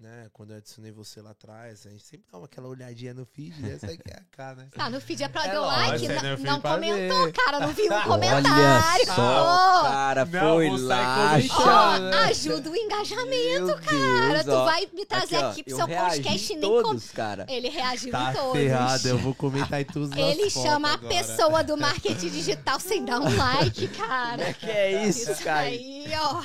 né, 0.00 0.28
quando 0.32 0.52
eu 0.52 0.56
adicionei 0.56 0.90
você 0.90 1.20
lá 1.20 1.32
atrás, 1.32 1.86
a 1.86 1.90
gente 1.90 2.02
sempre 2.02 2.26
dá 2.32 2.38
uma, 2.38 2.46
aquela 2.46 2.68
olhadinha 2.68 3.12
no 3.12 3.26
feed, 3.26 3.60
né, 3.60 3.74
essa 3.74 3.86
aqui 3.86 4.00
é 4.08 4.16
a 4.16 4.22
cara, 4.34 4.56
né? 4.56 4.68
Ah, 4.78 4.88
no 4.88 4.98
feed 5.00 5.22
é 5.22 5.28
pra 5.28 5.44
É 5.44 5.52
dar 5.52 5.60
lógico, 5.60 5.90
like, 5.90 6.06
é 6.06 6.22
não, 6.22 6.38
não 6.54 6.60
pra 6.60 6.74
comentou, 6.74 7.24
ver. 7.26 7.32
cara, 7.32 7.60
não 7.60 7.68
viu 7.74 7.84
um 7.92 7.94
Olha 7.94 8.04
comentário. 8.04 9.06
só, 9.06 9.80
Ô, 9.80 9.82
cara, 9.84 10.24
foi 10.26 10.70
sair 10.70 11.48
lá, 11.50 11.98
né? 11.98 12.16
ajuda 12.30 12.70
o 12.70 12.76
engajamento, 12.76 13.66
Meu 13.66 13.76
cara. 13.76 14.42
Deus, 14.42 14.56
Tu 14.56 14.64
vai 14.64 14.88
me 14.92 15.04
trazer 15.04 15.36
ó, 15.36 15.50
aqui 15.50 15.62
pro 15.64 15.72
eu 15.72 15.76
seu 15.76 15.86
podcast 15.88 16.52
e 16.52 16.56
em 16.56 16.58
nem 16.60 16.70
com... 16.70 16.82
todos, 16.82 17.10
cara. 17.10 17.46
Ele 17.48 17.68
reagiu 17.68 18.10
Tá 18.10 18.30
em 18.30 18.34
todos. 18.36 18.52
ferrado, 18.52 19.08
eu 19.08 19.18
vou 19.18 19.34
comentar 19.34 19.80
em 19.80 19.84
tudo 19.84 20.18
Ele 20.18 20.48
chama 20.48 20.94
a 20.94 20.98
pessoa 20.98 21.62
do 21.62 21.76
marketing 21.76 22.30
digital 22.30 22.80
sem 22.80 23.04
dar 23.04 23.20
um 23.20 23.36
like, 23.36 23.86
Como 23.88 24.08
cara. 24.08 24.42
é 24.48 24.52
que 24.54 24.70
é 24.70 25.06
isso, 25.06 25.30
Isso 25.32 25.44
cara? 25.44 25.60
aí, 25.66 26.06
ó. 26.18 26.42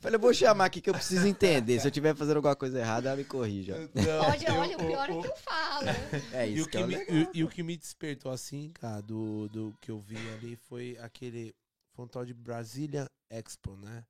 Falei, 0.00 0.16
eu 0.16 0.20
vou 0.20 0.34
chamar 0.34 0.64
aqui 0.66 0.80
que 0.80 0.90
eu 0.90 0.94
preciso 0.94 1.26
entender. 1.26 1.78
Se 1.78 1.86
eu 1.86 1.90
estiver 1.90 2.14
fazendo 2.16 2.36
alguma 2.36 2.56
coisa 2.56 2.78
errada, 2.78 2.95
ela 3.04 3.16
me 3.16 3.24
corrija. 3.24 3.76
Olha, 3.94 4.60
olha, 4.60 4.76
o 4.76 4.86
pior 4.86 5.10
é 5.10 5.20
que 5.20 5.26
eu 5.26 5.36
falo. 5.36 5.86
É 6.32 6.48
E 6.48 6.54
isso 6.54 6.64
o, 6.64 6.66
que 6.66 6.70
que 6.70 6.78
é 6.78 6.84
o 6.84 6.86
me, 6.86 6.94
e, 6.94 7.28
e 7.34 7.44
o 7.44 7.48
que 7.48 7.62
me 7.62 7.76
despertou 7.76 8.30
assim, 8.32 8.70
cara, 8.70 9.00
do, 9.00 9.48
do 9.48 9.76
que 9.80 9.90
eu 9.90 9.98
vi 9.98 10.16
ali 10.34 10.56
foi 10.56 10.96
aquele. 11.00 11.54
Foi 11.94 12.04
um 12.04 12.08
tal 12.08 12.24
de 12.24 12.34
Brasília 12.34 13.06
Expo, 13.30 13.76
né? 13.76 14.04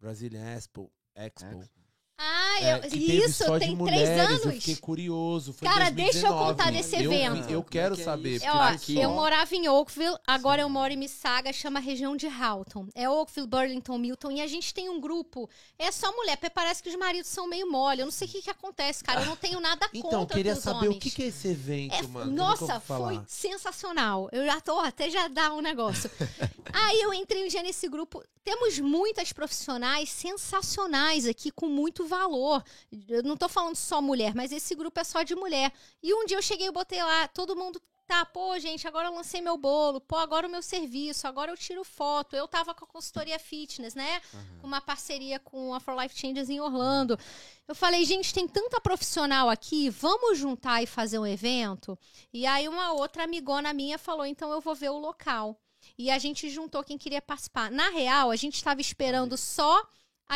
Brasília 0.00 0.40
Expo. 0.40 0.90
Expo. 1.14 1.81
Ah, 2.24 2.58
É, 2.62 2.74
eu- 2.74 2.80
teve 2.82 3.16
isso, 3.24 3.58
tem 3.58 3.74
mulheres, 3.74 4.08
três 4.08 4.30
Eu 4.30 4.50
anos. 4.50 4.54
fiquei 4.64 4.76
curioso. 4.76 5.52
Foi 5.52 5.66
Cara, 5.66 5.90
2019. 5.90 6.12
deixa 6.12 6.26
eu 6.28 6.32
contar 6.46 6.70
desse 6.70 6.94
Eu 6.96 7.12
evento. 7.12 7.50
Eu, 7.50 7.60
Como 7.62 7.70
quero 7.70 7.94
é 7.94 7.96
que 7.96 8.02
é 8.02 8.04
saber. 8.04 8.42
É, 8.42 8.52
ó, 8.52 8.60
aqui, 8.60 8.98
eu 9.00 9.10
ó. 9.10 9.14
morava 9.14 9.54
em 9.56 9.68
Oakville, 9.68 10.16
agora 10.26 10.62
eu 10.62 10.68
moro 10.68 10.92
em 10.92 10.96
Mississauga, 10.96 11.52
chama 11.52 11.80
região 11.80 12.16
de 12.16 12.26
Houghton. 12.28 12.86
É 12.94 13.08
Oakville, 13.10 13.46
Burlington, 13.48 13.98
Milton. 13.98 14.30
E 14.30 14.40
a 14.40 14.46
gente 14.46 14.72
tem 14.72 14.88
um 14.88 15.00
grupo, 15.00 15.50
é 15.78 15.90
só 15.90 16.12
mulher, 16.14 16.36
porque 16.36 16.50
parece 16.50 16.80
que 16.82 16.88
os 16.88 16.96
maridos 16.96 17.28
são 17.28 17.48
meio 17.48 17.70
mole. 17.70 18.00
Eu 18.02 18.06
não 18.06 18.12
sei 18.12 18.28
o 18.28 18.30
que, 18.30 18.42
que 18.42 18.50
acontece, 18.50 19.02
cara. 19.02 19.22
Eu 19.22 19.26
não 19.26 19.36
tenho 19.36 19.58
nada 19.58 19.88
Então, 19.92 20.10
contra 20.20 20.36
queria 20.36 20.52
os 20.52 20.60
saber 20.60 20.86
homens. 20.86 20.96
o 20.96 21.00
que, 21.00 21.10
que 21.10 21.22
é 21.24 21.26
esse 21.26 21.48
evento, 21.48 21.94
É, 21.94 22.02
mano. 22.02 22.30
eu 22.30 22.34
nunca 22.36 22.42
nossa, 22.66 22.80
foi 22.80 23.20
sensacional. 23.26 24.28
Eu 24.30 24.44
já 24.46 24.60
tô, 24.60 24.78
até 24.78 25.10
já 25.10 25.26
dá 25.28 25.52
um 25.52 25.60
negócio. 25.60 26.08
Aí 26.72 27.00
eu 27.00 27.12
entrei 27.12 27.50
já 27.50 27.62
nesse 27.62 27.88
grupo. 27.88 28.22
Temos 28.44 28.78
muitas 28.80 29.32
profissionais 29.32 30.08
sensacionais 30.10 31.26
aqui, 31.26 31.50
com 31.50 31.66
muito 31.68 32.04
valor. 32.12 32.62
Eu 33.08 33.22
não 33.22 33.36
tô 33.36 33.48
falando 33.48 33.76
só 33.76 34.02
mulher, 34.02 34.34
mas 34.34 34.52
esse 34.52 34.74
grupo 34.74 35.00
é 35.00 35.04
só 35.04 35.22
de 35.22 35.34
mulher. 35.34 35.72
E 36.02 36.14
um 36.14 36.26
dia 36.26 36.36
eu 36.36 36.42
cheguei 36.42 36.66
e 36.66 36.72
botei 36.72 37.02
lá, 37.02 37.26
todo 37.28 37.56
mundo. 37.56 37.80
Tá, 38.06 38.26
pô, 38.26 38.58
gente, 38.58 38.86
agora 38.86 39.08
eu 39.08 39.14
lancei 39.14 39.40
meu 39.40 39.56
bolo, 39.56 39.98
pô, 40.00 40.16
agora 40.16 40.46
o 40.46 40.50
meu 40.50 40.60
serviço, 40.60 41.26
agora 41.26 41.50
eu 41.50 41.56
tiro 41.56 41.82
foto. 41.82 42.36
Eu 42.36 42.46
tava 42.46 42.74
com 42.74 42.84
a 42.84 42.88
consultoria 42.88 43.38
fitness, 43.38 43.94
né? 43.94 44.20
Com 44.60 44.66
uma 44.66 44.82
parceria 44.82 45.38
com 45.38 45.72
a 45.72 45.80
For 45.80 45.98
Life 45.98 46.18
Changes 46.18 46.50
em 46.50 46.60
Orlando. 46.60 47.18
Eu 47.66 47.74
falei, 47.74 48.04
gente, 48.04 48.34
tem 48.34 48.46
tanta 48.46 48.80
profissional 48.80 49.48
aqui, 49.48 49.88
vamos 49.88 50.36
juntar 50.36 50.82
e 50.82 50.86
fazer 50.86 51.18
um 51.18 51.26
evento? 51.26 51.98
E 52.32 52.44
aí 52.44 52.68
uma 52.68 52.92
outra 52.92 53.24
amigona 53.24 53.72
minha 53.72 53.96
falou, 53.98 54.26
então 54.26 54.52
eu 54.52 54.60
vou 54.60 54.74
ver 54.74 54.90
o 54.90 54.98
local. 54.98 55.58
E 55.96 56.10
a 56.10 56.18
gente 56.18 56.50
juntou 56.50 56.84
quem 56.84 56.98
queria 56.98 57.22
participar. 57.22 57.70
Na 57.70 57.88
real, 57.88 58.30
a 58.30 58.36
gente 58.36 58.56
estava 58.56 58.80
esperando 58.80 59.36
só 59.36 59.82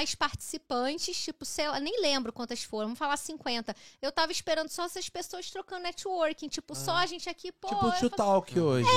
as 0.02 0.14
participantes, 0.14 1.16
tipo, 1.16 1.44
sei 1.44 1.68
lá, 1.68 1.80
nem 1.80 2.00
lembro 2.00 2.32
quantas 2.32 2.62
foram, 2.62 2.88
vamos 2.88 2.98
falar 2.98 3.16
50. 3.16 3.74
Eu 4.02 4.12
tava 4.12 4.30
esperando 4.30 4.68
só 4.68 4.84
essas 4.84 5.08
pessoas 5.08 5.50
trocando 5.50 5.84
networking, 5.84 6.48
tipo, 6.48 6.74
só 6.74 6.92
a 6.92 7.06
gente 7.06 7.28
aqui, 7.28 7.50
pô, 7.52 7.68
tipo 7.68 7.86
o 7.86 7.88
eu 7.88 7.98
Tio 7.98 8.10
Talk 8.10 8.58
hoje. 8.58 8.88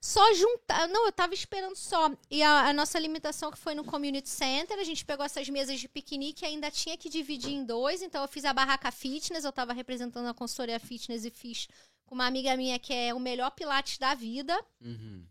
só 0.00 0.32
juntar. 0.34 0.86
Não, 0.88 1.06
eu 1.06 1.12
tava 1.12 1.34
esperando 1.34 1.74
só. 1.74 2.10
E 2.30 2.42
a, 2.42 2.68
a 2.68 2.72
nossa 2.72 2.98
limitação 2.98 3.50
que 3.50 3.58
foi 3.58 3.74
no 3.74 3.84
Community 3.84 4.28
Center, 4.28 4.78
a 4.78 4.84
gente 4.84 5.04
pegou 5.04 5.24
essas 5.26 5.48
mesas 5.48 5.80
de 5.80 5.88
piquenique 5.88 6.44
e 6.44 6.48
ainda 6.48 6.70
tinha 6.70 6.96
que 6.96 7.08
dividir 7.08 7.52
em 7.52 7.64
dois. 7.64 8.00
Então 8.02 8.22
eu 8.22 8.28
fiz 8.28 8.44
a 8.44 8.52
barraca 8.52 8.90
fitness, 8.92 9.44
eu 9.44 9.52
tava 9.52 9.72
representando 9.72 10.28
a 10.28 10.34
consultoria 10.34 10.78
fitness 10.78 11.24
e 11.24 11.30
fiz 11.30 11.68
com 12.06 12.14
uma 12.14 12.26
amiga 12.26 12.56
minha 12.56 12.78
que 12.78 12.92
é 12.92 13.12
o 13.12 13.18
melhor 13.18 13.50
pilates 13.50 13.98
da 13.98 14.14
vida. 14.14 14.58
Uhum. 14.80 15.24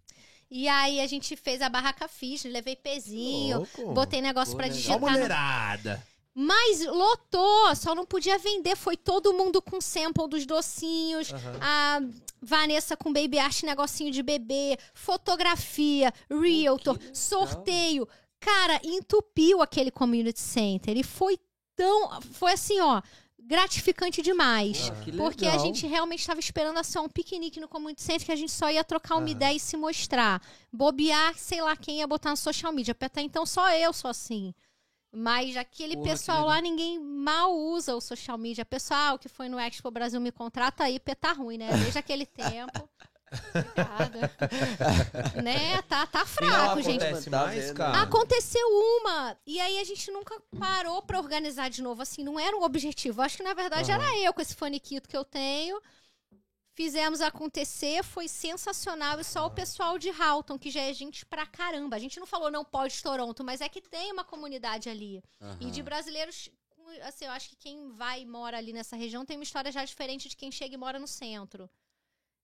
E 0.56 0.68
aí 0.68 1.02
a 1.02 1.08
gente 1.08 1.36
fez 1.36 1.62
a 1.64 1.68
barraca 1.70 2.08
fitness, 2.08 2.54
levei 2.54 2.76
pezinho, 2.76 3.58
Louco. 3.58 3.94
botei 3.94 4.22
negócio 4.22 4.56
legal. 4.56 4.70
Só 4.72 4.76
digitar. 4.78 5.00
no- 5.00 5.10
mulherada. 5.10 6.08
Mas 6.36 6.86
lotou, 6.86 7.76
só 7.76 7.94
não 7.96 8.06
podia 8.06 8.38
vender. 8.38 8.76
Foi 8.76 8.96
todo 8.98 9.34
mundo 9.34 9.62
com 9.62 9.80
sample 9.82 10.28
dos 10.28 10.46
docinhos. 10.46 11.32
Aham. 11.34 11.60
A 11.62 12.00
Vanessa 12.42 12.96
com 12.98 13.12
baby 13.14 13.40
art, 13.40 13.64
negocinho 13.64 14.12
de 14.12 14.22
bebê, 14.24 14.78
fotografia, 14.94 16.14
realtor, 16.30 17.00
sorteio. 17.14 18.08
Cara, 18.40 18.80
entupiu 18.84 19.62
aquele 19.62 19.90
community 19.92 20.40
center. 20.40 20.98
E 20.98 21.04
foi 21.04 21.40
tão. 21.76 22.22
Foi 22.22 22.54
assim, 22.54 22.80
ó. 22.80 23.02
Gratificante 23.46 24.22
demais. 24.22 24.90
Que 25.04 25.12
Porque 25.12 25.46
a 25.46 25.58
gente 25.58 25.86
realmente 25.86 26.22
estava 26.22 26.40
esperando 26.40 26.82
só 26.84 27.04
um 27.04 27.10
piquenique 27.10 27.60
no 27.60 27.68
community 27.68 28.02
center 28.02 28.26
que 28.26 28.32
a 28.32 28.36
gente 28.36 28.52
só 28.52 28.70
ia 28.70 28.84
trocar 28.84 29.16
uma 29.16 29.24
Aham. 29.24 29.32
ideia 29.32 29.56
e 29.56 29.60
se 29.60 29.76
mostrar. 29.76 30.42
Bobear, 30.72 31.38
sei 31.38 31.62
lá 31.62 31.76
quem 31.76 32.00
ia 32.00 32.08
botar 32.08 32.30
no 32.30 32.38
social 32.38 32.72
media. 32.72 32.96
Até 33.00 33.22
então 33.22 33.46
só 33.46 33.70
eu 33.72 33.92
sou 33.92 34.10
assim. 34.10 34.54
Mas 35.16 35.56
aquele 35.58 35.96
Porra, 35.96 36.10
pessoal 36.10 36.48
lá, 36.48 36.60
ninguém 36.60 37.00
mal 37.00 37.56
usa 37.56 37.96
o 37.96 38.02
social 38.02 38.38
media. 38.38 38.66
Pessoal 38.66 39.20
que 39.20 39.30
foi 39.30 39.48
no 39.48 39.60
Expo 39.60 39.92
Brasil 39.92 40.20
me 40.20 40.32
contrata 40.32 40.86
aí, 40.86 41.00
porque 41.00 41.14
tá 41.14 41.34
ruim, 41.34 41.58
né? 41.58 41.70
Desde 41.78 42.00
aquele 42.00 42.26
tempo. 42.26 42.90
Obrigada. 43.34 44.32
né? 45.42 45.82
Tá, 45.84 46.06
tá 46.08 46.20
E 46.20 46.22
não 46.22 46.28
fraco, 46.28 46.82
gente. 46.82 47.30
Tá 47.30 47.46
mais, 47.46 47.72
cara. 47.72 48.02
Aconteceu 48.02 48.68
uma. 48.68 49.38
E 49.46 49.60
aí 49.60 49.80
a 49.80 49.84
gente 49.84 50.12
nunca 50.12 50.40
parou 50.60 51.02
pra 51.02 51.20
organizar 51.20 51.70
de 51.70 51.82
novo. 51.82 52.02
Assim, 52.02 52.24
não 52.24 52.40
era 52.40 52.56
um 52.56 52.64
objetivo. 52.64 53.22
Acho 53.22 53.38
que 53.38 53.44
na 53.44 53.54
verdade 53.54 53.92
Aham. 53.92 54.02
era 54.02 54.18
eu 54.20 54.34
com 54.34 54.42
esse 54.42 54.56
faniquito 54.56 55.10
que 55.10 55.18
eu 55.18 55.26
tenho. 55.26 55.82
Fizemos 56.76 57.22
acontecer, 57.22 58.04
foi 58.04 58.28
sensacional. 58.28 59.20
E 59.20 59.24
só 59.24 59.46
o 59.46 59.52
pessoal 59.52 60.00
de 60.00 60.10
Halton, 60.10 60.58
que 60.58 60.72
já 60.72 60.82
é 60.82 60.94
gente 60.94 61.24
pra 61.26 61.46
caramba. 61.46 61.96
A 61.96 62.00
gente 62.00 62.20
não 62.20 62.26
falou 62.26 62.50
não 62.50 62.66
pode 62.66 63.02
Toronto, 63.02 63.44
mas 63.44 63.62
é 63.62 63.70
que 63.70 63.82
tem 63.82 64.12
uma 64.12 64.24
comunidade 64.24 64.90
ali. 64.90 65.24
E 65.60 65.70
de 65.70 65.84
brasileiros, 65.84 66.50
assim, 67.04 67.26
eu 67.26 67.32
acho 67.32 67.50
que 67.50 67.56
quem 67.56 67.92
vai 67.92 68.22
e 68.22 68.26
mora 68.26 68.58
ali 68.58 68.74
nessa 68.74 68.96
região 68.96 69.24
tem 69.24 69.38
uma 69.38 69.44
história 69.44 69.72
já 69.72 69.86
diferente 69.86 70.28
de 70.28 70.36
quem 70.36 70.52
chega 70.52 70.74
e 70.74 70.78
mora 70.78 70.98
no 70.98 71.08
centro. 71.08 71.70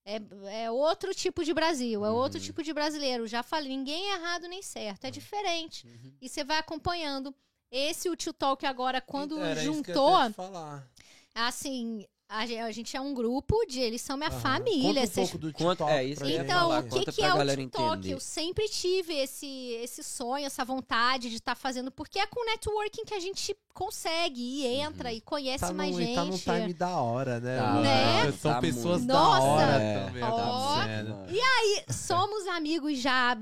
É, 0.05 0.19
é 0.63 0.71
outro 0.71 1.13
tipo 1.13 1.43
de 1.43 1.53
Brasil, 1.53 2.03
é 2.05 2.09
outro 2.09 2.39
Uhum. 2.39 2.45
tipo 2.45 2.63
de 2.63 2.73
brasileiro. 2.73 3.27
Já 3.27 3.43
falei, 3.43 3.69
ninguém 3.69 4.11
é 4.11 4.15
errado 4.15 4.47
nem 4.47 4.61
certo, 4.61 5.05
é 5.05 5.11
diferente. 5.11 5.85
Uhum. 5.87 6.13
E 6.21 6.27
você 6.29 6.43
vai 6.43 6.57
acompanhando. 6.57 7.33
Esse 7.71 8.09
o 8.09 8.15
Tio 8.15 8.33
Talk 8.33 8.65
agora, 8.65 8.99
quando 8.99 9.37
Era 9.39 9.61
isso 9.61 9.83
que 9.83 9.91
eu 9.91 9.95
juntou, 9.95 10.19
ia 10.23 10.31
falar. 10.33 10.87
assim, 11.35 12.07
A 12.31 12.45
gen- 12.45 12.61
a 12.61 12.71
gente 12.71 12.95
é 12.95 13.01
um 13.01 13.11
grupo 13.11 13.65
de. 13.67 13.79
Eles 13.79 14.01
são 14.03 14.15
minha 14.15 14.29
Aham. 14.29 14.39
família. 14.39 14.83
Conta 14.87 14.99
um 14.99 15.07
vocês- 15.07 15.29
pouco 15.31 15.37
do 15.47 15.51
Conta- 15.51 15.69
TikTok 15.85 15.91
é, 15.91 16.03
isso 16.03 16.19
pra 16.19 16.27
gente. 16.29 16.41
Então, 16.43 16.59
falar, 16.59 16.79
o 16.79 16.83
que, 16.83 16.89
conta 16.89 17.11
que 17.11 17.17
pra 17.21 17.27
é 17.27 17.33
o 17.33 17.37
galera 17.37 17.61
TikTok? 17.61 17.83
entender. 17.97 18.13
Eu 18.13 18.19
sempre 18.19 18.69
tive 18.69 19.13
esse, 19.15 19.47
esse 19.81 20.03
sonho, 20.03 20.45
essa 20.45 20.63
vontade 20.63 21.27
de 21.27 21.37
estar 21.37 21.55
fazendo, 21.55 21.89
porque 21.89 22.19
é 22.19 22.27
com 22.27 22.45
networking 22.45 23.03
que 23.03 23.15
a 23.15 23.19
gente 23.19 23.57
consegue 23.73 24.39
e 24.39 24.67
entra 24.67 25.11
e 25.11 25.21
conhece 25.21 25.65
Tá 25.65 25.73
mais 25.73 25.91
num, 25.95 26.01
gente. 26.03 26.13
tá 26.15 26.23
num 26.25 26.37
time 26.37 26.73
da 26.73 26.99
hora, 27.01 27.39
né? 27.39 27.57
Tá? 27.57 27.73
Né? 27.81 28.31
São 28.33 28.53
Tá 28.53 28.61
pessoas 28.61 28.97
muito. 28.99 29.07
da 29.07 29.13
Nossa! 29.15 29.41
hora 29.47 29.71
É, 29.81 30.05
também. 30.05 30.23
Ó. 30.23 30.27
acontecendo. 30.75 31.15
E 31.87 31.93
somos 31.93 32.47
amigos 32.47 32.99
já. 32.99 33.35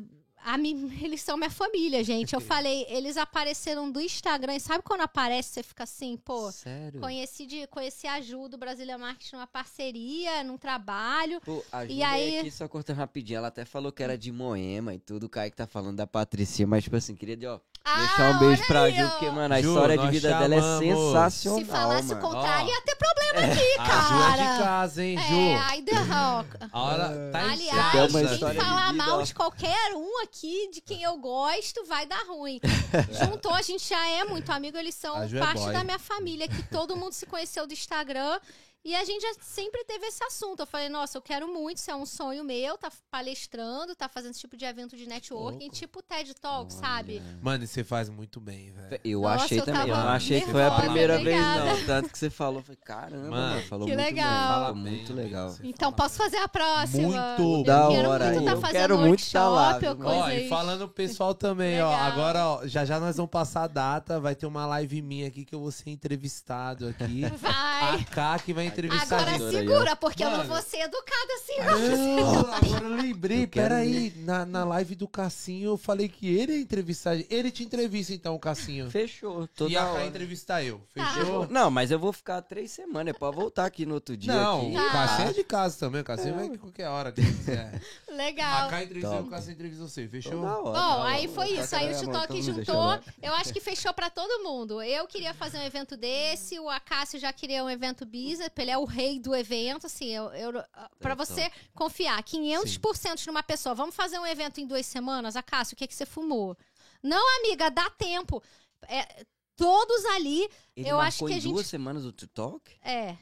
A 0.43 0.57
mim- 0.57 0.97
eles 1.01 1.22
são 1.22 1.35
minha 1.38 1.49
família, 1.49 2.03
gente. 2.03 2.34
Eu 2.34 2.39
falei, 2.41 2.85
eles 2.89 3.18
apareceram 3.18 3.91
do 3.91 3.99
Instagram. 3.99 4.55
E 4.55 4.59
sabe 4.59 4.84
quando 4.84 5.01
aparece, 5.01 5.49
você 5.49 5.64
fica 5.64 5.84
assim, 5.84 6.18
pô. 6.18 6.51
Sério? 6.51 6.99
Conheci, 7.01 7.45
de, 7.45 7.68
conheci 7.68 8.07
a 8.07 8.22
Ju 8.22 8.47
do 8.47 8.57
Brasília 8.57 8.97
Marketing 8.97 9.35
numa 9.35 9.47
parceria, 9.47 10.43
num 10.43 10.57
trabalho. 10.57 11.41
Pô, 11.41 11.64
a 11.72 11.84
E 11.85 11.89
Júlia 11.89 12.07
aí- 12.09 12.39
aqui, 12.39 12.51
só 12.51 12.68
cortando 12.68 12.97
rapidinho, 12.97 13.38
ela 13.38 13.47
até 13.47 13.65
falou 13.65 13.91
que 13.91 14.01
era 14.03 14.18
de 14.18 14.31
Moema 14.31 14.93
e 14.93 14.99
tudo, 14.99 15.26
o 15.26 15.30
Kaique 15.30 15.55
tá 15.57 15.68
falando 15.68 15.97
da 15.97 16.07
Patricia, 16.07 16.65
mas 16.68 16.84
tipo 16.84 16.95
assim, 16.95 17.15
queria 17.15 17.35
de, 17.38 17.45
ó, 17.47 17.59
deixar 17.95 18.31
um 18.35 18.39
beijo 18.39 18.65
pra 18.68 18.81
aí, 18.84 18.95
Ju, 18.95 19.05
ó. 19.05 19.09
porque, 19.09 19.30
mano, 19.31 19.53
a 19.55 19.61
Ju, 19.61 19.68
história 19.69 19.97
de 19.97 20.07
vida 20.09 20.30
dela 20.30 20.55
é 20.55 20.59
chamamos. 20.59 20.80
sensacional, 21.07 21.59
Se 21.59 21.65
falasse 21.65 22.07
mano. 22.14 22.19
o 22.19 22.30
contrário, 22.30 22.69
ia 22.69 22.81
ter 22.81 22.95
problema 22.95 23.53
aqui, 23.53 23.80
A 23.80 23.84
Ju 23.84 24.15
é 24.15 24.38
cara. 24.38 24.53
de 24.53 24.64
casa, 24.64 25.03
hein, 25.03 25.18
Ju? 25.27 25.35
É, 25.35 25.55
ainda 25.72 25.91
ó, 25.93 26.43
A 26.72 26.81
hora 26.81 27.30
tá 27.31 27.51
Aliás, 27.51 27.91
quem 28.11 28.26
de 28.26 28.38
falar 28.59 28.91
vida, 28.91 29.03
mal 29.05 29.19
ó. 29.19 29.22
de 29.22 29.34
qualquer 29.34 29.93
um 29.95 30.23
aqui, 30.23 30.69
de 30.73 30.81
quem 30.81 31.03
eu 31.03 31.18
gosto, 31.18 31.85
vai 31.85 32.05
dar 32.05 32.23
ruim. 32.27 32.59
Juntou, 33.11 33.53
a 33.53 33.61
gente 33.61 33.88
já 33.88 34.07
é 34.09 34.23
muito 34.26 34.51
amigo, 34.51 34.77
eles 34.77 34.95
são 34.95 35.27
Ju 35.27 35.38
é 35.38 35.39
parte 35.39 35.61
boy. 35.61 35.73
da 35.73 35.84
minha 35.84 35.99
família, 35.99 36.47
que 36.47 36.64
todo 36.64 36.95
mundo 36.95 37.14
se 37.14 37.26
conheceu 37.26 37.65
do 37.68 37.73
Instagram. 37.73 38.39
E 38.88 38.95
a 38.95 39.03
gente 39.03 39.22
já 39.22 39.34
sempre 39.41 39.84
teve 39.84 40.05
esse 40.05 40.23
assunto. 40.23 40.61
Eu 40.61 40.65
falei, 40.65 40.88
nossa, 40.88 41.18
eu 41.18 41.22
quero 41.22 41.45
muito, 41.53 41.80
isso 41.80 41.91
é 41.91 41.95
um 41.97 42.05
sonho 42.05 42.41
meu, 42.41 42.77
tá 42.77 42.89
palestrando, 43.11 43.93
tá 43.93 44.07
fazendo 44.07 44.31
esse 44.31 44.39
tipo 44.39 44.55
de 44.55 44.64
evento 44.64 44.95
de 44.95 45.05
networking, 45.05 45.68
tipo 45.68 46.01
TED 46.01 46.34
Talk, 46.35 46.73
sabe? 46.73 47.22
Mano, 47.41 47.65
e 47.65 47.68
você 47.68 47.84
faz 47.84 48.07
muito 48.07 48.39
bem, 48.39 48.72
velho. 48.72 49.01
Eu 49.03 49.22
Nossa, 49.23 49.43
achei 49.43 49.59
eu 49.59 49.65
também, 49.65 49.81
eu 49.81 49.88
não 49.88 50.07
achei 50.07 50.39
que 50.39 50.49
foi 50.49 50.64
a 50.64 50.72
primeira 50.72 51.18
vez 51.22 51.38
obrigada. 51.38 51.65
não, 51.65 51.85
tanto 51.85 52.09
que 52.09 52.18
você 52.18 52.30
falou, 52.30 52.64
foi 52.64 52.77
caramba, 52.77 53.30
Mano, 53.30 53.61
falou 53.64 53.88
que 53.88 53.93
muito 53.93 54.05
legal. 54.05 54.30
bem, 54.30 54.47
Fala 54.47 54.68
ficou 54.68 54.84
bem, 54.84 54.93
muito 54.93 55.14
legal. 55.14 55.55
Então, 55.64 55.91
posso 55.91 56.15
fazer 56.15 56.38
a 56.38 56.47
próxima? 56.47 57.07
Muito 57.09 57.41
eu 57.41 57.64
da 57.65 57.88
quero 57.89 58.09
hora 58.09 58.26
muito 58.27 58.39
aí, 58.39 58.45
tá 58.45 58.51
eu 58.53 58.72
quero 58.72 58.97
muito 58.97 59.31
tá 59.31 59.49
lá, 59.49 59.80
Ó, 60.05 60.30
e 60.30 60.47
falando 60.47 60.84
o 60.84 60.89
pessoal 60.89 61.34
também, 61.34 61.81
ó. 61.81 61.93
Agora, 61.93 62.47
ó, 62.47 62.65
já 62.65 62.85
já 62.85 63.01
nós 63.01 63.18
vamos 63.18 63.31
passar 63.31 63.64
a 63.64 63.68
data. 63.68 64.18
Vai 64.18 64.34
ter 64.34 64.45
uma 64.45 64.65
live 64.65 65.01
minha 65.01 65.27
aqui 65.27 65.43
que 65.43 65.53
eu 65.53 65.59
vou 65.59 65.72
ser 65.72 65.89
entrevistado 65.89 66.88
aqui. 66.88 67.26
Vai. 67.35 67.95
A 67.95 68.03
K 68.05 68.39
que 68.39 68.53
vai 68.53 68.65
entrevistar 68.77 69.19
Agora 69.19 69.35
a 69.35 69.51
segura, 69.51 69.95
porque 69.95 70.23
eu 70.23 70.29
não 70.29 70.37
Mano. 70.37 70.49
vou 70.49 70.61
ser 70.61 70.77
educada 70.81 71.33
assim, 71.35 71.57
não. 71.57 72.17
Não, 72.43 72.53
agora 72.53 72.85
eu 72.85 72.95
lembrei, 72.95 73.43
Eu 73.43 73.47
peraí. 73.47 74.13
Na, 74.17 74.45
na 74.45 74.63
live 74.63 74.95
do 74.95 75.07
Cassinho, 75.07 75.71
eu 75.71 75.77
falei 75.77 76.07
que 76.07 76.27
ele 76.27 76.53
ia 76.53 76.61
entrevistar. 76.61 77.11
a. 77.11 77.15
Ele 77.29 77.49
te 77.49 77.63
entrevista, 77.63 78.13
então, 78.13 78.35
o 78.35 78.39
Cassinho. 78.39 78.89
Fechou, 78.91 79.47
toda 79.47 79.71
e 79.71 79.77
a 79.77 79.85
hora. 79.87 80.05
entrevistar 80.05 80.63
eu. 80.63 80.81
Tá. 80.93 81.05
Fechou? 81.13 81.47
Não, 81.49 81.71
mas 81.71 81.89
eu 81.91 81.97
vou 81.99 82.13
ficar 82.13 82.41
três 82.41 82.71
semanas, 82.71 83.13
é 83.15 83.17
pra 83.17 83.31
voltar 83.31 83.65
aqui 83.65 83.85
no 83.85 83.95
outro 83.95 84.15
dia. 84.15 84.33
Não, 84.33 84.59
aqui. 84.61 84.71
o 84.71 84.73
Tá. 84.75 84.91
Cassinho 84.91 85.29
é 85.29 85.33
de 85.33 85.43
casa 85.43 85.79
também. 85.79 86.01
O 86.01 86.03
Cassinho 86.03 86.35
vai 86.35 86.45
aqui 86.47 86.57
qualquer 86.57 86.87
hora 86.89 87.11
que 87.11 87.21
quiser. 87.21 87.81
A 88.09 88.13
Legal. 88.13 88.69
K 88.69 88.83
entrevista 88.83 89.15
eu, 89.15 89.21
o. 89.23 89.29
Cassinho 89.29 89.53
entrevista 89.53 89.87
você. 89.87 90.07
Fechou? 90.07 90.31
Toda 90.33 90.57
hora. 90.59 90.79
Bom, 90.79 91.03
aí 91.03 91.27
foi 91.27 91.49
isso. 91.51 91.75
Aí 91.75 91.87
o 91.87 91.95
a 91.97 92.03
então 92.03 92.27
deixa 92.29 92.53
juntou. 92.53 92.99
Eu 93.21 93.33
acho 93.33 93.51
que 93.53 93.59
fechou 93.59 93.93
pra 93.93 94.09
todo 94.09 94.43
mundo. 94.43 94.81
Eu 94.81 95.07
queria 95.07 95.33
fazer 95.33 95.57
um 95.57 95.63
evento 95.63 95.95
desse, 95.97 96.59
o 96.59 96.69
Acácio 96.69 97.19
já 97.19 97.31
queria 97.33 97.63
um 97.63 97.69
evento 97.69 98.05
business, 98.05 98.49
ele 98.68 98.72
é 98.72 98.77
o 98.77 98.84
rei 98.85 99.19
do 99.19 99.34
evento, 99.34 99.88
assim, 99.88 100.07
eu, 100.10 100.26
eu, 100.34 100.52
pra 100.99 101.14
Então. 101.14 101.26
você 101.26 101.49
confiar 101.73 102.22
500% 102.23 103.26
numa 103.27 103.41
pessoa. 103.41 103.73
Vamos 103.73 103.95
fazer 103.95 104.19
um 104.19 104.26
evento 104.26 104.60
em 104.60 104.68
duas 104.68 104.85
semanas? 104.85 105.35
Acácio, 105.35 105.73
o 105.73 105.77
que, 105.77 105.88
que 105.88 105.95
você 105.95 106.06
fumou? 106.06 106.57
Não, 107.02 107.22
amiga, 107.39 107.69
dá 107.72 107.89
tempo. 107.91 108.44
É, 108.88 109.26
todos 109.56 110.06
ali, 110.15 110.48
Ele 110.76 110.89
eu 110.89 110.99
acho 110.99 111.26
que 111.26 111.34
a 111.34 111.39
gente- 111.39 111.53
duas 111.53 111.68
semanas 111.68 112.03
o 112.06 112.11
TikTok? 112.11 112.76
é... 112.81 113.18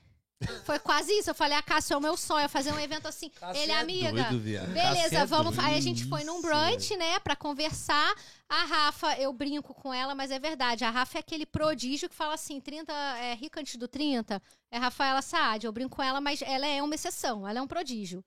Foi 0.65 0.79
quase 0.79 1.11
isso. 1.13 1.29
Eu 1.29 1.35
falei, 1.35 1.57
Acácio, 1.57 1.93
é 1.93 1.97
o 1.97 2.01
meu 2.01 2.17
sonho, 2.17 2.47
fazer 2.49 2.71
um 2.73 2.79
evento 2.79 3.07
assim. 3.07 3.31
Ele, 3.53 3.71
é 3.71 3.79
amiga, 3.79 4.11
doido. 4.29 4.39
Beleza, 4.73 5.19
é 5.19 5.25
vamos. 5.25 5.55
doido. 5.55 5.67
Aí 5.67 5.77
a 5.77 5.81
gente 5.81 6.05
foi 6.05 6.23
num 6.23 6.39
Isso, 6.39 6.41
brunch, 6.47 6.97
né, 6.97 7.19
pra 7.19 7.35
conversar. 7.35 8.13
A 8.47 8.63
Rafa, 8.65 9.17
eu 9.19 9.31
brinco 9.33 9.73
com 9.73 9.93
ela, 9.93 10.13
mas 10.13 10.31
é 10.31 10.39
verdade. 10.39 10.83
A 10.83 10.89
Rafa 10.89 11.17
é 11.17 11.21
aquele 11.21 11.45
prodígio 11.45 12.09
que 12.09 12.15
fala 12.15 12.33
assim: 12.35 12.59
30 12.59 12.91
é 12.93 13.33
rica 13.33 13.59
antes 13.59 13.75
do 13.77 13.87
30. 13.87 14.41
É 14.71 14.77
Rafaela 14.77 15.21
Saad. 15.21 15.65
Eu 15.65 15.71
brinco 15.71 15.95
com 15.95 16.03
ela, 16.03 16.19
mas 16.19 16.41
ela 16.41 16.67
é 16.67 16.81
uma 16.83 16.95
exceção. 16.95 17.47
Ela 17.47 17.59
é 17.59 17.61
um 17.61 17.67
prodígio. 17.67 18.23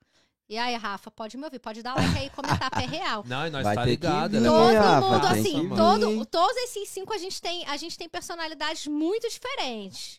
E 0.48 0.56
aí, 0.56 0.74
Rafa, 0.76 1.10
pode 1.10 1.36
me 1.36 1.44
ouvir, 1.44 1.58
pode 1.58 1.82
dar 1.82 1.94
like 1.94 2.16
aí 2.16 2.26
e 2.26 2.30
comentar 2.30 2.70
pé 2.70 2.86
real. 2.86 3.22
Não, 3.28 3.46
e 3.46 3.50
nós 3.50 3.62
Vai 3.62 3.74
tá 3.74 3.84
ligado. 3.84 4.30
que 4.30 4.36
ela 4.38 4.46
é 4.46 4.72
vir, 4.72 4.78
Todo 4.78 4.82
Rafa? 4.82 5.00
mundo, 5.10 5.26
assim, 5.26 5.68
vir, 5.68 5.76
todo, 5.76 6.26
todos 6.26 6.56
esses 6.56 6.88
cinco 6.88 7.12
a 7.12 7.18
gente 7.18 7.38
tem, 7.38 7.66
a 7.66 7.76
gente 7.76 7.98
tem 7.98 8.08
personalidades 8.08 8.86
muito 8.86 9.28
diferentes. 9.28 10.18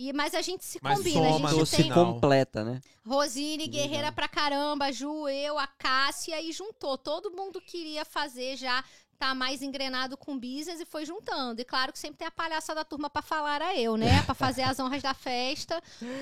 E, 0.00 0.14
mas 0.14 0.34
a 0.34 0.40
gente 0.40 0.64
se 0.64 0.78
Mas 0.80 0.96
combina, 0.96 1.20
a 1.20 1.32
soma 1.32 1.48
gente 1.48 1.52
no 1.52 1.58
Doce 1.58 1.76
tem 1.76 1.92
completa, 1.92 2.64
né? 2.64 2.80
Rosine, 3.06 3.66
guerreira 3.66 4.10
pra 4.10 4.26
caramba, 4.26 4.90
Ju, 4.90 5.28
eu, 5.28 5.58
a 5.58 5.66
Cássia, 5.66 6.40
e 6.40 6.50
juntou. 6.52 6.96
Todo 6.96 7.30
mundo 7.30 7.60
queria 7.60 8.02
fazer 8.02 8.56
já, 8.56 8.82
tá 9.20 9.34
mais 9.34 9.60
engrenado 9.60 10.16
com 10.16 10.34
business 10.38 10.80
e 10.80 10.86
foi 10.86 11.04
juntando. 11.04 11.60
E 11.60 11.64
claro 11.64 11.92
que 11.92 11.98
sempre 11.98 12.16
tem 12.16 12.26
a 12.26 12.30
palhaça 12.30 12.74
da 12.74 12.82
turma 12.84 13.10
pra 13.10 13.20
falar 13.20 13.60
a 13.60 13.76
eu, 13.76 13.94
né? 13.98 14.22
Pra 14.24 14.34
fazer 14.34 14.62
as 14.62 14.80
honras 14.80 15.02
da 15.02 15.12
festa. 15.12 15.80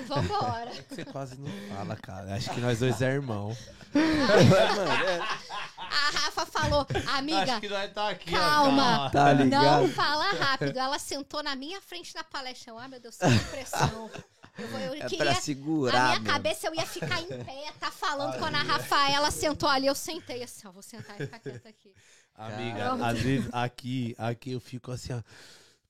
Vambora. 0.09 0.73
Você 0.91 1.05
quase 1.05 1.39
não 1.39 1.49
fala, 1.75 1.95
cara. 1.97 2.35
Acho 2.35 2.51
que 2.51 2.61
nós 2.61 2.81
dois 2.81 3.01
é 3.01 3.12
irmão. 3.12 3.57
A 5.79 6.11
Rafa 6.19 6.45
falou, 6.47 6.87
amiga, 7.16 7.53
Acho 7.53 7.61
que 7.61 7.69
nós 7.69 7.93
tá 7.93 8.11
aqui, 8.11 8.31
calma. 8.33 9.07
ó. 9.07 9.11
Tá 9.11 9.33
ligado? 9.33 9.83
não 9.83 9.89
fala 9.93 10.33
rápido. 10.33 10.77
Ela 10.77 10.99
sentou 10.99 11.43
na 11.43 11.55
minha 11.55 11.81
frente 11.81 12.15
na 12.15 12.25
palestra. 12.25 12.75
Ai, 12.79 12.89
meu 12.89 13.01
Deus, 13.01 13.16
que 13.16 13.39
pressão. 13.51 14.11
Eu, 14.59 14.66
vou- 14.69 14.81
eu 14.81 14.95
É 14.95 15.01
queria... 15.03 15.19
pra 15.19 15.35
Na 15.35 15.41
segurar, 15.41 15.93
minha 15.93 16.11
mesmo. 16.20 16.27
cabeça 16.27 16.66
eu 16.66 16.75
ia 16.75 16.85
ficar 16.85 17.20
em 17.23 17.27
pé, 17.45 17.73
tá 17.79 17.93
falando. 17.93 18.39
Quando 18.41 18.57
a 18.57 18.62
Rafaela 18.62 19.31
sentou 19.31 19.69
ali, 19.69 19.87
eu 19.87 19.95
sentei 19.95 20.43
assim, 20.43 20.66
ó, 20.66 20.73
vou 20.73 20.83
sentar 20.83 21.15
e 21.20 21.27
ficar 21.27 21.39
quieta 21.39 21.69
aqui. 21.69 21.95
Amiga, 22.39 22.78
Caramba. 22.78 23.06
às 23.09 23.19
vezes 23.19 23.48
aqui, 23.52 24.15
aqui 24.16 24.52
eu 24.52 24.60
fico 24.60 24.93
assim, 24.93 25.12
ó. 25.12 25.20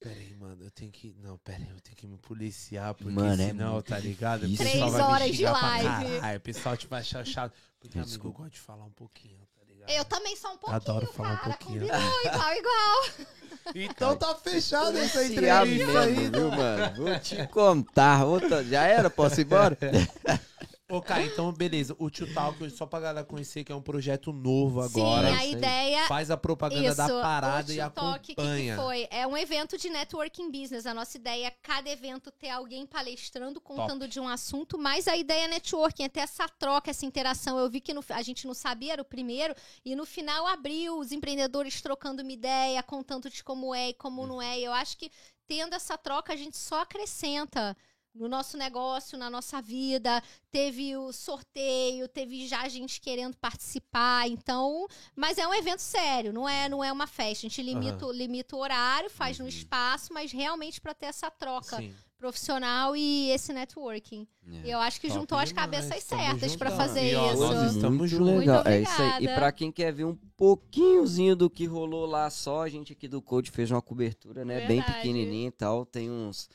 Pera 0.01 0.15
aí, 0.15 0.35
mano, 0.37 0.57
eu 0.65 0.71
tenho 0.71 0.91
que. 0.93 1.15
Não, 1.21 1.37
pera 1.39 1.59
aí, 1.59 1.69
eu 1.71 1.81
tenho 1.81 1.97
que 1.97 2.07
me 2.07 2.17
policiar, 2.19 2.95
porque 2.95 3.13
Mano, 3.13 3.43
é 3.43 3.47
senão, 3.49 3.73
muito 3.75 3.87
tá 3.87 3.99
ligado? 3.99 4.45
O 4.45 4.49
difícil. 4.49 4.73
pessoal 4.73 4.91
Três 4.91 5.05
horas 5.05 5.37
de 5.37 5.45
live. 5.45 5.85
caralho, 6.19 6.37
o 6.39 6.41
pessoal 6.41 6.77
te 6.77 6.87
vai 6.87 7.01
achar 7.01 7.27
chato. 7.27 7.53
Porque, 7.81 7.99
amigo, 7.99 8.29
eu 8.29 8.33
gosto 8.33 8.51
de 8.53 8.61
falar 8.61 8.85
um 8.85 8.93
pouquinho, 8.93 9.39
tá 9.57 9.65
ligado? 9.69 9.91
Eu 9.91 10.05
também 10.05 10.37
sou 10.37 10.53
um 10.53 10.57
pouquinho, 10.57 10.77
Adoro 10.77 11.07
falar 11.13 11.33
um 11.33 11.37
cara. 11.37 11.57
pouquinho. 11.57 11.81
Combinou, 11.89 12.21
igual, 12.25 12.55
igual. 12.55 13.29
Então 13.75 14.17
tá 14.17 14.35
fechado 14.37 14.97
essa 14.97 15.19
Se 15.25 15.33
entrevista 15.33 15.87
mesmo, 15.87 15.99
aí. 15.99 16.31
viu, 16.31 16.51
mano? 16.51 16.95
Vou 16.97 17.19
te 17.19 17.47
contar. 17.49 18.25
Outra- 18.25 18.65
Já 18.65 18.85
era? 18.85 19.11
Posso 19.11 19.41
ir 19.41 19.45
embora? 19.45 19.77
Ô, 20.91 21.03
Kai, 21.03 21.27
então 21.27 21.53
beleza. 21.53 21.95
O 21.99 22.09
Tio 22.09 22.33
Talk, 22.33 22.71
só 22.71 22.87
pra 22.87 22.99
galera 22.99 23.27
conhecer 23.27 23.63
que 23.63 23.71
é 23.71 23.75
um 23.75 23.83
projeto 23.83 24.33
novo 24.33 24.83
Sim, 24.89 25.01
agora. 25.01 25.29
a 25.29 25.33
isso 25.33 25.41
aí. 25.43 25.53
ideia 25.53 26.07
Faz 26.09 26.31
a 26.31 26.37
propaganda 26.37 26.89
Isso, 26.89 26.97
da 26.97 27.09
parada 27.21 27.71
o 27.71 27.75
e 27.75 27.79
TikTok, 27.79 28.21
que 28.21 28.35
que 28.35 28.41
acompanha. 28.41 28.77
foi? 28.77 29.07
É 29.11 29.27
um 29.27 29.37
evento 29.37 29.77
de 29.77 29.91
networking 29.91 30.51
business. 30.51 30.87
A 30.87 30.95
nossa 30.95 31.19
ideia 31.19 31.49
é 31.49 31.51
cada 31.63 31.91
evento 31.91 32.31
ter 32.31 32.49
alguém 32.49 32.87
palestrando, 32.87 33.61
contando 33.61 34.09
de 34.09 34.19
um 34.19 34.27
assunto, 34.27 34.79
mas 34.79 35.07
a 35.07 35.15
ideia 35.15 35.45
é 35.45 35.49
networking, 35.49 36.05
é 36.05 36.09
ter 36.09 36.21
essa 36.21 36.49
troca, 36.49 36.91
essa 36.91 37.05
interação. 37.05 37.59
Eu 37.59 37.69
vi 37.69 37.83
que 37.83 37.93
no- 37.93 38.03
a 38.09 38.23
gente 38.23 38.47
não 38.47 38.55
sabia, 38.55 38.95
era 38.95 39.03
o 39.03 39.05
primeiro, 39.05 39.55
e 39.85 39.95
no 39.95 40.07
final 40.07 40.47
abriu 40.47 40.99
os 40.99 41.13
empreendedores 41.13 41.83
trocando 41.83 42.23
uma 42.23 42.33
ideia, 42.33 42.83
contando 42.83 43.29
de 43.29 43.45
como 43.45 43.75
é 43.75 43.91
e 43.91 43.95
como 43.95 44.27
não 44.27 44.41
é. 44.41 44.59
E 44.59 44.65
eu 44.65 44.73
acho 44.73 44.97
que 44.97 45.11
tendo 45.47 45.75
essa 45.75 45.99
troca, 45.99 46.33
a 46.33 46.37
gente 46.37 46.57
só 46.57 46.81
acrescenta 46.81 47.77
no 48.19 48.29
nosso 48.29 48.57
negócio, 48.57 49.17
na 49.19 49.31
nossa 49.31 49.63
vida. 49.63 50.23
Teve 50.51 50.97
o 50.97 51.13
sorteio, 51.13 52.09
teve 52.09 52.47
já 52.47 52.69
gente 52.69 53.01
querendo 53.01 53.37
participar. 53.37 54.29
Então, 54.29 54.87
mas 55.15 55.39
é 55.39 55.47
um 55.47 55.55
evento 55.55 55.81
sério, 55.81 56.33
não 56.33 56.49
é, 56.49 56.69
não 56.69 56.83
é 56.83 56.91
uma 56.93 57.07
festa. 57.07 57.47
A 57.47 57.49
gente 57.49 57.63
limita, 57.63 58.07
o- 58.07 58.13
limita 58.13 58.57
o 58.57 58.59
horário, 58.59 59.09
faz 59.11 59.39
no 59.39 59.47
espaço, 59.49 60.13
mas 60.13 60.33
realmente 60.33 60.81
para 60.81 60.95
ter 60.95 61.07
essa 61.07 61.31
troca 61.31 61.77
Sim. 61.77 61.95
profissional 62.19 62.97
e 62.97 63.31
esse 63.31 63.53
networking. 63.53 64.27
E 64.65 64.71
eu 64.71 64.79
acho 64.81 65.01
que 65.01 65.09
Top 65.09 65.21
juntou 65.21 65.39
as 65.39 65.51
demais, 65.51 65.65
cabeças 65.71 66.05
tamo 66.05 66.23
certas 66.23 66.57
para 66.57 66.71
fazer 66.71 67.13
E, 67.13 67.15
ó, 67.15 67.33
isso. 67.33 67.41
nós 67.43 67.75
estamos 67.75 67.99
Muito 67.99 68.11
juntos. 68.11 68.39
legal. 68.41 68.57
Muito 68.57 68.69
é 68.69 68.81
isso 68.83 69.03
aí. 69.03 69.25
E 69.25 69.29
pra 69.29 69.53
quem 69.53 69.71
quer 69.71 69.93
ver 69.93 70.05
um 70.05 70.17
pouquinhozinho 70.37 71.37
do 71.37 71.49
que 71.51 71.67
rolou 71.67 72.07
lá 72.07 72.29
só, 72.31 72.63
a 72.63 72.69
gente 72.69 72.93
aqui 72.93 73.07
do 73.07 73.21
Code 73.23 73.51
fez 73.51 73.71
uma 73.71 73.83
cobertura, 73.83 74.45
né? 74.45 74.61
Bem 74.67 74.79
Verdade. 74.79 74.95
pequenininha 74.95 75.49
e 75.49 75.53
tal. 75.53 75.85
Tem 75.87 76.11
uns, 76.11 76.49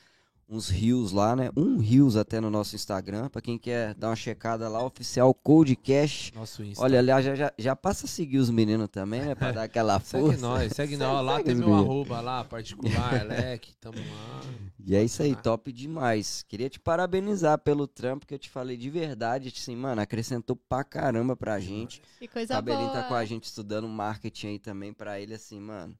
uns 0.48 0.68
rios 0.68 1.10
lá, 1.12 1.34
né? 1.34 1.50
Um 1.56 1.78
rios 1.78 2.16
até 2.16 2.40
no 2.40 2.50
nosso 2.50 2.74
Instagram, 2.76 3.28
pra 3.28 3.40
quem 3.40 3.58
quer 3.58 3.94
dar 3.94 4.08
uma 4.10 4.16
checada 4.16 4.68
lá, 4.68 4.84
oficial 4.84 5.32
Codecast. 5.34 6.34
Nosso 6.34 6.62
Insta. 6.62 6.82
Olha, 6.82 6.98
aliás, 6.98 7.24
já, 7.24 7.34
já, 7.34 7.52
já 7.58 7.74
passa 7.76 8.06
a 8.06 8.08
seguir 8.08 8.38
os 8.38 8.50
meninos 8.50 8.88
também, 8.88 9.22
né? 9.22 9.34
Pra 9.34 9.52
dar 9.52 9.62
aquela 9.64 9.98
força. 10.00 10.28
Segue 10.32 10.42
nós, 10.42 10.72
segue 10.72 10.96
nós. 10.98 11.24
Lá 11.24 11.36
Segue 11.36 11.44
tem 11.46 11.54
meu 11.54 11.68
meninos. 11.68 11.86
arroba 11.86 12.20
lá, 12.20 12.44
particular, 12.44 13.24
Leque, 13.26 13.74
tamo 13.80 13.96
lá. 13.98 14.40
E 14.86 14.94
é 14.94 15.02
isso 15.02 15.22
aí, 15.22 15.34
top 15.34 15.72
demais. 15.72 16.44
Queria 16.46 16.68
te 16.68 16.78
parabenizar 16.78 17.58
pelo 17.58 17.86
trampo 17.86 18.26
que 18.26 18.34
eu 18.34 18.38
te 18.38 18.50
falei 18.50 18.76
de 18.76 18.90
verdade. 18.90 19.48
Assim, 19.54 19.74
mano, 19.74 20.00
acrescentou 20.02 20.54
pra 20.56 20.84
caramba 20.84 21.34
pra 21.34 21.58
gente. 21.58 22.02
Que 22.18 22.26
O 22.26 22.28
coisa 22.28 22.54
Cabelinho 22.54 22.88
boa. 22.88 23.02
tá 23.02 23.08
com 23.08 23.14
a 23.14 23.24
gente 23.24 23.44
estudando 23.44 23.88
marketing 23.88 24.48
aí 24.48 24.58
também 24.58 24.92
pra 24.92 25.18
ele, 25.18 25.32
assim, 25.34 25.58
mano. 25.58 25.96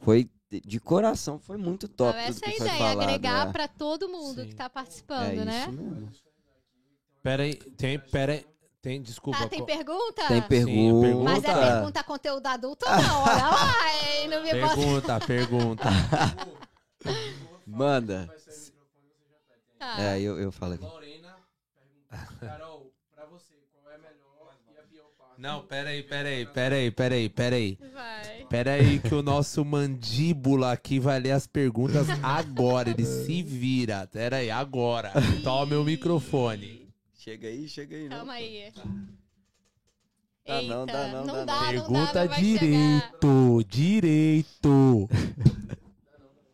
Foi 0.00 0.28
de- 0.60 0.80
coração, 0.80 1.38
foi 1.38 1.56
muito 1.56 1.88
top. 1.88 2.10
Então, 2.18 2.28
essa 2.28 2.44
é 2.44 2.48
a 2.48 2.54
ideia, 2.56 2.78
falado 2.78 3.00
agregar 3.02 3.44
lá. 3.46 3.52
pra 3.52 3.68
todo 3.68 4.08
mundo 4.08 4.42
Sim. 4.42 4.48
que 4.48 4.54
tá 4.54 4.64
É 4.64 4.68
participando, 4.68 5.44
né? 5.44 5.60
isso 5.62 5.72
mesmo. 5.72 6.10
Pera 7.22 7.42
aí, 7.42 7.54
tem, 7.54 7.98
pera 7.98 8.32
aí, 8.34 8.46
tem, 8.82 9.00
desculpa. 9.00 9.38
Ah, 9.42 9.48
tem 9.48 9.64
pergunta? 9.64 10.26
Tem 10.28 10.42
pergunta. 10.42 11.06
pergunta. 11.06 11.24
Mas 11.24 11.44
é 11.44 11.54
pergunta 11.72 12.04
conteúdo 12.04 12.46
adulto 12.46 12.84
não, 12.84 13.22
olha 13.22 13.48
lá, 13.48 14.04
hein, 14.04 14.28
não 14.28 14.42
me 14.42 14.60
bota... 14.60 14.74
Pergunta, 14.76 15.20
pergunta. 15.26 15.84
Manda. 17.66 18.28
Tá. 19.78 20.00
É, 20.02 20.20
eu, 20.20 20.38
eu 20.38 20.52
falo 20.52 20.74
aqui. 20.74 20.84
Lorena 20.84 21.34
Carol, 22.40 22.92
pra 23.14 23.26
você, 23.26 23.54
qual 23.72 23.90
é 23.92 23.96
a 23.96 23.98
melhor 23.98 24.54
e 24.74 24.78
a 24.78 24.82
pior 24.82 25.06
parte? 25.18 25.40
Não, 25.40 25.62
pera 25.66 25.90
aí, 25.90 26.02
pera 26.02 26.28
aí, 26.28 26.46
pera 26.46 26.74
aí, 26.76 26.90
pera 26.90 27.14
aí, 27.14 27.28
pera 27.28 27.56
aí. 27.56 27.78
Vai. 27.92 28.33
Pera 28.54 28.74
aí 28.74 29.00
que 29.00 29.12
o 29.12 29.20
nosso 29.20 29.64
mandíbula 29.64 30.70
aqui 30.70 31.00
vai 31.00 31.18
ler 31.18 31.32
as 31.32 31.44
perguntas 31.44 32.06
agora. 32.22 32.88
Ele 32.88 33.04
se 33.04 33.42
vira. 33.42 34.06
Pera 34.06 34.36
aí, 34.36 34.48
agora. 34.48 35.10
Toma 35.42 35.76
o 35.76 35.82
microfone. 35.82 36.88
Chega 37.14 37.48
aí, 37.48 37.68
chega 37.68 37.96
aí. 37.96 38.08
Calma 38.08 38.34
aí. 38.34 38.72
Dá 40.46 40.62
não, 40.62 40.86
dá 40.86 41.08
não, 41.08 41.10
dá 41.10 41.10
não. 41.10 41.26
dá, 41.26 41.32
não 41.34 41.46
dá, 41.46 41.66
Pergunta 41.68 42.20
não 42.20 42.28
vai 42.28 42.44
chegar. 42.44 42.60
direito, 42.60 43.64
direito. 43.68 45.08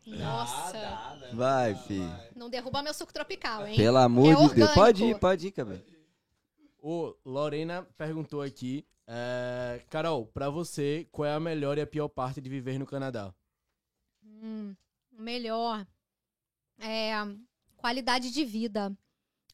Nossa, 0.07 1.29
Vai, 1.33 1.75
filho. 1.75 2.11
não 2.35 2.49
derruba 2.49 2.81
meu 2.81 2.95
suco 2.95 3.13
tropical, 3.13 3.67
hein? 3.67 3.77
Pelo 3.77 3.97
amor 3.97 4.31
É 4.43 4.47
de 4.47 4.55
Deus. 4.55 4.71
Pode 4.71 5.03
ir, 5.03 5.19
pode 5.19 5.47
ir, 5.49 5.51
cabelo. 5.51 5.83
Ô, 6.81 7.13
Lorena 7.23 7.87
perguntou 7.95 8.41
aqui, 8.41 8.83
é, 9.13 9.83
Carol, 9.89 10.25
pra 10.27 10.49
você, 10.49 11.05
qual 11.11 11.25
é 11.25 11.33
a 11.33 11.39
melhor 11.39 11.77
e 11.77 11.81
a 11.81 11.87
pior 11.87 12.07
parte 12.07 12.39
de 12.39 12.49
viver 12.49 12.79
no 12.79 12.85
Canadá? 12.85 13.33
Hum, 14.23 14.73
melhor 15.11 15.85
é 16.79 17.11
qualidade 17.75 18.31
de 18.31 18.45
vida. 18.45 18.95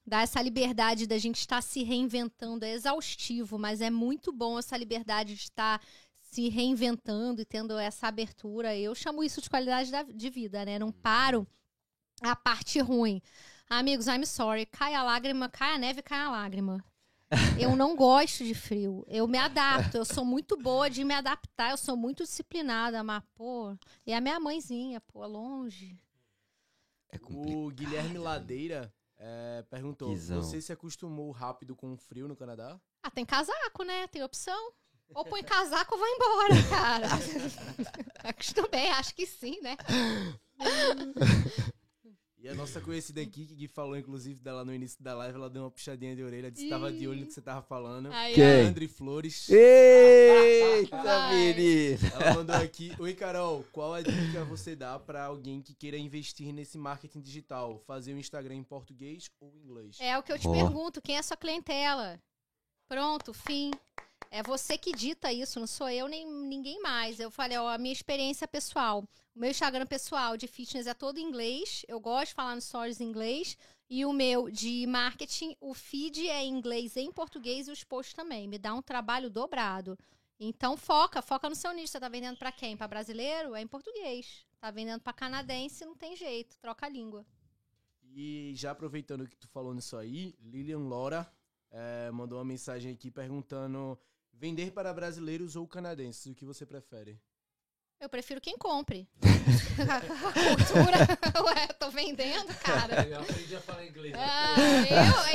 Dá 0.06 0.22
essa 0.22 0.42
liberdade 0.42 1.08
da 1.08 1.18
gente 1.18 1.40
estar 1.40 1.62
se 1.62 1.84
reinventando. 1.84 2.64
É 2.64 2.72
exaustivo, 2.72 3.58
mas 3.58 3.82
é 3.82 3.90
muito 3.90 4.32
bom 4.32 4.60
essa 4.60 4.78
liberdade 4.78 5.34
de 5.34 5.42
estar 5.42 5.82
se 6.22 6.50
reinventando 6.50 7.42
e 7.42 7.46
tendo 7.46 7.78
essa 7.78 8.08
abertura. 8.08 8.78
Eu 8.78 8.94
chamo 8.94 9.24
isso 9.24 9.42
de 9.42 9.50
qualidade 9.50 9.92
da- 9.92 10.04
de 10.04 10.30
vida, 10.30 10.64
né? 10.64 10.78
Não 10.78 10.92
paro 10.92 11.48
a 12.22 12.36
parte 12.36 12.80
ruim. 12.80 13.22
Amigos, 13.70 14.08
I'm 14.08 14.26
sorry. 14.26 14.66
Cai 14.68 14.94
a 14.94 15.04
lágrima, 15.04 15.50
cai 15.50 15.74
a 15.74 15.78
neve, 15.78 16.02
cai 16.02 16.20
a 16.20 16.30
lágrima. 16.30 16.84
Eu 17.60 17.76
não 17.76 17.96
gosto 17.96 18.44
de 18.44 18.54
frio. 18.54 19.06
Eu 19.08 19.28
me 19.28 19.38
adapto. 19.38 19.98
Eu 19.98 20.06
sou 20.06 20.24
muito 20.24 20.56
boa 20.56 20.90
de 20.90 21.04
me 21.04 21.14
adaptar. 21.14 21.72
Eu 21.72 21.78
sou 21.78 21.98
muito 21.98 22.24
disciplinada, 22.24 23.04
mas, 23.04 23.24
pô. 23.36 23.76
E 24.06 24.14
a 24.14 24.22
minha 24.22 24.40
mãezinha, 24.40 25.02
pô, 25.02 25.26
longe. 25.26 26.00
É. 27.10 27.18
O 27.30 27.70
Guilherme 27.70 28.18
Ladeira 28.18 28.94
é, 29.18 29.64
perguntou, 29.70 30.10
Guizão. 30.10 30.42
você 30.42 30.62
se 30.62 30.72
acostumou 30.72 31.32
rápido 31.32 31.76
com 31.76 31.94
o 31.94 31.98
frio 31.98 32.28
no 32.28 32.36
Canadá? 32.36 32.80
Ah, 33.02 33.12
tem 33.12 33.26
casaco, 33.26 33.84
né? 33.84 34.08
Tem 34.08 34.24
opção. 34.24 34.72
Ou 35.14 35.24
põe 35.24 35.42
casaco 35.42 35.96
ou 35.96 36.00
vai 36.00 36.10
embora, 36.12 36.70
cara. 36.70 37.08
Acostumei, 38.30 38.90
acho 38.90 39.16
que 39.16 39.26
sim, 39.26 39.60
né? 39.62 39.78
E 42.48 42.50
a 42.50 42.56
nossa 42.56 42.80
conhecida 42.80 43.20
aqui, 43.20 43.46
que 43.46 43.54
Gui 43.56 43.68
falou, 43.68 43.98
inclusive, 43.98 44.40
dela 44.40 44.64
no 44.64 44.74
início 44.74 45.04
da 45.04 45.14
live, 45.14 45.36
ela 45.36 45.50
deu 45.50 45.64
uma 45.64 45.70
puxadinha 45.70 46.16
de 46.16 46.24
orelha, 46.24 46.50
disse 46.50 46.64
que 46.64 46.70
tava 46.70 46.94
de 46.94 47.06
olho 47.06 47.20
no 47.20 47.26
que 47.26 47.34
você 47.34 47.42
tava 47.42 47.62
falando. 47.62 48.10
Aí, 48.10 48.34
Quem? 48.34 48.88
Flores. 48.88 49.50
Eita, 49.50 50.96
Vai. 50.96 51.36
menino. 51.36 52.00
Ela 52.14 52.36
mandou 52.36 52.56
aqui, 52.56 52.94
Oi 53.00 53.14
Carol, 53.14 53.66
qual 53.74 53.94
a 53.94 54.02
dica 54.02 54.46
você 54.46 54.78
dá 54.78 54.98
pra 54.98 55.26
alguém 55.26 55.62
que 55.62 55.76
queira 55.76 55.98
investir 55.98 56.54
nesse 56.54 56.78
marketing 56.78 57.20
digital? 57.20 57.84
Fazer 57.86 58.14
o 58.14 58.18
Instagram 58.18 58.56
em 58.56 58.64
português 58.64 59.30
ou 59.42 59.54
em 59.54 59.66
inglês? 59.66 59.98
É 60.00 60.18
o 60.18 60.24
que 60.24 60.32
eu 60.32 60.40
te 60.40 60.48
Ó. 60.48 60.54
pergunto, 60.54 61.02
quem 61.02 61.18
é 61.18 61.20
a 61.20 61.24
sua 61.24 61.36
clientela? 61.36 62.18
Pronto, 62.88 63.34
fim. 63.34 63.72
É 64.32 64.42
você 64.42 64.78
que 64.78 64.94
dita 64.94 65.34
isso, 65.34 65.60
não 65.60 65.68
sou 65.68 65.90
eu 65.90 66.08
nem 66.08 66.26
ninguém 66.26 66.82
mais. 66.82 67.20
Eu 67.20 67.30
falei, 67.30 67.58
ó, 67.58 67.68
a 67.68 67.78
minha 67.78 67.92
experiência 67.92 68.48
pessoal. 68.48 69.04
O 69.38 69.40
meu 69.40 69.52
Instagram 69.52 69.86
pessoal 69.86 70.36
de 70.36 70.48
fitness 70.48 70.88
é 70.88 70.96
todo 70.96 71.20
em 71.20 71.24
inglês. 71.24 71.86
Eu 71.88 72.00
gosto 72.00 72.30
de 72.30 72.34
falar 72.34 72.56
no 72.56 72.62
stories 72.62 73.00
em 73.00 73.08
inglês. 73.08 73.56
E 73.88 74.04
o 74.04 74.12
meu 74.12 74.50
de 74.50 74.88
marketing, 74.88 75.56
o 75.62 75.76
feed 75.76 76.28
é 76.28 76.44
em 76.44 76.52
inglês 76.52 76.96
e 76.96 77.02
em 77.02 77.12
português 77.12 77.68
e 77.68 77.72
os 77.72 77.84
posts 77.84 78.16
também. 78.16 78.48
Me 78.48 78.58
dá 78.58 78.74
um 78.74 78.82
trabalho 78.82 79.30
dobrado. 79.30 79.96
Então 80.40 80.76
foca, 80.76 81.22
foca 81.22 81.48
no 81.48 81.54
seu 81.56 81.72
nicho. 81.72 81.90
Você 81.90 82.00
tá 82.00 82.10
vendendo 82.10 82.36
pra 82.36 82.52
quem? 82.52 82.76
Pra 82.76 82.88
brasileiro? 82.88 83.54
É 83.54 83.62
em 83.62 83.68
português. 83.68 84.44
Tá 84.60 84.72
vendendo 84.72 85.02
pra 85.02 85.14
canadense, 85.14 85.86
não 85.86 85.96
tem 85.96 86.16
jeito. 86.16 86.58
Troca 86.58 86.88
a 86.88 86.90
língua. 86.90 87.24
E 88.02 88.54
já 88.56 88.72
aproveitando 88.72 89.28
que 89.28 89.38
tu 89.38 89.48
falou 89.48 89.72
nisso 89.72 89.98
aí, 89.98 90.36
Lilian 90.42 90.80
Lora 90.80 91.32
eh, 91.70 92.10
mandou 92.10 92.40
uma 92.40 92.46
mensagem 92.46 92.92
aqui 92.92 93.12
perguntando: 93.12 94.00
vender 94.34 94.72
para 94.72 94.92
brasileiros 94.92 95.56
ou 95.56 95.68
canadenses, 95.68 96.26
o 96.26 96.34
que 96.34 96.44
você 96.44 96.66
prefere? 96.66 97.22
Eu 98.00 98.10
prefiro 98.10 98.40
quem 98.40 98.56
compre. 98.58 99.08
a 99.90 100.02
cultura. 100.02 101.44
Ué, 101.46 101.68
tô 101.80 101.90
vendendo, 101.90 102.54
cara. 102.64 103.08
Eu 103.08 103.20
aprendi 103.22 103.56
a 103.56 103.60
falar 103.62 103.86
inglês. 103.86 104.14
Ah, 104.16 104.56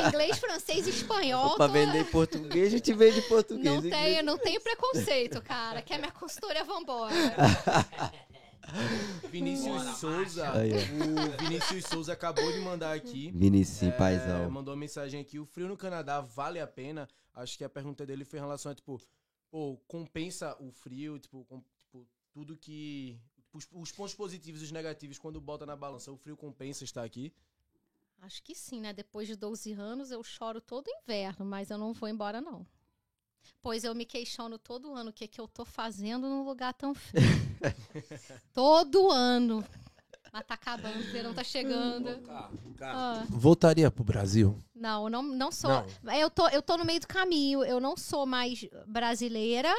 eu, 0.00 0.06
inglês, 0.08 0.38
francês 0.38 0.86
e 0.86 0.90
espanhol. 0.90 1.56
Pra 1.56 1.66
tô- 1.66 1.72
vender 1.72 2.00
em 2.00 2.04
português, 2.04 2.68
a 2.68 2.70
gente 2.70 2.92
vende 2.94 3.18
em 3.18 3.28
português. 3.28 3.64
Não 3.64 3.76
Inglês- 3.78 3.94
tenho, 3.94 4.22
não 4.22 4.38
tenho 4.38 4.60
preconceito, 4.60 5.42
cara. 5.42 5.82
Que 5.82 5.92
a 5.94 5.98
minha 5.98 6.12
consultoria 6.12 6.64
vambora. 6.64 7.12
Vinícius 9.28 9.82
Souza, 9.98 10.52
o 10.52 11.36
Vinícius 11.44 11.84
Souza 11.84 12.12
acabou 12.12 12.50
de 12.52 12.60
mandar 12.60 12.94
aqui. 12.94 13.30
Vinicinho, 13.34 13.90
É, 13.92 13.96
paizão. 13.96 14.50
mandou 14.50 14.72
uma 14.72 14.80
mensagem 14.80 15.20
aqui. 15.20 15.38
O 15.38 15.44
frio 15.44 15.66
no 15.68 15.76
Canadá 15.76 16.20
vale 16.20 16.60
a 16.60 16.66
pena? 16.66 17.08
Acho 17.34 17.58
que 17.58 17.64
a 17.64 17.68
pergunta 17.68 18.06
dele 18.06 18.24
foi 18.24 18.38
em 18.38 18.42
relação 18.42 18.70
a, 18.70 18.74
tipo, 18.74 19.00
pô, 19.50 19.76
compensa 19.88 20.56
o 20.60 20.70
frio, 20.70 21.18
tipo, 21.18 21.40
tipo, 21.42 21.64
tudo 22.32 22.56
que. 22.56 23.18
Os, 23.52 23.68
os 23.70 23.92
pontos 23.92 24.14
positivos 24.14 24.62
e 24.62 24.64
os 24.64 24.72
negativos, 24.72 25.18
quando 25.18 25.38
bota 25.38 25.66
na 25.66 25.76
balança, 25.76 26.10
o 26.10 26.16
frio 26.16 26.36
compensa 26.36 26.84
estar 26.84 27.04
aqui. 27.04 27.32
Acho 28.22 28.42
que 28.42 28.54
sim, 28.54 28.80
né? 28.80 28.92
Depois 28.92 29.28
de 29.28 29.36
12 29.36 29.72
anos, 29.72 30.10
eu 30.10 30.22
choro 30.22 30.60
todo 30.60 30.88
inverno, 31.02 31.44
mas 31.44 31.70
eu 31.70 31.76
não 31.76 31.92
vou 31.92 32.08
embora, 32.08 32.40
não. 32.40 32.66
Pois 33.60 33.84
eu 33.84 33.94
me 33.94 34.06
questiono 34.06 34.58
todo 34.58 34.94
ano 34.94 35.10
o 35.10 35.12
que, 35.12 35.28
que 35.28 35.40
eu 35.40 35.46
tô 35.46 35.64
fazendo 35.64 36.28
num 36.28 36.44
lugar 36.44 36.72
tão 36.72 36.94
frio. 36.94 37.22
todo 38.54 39.10
ano. 39.10 39.64
Mas 40.32 40.46
tá 40.46 40.54
acabando, 40.54 40.98
o 40.98 41.12
verão 41.12 41.34
tá 41.34 41.44
chegando. 41.44 42.08
Ah. 42.80 43.26
Voltaria 43.28 43.90
pro 43.90 44.02
Brasil? 44.02 44.58
Não, 44.74 45.04
eu 45.04 45.10
não, 45.10 45.22
não 45.22 45.52
sou. 45.52 45.70
Não. 46.02 46.14
Eu, 46.14 46.30
tô, 46.30 46.48
eu 46.48 46.62
tô 46.62 46.78
no 46.78 46.86
meio 46.86 47.00
do 47.00 47.06
caminho. 47.06 47.62
Eu 47.62 47.78
não 47.78 47.96
sou 47.96 48.24
mais 48.24 48.66
brasileira 48.86 49.70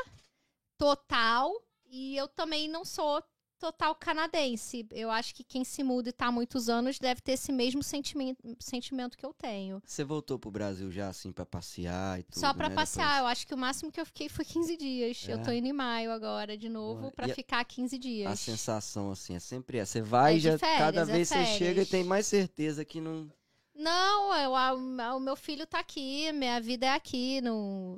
total. 0.78 1.52
E 1.96 2.18
eu 2.18 2.28
também 2.28 2.68
não 2.68 2.84
sou 2.84 3.24
total 3.60 3.94
canadense. 3.96 4.86
Eu 4.92 5.12
acho 5.12 5.34
que 5.36 5.44
quem 5.44 5.64
se 5.64 5.84
muda 5.84 6.10
e 6.10 6.12
tá 6.12 6.26
há 6.26 6.32
muitos 6.32 6.68
anos 6.68 6.98
deve 7.00 7.22
ter 7.22 7.34
esse 7.34 7.52
mesmo 7.52 7.84
sentimento, 7.84 8.40
sentimento 8.60 9.16
que 9.18 9.24
eu 9.26 9.32
tenho. 9.34 9.80
Você 9.86 10.04
voltou 10.04 10.40
pro 10.40 10.50
Brasil 10.52 10.90
já, 10.92 11.08
assim, 11.10 11.32
pra 11.32 11.46
passear 11.46 12.20
e 12.20 12.24
tudo, 12.24 12.40
Só 12.40 12.52
pra 12.54 12.68
né, 12.68 12.76
passear. 12.76 13.20
Eu 13.20 13.28
acho 13.28 13.46
que 13.48 13.54
o 13.54 13.58
máximo 13.58 13.92
que 13.92 14.02
eu 14.02 14.06
fiquei 14.08 14.28
foi 14.28 14.44
15 14.44 14.76
dias. 14.76 15.24
Eu 15.30 15.38
É. 15.38 15.42
tô 15.44 15.52
indo 15.52 15.68
em 15.68 15.72
maio 15.72 16.12
agora, 16.12 16.58
de 16.58 16.68
novo, 16.68 17.02
Boa. 17.02 17.12
pra 17.12 17.28
E 17.28 17.32
a- 17.32 17.36
ficar 17.36 17.64
15 17.64 17.98
dias. 18.00 18.30
A 18.32 18.36
sensação, 18.36 19.12
assim, 19.12 19.36
é 19.36 19.40
sempre 19.40 19.78
essa. 19.78 19.94
Você 19.94 20.02
vai 20.02 20.34
É 20.34 20.38
e 20.38 20.40
já, 20.40 20.58
férias, 20.58 20.80
cada 20.80 21.02
é 21.02 21.06
vez 21.06 21.30
você 21.30 21.46
chega 21.46 21.84
e 21.84 21.86
tem 21.86 22.04
mais 22.04 22.26
certeza 22.26 22.84
que 22.84 23.00
não... 23.00 23.32
Não, 23.76 24.34
eu, 24.36 24.56
a- 24.56 24.74
o 25.16 25.20
meu 25.20 25.36
filho 25.36 25.66
tá 25.66 25.80
aqui, 25.80 26.32
minha 26.32 26.60
vida 26.62 26.86
é 26.86 26.90
aqui, 26.90 27.42
não, 27.42 27.98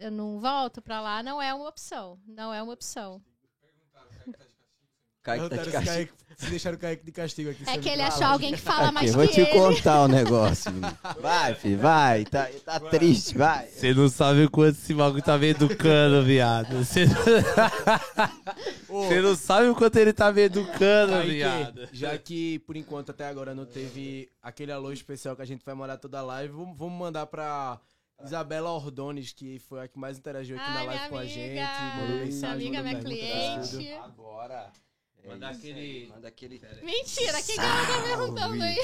eu 0.00 0.10
não 0.10 0.38
volto 0.38 0.82
pra 0.82 1.00
lá, 1.00 1.22
não 1.22 1.40
é 1.40 1.52
uma 1.54 1.68
opção, 1.68 2.18
não 2.26 2.52
é 2.52 2.62
uma 2.62 2.72
opção. 2.74 3.22
Kaique 5.36 5.56
tá 5.56 5.62
de 5.62 5.70
castigo. 5.70 5.94
Kaique- 5.94 6.12
deixaram 6.50 6.76
o 6.76 6.80
Kaique 6.80 7.04
de 7.04 7.12
castigo 7.12 7.50
aqui. 7.50 7.64
É 7.68 7.78
que 7.78 7.88
ele 7.88 8.02
achou 8.02 8.24
alguém 8.26 8.52
que 8.52 8.60
fala 8.60 8.84
Aqui, 8.86 8.94
mais 8.94 9.14
vou 9.14 9.26
que 9.26 9.34
te 9.34 9.40
ele. 9.40 9.50
contar 9.50 10.02
o 10.02 10.08
negócio. 10.08 10.70
menino. 10.72 10.98
Vai, 11.20 11.54
filho, 11.54 11.78
vai. 11.78 12.24
Tá, 12.24 12.48
tá 12.64 12.80
triste, 12.80 13.36
vai. 13.36 13.66
Você 13.66 13.92
não 13.92 14.08
sabe 14.08 14.44
o 14.44 14.50
quanto 14.50 14.76
esse 14.76 14.94
bagulho 14.94 15.22
tá 15.22 15.36
me 15.36 15.48
educando, 15.48 16.24
viado. 16.24 16.84
Você 16.84 17.06
não... 17.06 17.18
Não 19.22 19.36
sabe 19.36 19.68
o 19.68 19.74
quanto 19.74 19.96
ele 19.96 20.12
tá 20.12 20.32
me 20.32 20.42
educando, 20.42 21.12
Kaique, 21.12 21.30
viado. 21.34 21.88
já 21.92 22.16
que 22.18 22.58
por 22.60 22.76
enquanto 22.76 23.10
até 23.10 23.26
agora 23.28 23.54
não 23.54 23.66
teve 23.66 24.28
aquele 24.42 24.72
alô 24.72 24.92
especial 24.92 25.36
que 25.36 25.42
a 25.42 25.44
gente 25.44 25.64
vai 25.64 25.74
mandar 25.74 25.98
toda 25.98 26.18
a 26.18 26.22
live, 26.22 26.52
vamos, 26.54 26.92
mandar 26.98 27.26
pra 27.26 27.78
Isabela 28.24 28.70
Ordones, 28.70 29.32
que 29.32 29.58
foi 29.60 29.84
a 29.84 29.88
que 29.88 29.98
mais 29.98 30.18
interagiu 30.18 30.56
aqui 30.58 30.68
na 30.70 30.82
live 30.82 30.88
minha 30.94 31.08
com 31.08 31.16
a 31.16 31.20
amiga. 31.20 31.34
gente. 31.34 31.96
Mandou 32.00 32.08
Minha 32.16 32.24
mensagem, 32.24 32.68
amiga, 32.68 32.82
minha 32.82 33.02
fez 33.02 33.68
tudo. 33.70 33.78
cliente. 33.78 33.92
Agora. 34.02 34.70
É 35.24 35.28
Mandar 35.28 35.50
isso 35.50 35.60
aquele- 35.60 36.06
Manda 36.08 36.28
aquele. 36.28 36.62
Mentira, 36.82 37.42
quem 37.42 37.54
que 37.56 37.60
ela 37.60 37.86
tá 37.86 38.02
perguntando 38.02 38.62
aí? 38.62 38.78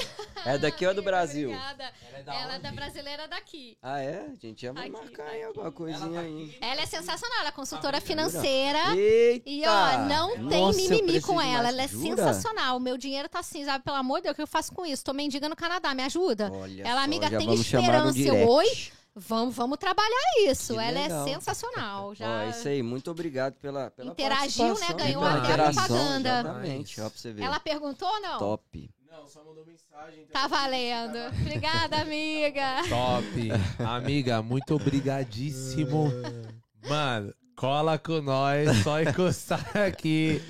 É 0.45 0.57
daqui 0.57 0.85
ou 0.85 0.91
é 0.91 0.93
do 0.93 1.01
Brasil? 1.03 1.49
Obrigada. 1.49 1.91
Ela 2.27 2.55
é 2.55 2.59
da 2.59 2.71
brasileira 2.71 3.27
daqui. 3.27 3.77
Ah, 3.81 3.99
é? 3.99 4.27
A 4.31 4.35
gente 4.47 4.69
vai 4.69 4.83
Aqui, 4.83 4.91
marcar 4.91 5.27
aí 5.27 5.43
alguma 5.43 5.71
coisinha 5.71 6.19
aí. 6.19 6.55
Ela 6.61 6.81
é 6.81 6.85
sensacional, 6.85 7.39
ela 7.39 7.49
é 7.49 7.51
consultora 7.51 7.99
financeira. 7.99 8.95
Eita! 8.95 9.49
E 9.49 9.63
ó, 9.65 9.97
não 10.07 10.47
tem 10.49 10.61
Nossa, 10.61 10.81
eu 10.81 10.89
mimimi 10.89 11.21
com 11.21 11.41
ela, 11.41 11.69
ela 11.69 11.81
é 11.81 11.87
Jura? 11.87 12.15
sensacional. 12.15 12.77
O 12.77 12.79
meu 12.79 12.97
dinheiro 12.97 13.27
tá 13.27 13.39
assim, 13.39 13.65
sabe? 13.65 13.83
Pelo 13.83 13.97
amor 13.97 14.17
de 14.17 14.23
Deus, 14.23 14.33
o 14.33 14.35
que 14.35 14.41
eu 14.41 14.47
faço 14.47 14.71
com 14.73 14.85
isso? 14.85 15.03
Tô 15.03 15.13
mendiga 15.13 15.49
no 15.49 15.55
Canadá, 15.55 15.95
me 15.95 16.03
ajuda. 16.03 16.51
Olha 16.53 16.83
ela, 16.83 16.99
só, 16.99 17.05
amiga, 17.05 17.29
já 17.29 17.37
tem 17.37 17.47
vamos 17.47 17.65
chamar 17.65 18.03
no 18.03 18.09
esperança. 18.09 18.37
Eu, 18.43 18.49
oi? 18.49 18.87
Vamos, 19.15 19.55
vamos 19.55 19.77
trabalhar 19.77 20.09
isso. 20.45 20.73
Que 20.73 20.79
ela 20.79 21.01
legal. 21.01 21.25
é 21.27 21.33
sensacional. 21.33 22.13
Já 22.13 22.27
Ó, 22.27 22.39
é 22.41 22.49
isso 22.49 22.67
aí, 22.67 22.83
muito 22.83 23.09
obrigado 23.09 23.53
pela, 23.55 23.89
pela 23.91 24.11
Interagiu, 24.11 24.77
né? 24.77 24.93
Ganhou 24.93 25.23
até 25.23 25.39
interação, 25.39 25.73
propaganda. 25.85 26.29
Exatamente, 26.41 27.01
ó, 27.01 27.09
pra 27.09 27.17
você 27.19 27.31
ver. 27.31 27.41
Ela 27.43 27.59
perguntou 27.59 28.07
ou 28.09 28.21
não? 28.21 28.37
Top. 28.37 28.91
Não, 29.09 29.25
só 29.27 29.41
mandou 29.45 29.65
mensagem. 29.65 30.23
então- 30.27 30.41
Tá 30.41 30.47
valendo. 30.47 31.17
Obrigada, 31.41 32.01
amiga. 32.01 32.81
Top. 32.89 33.85
Amiga, 33.87 34.41
muito 34.41 34.75
obrigadíssimo. 34.75 36.11
Mano, 36.89 37.33
cola 37.55 37.97
com 37.97 38.21
nós, 38.21 38.83
só 38.83 39.01
encostar 39.01 39.65
aqui, 39.77 40.41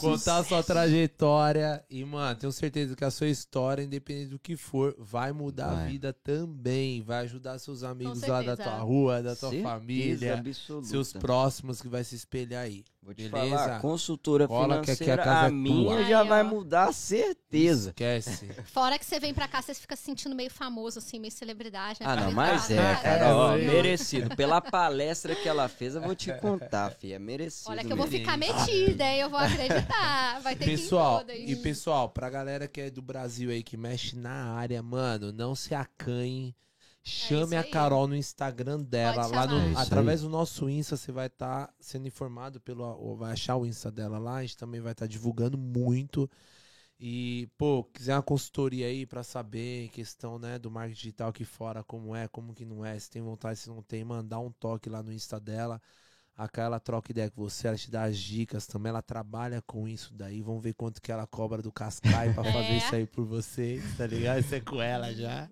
contar 0.00 0.38
a 0.38 0.44
sua 0.44 0.62
trajetória. 0.62 1.84
E, 1.90 2.04
mano, 2.04 2.36
tenho 2.38 2.52
certeza 2.52 2.96
que 2.96 3.04
a 3.04 3.10
sua 3.10 3.28
história, 3.28 3.82
independente 3.82 4.28
do 4.30 4.38
que 4.38 4.56
for, 4.56 4.94
vai 4.98 5.32
mudar 5.32 5.70
a 5.70 5.74
Vai. 5.74 5.88
vida 5.88 6.12
também. 6.12 7.02
Vai 7.02 7.20
ajudar 7.24 7.58
seus 7.58 7.82
amigos 7.82 8.22
lá 8.22 8.42
da 8.42 8.56
tua 8.56 8.78
rua, 8.78 9.22
da 9.22 9.36
tua 9.36 9.50
Certeza 9.50 9.68
família, 9.68 10.34
absoluta. 10.38 10.86
seus 10.86 11.12
próximos 11.12 11.80
que 11.80 11.88
vai 11.88 12.04
se 12.04 12.14
espelhar 12.14 12.64
aí. 12.64 12.84
Vou 13.10 13.14
te 13.16 13.28
Beleza? 13.28 13.56
falar, 13.58 13.80
consultora 13.80 14.46
Cola 14.46 14.80
a 14.80 14.84
financeira, 14.84 15.24
casa 15.24 15.46
a, 15.46 15.48
é 15.48 15.50
minha 15.50 15.96
tua. 15.96 16.04
já 16.04 16.22
Aí, 16.22 16.28
vai 16.28 16.42
ó. 16.42 16.44
mudar, 16.44 16.92
certeza. 16.92 17.88
Esquece. 17.90 18.46
Fora 18.72 18.96
que 18.98 19.04
você 19.04 19.18
vem 19.18 19.34
pra 19.34 19.48
cá, 19.48 19.60
você 19.60 19.74
fica 19.74 19.96
se 19.96 20.04
sentindo 20.04 20.34
meio 20.34 20.48
famoso, 20.50 21.00
assim, 21.00 21.18
meio 21.18 21.32
celebridade. 21.32 21.98
né? 22.00 22.06
Ah, 22.08 22.14
não, 22.14 22.30
mas 22.30 22.70
é, 22.70 22.76
né? 22.76 23.00
cara, 23.02 23.36
ó, 23.36 23.56
É, 23.56 23.66
merecido. 23.66 24.36
Pela 24.36 24.60
palestra 24.60 25.34
que 25.34 25.48
ela 25.48 25.68
fez, 25.68 25.96
eu 25.96 26.02
vou 26.02 26.14
te 26.14 26.32
contar, 26.34 26.90
fi, 26.92 27.12
é 27.12 27.18
merecido 27.18 27.70
Olha 27.72 27.84
que 27.84 27.92
eu 27.92 27.96
vou 27.96 28.06
ficar 28.06 28.36
metida, 28.38 29.04
hein? 29.04 29.20
Eu 29.20 29.28
vou 29.30 29.40
acreditar. 29.40 30.40
Vai 30.42 30.54
ter 30.54 30.64
Pessoal, 30.66 31.24
que 31.24 31.32
ir 31.32 31.36
em 31.40 31.42
e 31.42 31.46
todas. 31.56 31.62
pessoal, 31.62 32.08
pra 32.10 32.30
galera 32.30 32.68
que 32.68 32.80
é 32.80 32.90
do 32.90 33.02
Brasil 33.02 33.50
aí, 33.50 33.62
que 33.64 33.76
mexe 33.76 34.14
na 34.16 34.52
área, 34.54 34.80
mano, 34.82 35.32
não 35.32 35.54
se 35.56 35.74
acanhe. 35.74 36.54
Chame 37.02 37.54
É 37.56 37.58
a. 37.58 37.64
Carol 37.64 38.06
no 38.06 38.14
Instagram 38.16 38.80
dela. 38.82 39.22
Pode 39.22 39.34
Lá 39.34 39.46
no-. 39.46 39.78
É 39.78 39.82
através 39.82 40.20
do 40.22 40.28
nosso 40.28 40.68
Insta, 40.68 40.96
você 40.96 41.10
vai 41.10 41.26
estar 41.26 41.72
sendo 41.80 42.06
informado 42.06 42.60
pelo. 42.60 42.84
ou 42.84 43.16
vai 43.16 43.32
achar 43.32 43.56
o 43.56 43.66
Insta 43.66 43.90
dela 43.90 44.18
lá. 44.18 44.36
A 44.36 44.42
gente 44.42 44.56
também 44.56 44.80
vai 44.80 44.92
estar 44.92 45.06
divulgando 45.06 45.56
muito. 45.56 46.28
E, 47.02 47.48
pô, 47.56 47.82
quiser 47.84 48.14
uma 48.14 48.22
consultoria 48.22 48.86
aí 48.86 49.06
pra 49.06 49.22
saber 49.22 49.88
questão, 49.88 50.38
né, 50.38 50.58
do 50.58 50.70
marketing 50.70 51.00
digital 51.00 51.30
aqui 51.30 51.46
fora, 51.46 51.82
como 51.82 52.14
é, 52.14 52.28
como 52.28 52.52
que 52.52 52.66
não 52.66 52.84
é, 52.84 52.98
se 52.98 53.08
tem 53.08 53.22
vontade, 53.22 53.58
se 53.58 53.70
não 53.70 53.82
tem, 53.82 54.04
mandar 54.04 54.38
um 54.40 54.52
toque 54.52 54.90
lá 54.90 55.02
no 55.02 55.10
Insta 55.10 55.40
dela. 55.40 55.80
A 56.36 56.46
Kai, 56.46 56.66
ela 56.66 56.78
troca 56.78 57.10
ideia 57.10 57.30
com 57.30 57.40
você, 57.42 57.68
ela 57.68 57.76
te 57.78 57.90
dá 57.90 58.02
as 58.02 58.18
dicas 58.18 58.66
também, 58.66 58.90
ela 58.90 59.00
trabalha 59.00 59.62
com 59.62 59.88
isso 59.88 60.12
daí. 60.12 60.42
Vamos 60.42 60.62
ver 60.62 60.74
quanto 60.74 61.00
que 61.00 61.10
ela 61.10 61.26
cobra 61.26 61.62
do 61.62 61.72
Cascai 61.72 62.34
pra 62.34 62.44
fazer 62.52 62.58
É. 62.72 62.76
isso 62.76 62.94
aí 62.94 63.06
por 63.06 63.24
vocês, 63.24 63.82
tá 63.96 64.06
ligado? 64.06 64.40
Isso 64.40 64.54
é 64.54 64.60
com 64.60 64.80
ela 64.82 65.10
já. 65.14 65.48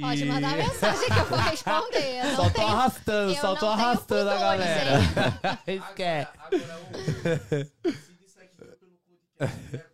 Pode 0.00 0.24
mandar 0.24 0.56
mensagem 0.56 1.06
que 1.06 1.18
eu 1.18 1.24
vou 1.26 1.38
responder. 1.38 2.24
Eu 2.24 2.36
Só 2.36 2.44
tô 2.44 2.50
tenho... 2.50 2.66
arrastando, 2.68 3.34
só 3.36 3.54
tô 3.56 3.66
arrastando 3.68 4.30
a 4.30 4.38
galera. 4.38 5.00
Esquece. 5.66 6.28
Agora, 6.38 6.80
ô, 6.80 7.90
se 7.90 8.12
disser 8.20 8.48
que 8.48 8.56
foi 8.56 8.66
pelo 8.66 8.98
podcast, 9.06 9.56
De 9.70 9.93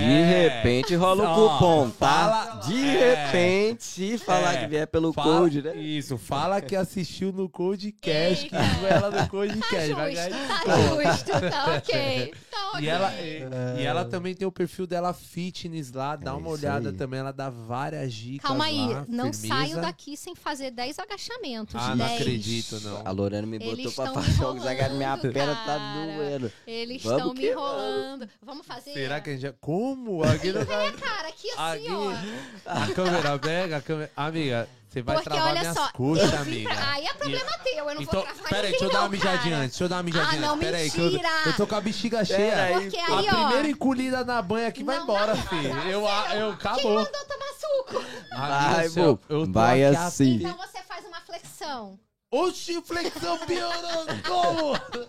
É. 0.00 0.48
repente 0.62 0.94
rola 0.94 1.30
o 1.32 1.34
cupom, 1.50 1.90
tá? 1.90 2.06
fala- 2.08 2.60
De 2.66 2.80
é. 2.88 3.24
repente, 3.26 3.84
se 3.84 4.18
falar 4.18 4.54
É. 4.54 4.58
que 4.60 4.66
vier 4.68 4.86
pelo 4.86 5.12
Fala- 5.12 5.38
code, 5.40 5.62
né? 5.62 5.76
Isso, 5.76 6.16
fala 6.16 6.60
que 6.60 6.74
assistiu 6.74 7.32
no 7.32 7.48
Codecast, 7.48 8.48
que 8.48 8.54
Eita. 8.54 8.62
viu 8.78 8.88
ela 8.88 9.10
no 9.10 9.16
Tá 9.18 9.28
Codecast. 9.28 9.92
vai 9.92 10.14
ganhar 10.14 10.30
justo, 10.30 10.64
tá 10.64 11.10
justo, 11.10 11.30
tá 11.50 11.74
ok. 11.76 12.34
Tá 12.50 12.68
ok. 12.72 12.82
E 12.84 12.88
ela, 12.88 13.12
e, 13.20 13.80
e 13.80 13.84
ela 13.84 14.04
também 14.04 14.34
tem 14.34 14.46
o 14.48 14.52
perfil 14.52 14.86
dela 14.86 15.12
fitness 15.12 15.92
lá, 15.92 16.16
dá 16.16 16.30
É 16.30 16.34
uma 16.34 16.48
olhada 16.48 16.88
aí. 16.90 16.94
também, 16.96 17.20
ela 17.20 17.32
dá 17.32 17.50
várias 17.50 18.12
dicas 18.14 18.48
Calma 18.48 18.64
aí, 18.64 18.86
lá, 18.88 19.04
não 19.08 19.32
firmeza. 19.32 19.48
saio 19.48 19.76
daqui 19.80 20.16
sem 20.16 20.34
fazer 20.34 20.70
10 20.70 20.98
agachamentos. 20.98 21.74
Ah, 21.76 21.94
não 21.94 22.06
10. 22.06 22.20
acredito, 22.20 22.80
não. 22.80 23.02
A 23.04 23.10
Lorena 23.10 23.46
me 23.46 23.58
botou 23.58 23.72
Eles 23.74 23.94
pra 23.94 24.12
fazer 24.12 24.44
alguns 24.44 24.64
agachamentos, 24.66 24.96
minha 24.96 25.32
perna 25.32 25.54
tá 25.66 25.78
doendo. 26.16 26.52
Eles 26.66 27.04
estão 27.04 27.34
me 27.34 27.40
que 27.40 27.50
enrolando. 27.50 28.28
Vamos 28.42 28.66
fazer? 28.66 28.92
Será 28.92 29.20
que 29.20 29.30
a 29.30 29.32
gente 29.34 29.42
já... 29.42 29.52
Como? 29.82 30.22
Aqui 30.22 30.52
não 30.52 30.64
Minha 30.64 30.92
cara, 30.92 31.28
aqui 31.28 31.50
assim, 31.50 31.58
Aqui, 31.58 31.88
ó. 31.90 32.70
a 32.70 32.94
câmera 32.94 33.38
pega, 33.38 33.76
a 33.78 33.80
câmera... 33.80 34.10
Amiga, 34.16 34.68
você 34.88 35.02
vai 35.02 35.16
Porque 35.16 35.28
travar 35.30 35.48
olha 35.50 35.60
minhas 35.60 35.74
só, 35.76 35.88
coxas, 35.92 36.32
eu 36.32 36.38
vim 36.44 36.64
amiga. 36.66 36.74
pra... 36.74 36.92
Aí 36.92 37.04
é 37.06 37.14
problema 37.14 37.50
teu, 37.64 37.72
eu 37.88 37.94
não 37.96 38.02
Então, 38.02 38.20
vou 38.20 38.22
travar 38.32 38.48
pera 38.50 38.62
aí, 38.66 38.70
deixa 38.70 38.84
eu 38.84 38.90
dar 38.90 38.94
uma 38.98 39.02
não, 39.04 39.10
mijadinha 39.10 39.56
antes, 39.56 39.70
deixa 39.70 39.84
eu 39.84 39.88
dar 39.88 39.96
uma 39.96 40.02
mijadinha 40.04 40.38
Ah, 40.38 40.40
não, 40.46 40.54
antes. 40.54 40.64
Pera 40.64 40.76
aí, 40.76 40.90
que 40.90 40.98
eu, 41.00 41.04
mentira. 41.04 41.28
eu 41.46 41.56
tô 41.56 41.66
com 41.66 41.74
a 41.74 41.80
bexiga 41.80 42.24
cheia. 42.24 42.62
Aí, 42.62 42.74
Porque 42.90 42.96
pô. 43.06 43.14
aí, 43.14 43.28
a 43.28 43.32
ó... 43.32 43.44
primeira 43.46 43.68
encolhida 43.68 44.24
na 44.24 44.40
banha 44.42 44.68
aqui 44.68 44.84
vai 44.84 44.96
Não 44.98 45.02
embora, 45.02 45.34
dá, 45.34 45.42
filho. 45.42 45.74
não 45.74 45.82
Eu, 45.88 46.00
você 46.02 46.36
eu, 46.36 46.40
não- 46.50 46.56
Quem 46.56 46.70
acabou. 46.70 46.94
mandou 46.94 47.24
tomar 47.24 47.52
suco? 47.58 48.04
Vai, 48.30 48.88
vô. 48.88 49.18
eu 49.28 49.46
tô 49.46 49.52
Vai 49.52 49.84
aqui 49.84 49.96
a- 49.96 50.06
assim. 50.06 50.34
Então 50.36 50.56
você 50.58 50.78
faz 50.86 51.04
uma 51.06 51.20
flexão. 51.22 51.98
Oxi, 52.30 52.80
flexão 52.82 53.36
piorando, 53.40 54.22
como? 54.26 55.08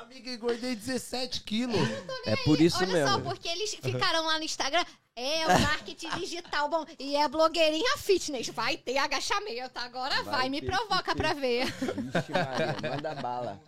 Amiga, 0.00 0.30
engordei 0.30 0.74
17 0.74 1.42
quilos. 1.42 1.76
É 2.26 2.36
por 2.44 2.60
isso 2.60 2.78
Olha 2.78 2.86
mesmo. 2.92 3.08
só, 3.10 3.20
porque 3.20 3.48
eles 3.48 3.74
ficaram 3.74 4.24
lá 4.26 4.38
no 4.38 4.44
Instagram. 4.44 4.84
É 5.14 5.46
o 5.46 5.60
marketing 5.60 6.08
digital 6.18 6.68
bom. 6.68 6.84
E 6.98 7.14
é 7.16 7.28
blogueirinha 7.28 7.96
fitness. 7.98 8.48
Vai 8.48 8.76
ter 8.78 8.96
agachamento. 8.98 9.78
Agora 9.78 10.22
vai, 10.22 10.34
Vai 10.40 10.48
me 10.48 10.62
provoca 10.62 11.12
ter. 11.12 11.14
pra 11.16 11.34
ver. 11.34 11.66
Vixe, 11.66 12.32
Maria, 12.32 12.76
manda 12.90 13.14
bala. 13.16 13.60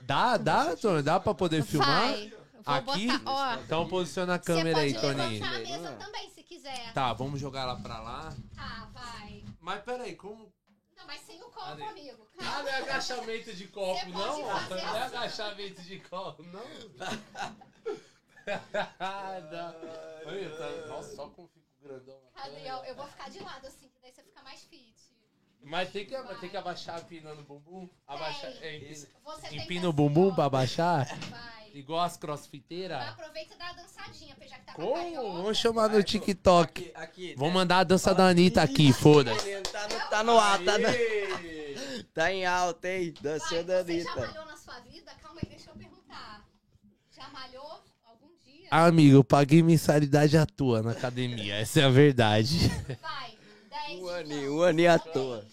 Dá, 0.00 0.36
dá, 0.38 0.74
Tony? 0.76 1.02
Dá 1.02 1.20
pra 1.20 1.34
poder 1.34 1.62
filmar? 1.62 2.12
Vai. 2.12 2.32
Vou 2.64 2.74
Aqui? 2.94 3.06
botar, 3.06 3.22
ó. 3.30 3.54
Então 3.60 3.88
posiciona 3.88 4.34
a 4.34 4.38
Você 4.38 4.44
câmera 4.44 4.80
aí, 4.80 4.94
pode 4.94 5.06
Toninho. 5.06 5.30
levantar 5.40 5.54
a 5.54 5.58
mesa 5.60 5.92
também, 5.92 6.30
se 6.34 6.42
quiser. 6.42 6.92
Tá, 6.94 7.12
vamos 7.12 7.38
jogar 7.40 7.62
ela 7.62 7.76
pra 7.76 8.00
lá. 8.00 8.34
Tá, 8.54 8.88
vai. 8.92 9.44
Mas 9.60 9.82
peraí, 9.82 10.14
como... 10.16 10.50
Mas 11.08 11.22
sem 11.22 11.42
o 11.42 11.46
copo, 11.46 11.64
Cadê? 11.68 11.82
amigo. 11.84 12.28
Ah, 12.36 12.42
Calma. 12.44 12.62
não 12.64 12.68
é 12.68 12.74
agachamento 12.76 13.54
de 13.54 13.66
copo, 13.68 13.98
Você 13.98 14.12
pode 14.12 14.12
não? 14.12 14.46
fazer 14.46 14.68
Não 14.68 14.96
é 14.96 15.02
assim. 15.02 15.16
agachamento 15.16 15.82
de 15.82 15.98
copo, 16.00 16.42
não? 16.42 16.60
não. 19.50 19.74
Olha, 20.26 20.50
tá- 20.58 20.86
Nossa, 20.86 21.16
só 21.16 21.28
como 21.30 21.48
fico 21.48 21.66
grandão. 21.80 22.20
Cadê? 22.34 22.60
Eu, 22.70 22.76
eu 22.84 22.94
vou 22.94 23.06
ficar 23.06 23.30
de 23.30 23.38
lado 23.42 23.66
assim, 23.66 23.88
que 23.88 23.98
daí 24.02 24.12
você 24.12 24.22
fica 24.22 24.42
mais 24.42 24.62
fit. 24.64 24.97
Mas 25.62 25.90
tem 25.90 26.06
que, 26.06 26.16
tem 26.40 26.48
que 26.48 26.56
abaixar 26.56 27.00
empinando 27.00 27.40
o 27.40 27.44
bumbum? 27.44 27.88
Abaixar, 28.06 28.50
é, 28.62 28.76
empina, 28.76 29.06
empina 29.52 29.88
o 29.88 29.92
bumbum 29.92 30.34
pra 30.34 30.44
abaixar? 30.44 31.06
Vai. 31.28 31.58
Igual 31.74 32.00
as 32.00 32.16
crossfiteiras? 32.16 33.02
Aproveita 33.08 33.54
e 33.54 33.58
dá 33.58 33.68
a 33.68 33.72
dançadinha, 33.74 34.34
já 34.40 34.58
que 34.58 34.64
tá 34.66 34.72
com 34.72 34.82
a 34.82 34.84
Como? 34.86 35.32
Vamos 35.34 35.58
chamar 35.58 35.88
no 35.90 36.02
TikTok. 36.02 36.82
Aqui, 36.82 36.92
aqui. 36.94 37.34
Vamos 37.36 37.52
mandar 37.54 37.80
a 37.80 37.84
dança 37.84 38.14
da 38.14 38.28
Anitta 38.28 38.62
aqui, 38.62 38.92
foda-se. 38.92 39.60
Tá 39.70 39.86
no, 39.88 40.10
tá 40.10 40.24
no 40.24 40.38
ar, 40.38 40.58
tá, 40.64 40.78
no- 40.78 40.88
tá 42.14 42.32
em 42.32 42.46
alta, 42.46 42.88
hein? 42.88 43.12
Vai, 43.20 43.22
Dançando 43.38 43.64
da 43.64 43.82
você 43.84 44.00
já 44.02 44.10
Anitta. 44.12 44.26
malhou 44.26 44.46
na 44.46 44.56
sua 44.56 44.80
vida? 44.80 45.12
Calma 45.22 45.40
aí, 45.42 45.48
deixa 45.50 45.70
eu 45.70 45.74
perguntar. 45.74 46.44
Já 47.14 47.28
malhou 47.28 47.82
algum 48.06 48.28
dia? 48.44 48.66
Amigo, 48.70 49.16
eu 49.16 49.24
paguei 49.24 49.62
mensalidade 49.62 50.38
à 50.38 50.46
toa 50.46 50.82
na 50.82 50.92
academia, 50.92 51.54
essa 51.56 51.80
é 51.80 51.84
a 51.84 51.90
verdade. 51.90 52.68
Vai, 53.02 53.37
10 53.88 54.02
Um 54.02 54.08
aninho, 54.08 54.58
um 54.58 54.62
aninho 54.62 54.92
à 54.92 54.98
toa. 54.98 55.44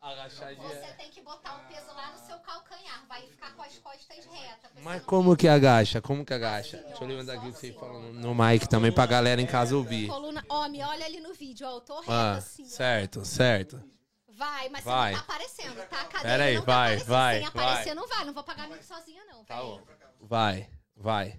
Agachadinha. 0.00 0.68
Você 0.68 0.92
tem 0.94 1.10
que 1.10 1.20
botar 1.22 1.54
o 1.56 1.72
peso 1.72 1.86
lá 1.94 2.10
no 2.12 2.26
seu 2.26 2.36
calcanhar. 2.38 3.04
Vai 3.08 3.22
ficar 3.22 3.54
com 3.54 3.62
as 3.62 3.78
costas 3.78 4.24
retas. 4.26 4.70
Mas 4.82 5.02
como 5.04 5.36
que 5.36 5.48
agacha? 5.48 6.00
Como 6.02 6.24
que 6.24 6.34
agacha? 6.34 6.76
Deixa 6.88 7.02
eu 7.04 7.08
levantar 7.08 7.34
aqui 7.34 7.50
pra 7.50 7.58
você 7.60 7.72
falar 7.72 7.98
no, 8.00 8.34
mic 8.34 8.68
também 8.68 8.92
pra 8.92 9.06
galera 9.06 9.40
em 9.40 9.46
casa 9.46 9.74
ouvir. 9.76 10.08
Coluna, 10.08 10.44
ó, 10.48 10.68
me 10.68 10.82
olha 10.82 11.06
ali 11.06 11.20
no 11.20 11.32
vídeo, 11.32 11.66
ó. 11.66 11.76
Eu 11.76 11.80
tô 11.80 12.00
reta 12.00 12.12
Ah, 12.12 12.32
assim. 12.36 12.64
ó. 12.64 12.68
certo, 12.68 13.24
certo. 13.24 13.82
Vai, 14.28 14.68
mas 14.68 14.84
Vai. 14.84 15.12
você 15.12 15.16
não 15.18 15.24
tá 15.26 15.32
aparecendo, 15.32 15.88
tá? 15.88 16.00
A 16.00 16.04
cadeira 16.04 16.22
Pera 16.22 16.44
aí, 16.44 16.54
não 16.56 16.62
tá 16.64 16.66
vai, 16.72 16.84
aparecendo. 16.86 17.08
vai, 17.08 17.38
Sem 17.38 17.46
aparecer 17.46 17.84
vai. 17.84 17.94
não 17.94 18.08
vai. 18.08 18.24
Não 18.24 18.32
vou 18.34 18.44
pagar 18.44 18.68
mico 18.68 18.84
sozinha, 18.84 19.24
não. 19.26 19.44
Tá 19.44 19.56
bom. 19.62 19.80
Vai, 20.20 20.68
vai. 20.96 21.38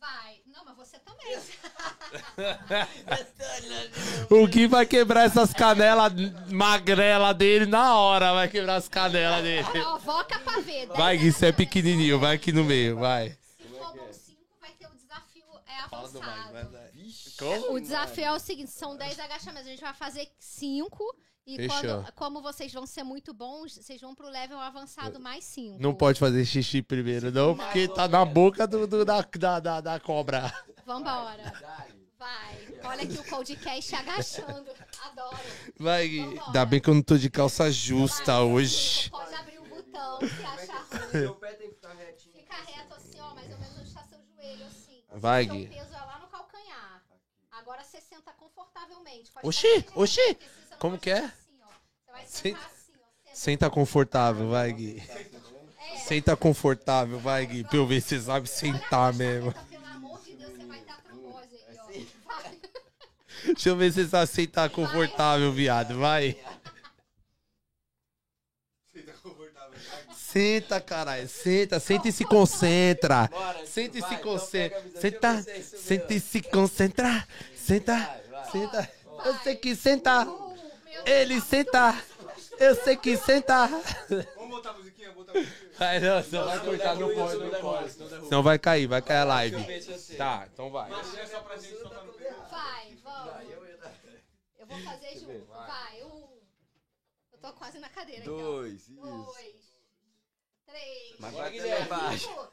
Vai. 0.00 0.40
Não, 0.46 0.64
mas 0.64 0.76
você 0.76 0.98
também. 0.98 1.36
O 4.30 4.46
Gui 4.46 4.66
vai 4.66 4.84
quebrar 4.84 5.24
essas 5.24 5.52
canelas 5.52 6.12
magrela 6.50 7.32
dele 7.32 7.66
na 7.66 7.96
hora. 7.96 8.32
Vai 8.32 8.48
quebrar 8.48 8.76
as 8.76 8.88
canelas 8.88 9.42
dele. 9.42 9.66
Ó, 9.84 9.98
voca 9.98 10.38
pra 10.40 10.60
ver. 10.60 10.86
Vai, 10.88 11.16
Gui, 11.16 11.32
você 11.32 11.46
é 11.46 11.52
pequenininho. 11.52 12.18
Vai 12.18 12.36
aqui 12.36 12.52
no 12.52 12.64
meio, 12.64 12.98
vai. 12.98 13.30
Se 13.30 13.68
for 13.68 13.94
bom 13.94 14.12
5, 14.12 14.40
vai 14.60 14.70
ter 14.72 14.86
o 14.86 14.94
desafio 14.94 15.44
é 15.66 15.80
avançado. 15.80 16.56
O 17.70 17.80
desafio 17.80 18.24
é 18.24 18.32
o 18.32 18.38
seguinte, 18.38 18.70
são 18.70 18.96
10 18.96 19.18
agachamentos. 19.18 19.66
A 19.66 19.70
gente 19.70 19.82
vai 19.82 19.94
fazer 19.94 20.28
5 20.38 21.16
e 21.46 21.68
quando, 21.68 22.12
como 22.14 22.42
vocês 22.42 22.72
vão 22.72 22.84
ser 22.86 23.04
muito 23.04 23.32
bons, 23.32 23.74
vocês 23.76 24.00
vão 24.00 24.14
pro 24.14 24.28
level 24.28 24.58
avançado 24.58 25.20
mais 25.20 25.44
5. 25.44 25.80
Não 25.80 25.94
pode 25.94 26.18
fazer 26.18 26.44
xixi 26.44 26.82
primeiro, 26.82 27.30
não, 27.30 27.56
porque 27.56 27.86
tá 27.88 28.08
na 28.08 28.24
boca 28.24 28.66
do, 28.66 28.86
do- 28.86 29.04
da, 29.04 29.20
da, 29.22 29.60
da, 29.60 29.80
da 29.80 30.00
cobra. 30.00 30.52
Vambora. 30.84 31.52
Vai. 32.18 32.68
Olha 32.82 33.02
aqui 33.04 33.18
o 33.18 33.24
Coldcast 33.24 33.94
agachando. 33.94 34.70
Adoro. 35.04 35.36
Vai, 35.78 36.08
Gui. 36.08 36.20
Vambora. 36.24 36.46
Ainda 36.46 36.64
bem 36.66 36.80
que 36.80 36.90
eu 36.90 36.94
não 36.94 37.02
tô 37.02 37.16
de 37.18 37.30
calça 37.30 37.70
justa 37.70 38.40
hoje. 38.40 39.10
Pode 39.10 39.34
abrir 39.34 39.58
o 39.58 39.64
botão 39.68 40.18
se 40.20 40.44
achar 40.44 40.86
ruim. 40.90 41.10
Seu 41.12 41.34
pé 41.36 41.52
tem 41.52 41.68
que 41.68 41.74
ficar 41.74 41.92
retinho. 41.94 42.34
Fica 42.34 42.54
reto 42.56 42.94
assim, 42.94 43.20
ó, 43.20 43.34
mais 43.34 43.52
ou 43.52 43.58
menos 43.58 43.76
onde 43.78 43.88
está 43.88 44.02
seu 44.04 44.18
joelho, 44.34 44.66
assim. 44.66 45.02
Vai, 45.14 45.44
Seu 45.44 45.54
Gui. 45.54 45.66
peso 45.68 45.94
é 45.94 45.98
lá 45.98 46.18
no 46.18 46.26
calcanhar. 46.28 47.02
Agora 47.52 47.84
você 47.84 48.00
senta 48.00 48.32
confortavelmente. 48.32 49.30
Pode 49.30 49.46
Oxi, 49.46 49.84
oxi. 49.94 50.38
Você 50.76 50.80
Como 50.80 50.98
que 50.98 51.10
é? 51.10 51.20
sentar 51.20 51.32
Assim, 51.32 51.58
ó. 51.62 51.66
Você 52.06 52.12
vai 52.12 52.26
Senta- 52.26 52.58
sentar 52.58 52.66
assim, 52.66 52.92
ó. 53.30 53.34
Senta 53.34 53.70
confortável, 53.70 54.48
vai, 54.50 54.72
Gui. 54.72 55.02
É. 55.08 55.96
Senta 55.98 56.36
confortável, 56.36 57.18
vai, 57.18 57.46
Gui. 57.46 57.64
Pra 57.64 57.76
eu 57.76 57.86
ver 57.86 58.00
se 58.00 58.08
você 58.08 58.20
sabe 58.20 58.48
sentar 58.48 59.12
mesmo. 59.14 59.52
Pelo 59.52 59.84
amor 59.86 60.20
de 60.22 60.32
Deus, 60.34 60.52
você 60.52 60.64
vai 60.66 60.80
dar 60.80 61.00
trombose 61.02 61.56
aí, 61.68 62.08
ó. 62.24 62.32
Vai. 62.32 62.60
Deixa 63.44 63.68
eu 63.68 63.76
ver 63.76 63.92
se 63.92 64.02
você 64.04 64.08
sabe 64.08 64.26
sentar 64.30 64.70
confortável, 64.70 65.52
viado. 65.52 65.98
Vai. 65.98 66.36
Senta, 70.14 70.80
caralho. 70.80 71.28
Senta, 71.28 71.80
senta 71.80 72.08
e 72.08 72.12
se 72.12 72.24
concentra. 72.24 73.30
Senta 73.64 73.98
e 73.98 74.02
se 74.02 74.16
concentra. 74.18 74.82
Senta, 75.00 75.42
senta 75.42 76.14
e 76.14 76.20
se 76.20 76.42
concentra. 76.42 77.28
Senta, 77.56 78.20
senta. 78.52 78.90
Eu 79.24 79.34
sei 79.38 79.56
que 79.56 79.74
senta. 79.74 80.26
Ele 81.04 81.40
senta. 81.40 81.94
Eu 82.58 82.74
sei 82.74 82.96
que 82.96 83.16
senta. 83.16 83.66
Vamos 84.34 84.50
botar 84.50 84.70
a 84.70 84.72
musiquinha, 84.74 85.12
botar 85.12 85.32
a 85.32 85.34
musiquinha. 85.34 85.70
Vai, 85.78 86.00
não, 86.00 86.22
senão 86.22 86.44
vai 86.46 86.58
cortar, 86.60 86.94
não 86.96 87.14
pode, 87.14 87.36
não 87.36 87.60
pode. 87.60 87.92
Senão 87.92 88.42
vai 88.42 88.58
cair, 88.58 88.86
vai 88.86 89.02
cair 89.02 89.18
a 89.18 89.24
live. 89.24 90.16
Tá, 90.16 90.48
então 90.52 90.70
vai. 90.70 90.90
É 90.90 91.26
só 91.26 91.40
pra 91.40 91.56
gente 91.56 91.76
tocar 91.76 92.02
no 92.02 92.12
peito. 92.14 92.34
Vai, 92.50 92.96
vamos. 93.02 93.32
Eu 94.58 94.66
vou 94.66 94.78
fazer 94.80 95.18
junto. 95.18 95.46
Vai, 95.46 96.02
um. 96.04 96.28
Eu 97.32 97.38
tô 97.40 97.52
quase 97.52 97.78
na 97.78 97.88
cadeira. 97.88 98.24
Dois. 98.24 98.88
Dois. 98.88 99.66
Três. 100.64 101.16
Mas 101.18 101.34
vai 101.34 101.58
até 101.58 101.74
lá 101.74 101.80
embaixo. 101.80 102.48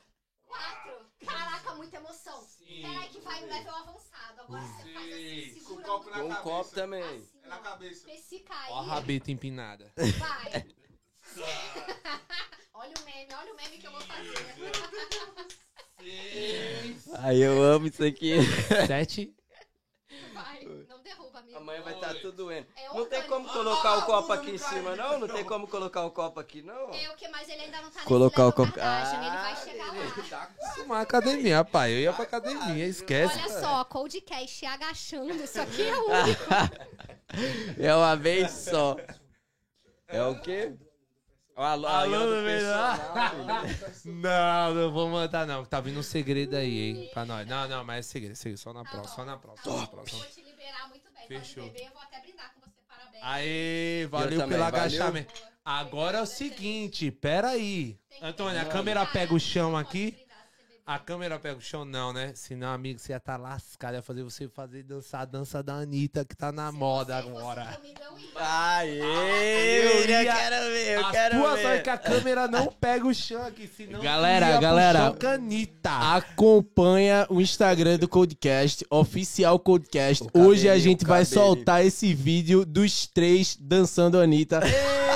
Quatro. 0.54 1.06
Caraca, 1.26 1.76
muita 1.76 1.98
emoção. 1.98 2.48
Peraí 2.60 3.10
que 3.10 3.20
vai 3.22 3.42
no 3.42 3.48
level 3.48 3.76
avançado. 3.76 4.42
Agora 4.42 4.62
você 4.62 4.94
faz 4.94 5.14
assim, 5.14 5.50
Com 5.52 5.60
o 5.60 5.68
segura 5.68 5.84
copo 5.86 6.10
na 6.10 6.16
Com 6.20 6.26
um 6.26 6.30
cabeça. 6.30 6.42
copo 6.44 6.72
também. 6.76 7.04
assim, 7.04 7.30
É 7.44 7.48
na 7.48 7.58
cabeça. 7.60 8.18
Se 8.18 8.40
cair, 8.40 8.72
Ó 8.72 8.80
a 8.80 8.84
rabeta 8.84 9.32
empinada. 9.32 9.92
vai. 9.96 10.66
olha 12.74 12.94
o 13.00 13.06
meme, 13.06 13.34
olha 13.34 13.54
o 13.54 13.56
meme 13.56 13.78
que 13.80 13.88
eu 13.88 13.92
vou 13.92 14.02
fazer. 14.02 14.34
Ai, 17.20 17.38
eu 17.44 17.64
amo 17.64 17.88
isso 17.88 18.04
aqui. 18.04 18.34
Sete. 18.88 19.34
Vai, 20.34 20.83
derruba, 21.04 21.40
amigo. 21.40 21.58
Amanhã 21.58 21.82
vai 21.82 21.94
estar 21.94 22.14
tudo 22.16 22.32
doendo. 22.32 22.68
É 22.76 22.94
Não 22.94 23.06
tem 23.06 23.24
como 23.24 23.48
colocar 23.50 23.98
o 23.98 24.02
copo 24.06 24.34
aqui 24.34 24.52
em 24.52 24.58
cima, 24.58 24.96
não? 24.96 25.20
Não 25.20 25.28
tem 25.28 25.44
como 25.44 25.68
colocar 25.68 26.06
o 26.06 26.12
copo 26.12 26.40
aqui, 26.40 26.62
não? 26.62 26.90
É 26.94 27.10
o 27.10 27.16
que, 27.16 27.28
mas 27.28 27.48
ele 27.50 27.62
ainda 27.62 27.82
não 27.82 27.92
tá 27.92 28.02
Colocar 28.04 28.48
o 28.48 28.54
copo- 28.54 28.72
Kardashian, 28.72 29.20
ele 29.20 29.38
Ah, 29.38 29.42
vai 29.42 29.56
chegar 29.58 29.88
lá. 29.94 30.50
Uma 30.86 31.02
academia, 31.02 31.64
pai. 31.64 31.92
Eu 31.94 32.00
ia 32.00 32.14
pra 32.14 32.24
academia, 32.24 32.86
esquece. 32.88 33.38
Olha 33.40 33.60
só, 33.60 33.84
Coldcast 33.86 34.66
agachando, 34.66 35.34
isso 35.44 35.60
aqui 35.62 35.82
é 35.84 35.96
o 35.96 36.06
único. 36.10 36.44
É 37.80 37.96
uma 37.96 38.16
vez 38.16 38.52
só. 38.52 38.96
É 40.08 40.24
o 40.24 40.40
quê? 40.40 40.76
O 41.56 41.62
alu 41.62 41.88
Aluno 41.88 42.16
aluno 42.16 42.36
do 42.42 42.46
personal. 42.46 42.98
Não, 44.06 44.74
não 44.74 44.92
vou 44.92 45.10
mandar 45.10 45.46
não, 45.48 45.64
tá 45.66 45.80
vindo 45.80 46.00
um 46.00 46.04
segredo 46.04 46.56
aí, 46.56 46.80
hein, 46.80 47.10
pra 47.14 47.26
nós. 47.26 47.48
Não, 47.48 47.68
não, 47.68 47.84
mas 47.84 48.06
é 48.08 48.10
segredo, 48.12 48.36
segredo, 48.36 48.58
só 48.60 48.74
na 48.74 48.84
Tá 48.84 48.90
próxima, 48.92 49.16
só 49.16 49.26
na 49.26 49.38
próxima, 49.38 49.64
Tá 49.64 49.72
só 49.72 49.78
na 49.78 49.86
bom, 49.86 49.92
próxima. 49.92 50.26
Fechou. 51.28 51.64
Beber, 51.66 51.86
eu 51.86 51.92
vou 51.92 52.02
até 52.02 52.20
brindar 52.20 52.54
com 52.54 52.62
você. 52.62 52.82
Parabéns. 52.88 53.24
Aê, 53.24 54.08
valeu 54.10 54.40
também, 54.40 54.58
pelo 54.58 54.64
valeu. 54.72 54.80
agachamento. 54.82 55.34
Agora 55.66 56.18
é 56.18 56.22
o 56.22 56.26
seguinte, 56.26 57.10
pera 57.10 57.50
aí. 57.50 57.98
Tem 58.10 58.20
que 58.20 58.26
Antônia, 58.26 58.62
a 58.62 58.66
câmera 58.66 59.06
pega 59.06 59.34
o 59.34 59.40
chão 59.40 59.72
Pode 59.72 59.88
aqui. 59.88 60.23
Você. 60.86 60.92
A 60.94 61.00
câmera 61.00 61.40
pega 61.40 61.58
o 61.58 61.62
chão, 61.62 61.86
não, 61.86 62.12
né? 62.12 62.32
Senão, 62.36 62.68
amigo, 62.74 63.00
você 63.00 63.14
ia 63.14 63.18
estar 63.18 63.38
lascado. 63.38 63.96
Ia 63.96 64.02
fazer 64.02 64.24
você 64.24 64.48
fazer 64.50 64.84
dançar 64.84 65.22
a 65.22 65.26
dança 65.26 65.64
da 65.64 65.76
Anitta, 65.76 66.26
que 66.26 66.36
tá 66.36 66.52
na 66.52 66.72
moda 66.72 67.18
Se 67.18 67.24
fosse 67.24 67.38
agora. 67.38 67.66
comigo, 67.78 68.00
eu 68.12 68.20
ia. 68.20 68.24
Aê, 68.36 69.00
Eu 69.00 69.04
eu, 70.02 70.10
ia- 70.24 70.34
quero 70.34 70.56
ver, 70.72 70.96
eu 70.96 71.06
As 71.06 71.12
quero 71.12 71.40
tuas 71.40 71.60
ver. 71.60 71.66
é 71.68 71.80
que 71.80 71.90
a 71.90 71.98
câmera 71.98 72.48
não 72.48 72.68
pega 72.68 73.08
o 73.08 73.14
chão 73.14 73.42
aqui, 73.46 73.68
senão 73.68 74.02
Galera, 74.02 74.46
ia 74.48 74.52
pro 74.54 74.62
galera. 74.62 75.00
a 75.24 75.34
Anitta. 75.34 75.92
Acompanha 76.18 77.26
o 77.30 77.40
Instagram 77.40 77.98
do 77.98 78.08
Codecast, 78.08 78.86
oficial 78.90 79.58
Codecast. 79.60 80.28
Hoje 80.34 80.68
a 80.70 80.78
gente 80.78 81.06
vai 81.06 81.24
soltar 81.26 81.86
esse 81.86 82.14
vídeo 82.14 82.66
dos 82.66 83.08
três 83.08 83.56
dançando 83.60 84.20
Anitta 84.20 84.62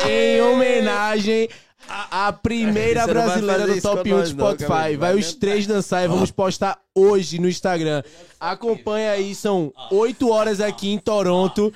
em 0.09 0.41
homenagem 0.41 1.49
à 1.89 2.33
primeira 2.33 3.01
não 3.01 3.13
vai 3.13 3.23
brasileira 3.25 3.67
do 3.67 3.81
Top 3.81 4.09
com 4.09 4.15
1 4.15 4.17
nós 4.19 4.31
do 4.31 4.37
não, 4.37 4.45
Spotify. 4.45 4.67
cabelinho. 4.67 4.99
Vai 4.99 5.11
Vai 5.13 5.19
os 5.19 5.33
três 5.33 5.67
dançar 5.67 6.03
e 6.03 6.07
vamos 6.07 6.31
postar 6.31 6.79
hoje 6.93 7.39
no 7.39 7.47
Instagram. 7.47 8.03
Acompanha 8.39 9.11
aí, 9.11 9.33
são 9.33 9.71
8 9.91 10.29
horas 10.29 10.61
aqui 10.61 10.89
em 10.91 10.99
Toronto. 10.99 11.73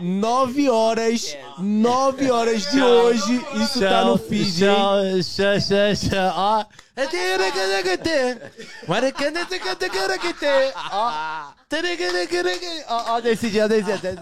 9 0.00 0.70
horas, 0.70 1.36
9 1.58 2.30
horas 2.30 2.70
de 2.70 2.82
hoje, 2.82 3.44
isso 3.62 3.80
tá 3.80 4.04
no 4.04 4.16
feed, 4.16 4.64
hein? 4.64 4.70
Ó. 10.90 11.63
Ó. 12.88 13.14
Ó, 13.14 13.20
desse 13.20 13.50
dia, 13.50 13.68
desse 13.68 13.98
dia, 13.98 14.14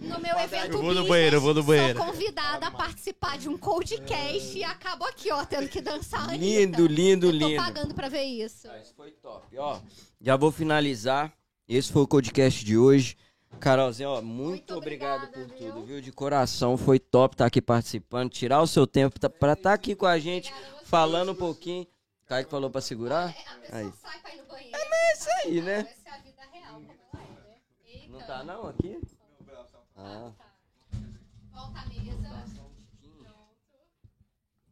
no 0.00 0.20
meu 0.20 0.38
evento 0.38 0.72
Eu 0.72 0.82
vou 0.82 0.94
no 0.94 1.06
banheiro, 1.06 1.36
eu 1.36 1.40
vou 1.40 1.54
no 1.54 1.62
banheiro. 1.62 1.98
Sou 1.98 2.06
convidada 2.06 2.66
a 2.66 2.70
participar 2.70 3.38
de 3.38 3.48
um 3.48 3.56
coldcast 3.58 4.56
e 4.56 4.64
acabo 4.64 5.04
aqui, 5.04 5.30
ó, 5.32 5.44
tendo 5.44 5.68
que 5.68 5.80
dançar. 5.80 6.36
Lindo, 6.36 6.86
lindo, 6.86 7.26
Eu 7.26 7.32
tô 7.32 7.46
lindo. 7.46 7.62
pagando 7.62 7.94
pra 7.94 8.08
ver 8.08 8.24
isso. 8.24 8.68
Isso 8.82 8.94
foi 8.96 9.10
top. 9.12 9.56
Ó, 9.58 9.80
já 10.20 10.36
vou 10.36 10.50
finalizar. 10.52 11.32
Esse 11.68 11.92
foi 11.92 12.02
o 12.02 12.08
podcast 12.08 12.64
de 12.64 12.78
hoje. 12.78 13.16
Carolzinha, 13.60 14.08
ó, 14.08 14.22
muito, 14.22 14.48
Muito 14.50 14.74
obrigado 14.74 15.24
obrigada, 15.24 15.48
por 15.48 15.58
viu? 15.58 15.72
tudo, 15.72 15.86
viu? 15.86 16.00
De 16.00 16.12
coração, 16.12 16.76
foi 16.76 16.98
top 16.98 17.34
estar 17.34 17.46
aqui 17.46 17.60
participando, 17.60 18.30
tirar 18.30 18.62
o 18.62 18.66
seu 18.66 18.86
tempo 18.86 19.18
tá, 19.18 19.28
pra 19.28 19.54
estar 19.54 19.72
aqui 19.72 19.94
com 19.94 20.06
a 20.06 20.18
gente, 20.18 20.52
falando 20.84 21.32
um 21.32 21.34
pouquinho. 21.34 21.86
Kaique 22.28 22.50
falou 22.50 22.70
pra 22.70 22.80
segurar? 22.80 23.34
É, 23.70 23.76
Aí. 23.78 23.92
sai 24.02 24.18
pra 24.20 24.34
ir 24.34 24.38
no 24.38 24.46
banheiro. 24.46 24.76
É 24.76 25.12
isso 25.14 25.28
aí, 25.44 25.60
né? 25.62 25.78
Essa 25.80 26.08
é 26.08 26.12
a 26.12 26.18
vida 26.18 26.42
real, 26.52 26.74
como 26.74 26.92
ela 27.14 27.22
é, 27.24 27.48
né? 27.48 27.56
Eita. 27.86 28.08
Não 28.12 28.18
tá 28.26 28.44
não 28.44 28.66
aqui? 28.68 29.00
Ah, 29.96 30.30
Volta 31.52 31.80
a 31.80 31.86
mesa. 31.86 32.28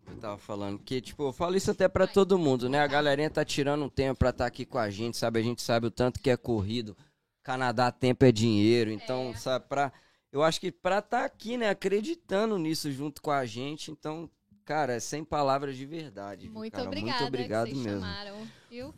eu 0.09 0.17
tava 0.21 0.39
falando 0.39 0.79
que, 0.79 1.01
tipo, 1.01 1.25
eu 1.25 1.33
falo 1.33 1.57
isso 1.57 1.71
até 1.71 1.89
pra 1.89 2.07
todo 2.07 2.39
mundo, 2.39 2.69
né? 2.69 2.81
A 2.81 2.87
galerinha 2.87 3.29
tá 3.31 3.45
tirando 3.45 3.85
um 3.85 3.89
tempo 3.89 4.19
pra 4.19 4.31
estar 4.31 4.47
aqui 4.47 4.65
com 4.65 4.79
a 4.79 4.89
gente, 4.91 5.17
sabe? 5.17 5.41
A 5.41 5.43
gente 5.43 5.61
sabe 5.63 5.87
o 5.87 5.91
tanto 5.91 6.21
que 6.21 6.31
é 6.31 6.37
corrido. 6.37 6.97
Canadá, 7.43 7.91
tempo 7.91 8.25
é 8.25 8.31
dinheiro. 8.33 8.91
Então, 8.91 9.31
É. 9.31 9.37
sabe, 9.37 9.67
pra. 9.69 9.93
Eu 10.33 10.43
acho 10.43 10.61
que 10.61 10.71
pra 10.71 10.99
estar 10.99 11.25
aqui, 11.25 11.57
né, 11.57 11.71
acreditando 11.71 12.59
nisso 12.59 12.91
junto 12.93 13.23
com 13.23 13.31
a 13.31 13.47
gente, 13.47 13.91
então, 13.91 14.29
cara, 14.67 14.95
é 14.95 15.01
sem 15.01 15.25
palavras 15.25 15.77
de 15.77 15.87
verdade. 15.87 16.49
Muito 16.51 16.73
cara? 16.75 16.87
obrigada. 16.87 17.19
Muito 17.21 17.29
obrigado 17.29 17.69
mesmo. 17.69 18.01
Chamaram? 18.01 18.47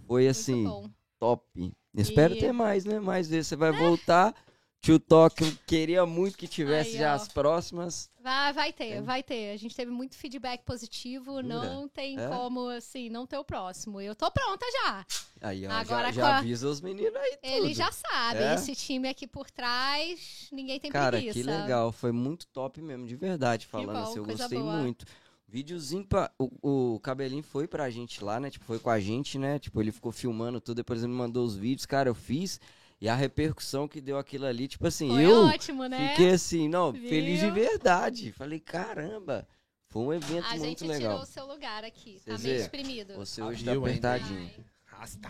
Foi 0.06 0.22
Muito 0.24 0.30
assim, 0.30 0.64
bom. 0.64 0.90
top. 1.20 1.74
Espero 1.94 2.34
E- 2.34 2.40
ter 2.40 2.52
mais, 2.52 2.84
né? 2.84 2.98
Mais 2.98 3.28
vezes. 3.28 3.46
Você 3.48 3.56
vai 3.56 3.70
voltar. 3.70 4.34
Tio 4.80 4.94
eu 5.10 5.52
queria 5.66 6.06
muito 6.06 6.38
que 6.38 6.46
tivesse 6.46 6.90
Aí, 6.92 6.98
já 6.98 7.12
as 7.12 7.26
próximas. 7.26 8.08
Vai, 8.22 8.52
vai 8.52 8.72
ter, 8.72 9.02
vai 9.02 9.22
ter. 9.24 9.52
A 9.52 9.56
gente 9.56 9.74
teve 9.74 9.90
muito 9.90 10.16
feedback 10.16 10.62
positivo. 10.62 11.42
Não 11.42 11.88
tem 11.88 12.18
É? 12.18 12.28
como, 12.28 12.68
assim, 12.68 13.10
não 13.10 13.26
ter 13.26 13.36
o 13.38 13.44
próximo. 13.44 14.00
Eu 14.00 14.14
tô 14.14 14.30
pronta 14.30 14.64
já. 14.84 15.04
Aí, 15.40 15.66
ó, 15.66 15.70
Agora 15.72 16.12
já, 16.12 16.22
já 16.22 16.38
avisa 16.38 16.68
os 16.68 16.80
meninos 16.80 17.16
aí 17.16 17.36
tudo. 17.42 17.52
Eles 17.52 17.76
já 17.76 17.90
sabem. 17.90 18.42
É? 18.42 18.54
Esse 18.54 18.74
time 18.76 19.08
aqui 19.08 19.26
por 19.26 19.50
trás, 19.50 20.48
ninguém 20.52 20.78
tem 20.78 20.92
Cara, 20.92 21.16
preguiça. 21.16 21.34
que 21.34 21.42
legal. 21.42 21.90
Foi 21.90 22.12
muito 22.12 22.46
top 22.46 22.80
mesmo, 22.80 23.04
de 23.06 23.16
verdade, 23.16 23.66
falando 23.66 23.92
bom, 23.92 24.02
assim. 24.04 24.18
Eu 24.18 24.24
gostei 24.24 24.58
boa. 24.60 24.76
muito. 24.76 25.04
Videozinho 25.48 26.04
pra. 26.04 26.30
O, 26.38 26.94
o 26.94 27.00
cabelinho 27.00 27.42
foi 27.42 27.66
pra 27.66 27.88
gente 27.88 28.22
lá, 28.22 28.38
né? 28.38 28.50
Tipo, 28.50 28.66
foi 28.66 28.78
com 28.78 28.90
a 28.90 29.00
gente, 29.00 29.38
né? 29.38 29.58
Tipo, 29.58 29.80
ele 29.80 29.90
ficou 29.90 30.12
filmando 30.12 30.60
tudo, 30.60 30.76
depois 30.76 31.02
ele 31.02 31.10
me 31.10 31.16
mandou 31.16 31.44
os 31.44 31.56
vídeos, 31.56 31.86
cara, 31.86 32.10
eu 32.10 32.14
fiz. 32.14 32.60
E 33.00 33.08
a 33.08 33.14
repercussão 33.14 33.86
que 33.88 34.00
deu 34.00 34.18
aquilo 34.18 34.44
ali, 34.44 34.66
tipo 34.68 34.86
assim, 34.86 35.08
Foi 35.08 35.24
eu 35.24 35.44
ótimo, 35.46 35.86
né? 35.86 36.10
fiquei 36.10 36.32
assim, 36.32 36.68
não, 36.68 36.92
Viu? 36.92 37.08
feliz 37.08 37.38
de 37.40 37.48
verdade. 37.50 38.32
Falei, 38.32 38.58
caramba, 38.58 39.46
foi 39.86 40.02
um 40.02 40.12
evento 40.12 40.44
A 40.46 40.56
muito 40.56 40.62
gente 40.64 40.84
legal. 40.84 41.12
tirou 41.12 41.22
o 41.22 41.26
seu 41.26 41.46
lugar 41.46 41.84
aqui. 41.84 42.20
Tá 42.26 42.36
Zezé, 42.36 42.48
meio 42.48 42.60
exprimido. 42.60 43.14
Você 43.14 43.40
hoje 43.40 43.64
tá 43.64 43.72
apertadinho. 43.72 44.50
Rasta. 44.84 45.28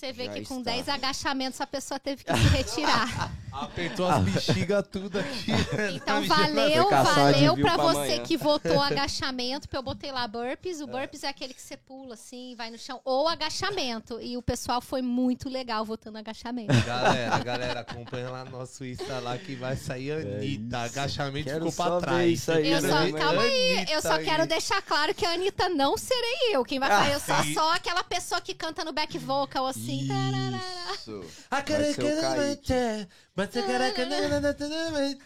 Você 0.00 0.12
vê 0.12 0.24
Já 0.24 0.32
que 0.32 0.44
com 0.46 0.58
está. 0.60 0.70
10 0.70 0.88
agachamentos 0.88 1.60
a 1.60 1.66
pessoa 1.66 2.00
teve 2.00 2.24
que 2.24 2.34
se 2.34 2.48
retirar. 2.48 3.30
Apertou 3.52 4.08
as 4.08 4.22
bexigas 4.24 4.84
tudo 4.90 5.18
aqui. 5.18 5.50
Então 5.94 6.26
Tá 6.26 6.34
valeu, 6.36 6.88
valeu 6.88 7.56
pra 7.56 7.74
pra 7.74 7.76
você 7.82 7.98
amanhã. 7.98 8.22
que 8.22 8.36
votou 8.36 8.80
agachamento, 8.80 9.62
porque 9.66 9.76
eu 9.76 9.82
botei 9.82 10.10
lá 10.12 10.26
burpees. 10.26 10.80
O 10.80 10.86
burpees 10.86 11.24
é 11.24 11.28
aquele 11.28 11.52
que 11.52 11.60
você 11.60 11.76
pula 11.76 12.14
assim, 12.14 12.54
vai 12.56 12.70
no 12.70 12.78
chão, 12.78 13.00
ou 13.04 13.28
agachamento. 13.28 14.20
E 14.22 14.36
o 14.36 14.42
pessoal 14.42 14.80
foi 14.80 15.02
muito 15.02 15.48
legal 15.50 15.84
votando 15.84 16.16
agachamento. 16.16 16.72
Galera, 16.86 17.38
galera, 17.40 17.80
acompanha 17.80 18.30
lá 18.30 18.44
no 18.44 18.52
nosso 18.52 18.84
Insta 18.84 19.18
lá 19.18 19.36
que 19.36 19.54
vai 19.56 19.76
sair 19.76 20.12
a 20.12 20.16
Anitta. 20.16 20.78
Agachamento 20.78 21.44
Quero 21.50 21.70
ficou 21.70 21.86
pra 21.86 22.00
trás. 22.00 22.32
isso 22.32 22.52
aí, 22.52 22.70
Eu 22.70 22.80
né? 22.80 22.88
só, 22.88 23.18
calma 23.18 23.42
aí, 23.42 23.70
eu 23.72 23.76
Anitta 23.78 24.00
só 24.02 24.18
quero 24.18 24.42
aí. 24.42 24.48
deixar 24.48 24.80
claro 24.82 25.12
que 25.12 25.26
a 25.26 25.32
Anitta 25.32 25.68
não 25.68 25.96
serei 25.98 26.54
eu. 26.54 26.64
Quem 26.64 26.78
vai 26.78 26.88
falar, 26.88 27.10
eu 27.10 27.20
sou 27.20 27.34
Ah, 27.34 27.42
sim. 27.42 27.52
só 27.54 27.74
aquela 27.74 28.04
pessoa 28.04 28.40
que 28.40 28.54
canta 28.54 28.84
no 28.84 28.92
back 28.92 29.18
vocal 29.18 29.66
assim. 29.66 29.89
Tararara. 30.08 30.60
Isso. 30.94 31.24
Ah, 31.50 31.62
Vai 31.62 33.46
ser 33.50 33.60
o 33.60 33.66
Kaique. 33.66 35.18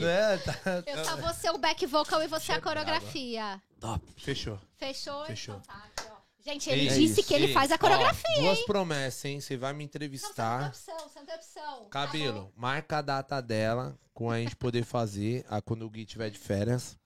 Não 0.00 0.08
é? 0.08 0.38
Tá- 0.38 0.54
Eu 0.86 1.04
só 1.04 1.16
vou 1.16 1.32
ser 1.34 1.50
o 1.50 1.58
back 1.58 1.84
vocal 1.86 2.22
e 2.22 2.26
você 2.26 2.52
a 2.52 2.60
coreografia. 2.60 3.60
Top. 3.80 4.04
Fechou. 4.16 4.58
Fechou? 4.76 5.24
Fechou. 5.26 5.56
Então 5.56 5.74
tá, 5.76 5.84
aqui, 5.96 6.08
ó. 6.10 6.18
Gente, 6.44 6.70
ele 6.70 6.88
disse 6.88 7.20
isso. 7.20 7.28
que 7.28 7.34
ele 7.34 7.46
Ei, 7.46 7.52
faz 7.52 7.70
a 7.70 7.74
ó, 7.74 7.78
coreografia. 7.78 8.40
duas 8.40 8.60
promessas, 8.64 9.24
hein? 9.26 9.40
Você 9.40 9.56
vai 9.56 9.72
me 9.72 9.84
Não, 9.84 9.90
você 9.90 9.98
não 9.98 10.00
tem 10.00 10.06
entrevistar. 10.08 10.68
opção, 10.68 10.98
você 10.98 11.18
não 11.18 11.26
tem 11.26 11.34
opção. 11.34 11.84
Tá 11.84 11.90
Cabelo, 11.90 12.52
marca 12.56 12.98
a 12.98 13.02
data 13.02 13.40
dela, 13.42 13.98
com 14.14 14.30
a 14.30 14.38
gente 14.38 14.56
poder 14.56 14.82
fazer, 14.84 15.44
a, 15.48 15.60
quando 15.60 15.82
o 15.84 15.90
Gui 15.90 16.04
tiver 16.06 16.30
de 16.30 16.38
férias. 16.38 16.96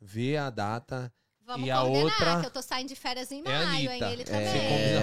Vê 0.00 0.36
a 0.36 0.50
data. 0.50 1.12
Vamos 1.46 1.66
E 1.66 1.70
a 1.70 1.76
coordenar, 1.80 2.04
outra 2.04 2.40
que 2.40 2.46
eu 2.46 2.50
tô 2.50 2.62
saindo 2.62 2.88
de 2.88 2.94
férias 2.96 3.30
em 3.30 3.42
é 3.44 3.54
a 3.56 3.66
maio, 3.66 3.90
hein? 3.90 4.02
Ele 4.12 4.22
É, 4.22 4.24
também. 4.24 4.46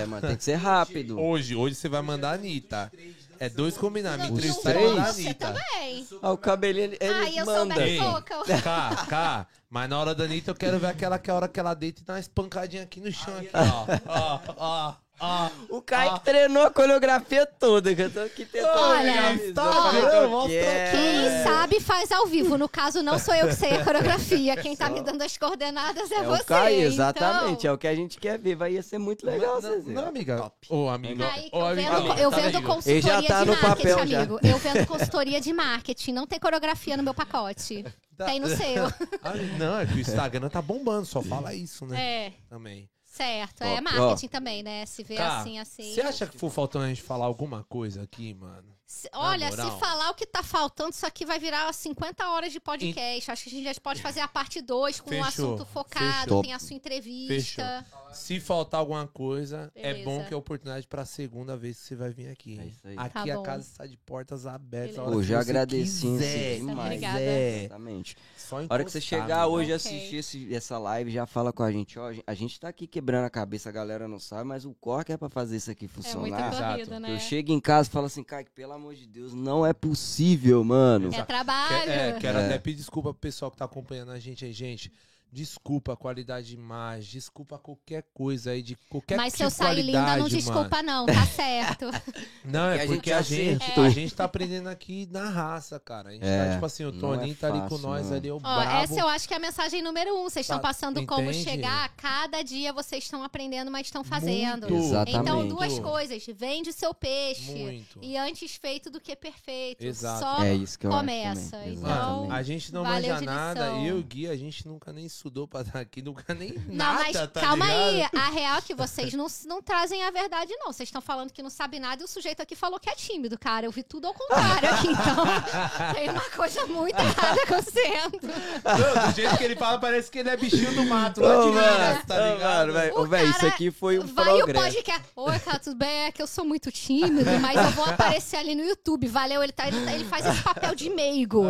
É, 0.02 0.06
mano, 0.08 0.28
tem 0.28 0.36
que 0.38 0.44
ser 0.44 0.56
rápido. 0.56 1.20
Hoje, 1.20 1.56
hoje 1.56 1.76
você 1.76 1.88
vai 1.88 2.02
mandar 2.02 2.32
a 2.32 2.34
Anitta. 2.34 2.92
É 3.40 3.48
dois 3.50 3.78
combinados. 3.78 4.30
Me 4.30 4.40
e 4.40 4.54
três? 4.62 4.92
Você 4.92 5.22
Anitta. 5.28 5.48
também. 5.54 6.08
Ah, 6.22 6.32
o 6.32 6.38
cabelinho, 6.38 6.86
ele, 6.86 6.98
ele 7.00 7.14
Ai, 7.14 7.40
eu 7.40 7.46
sou 7.46 7.66
manda. 7.66 7.76
vocal. 7.76 8.44
Cá, 8.64 9.06
cá. 9.08 9.48
Mas 9.70 9.90
na 9.90 10.00
hora 10.00 10.14
da 10.14 10.24
Anitta 10.26 10.52
eu 10.52 10.56
quero 10.56 10.78
ver 10.80 10.88
aquela 10.88 11.18
que 11.18 11.30
é 11.30 11.34
a 11.34 11.36
hora 11.36 11.48
que 11.48 11.60
ela 11.60 11.74
deita 11.74 12.02
e 12.02 12.04
dá 12.04 12.14
uma 12.14 12.20
espancadinha 12.20 12.84
aqui 12.84 13.00
no 13.00 13.12
chão. 13.12 13.36
Aqui, 13.38 13.50
ó, 13.54 13.86
ó, 14.06 14.40
ó, 14.58 14.94
ó. 15.22 15.49
O 15.69 15.81
Kaique 15.81 16.19
treinou 16.26 16.64
a 16.64 16.72
coreografia 16.72 17.45
toda, 17.45 17.93
que 17.93 18.02
eu 18.02 18.11
tô 18.11 18.19
aqui 18.22 18.45
tentando. 18.45 18.80
Olha, 18.80 19.34
visão, 19.34 19.53
tá 19.53 20.52
é. 20.52 20.91
Quem 20.91 21.43
sabe 21.43 21.80
faz 21.80 22.11
ao 22.11 22.26
vivo. 22.26 22.57
No 22.57 22.68
caso, 22.68 23.02
não 23.03 23.18
sou 23.19 23.34
eu 23.34 23.48
que 23.48 23.56
sei 23.56 23.73
a 23.76 23.84
coreografia. 23.84 24.57
Quem 24.57 24.76
tá 24.76 24.89
me 24.89 25.02
dando 25.02 25.22
as 25.22 25.38
coordenadas 25.38 26.11
é, 26.11 26.15
É 26.15 26.23
você. 26.23 26.41
o 26.41 26.45
Kaique, 26.45 26.81
exatamente. 26.81 27.60
Então... 27.60 27.72
É 27.72 27.73
o 27.73 27.77
que 27.77 27.88
a 27.88 27.95
gente 27.95 28.19
quer 28.19 28.38
ver. 28.38 28.56
Vai 28.56 28.81
ser 28.81 28.98
muito 28.98 29.26
legal, 29.26 29.61
não, 29.61 29.80
não, 29.81 30.07
amiga. 30.07 30.52
Ô, 30.69 30.89
amiga. 30.89 31.26
Aí 31.31 31.49
que 31.49 31.56
Ô, 31.56 31.60
eu 31.60 31.68
amiga. 31.68 31.91
vendo, 31.91 32.19
eu 32.19 32.31
vendo 32.31 32.61
consultoria 32.64 32.91
Ele 32.93 33.02
já 33.02 33.22
tá 33.23 33.39
de 33.43 33.45
no 33.45 33.61
marketing, 33.61 33.89
papel 33.89 34.07
já. 34.07 34.18
amigo. 34.18 34.39
Eu 34.43 34.57
vendo 34.57 34.88
consultoria 34.88 35.41
de 35.41 35.53
marketing. 35.53 36.11
Não 36.14 36.27
tem 36.27 36.39
coreografia 36.39 36.98
no 36.98 37.03
meu 37.03 37.14
pacote. 37.14 37.85
Tá. 38.18 38.26
Tem 38.26 38.39
no 38.39 38.49
seu. 38.49 38.84
Ah, 39.23 39.34
não, 39.57 39.80
é 39.80 39.85
que 39.85 39.93
o 39.93 39.99
Instagram 39.99 40.49
tá 40.49 40.61
bombando, 40.61 41.06
só 41.06 41.22
fala 41.23 41.56
isso, 41.56 41.85
né? 41.88 41.99
É, 42.27 42.34
Também. 42.49 42.88
Certo. 43.12 43.62
Ó, 43.64 43.66
É 43.66 43.78
ó. 43.78 43.82
marketing 43.82 44.28
também, 44.28 44.64
né? 44.64 44.86
Se 44.86 45.04
vê 45.04 45.16
Cá, 45.16 45.40
assim, 45.40 45.60
assim. 45.60 45.94
Você 45.94 46.02
acha 46.02 46.26
que 46.28 46.38
for 46.38 46.50
faltando 46.50 46.86
a 46.86 46.88
gente 46.90 47.02
falar 47.02 47.26
alguma 47.26 47.64
coisa 47.64 48.02
aqui, 48.04 48.34
mano? 48.34 48.72
Se- 48.86 49.10
Olha, 49.14 49.50
moral. 49.50 49.72
se 49.72 49.80
falar 49.80 50.10
o 50.10 50.14
que 50.14 50.26
tá 50.26 50.44
faltando, 50.44 50.90
isso 50.90 51.06
aqui 51.06 51.26
vai 51.26 51.40
virar 51.40 51.72
50 51.74 52.28
horas 52.30 52.52
de 52.52 52.60
podcast. 52.60 53.32
Acho 53.32 53.44
que 53.44 53.50
a 53.50 53.54
gente 53.54 53.64
já 53.74 53.82
pode 53.82 54.02
fazer 54.02 54.20
a 54.20 54.28
parte 54.28 54.62
2 54.62 55.00
com 55.00 55.10
um 55.10 55.24
Fechou, 55.24 55.54
assunto 55.56 55.66
focado, 55.66 56.24
fechou. 56.26 56.42
tem 56.42 56.52
a 56.52 56.60
sua 56.60 56.76
entrevista. 56.76 57.86
Se 58.12 58.40
faltar 58.42 58.82
alguma 58.82 59.08
coisa, 59.08 59.72
é 59.76 59.94
Beleza. 59.94 60.04
bom 60.10 60.26
que 60.26 60.34
é 60.34 60.36
oportunidade 60.38 60.86
pra 60.88 61.06
segunda 61.06 61.56
vez 61.56 61.78
que 61.80 61.84
você 61.88 61.96
vai 61.96 62.10
vir 62.12 62.28
aqui. 62.30 62.60
É 62.60 62.66
isso 62.66 62.86
aí. 62.86 62.96
Aqui 62.98 63.14
Tá 63.14 63.22
a 63.34 63.36
bom. 63.38 63.44
casa 63.44 63.64
está 63.64 63.86
de 63.88 63.96
portas 63.98 64.46
abertas. 64.46 64.98
que 65.06 65.24
já 65.24 65.40
agradeci 65.40 66.02
quiser, 66.02 66.56
demais. 66.58 66.78
Obrigada. 66.88 67.18
quiser. 67.20 67.60
Exatamente. 67.64 68.18
Só 68.52 68.57
A 68.57 68.73
hora 68.73 68.84
que 68.84 68.91
você 68.91 68.99
chegar 68.99 69.44
amigo. 69.44 69.56
hoje 69.56 69.69
e 69.72 69.73
Ok. 69.73 69.76
assistir 69.76 70.15
esse- 70.18 70.53
essa 70.53 70.78
live, 70.78 71.10
já 71.10 71.26
fala 71.26 71.53
com 71.53 71.64
a 71.64 71.72
gente. 71.72 71.98
Ó, 71.98 72.11
a 72.28 72.34
gente 72.34 72.60
tá 72.60 72.68
aqui 72.68 72.86
quebrando 72.86 73.23
a 73.23 73.30
cabeça, 73.30 73.69
a 73.69 73.72
galera 73.72 74.10
não 74.10 74.19
sabe, 74.19 74.44
mas 74.44 74.65
o 74.65 74.73
core 74.73 75.06
que 75.06 75.14
é 75.14 75.18
pra 75.18 75.30
fazer 75.30 75.56
isso 75.56 75.72
aqui 75.72 75.86
É 75.86 75.88
muita 75.88 76.02
funcionar. 76.03 76.49
corrida, 76.49 76.82
Exato. 76.82 76.99
né? 76.99 77.14
Eu 77.15 77.19
chego 77.19 77.52
em 77.53 77.61
casa 77.61 77.88
e 77.88 77.91
falo 77.94 78.07
assim, 78.07 78.23
Kaique, 78.26 78.52
pelo 78.52 78.73
amor 78.73 78.94
de 78.94 79.07
Deus, 79.07 79.34
não 79.34 79.65
é 79.65 79.72
possível, 79.72 80.64
mano. 80.65 81.10
É 81.14 81.23
trabalho. 81.23 81.84
Que- 81.84 81.90
é, 81.90 82.11
quero 82.19 82.40
É. 82.40 82.45
até 82.48 82.60
pedir 82.60 82.78
desculpa 82.80 83.14
pro 83.14 83.22
pessoal 83.22 83.49
que 83.49 83.56
tá 83.56 83.64
acompanhando 83.64 84.11
a 84.11 84.19
gente 84.19 84.44
aí, 84.44 84.52
gente. 84.52 84.91
Desculpa 85.34 85.94
a 85.94 85.95
qualidade 85.95 86.48
de 86.48 86.56
imagem, 86.56 87.10
desculpa 87.14 87.58
qualquer 87.58 88.03
coisa 88.14 88.52
aí, 88.52 88.62
de 88.62 88.76
qualquer 88.90 89.16
Mas 89.16 89.34
se 89.34 89.41
eu 89.41 89.49
sair 89.49 89.82
linda, 89.82 89.99
não 89.99 90.06
qualidade, 90.08 90.36
desculpa, 90.36 90.84
não, 90.84 91.06
tá 91.06 91.26
certo. 91.26 91.86
mano. 91.86 92.02
Não, 92.44 92.70
é 92.72 92.86
Porque 92.88 93.12
a 93.14 93.22
gente 93.22 93.40
a 93.40 93.44
gente, 93.52 93.64
acertou. 93.64 93.84
a 93.86 93.90
gente 93.90 94.14
tá 94.16 94.24
aprendendo 94.26 94.68
aqui 94.68 95.08
na 95.12 95.30
raça, 95.30 95.80
cara. 95.80 96.10
A 96.10 96.12
gente 96.12 96.26
É, 96.26 96.45
tá, 96.48 96.53
tipo 96.56 96.66
assim, 96.66 96.84
o 96.84 96.91
Toninho 96.91 97.32
é 97.32 97.36
tá 97.36 97.48
ali 97.48 97.70
com 97.70 97.78
nós 97.78 98.10
não. 98.10 98.18
ali, 98.18 98.32
o 98.32 98.36
Ó, 98.38 98.40
brabo. 98.40 98.84
essa 98.84 98.99
eu 98.99 99.08
acho 99.08 99.28
que 99.28 99.34
é 99.34 99.38
a 99.38 99.40
mensagem 99.40 99.82
número 99.82 100.14
um. 100.18 100.24
Vocês 100.24 100.44
estão 100.45 100.58
Tá, 100.58 100.64
passando 100.68 101.06
como 101.06 101.30
entende? 101.30 101.44
chegar. 101.44 101.88
Cada 101.95 102.41
dia 102.41 102.74
vocês 102.74 103.03
estão 103.03 103.24
aprendendo, 103.24 103.70
mas 103.72 103.88
estão 103.88 104.03
fazendo. 104.03 104.68
Muito. 104.70 104.84
Exatamente. 104.86 105.18
Então, 105.22 105.48
duas 105.48 105.80
coisas. 105.80 106.26
Vende 106.36 106.74
seu 106.74 106.94
peixe. 106.94 107.52
Muito. 107.53 107.99
E 108.02 108.18
antes 108.18 108.56
feito 108.56 108.90
do 108.90 108.99
que 108.99 109.16
perfeito. 109.16 109.82
Exato. 109.86 110.20
Só 110.20 110.44
É 110.44 110.53
isso 110.56 110.78
que 110.80 110.88
eu 110.88 110.91
começa, 110.91 111.40
acho 111.41 111.52
também. 111.52 111.74
então- 111.76 111.84
Mano, 111.90 112.02
Exatamente. 112.26 112.32
a 112.34 112.44
gente 112.44 112.74
não 112.74 112.84
manja 112.84 113.22
nada. 113.22 113.66
Eu 113.86 113.98
e 113.98 113.99
o 113.99 114.03
Gui, 114.03 114.28
a 114.28 114.36
gente 114.36 114.68
nunca 114.68 114.91
nem 114.91 115.08
estudou 115.22 115.48
pra 115.48 115.61
estar 115.61 115.80
aqui, 115.80 116.02
nunca 116.02 116.34
nem 116.34 116.53
Não, 116.68 116.76
nada, 116.76 116.99
mas 117.03 117.14
tá 117.30 117.41
calma 117.41 117.65
aí. 117.65 117.95
ligado? 117.98 118.15
A 118.18 118.30
real 118.31 118.57
é 118.57 118.61
que 118.61 118.73
vocês 118.73 119.14
não, 119.14 119.27
não 119.45 119.61
trazem 119.61 120.03
a 120.03 120.10
verdade, 120.10 120.52
não. 120.57 120.73
Vocês 120.73 120.88
estão 120.89 121.02
falando 121.02 121.31
que 121.31 121.43
não 121.43 121.49
sabe 121.49 121.80
nada 121.80 122.02
e 122.02 122.06
o 122.06 122.07
sujeito 122.07 122.41
aqui 122.41 122.56
falou 122.56 122.80
que 122.80 122.89
é 122.89 122.95
tímido, 122.95 123.38
cara. 123.38 123.68
Eu 123.68 123.72
vi 123.72 123.84
tudo 123.84 124.07
ao 124.07 124.14
contrário 124.15 124.69
aqui, 124.73 124.88
então. 124.88 125.26
Tem 125.93 126.10
uma 126.10 126.30
coisa 126.31 126.65
muito 126.65 126.98
errada 126.99 127.41
acontecendo. 127.43 128.19
Não, 128.23 129.10
do 129.11 129.15
jeito 129.15 129.38
que 129.38 129.43
ele 129.43 129.56
fala, 129.56 129.77
parece 129.80 130.10
que 130.10 130.18
ele 130.19 130.30
é 130.30 130.38
bichinho 130.38 130.73
do 130.73 130.85
mato 130.85 131.22
lá 131.22 131.35
de 131.41 131.48
Minas, 131.49 132.06
tá 132.06 132.27
ligado? 132.31 132.72
O 132.98 133.02
ô, 133.02 133.06
véi, 133.06 133.26
isso 133.30 133.39
cara 133.41 133.48
aqui 133.53 133.69
foi 133.72 133.99
um 133.99 134.07
Vai 134.07 134.34
o 134.34 134.38
progresso. 134.38 134.65
podcast. 134.65 135.02
Oi, 135.15 135.39
cara, 135.39 135.60
tudo 135.60 135.76
bem? 135.76 136.06
É 136.06 136.11
que 136.11 136.22
eu 136.22 136.27
sou 136.27 136.43
muito 136.45 136.72
tímido, 136.72 137.30
mas 137.39 137.56
eu 137.57 137.72
vou 137.72 137.85
aparecer 137.85 138.38
ali 138.38 138.56
no 138.56 138.64
YouTube. 138.64 139.07
Valeu, 139.07 139.43
ele, 139.43 139.52
tá, 139.52 139.68
ele, 139.68 139.85
tá- 139.85 139.93
ele 139.93 140.06
faz 140.06 140.26
esse 140.26 140.41
papel 140.41 140.73
de 140.73 140.89
meigo. 140.89 141.43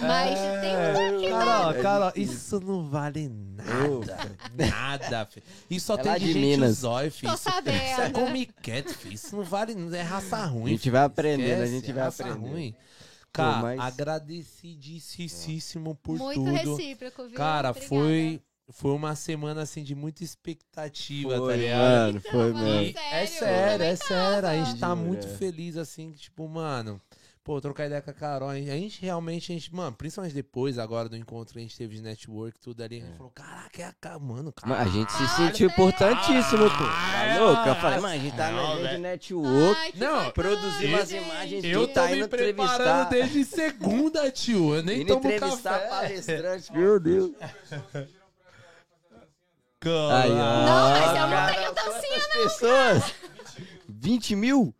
Mas 0.00 0.38
tem 0.60 0.76
um 0.76 1.16
aqui, 1.16 1.30
Carol, 1.30 1.70
É 1.70 1.82
Carol, 1.82 2.12
isso 2.16 2.60
não 2.60 2.82
vale 2.88 3.11
nada. 3.28 4.18
Nada, 4.54 5.26
filho. 5.26 5.44
Isso 5.70 5.86
só 5.86 5.94
É 5.94 5.98
tem 5.98 6.12
lá 6.12 6.18
de, 6.18 6.26
gente 6.32 6.38
Minas. 6.38 6.76
zóio, 6.78 7.10
filho. 7.10 7.30
Tô 7.30 7.34
Isso, 7.36 7.48
isso 7.48 7.58
é 7.58 7.62
sabendo. 7.96 8.12
comiquete, 8.20 8.94
filho. 8.94 9.14
Isso 9.14 9.34
não 9.36 9.44
vale, 9.44 9.74
não 9.74 9.92
é 9.94 10.02
raça 10.02 10.44
ruim. 10.46 10.66
A 10.66 10.68
gente 10.70 10.80
filho. 10.82 10.92
vai 10.92 11.04
aprendendo, 11.04 11.62
a 11.62 11.66
gente 11.66 11.90
é 11.90 11.94
vai 11.94 12.04
raça 12.04 12.22
aprendendo. 12.24 12.50
ruim. 12.52 12.74
Cara, 13.32 13.62
mas- 13.62 13.80
agradecidíssimo 13.80 15.94
por 15.96 16.18
muito 16.18 16.44
tudo. 16.44 16.76
recíproco, 16.76 17.26
viu? 17.28 17.36
Cara, 17.36 17.70
Obrigada. 17.70 17.88
foi, 17.88 18.42
foi 18.68 18.90
uma 18.92 19.14
semana 19.14 19.62
assim 19.62 19.82
de 19.82 19.94
muita 19.94 20.22
expectativa, 20.22 21.30
tá 21.34 21.38
Foi, 21.38 21.56
ligado? 21.56 21.78
mano, 21.80 22.18
Então, 22.18 22.32
foi 22.32 22.52
mano, 22.52 22.66
mesmo. 22.80 22.98
É 22.98 23.26
Sério, 23.26 23.38
sério, 23.38 23.84
é 23.84 23.96
sério. 23.96 24.48
A 24.48 24.64
gente 24.64 24.78
tá 24.78 24.94
muito 24.94 25.26
feliz, 25.28 25.76
assim, 25.76 26.12
que, 26.12 26.18
tipo, 26.18 26.48
mano. 26.48 27.00
Pô, 27.44 27.60
trocar 27.60 27.86
ideia 27.86 28.00
com 28.00 28.08
a 28.08 28.14
Carol. 28.14 28.50
A 28.50 28.54
gente 28.56 29.02
realmente, 29.02 29.50
a 29.50 29.54
gente, 29.56 29.74
mano, 29.74 29.96
principalmente 29.96 30.32
depois 30.32 30.78
agora 30.78 31.08
do 31.08 31.16
encontro 31.16 31.52
que 31.52 31.58
a 31.58 31.62
gente 31.62 31.76
teve 31.76 31.96
de 31.96 32.00
network, 32.02 32.56
tudo 32.60 32.80
ali, 32.84 32.98
a 32.98 33.04
gente 33.04 33.16
falou, 33.16 33.32
caraca, 33.32 33.82
é 33.82 33.84
a 33.84 33.92
Carol, 33.92 34.20
mano, 34.20 34.52
cara. 34.52 34.78
A 34.80 34.86
gente 34.86 35.10
se 35.10 35.26
sentiu 35.36 35.66
importantíssimo, 35.68 36.70
pô. 36.70 36.84
Tá 36.84 37.34
Ah, 37.34 37.38
louco? 37.40 37.68
Eu 37.68 37.74
falei, 37.74 37.98
mano, 38.00 38.14
a 38.14 38.18
gente 38.18 38.36
tá 38.36 38.50
não, 38.52 38.56
no 38.56 38.62
evento 38.74 38.78
de 38.82 38.88
velho. 38.90 39.00
network, 39.02 39.76
Ai, 39.80 39.92
Não, 39.96 40.12
bacana, 40.12 40.30
produzir 40.32 40.86
umas 40.86 41.10
imagens 41.10 41.64
Eu 41.64 41.88
tô 41.88 41.94
tá 41.94 42.06
me 42.06 42.16
indo 42.18 42.28
preparando 42.28 43.10
desde 43.10 43.44
segunda, 43.44 44.30
tio. 44.30 44.76
Eu 44.76 44.82
nem 44.84 45.00
indo 45.02 45.08
tomo 45.14 45.26
entrevistar 45.32 45.80
café. 45.80 45.88
palestrante. 45.88 46.72
Meu 46.72 47.00
Deus. 47.00 47.32
Ó. 49.84 50.12
Não, 50.28 50.90
mas 50.90 51.16
eu 51.18 51.26
não 51.26 51.46
tenho 51.52 51.72
dancinha, 51.74 52.20
quantas 52.20 52.26
pessoas? 52.44 53.14
20 53.88 54.36
mil? 54.36 54.72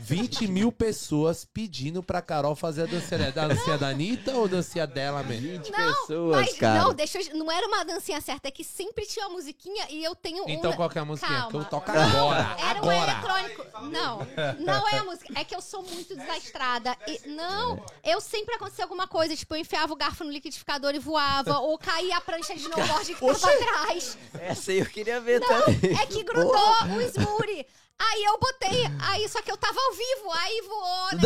20 0.00 0.46
mil 0.48 0.72
pessoas 0.72 1.44
pedindo 1.44 2.02
pra 2.02 2.22
Carol 2.22 2.54
fazer 2.56 2.82
a 2.82 2.86
dancinha. 2.86 3.30
Da 3.32 3.48
dancinha 3.48 3.78
da 3.78 3.88
Anitta 3.88 4.32
ou 4.32 4.48
dancinha 4.48 4.86
dela 4.86 5.22
mesmo? 5.22 5.48
20 5.62 5.70
Não, 5.70 5.94
pessoas, 5.94 6.36
Mas 6.36 6.58
cara. 6.58 6.80
não, 6.82 6.94
deixa 6.94 7.18
eu, 7.20 7.36
não 7.36 7.50
era 7.50 7.66
uma 7.66 7.84
dancinha 7.84 8.20
certa, 8.20 8.48
é 8.48 8.50
que 8.50 8.64
sempre 8.64 9.06
tinha 9.06 9.26
uma 9.26 9.34
musiquinha 9.34 9.86
e 9.90 10.02
eu 10.02 10.14
tenho 10.14 10.44
Então 10.48 10.70
uma... 10.70 10.76
qual 10.76 10.90
que 10.90 10.98
é 10.98 11.00
a 11.00 11.04
musiquinha? 11.04 11.38
Calma. 11.38 11.50
Que 11.50 11.56
eu 11.56 11.64
toco 11.66 11.92
Não, 11.92 12.00
agora. 12.02 12.56
Era 12.58 12.82
um 12.82 12.90
agora. 12.90 13.12
eletrônico. 13.12 13.64
Não, 13.90 14.18
não 14.64 14.88
é 14.88 14.98
a 14.98 15.04
música. 15.04 15.32
É 15.38 15.44
que 15.44 15.54
eu 15.54 15.60
sou 15.60 15.82
muito 15.82 16.16
desastrada. 16.16 16.96
E, 17.06 17.28
não, 17.28 17.84
eu 18.02 18.20
sempre 18.20 18.54
acontecia 18.54 18.84
alguma 18.84 19.06
coisa. 19.06 19.36
Tipo, 19.36 19.54
eu 19.54 19.60
enfiava 19.60 19.92
o 19.92 19.96
garfo 19.96 20.24
no 20.24 20.30
liquidificador 20.30 20.94
e 20.94 20.98
voava. 20.98 21.58
ou 21.58 21.76
caía 21.78 22.16
a 22.16 22.20
prancha 22.20 22.54
de 22.54 22.60
snowboard 22.62 23.14
que 23.14 23.20
tava 23.20 23.54
atrás. 23.54 24.16
Essa 24.34 24.70
aí 24.72 24.78
eu 24.78 24.86
queria 24.86 25.20
ver 25.20 25.40
também. 25.40 25.96
É 26.00 26.06
que 26.06 26.22
grudou 26.22 26.54
o 26.96 27.00
smoothie. 27.02 27.66
Aí 27.98 28.24
eu 28.24 28.38
botei, 28.38 28.82
aí 29.08 29.28
só 29.28 29.40
que 29.40 29.50
eu 29.50 29.56
tava 29.56 29.78
ao 29.80 29.92
vivo, 29.92 30.32
aí 30.32 30.60
voou, 30.62 31.12
né? 31.12 31.20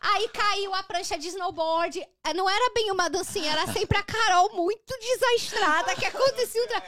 Aí 0.00 0.28
caiu 0.28 0.74
a 0.74 0.82
prancha 0.82 1.16
de 1.16 1.28
snowboard. 1.28 2.00
Eh, 2.24 2.34
Não 2.34 2.48
era 2.50 2.72
bem 2.74 2.90
uma 2.90 3.08
dancinha, 3.08 3.52
era 3.52 3.66
sempre 3.72 3.96
a 3.96 4.02
Carol 4.02 4.50
muito 4.52 4.92
desastrada 4.98 5.94
que 5.94 6.04
acontecia. 6.04 6.82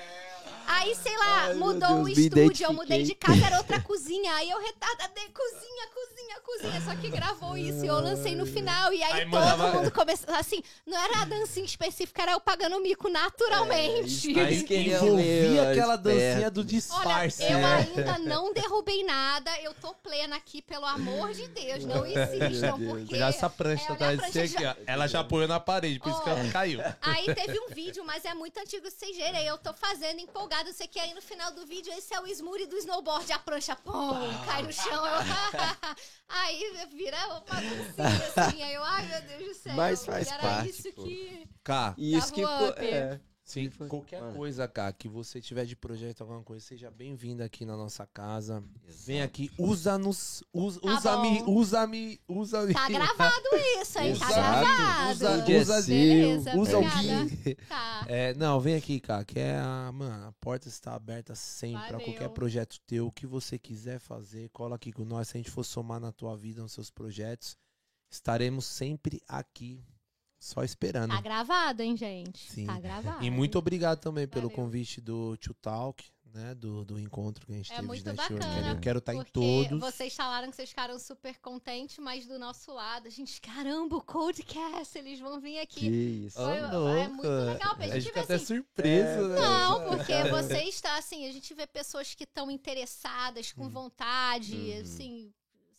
Aí, 0.67 0.95
sei 0.95 1.17
lá, 1.17 1.43
Ai, 1.47 1.55
mudou 1.55 2.01
o 2.01 2.05
Deus, 2.05 2.19
me 2.19 2.27
estúdio, 2.27 2.65
eu 2.67 2.73
mudei 2.73 3.03
de 3.03 3.15
casa, 3.15 3.47
era 3.47 3.59
outra 3.59 3.81
cozinha. 3.83 4.33
Aí 4.35 4.51
eu 4.51 4.59
retardadei 4.61 5.29
cozinha, 5.29 5.87
cozinha, 5.95 6.41
cozinha. 6.41 6.81
Só 6.83 6.95
que 7.01 7.09
gravou 7.11 7.57
isso 7.57 7.85
e 7.85 7.89
eu 7.89 7.95
lancei 8.01 8.35
no 8.35 8.47
final. 8.47 8.93
E 8.93 9.03
aí, 9.03 9.13
Aí 9.13 9.21
todo 9.23 9.31
mandava- 9.31 9.73
mundo 9.73 9.91
começou, 9.91 10.35
assim, 10.35 10.63
não 10.87 10.99
era 10.99 11.23
a 11.23 11.25
dancinha 11.25 11.67
específica, 11.67 12.23
era 12.23 12.33
eu 12.33 12.41
pagando 12.41 12.81
mico 12.81 13.09
naturalmente. 13.09 14.39
É, 14.39 14.41
Aí 14.43 14.47
Eles 14.55 14.63
queriam 14.67 15.05
envolvia 15.05 15.71
aquela 15.71 15.95
esperto. 15.95 16.03
dancinha 16.03 16.51
do 16.51 16.61
Olha, 16.61 16.69
disfarce, 16.69 17.43
eu 17.45 17.59
né? 17.59 17.89
ainda 17.97 18.19
não 18.19 18.53
derrubei 18.53 19.05
nada. 19.05 19.51
Eu 19.61 19.75
tô 19.75 19.95
plena 19.95 20.37
aqui, 20.37 20.63
pelo 20.63 20.85
amor 20.87 21.33
de 21.33 21.47
Deus. 21.49 21.85
Não 21.85 22.05
insistam, 22.07 22.79
porque... 22.79 23.15
Olha 23.15 23.25
essa 23.27 23.49
prancha 23.51 23.93
é, 23.93 24.05
olha 24.05 24.17
de 24.17 24.25
você 24.27 24.33
prancha 24.33 24.55
aqui, 24.57 24.67
ó. 24.67 24.75
Ela 24.87 25.07
já 25.07 25.21
apoiou 25.21 25.49
na 25.49 25.61
parede, 25.61 25.99
por 25.99 26.11
isso 26.11 26.23
que 26.23 26.29
ela 26.31 26.49
caiu. 26.51 26.81
Aí 27.01 27.35
teve 27.35 27.59
um 27.61 27.69
vídeo, 27.69 28.05
mas 28.05 28.25
é 28.25 28.35
muito 28.35 28.59
antigo, 28.59 28.89
vocês 28.91 29.17
verem. 29.17 29.37
Aí 29.39 29.47
eu 29.47 29.59
tô 29.59 29.73
fazendo 29.75 30.21
empolgado, 30.53 30.67
não 30.67 30.75
sei 30.75 30.87
o 30.87 30.89
que. 30.89 31.01
Aí 31.01 31.15
no 31.15 31.23
final 31.23 31.53
do 31.53 31.67
vídeo, 31.67 31.93
esse 31.93 32.15
é 32.15 32.21
o 32.21 32.27
smoothie 32.27 32.67
do 32.67 32.77
snowboard. 32.77 33.33
A 33.33 33.39
prancha, 33.39 33.75
pum, 33.77 33.93
cai 34.45 34.63
no 34.63 34.73
chão. 34.73 35.07
Eu, 35.07 35.13
aí 36.29 36.87
vira 36.93 37.17
uma 37.29 37.41
dancinha 37.41 38.45
assim. 38.45 38.63
Aí 38.63 38.75
eu, 38.75 38.85
ai 38.85 39.07
meu 39.07 39.23
Deus 39.23 39.49
do 39.49 39.55
céu. 39.55 39.75
Mas 39.75 40.05
faz 40.05 40.29
era 40.29 40.43
parte, 40.43 40.71
isso 40.71 40.93
pô. 40.93 41.05
que... 41.05 41.49
Cá, 41.65 41.95
E 41.97 42.17
isso 42.17 42.33
que. 42.33 42.43
É. 42.43 43.21
sim, 43.53 43.71
foi- 43.71 43.89
qualquer 43.89 44.21
Mano. 44.21 44.37
coisa, 44.37 44.67
cá, 44.69 44.93
que 44.93 45.09
você 45.09 45.41
tiver 45.41 45.65
de 45.67 45.77
projeto, 45.77 46.21
alguma 46.23 46.43
coisa, 46.43 46.65
seja 46.65 46.91
bem-vindo 46.91 47.43
aqui 47.43 47.65
na 47.65 47.77
nossa 47.77 48.07
casa. 48.07 48.63
Vem 49.05 49.23
aqui, 49.23 49.51
usa-nos, 49.59 50.43
usa- 50.53 50.81
Tá 50.81 50.95
usa-me, 50.95 51.43
bom. 51.43 51.53
usa-me, 51.55 52.21
usa-me. 52.29 52.75
Tá 52.75 52.89
gravado 52.89 53.45
isso, 53.81 53.99
hein? 53.99 54.17
Tá 54.19 54.27
Exato. 54.27 54.33
gravado. 54.35 55.13
Usa, 55.13 55.61
usa, 55.61 55.83
sim. 55.83 55.91
Beleza, 55.93 56.57
usa 56.57 56.79
o. 56.79 56.83
Gui. 56.83 57.55
Tá. 57.69 58.05
É, 58.09 58.35
não, 58.35 58.61
vem 58.61 58.75
aqui, 58.75 59.01
cara, 59.01 59.25
que 59.25 59.39
é 59.39 59.57
a, 59.59 59.91
mano, 59.93 60.29
a 60.29 60.33
porta 60.33 60.69
está 60.69 60.95
aberta 60.95 61.35
sempre 61.35 61.81
pra 61.89 61.99
Valeu. 61.99 62.07
qualquer 62.07 62.29
projeto 62.31 62.79
teu, 62.87 63.07
o 63.07 63.13
que 63.13 63.27
você 63.27 63.59
quiser 63.59 63.99
fazer, 63.99 64.49
cola 64.51 64.77
aqui 64.77 64.93
com 64.93 65.05
nós, 65.05 65.29
se 65.29 65.37
a 65.37 65.39
gente 65.39 65.51
for 65.51 65.65
somar 65.65 66.01
na 66.01 66.11
tua 66.13 66.37
vida, 66.37 66.63
nos 66.63 66.73
seus 66.73 66.91
projetos, 66.91 67.57
estaremos 68.11 68.67
sempre 68.67 69.21
aqui, 69.29 69.83
só 70.45 70.63
esperando. 70.65 71.11
Tá 71.11 71.21
gravado, 71.21 71.83
hein, 71.83 71.97
gente? 71.97 72.51
Sim. 72.51 72.67
Tá 72.67 72.79
gravado. 72.81 73.25
E 73.25 73.31
muito 73.31 73.59
obrigado 73.59 74.01
também 74.01 74.27
pelo 74.27 74.49
Valeu. 74.49 74.57
convite 74.57 75.01
do 75.01 75.37
Tio 75.37 75.55
Talk, 75.55 76.05
né, 76.35 76.55
do, 76.55 76.83
do 76.85 76.99
encontro 76.99 77.45
que 77.47 77.53
a 77.53 77.57
gente 77.57 77.71
É 77.71 77.77
teve 77.77 77.87
muito 77.87 78.03
de 78.03 78.07
network. 78.11 78.35
bacana, 78.39 78.69
Eu 78.71 78.81
quero 78.81 78.99
estar 79.01 79.13
em 79.15 79.19
Porque 79.19 79.33
todos. 79.33 79.79
vocês 79.79 80.15
falaram 80.17 80.49
que 80.49 80.57
vocês 80.57 80.71
ficaram 80.71 80.99
super 80.99 81.39
contentes, 81.41 81.99
mas 81.99 82.27
do 82.27 82.39
nosso 82.39 82.73
lado, 82.73 83.07
a 83.07 83.11
gente, 83.11 83.39
caramba, 83.39 83.97
o 83.97 84.01
Codecast, 84.03 84.97
eles 84.99 85.21
vão 85.21 85.39
vir 85.39 85.53
Que 85.53 85.59
aqui. 85.59 85.87
isso. 86.27 86.39
Foi- 86.39 86.57
é 86.57 87.09
muito 87.09 87.29
legal 87.29 87.77
A 87.79 87.83
gente 87.83 87.93
gente 87.93 88.07
fica 88.07 88.21
até 88.23 88.35
assim, 88.37 88.47
surpreso, 88.47 89.29
né? 89.29 89.41
Não, 89.41 89.85
porque 89.91 90.13
você 90.59 90.63
está 90.65 90.97
assim, 90.97 91.29
a 91.29 91.33
gente 91.33 91.53
vê 91.55 91.67
pessoas 91.67 92.15
que 92.15 92.25
estão 92.25 92.51
interessadas, 92.51 93.53
com 93.53 93.69
vontade, 93.69 94.57
Uhum. 94.57 94.81
assim, 94.81 95.33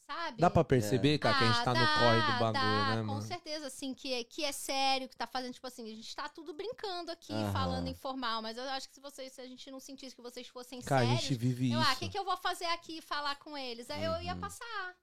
sabe? 0.05 0.41
Dá 0.41 0.49
pra 0.49 0.63
perceber, 0.63 1.17
cara, 1.17 1.37
que 1.37 1.43
a 1.43 1.47
gente 1.47 1.59
Ah, 1.59 1.63
tá 1.63 1.73
no 1.73 1.79
dá, 1.85 1.93
corre 1.99 2.21
do 2.21 2.39
bagulho, 2.39 2.53
dá, 2.53 2.95
né, 2.95 3.01
Com 3.01 3.07
mano? 3.07 3.21
certeza, 3.21 3.67
assim, 3.67 3.93
que 3.93 4.13
é, 4.13 4.23
que 4.23 4.43
é 4.43 4.51
sério, 4.51 5.07
que 5.09 5.15
tá 5.15 5.27
fazendo, 5.27 5.53
tipo 5.53 5.67
assim, 5.67 5.83
a 5.91 5.95
gente 5.95 6.15
tá 6.15 6.29
tudo 6.29 6.53
brincando 6.53 7.11
aqui, 7.11 7.33
Aham. 7.33 7.51
falando 7.51 7.87
informal, 7.87 8.41
mas 8.41 8.57
eu 8.57 8.63
acho 8.69 8.87
que 8.89 8.95
se 8.95 9.01
vocês, 9.01 9.31
se 9.33 9.41
a 9.41 9.47
gente 9.47 9.69
não 9.71 9.79
sentisse 9.79 10.15
que 10.15 10.21
vocês 10.21 10.47
fossem 10.47 10.81
Cara, 10.81 11.03
a 11.03 11.05
sérios, 11.07 11.21
gente 11.23 11.35
vive 11.35 11.71
eu, 11.71 11.79
isso. 11.79 11.89
ah, 11.89 11.93
o 11.93 11.97
que, 11.97 12.09
que 12.09 12.17
eu 12.19 12.25
vou 12.25 12.37
fazer 12.37 12.65
aqui 12.65 12.97
e 12.97 13.01
falar 13.01 13.35
com 13.37 13.57
eles? 13.57 13.89
Aí 13.89 14.03
eu 14.03 14.21
ia 14.21 14.33
Uhum. 14.33 14.39
passar. 14.39 14.95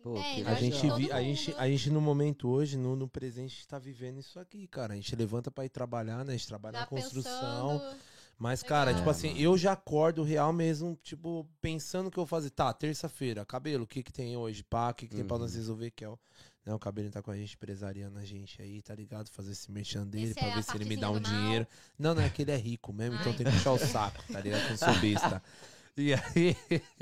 Pô? 0.00 0.14
A 0.46 0.54
gente, 0.54 0.88
vi- 0.92 1.10
a, 1.10 1.20
gente, 1.20 1.52
a 1.58 1.68
gente, 1.68 1.90
no 1.90 2.00
momento 2.00 2.48
hoje, 2.48 2.76
no, 2.78 2.94
no 2.94 3.08
presente, 3.08 3.66
tá 3.66 3.80
vivendo 3.80 4.20
isso 4.20 4.38
aqui, 4.38 4.68
cara. 4.68 4.92
A 4.92 4.96
gente 4.96 5.14
levanta 5.16 5.50
pra 5.50 5.64
ir 5.64 5.68
trabalhar, 5.70 6.24
né? 6.24 6.34
A 6.34 6.36
gente 6.36 6.46
trabalha 6.46 6.74
tá 6.74 6.80
na 6.82 6.86
construção. 6.86 7.80
pensando- 7.80 7.98
Mas, 8.38 8.62
cara, 8.62 8.86
Legal. 8.90 9.00
tipo 9.00 9.10
assim, 9.10 9.36
eu 9.36 9.58
já 9.58 9.72
acordo 9.72 10.22
real 10.22 10.52
mesmo, 10.52 10.96
tipo, 11.02 11.44
pensando 11.60 12.08
que 12.10 12.16
eu 12.18 12.22
vou 12.22 12.26
fazer. 12.26 12.50
Tá, 12.50 12.72
terça-feira, 12.72 13.44
cabelo, 13.44 13.82
o 13.82 13.86
que 13.86 14.00
que 14.02 14.12
tem 14.12 14.36
hoje? 14.36 14.62
Pá, 14.62 14.90
o 14.90 14.94
que 14.94 15.08
que 15.08 15.14
tem 15.16 15.24
pra 15.24 15.34
Uhum. 15.36 15.42
nós 15.42 15.54
resolver? 15.56 15.90
Que 15.90 16.04
é 16.04 16.08
o, 16.08 16.16
né, 16.64 16.72
o 16.72 16.78
cabelo 16.78 17.10
tá 17.10 17.20
com 17.20 17.32
a 17.32 17.36
gente, 17.36 17.54
empresariando 17.54 18.16
a 18.16 18.24
gente 18.24 18.62
aí, 18.62 18.80
tá 18.80 18.94
ligado? 18.94 19.28
Fazer 19.30 19.50
esse 19.50 19.68
merchan 19.72 20.06
dele 20.06 20.26
Esse 20.26 20.34
pra 20.34 20.48
é 20.48 20.54
ver 20.54 20.62
se 20.62 20.76
ele 20.76 20.84
me 20.84 20.96
dá 20.96 21.10
um 21.10 21.18
dinheiro. 21.18 21.66
Não, 21.98 22.14
não, 22.14 22.22
é 22.22 22.30
que 22.30 22.42
ele 22.42 22.52
é 22.52 22.56
rico 22.56 22.92
mesmo, 22.92 23.16
então 23.16 23.32
Ai. 23.32 23.38
tem 23.38 23.46
que 23.46 23.52
puxar 23.52 23.72
o 23.72 23.78
saco, 23.78 24.22
tá 24.32 24.40
ligado? 24.40 24.64
Que 24.66 24.72
eu 24.74 24.76
sou 24.78 24.94
besta. 25.00 25.42
E 26.00 26.14
aí, 26.14 26.56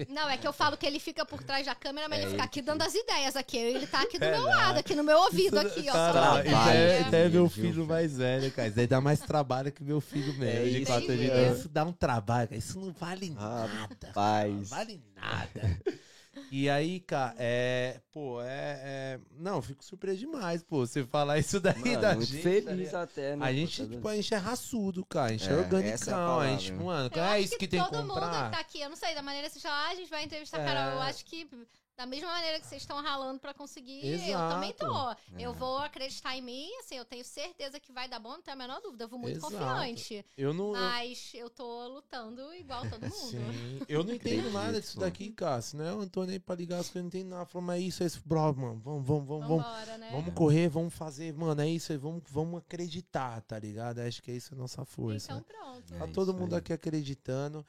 Não, 0.08 0.28
é 0.28 0.36
que 0.36 0.46
eu 0.46 0.52
falo 0.52 0.76
que 0.76 0.86
ele 0.86 0.98
fica 0.98 1.24
por 1.24 1.42
trás 1.42 1.66
da 1.66 1.74
câmera, 1.74 2.08
mas 2.08 2.18
É 2.18 2.22
ele 2.22 2.30
fica 2.32 2.44
aqui 2.44 2.62
dando 2.62 2.82
as 2.82 2.94
ideias 2.94 3.36
aqui. 3.36 3.56
Ele 3.56 3.86
tá 3.86 4.00
aqui 4.02 4.18
do 4.18 4.24
É, 4.24 4.30
meu 4.32 4.40
não. 4.42 4.48
lado, 4.48 4.78
aqui 4.78 4.94
no 4.94 5.04
meu 5.04 5.18
ouvido, 5.18 5.58
aqui, 5.58 5.86
ó. 5.88 6.38
isso 6.40 6.50
ideia. 6.70 7.06
é, 7.22 7.26
é 7.26 7.28
meu 7.28 7.48
filho 7.48 7.86
mais 7.86 8.16
velho, 8.16 8.50
cara. 8.52 8.68
Isso 8.68 8.76
daí 8.76 8.86
dá 8.86 9.00
mais 9.00 9.20
trabalho 9.20 9.70
que 9.70 9.84
meu 9.84 10.00
filho 10.00 10.32
mesmo. 10.34 10.66
É 10.66 10.70
de 10.70 10.78
isso 10.82 10.86
quatro 10.92 11.12
anos. 11.12 11.58
Isso 11.58 11.68
dá 11.68 11.84
um 11.84 11.92
trabalho, 11.92 12.48
cara. 12.48 12.58
Isso 12.58 12.78
não 12.78 12.92
vale 12.92 13.30
nada. 13.30 13.68
Não 13.68 13.88
Rapaz. 14.08 14.68
vale 14.70 15.00
nada. 15.14 15.78
E 16.50 16.68
aí, 16.70 17.00
cara, 17.00 17.34
é. 17.38 18.00
Pô, 18.12 18.40
é. 18.42 18.80
é- 18.84 19.20
Não, 19.38 19.60
fico 19.62 19.84
surpreso 19.84 20.18
demais, 20.18 20.62
pô. 20.62 20.86
Você 20.86 21.04
falar 21.04 21.38
isso 21.38 21.58
daí 21.60 21.78
Mano, 21.78 22.00
da 22.00 22.14
muito 22.14 22.28
gente. 22.30 22.42
feliz 22.42 22.90
tá 22.90 23.02
até, 23.02 23.36
né? 23.36 23.44
A 23.46 23.52
gente, 23.52 23.82
tá 23.86 23.94
tipo, 23.94 24.08
a 24.08 24.16
gente 24.16 24.34
é 24.34 24.36
raçudo, 24.36 25.04
cara. 25.04 25.26
A 25.26 25.32
gente 25.32 25.48
é, 25.48 25.52
É, 25.52 25.88
essa 25.90 26.10
é 26.10 26.14
a 26.14 26.18
organicão. 26.18 26.40
a 26.40 26.48
gente, 26.48 26.72
né? 26.72 26.84
mano, 26.84 27.10
Eu 27.14 27.22
é 27.22 27.28
acho 27.32 27.40
isso 27.44 27.58
que, 27.58 27.66
tem 27.68 27.82
que 27.82 27.90
todo 27.90 27.98
mundo 28.02 28.14
que 28.14 28.20
comprar. 28.20 28.50
tá 28.50 28.60
aqui, 28.60 28.80
eu 28.80 28.88
não 28.88 28.96
sei, 28.96 29.14
da 29.14 29.22
maneira 29.22 29.46
que 29.48 29.52
vocês 29.54 29.62
falam, 29.62 29.78
ah, 29.78 29.88
a 29.90 29.94
gente 29.94 30.10
vai 30.10 30.24
entrevistar 30.24 30.58
a 30.58 30.62
É. 30.62 30.64
Carol. 30.66 30.92
Eu 30.94 31.00
acho 31.02 31.24
que 31.24 31.48
da 31.96 32.04
mesma 32.04 32.28
maneira 32.30 32.60
que 32.60 32.66
vocês 32.66 32.82
estão 32.82 33.00
ralando 33.02 33.40
pra 33.40 33.54
conseguir, 33.54 34.06
eu 34.06 34.14
Exato. 34.18 34.54
também 34.54 34.72
tô. 34.74 35.10
É. 35.10 35.16
Eu 35.38 35.54
vou 35.54 35.78
acreditar 35.78 36.36
em 36.36 36.42
mim, 36.42 36.68
assim, 36.80 36.96
eu 36.96 37.04
tenho 37.06 37.24
certeza 37.24 37.80
que 37.80 37.90
vai 37.90 38.06
dar 38.06 38.18
bom, 38.18 38.30
não 38.32 38.42
tenho 38.42 38.54
a 38.54 38.58
menor 38.58 38.80
dúvida. 38.82 39.04
Eu 39.04 39.08
vou 39.08 39.18
muito 39.18 39.38
Exato. 39.38 39.54
confiante. 39.54 40.24
Eu 40.36 40.52
não. 40.52 40.74
eu- 40.76 40.80
Mas 40.82 41.32
eu 41.34 41.48
tô 41.48 41.88
lutando 41.88 42.52
igual 42.54 42.82
todo 42.88 43.00
mundo. 43.08 43.30
Sim. 43.30 43.80
Eu 43.88 44.04
não 44.04 44.12
entendo 44.12 44.50
nada 44.50 44.78
disso 44.80 44.98
daqui, 44.98 45.30
cara. 45.30 45.62
Se 45.62 45.74
não 45.74 45.84
é 45.86 45.94
o 45.94 46.00
Antônio 46.00 46.32
aí 46.32 46.38
pra 46.38 46.54
ligar 46.54 46.80
as 46.80 46.90
coisas, 46.90 46.96
eu 46.96 47.02
não 47.02 47.08
entendo 47.08 47.30
nada. 47.30 47.46
Falou, 47.46 47.66
mas 47.66 47.80
é 47.80 47.84
isso, 47.86 48.02
é 48.02 48.06
isso, 48.06 48.20
bro, 48.26 48.54
mano. 48.54 48.80
Vamos, 48.84 49.06
vamos, 49.06 49.26
vamos, 49.26 49.46
vamos. 49.48 49.64
Vambora, 49.64 49.98
né? 49.98 50.08
Vamos 50.12 50.34
correr, 50.34 50.68
vamos 50.68 50.92
fazer, 50.94 51.32
mano, 51.32 51.60
é 51.62 51.68
isso 51.68 51.92
aí, 51.92 51.98
vamos, 51.98 52.22
vamos 52.28 52.58
acreditar, 52.60 53.40
tá 53.42 53.58
ligado? 53.58 54.00
Acho 54.00 54.22
que 54.22 54.30
é 54.30 54.34
isso 54.34 54.52
a 54.54 54.56
nossa 54.56 54.84
força. 54.84 55.32
Então 55.32 55.38
né? 55.38 55.44
pronto. 55.48 55.94
É 55.94 55.98
Tá 55.98 56.08
todo 56.08 56.34
mundo 56.34 56.52
aí. 56.52 56.58
aqui 56.58 56.72
acreditando. 56.72 57.64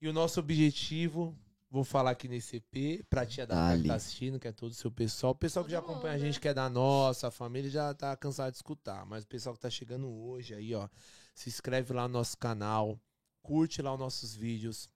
E 0.00 0.06
o 0.08 0.12
nosso 0.12 0.38
objetivo, 0.40 1.34
vou 1.76 1.84
falar 1.84 2.12
aqui 2.12 2.26
nesse 2.26 2.56
EP, 2.56 3.04
pra 3.08 3.26
tia 3.26 3.46
da 3.46 3.54
Praia 3.54 3.70
que 3.72 3.76
Dali. 3.76 3.88
tá 3.88 3.94
assistindo, 3.94 4.40
que 4.40 4.48
é 4.48 4.52
todo 4.52 4.72
o 4.72 4.74
seu 4.74 4.90
pessoal. 4.90 5.32
O 5.32 5.36
pessoal 5.36 5.64
que 5.64 5.70
já 5.70 5.78
acompanha 5.78 6.14
a 6.14 6.18
gente, 6.18 6.40
que 6.40 6.48
é 6.48 6.54
da 6.54 6.70
nossa 6.70 7.30
família, 7.30 7.70
já 7.70 7.92
tá 7.92 8.16
cansado 8.16 8.50
de 8.50 8.56
escutar. 8.56 9.04
Mas 9.04 9.24
o 9.24 9.26
pessoal 9.26 9.54
que 9.54 9.60
tá 9.60 9.68
chegando 9.68 10.08
hoje 10.08 10.54
aí, 10.54 10.74
ó, 10.74 10.88
se 11.34 11.50
inscreve 11.50 11.92
lá 11.92 12.08
no 12.08 12.14
nosso 12.14 12.38
canal, 12.38 12.98
curte 13.42 13.82
lá 13.82 13.92
os 13.92 14.00
nossos 14.00 14.34
vídeos. 14.34 14.88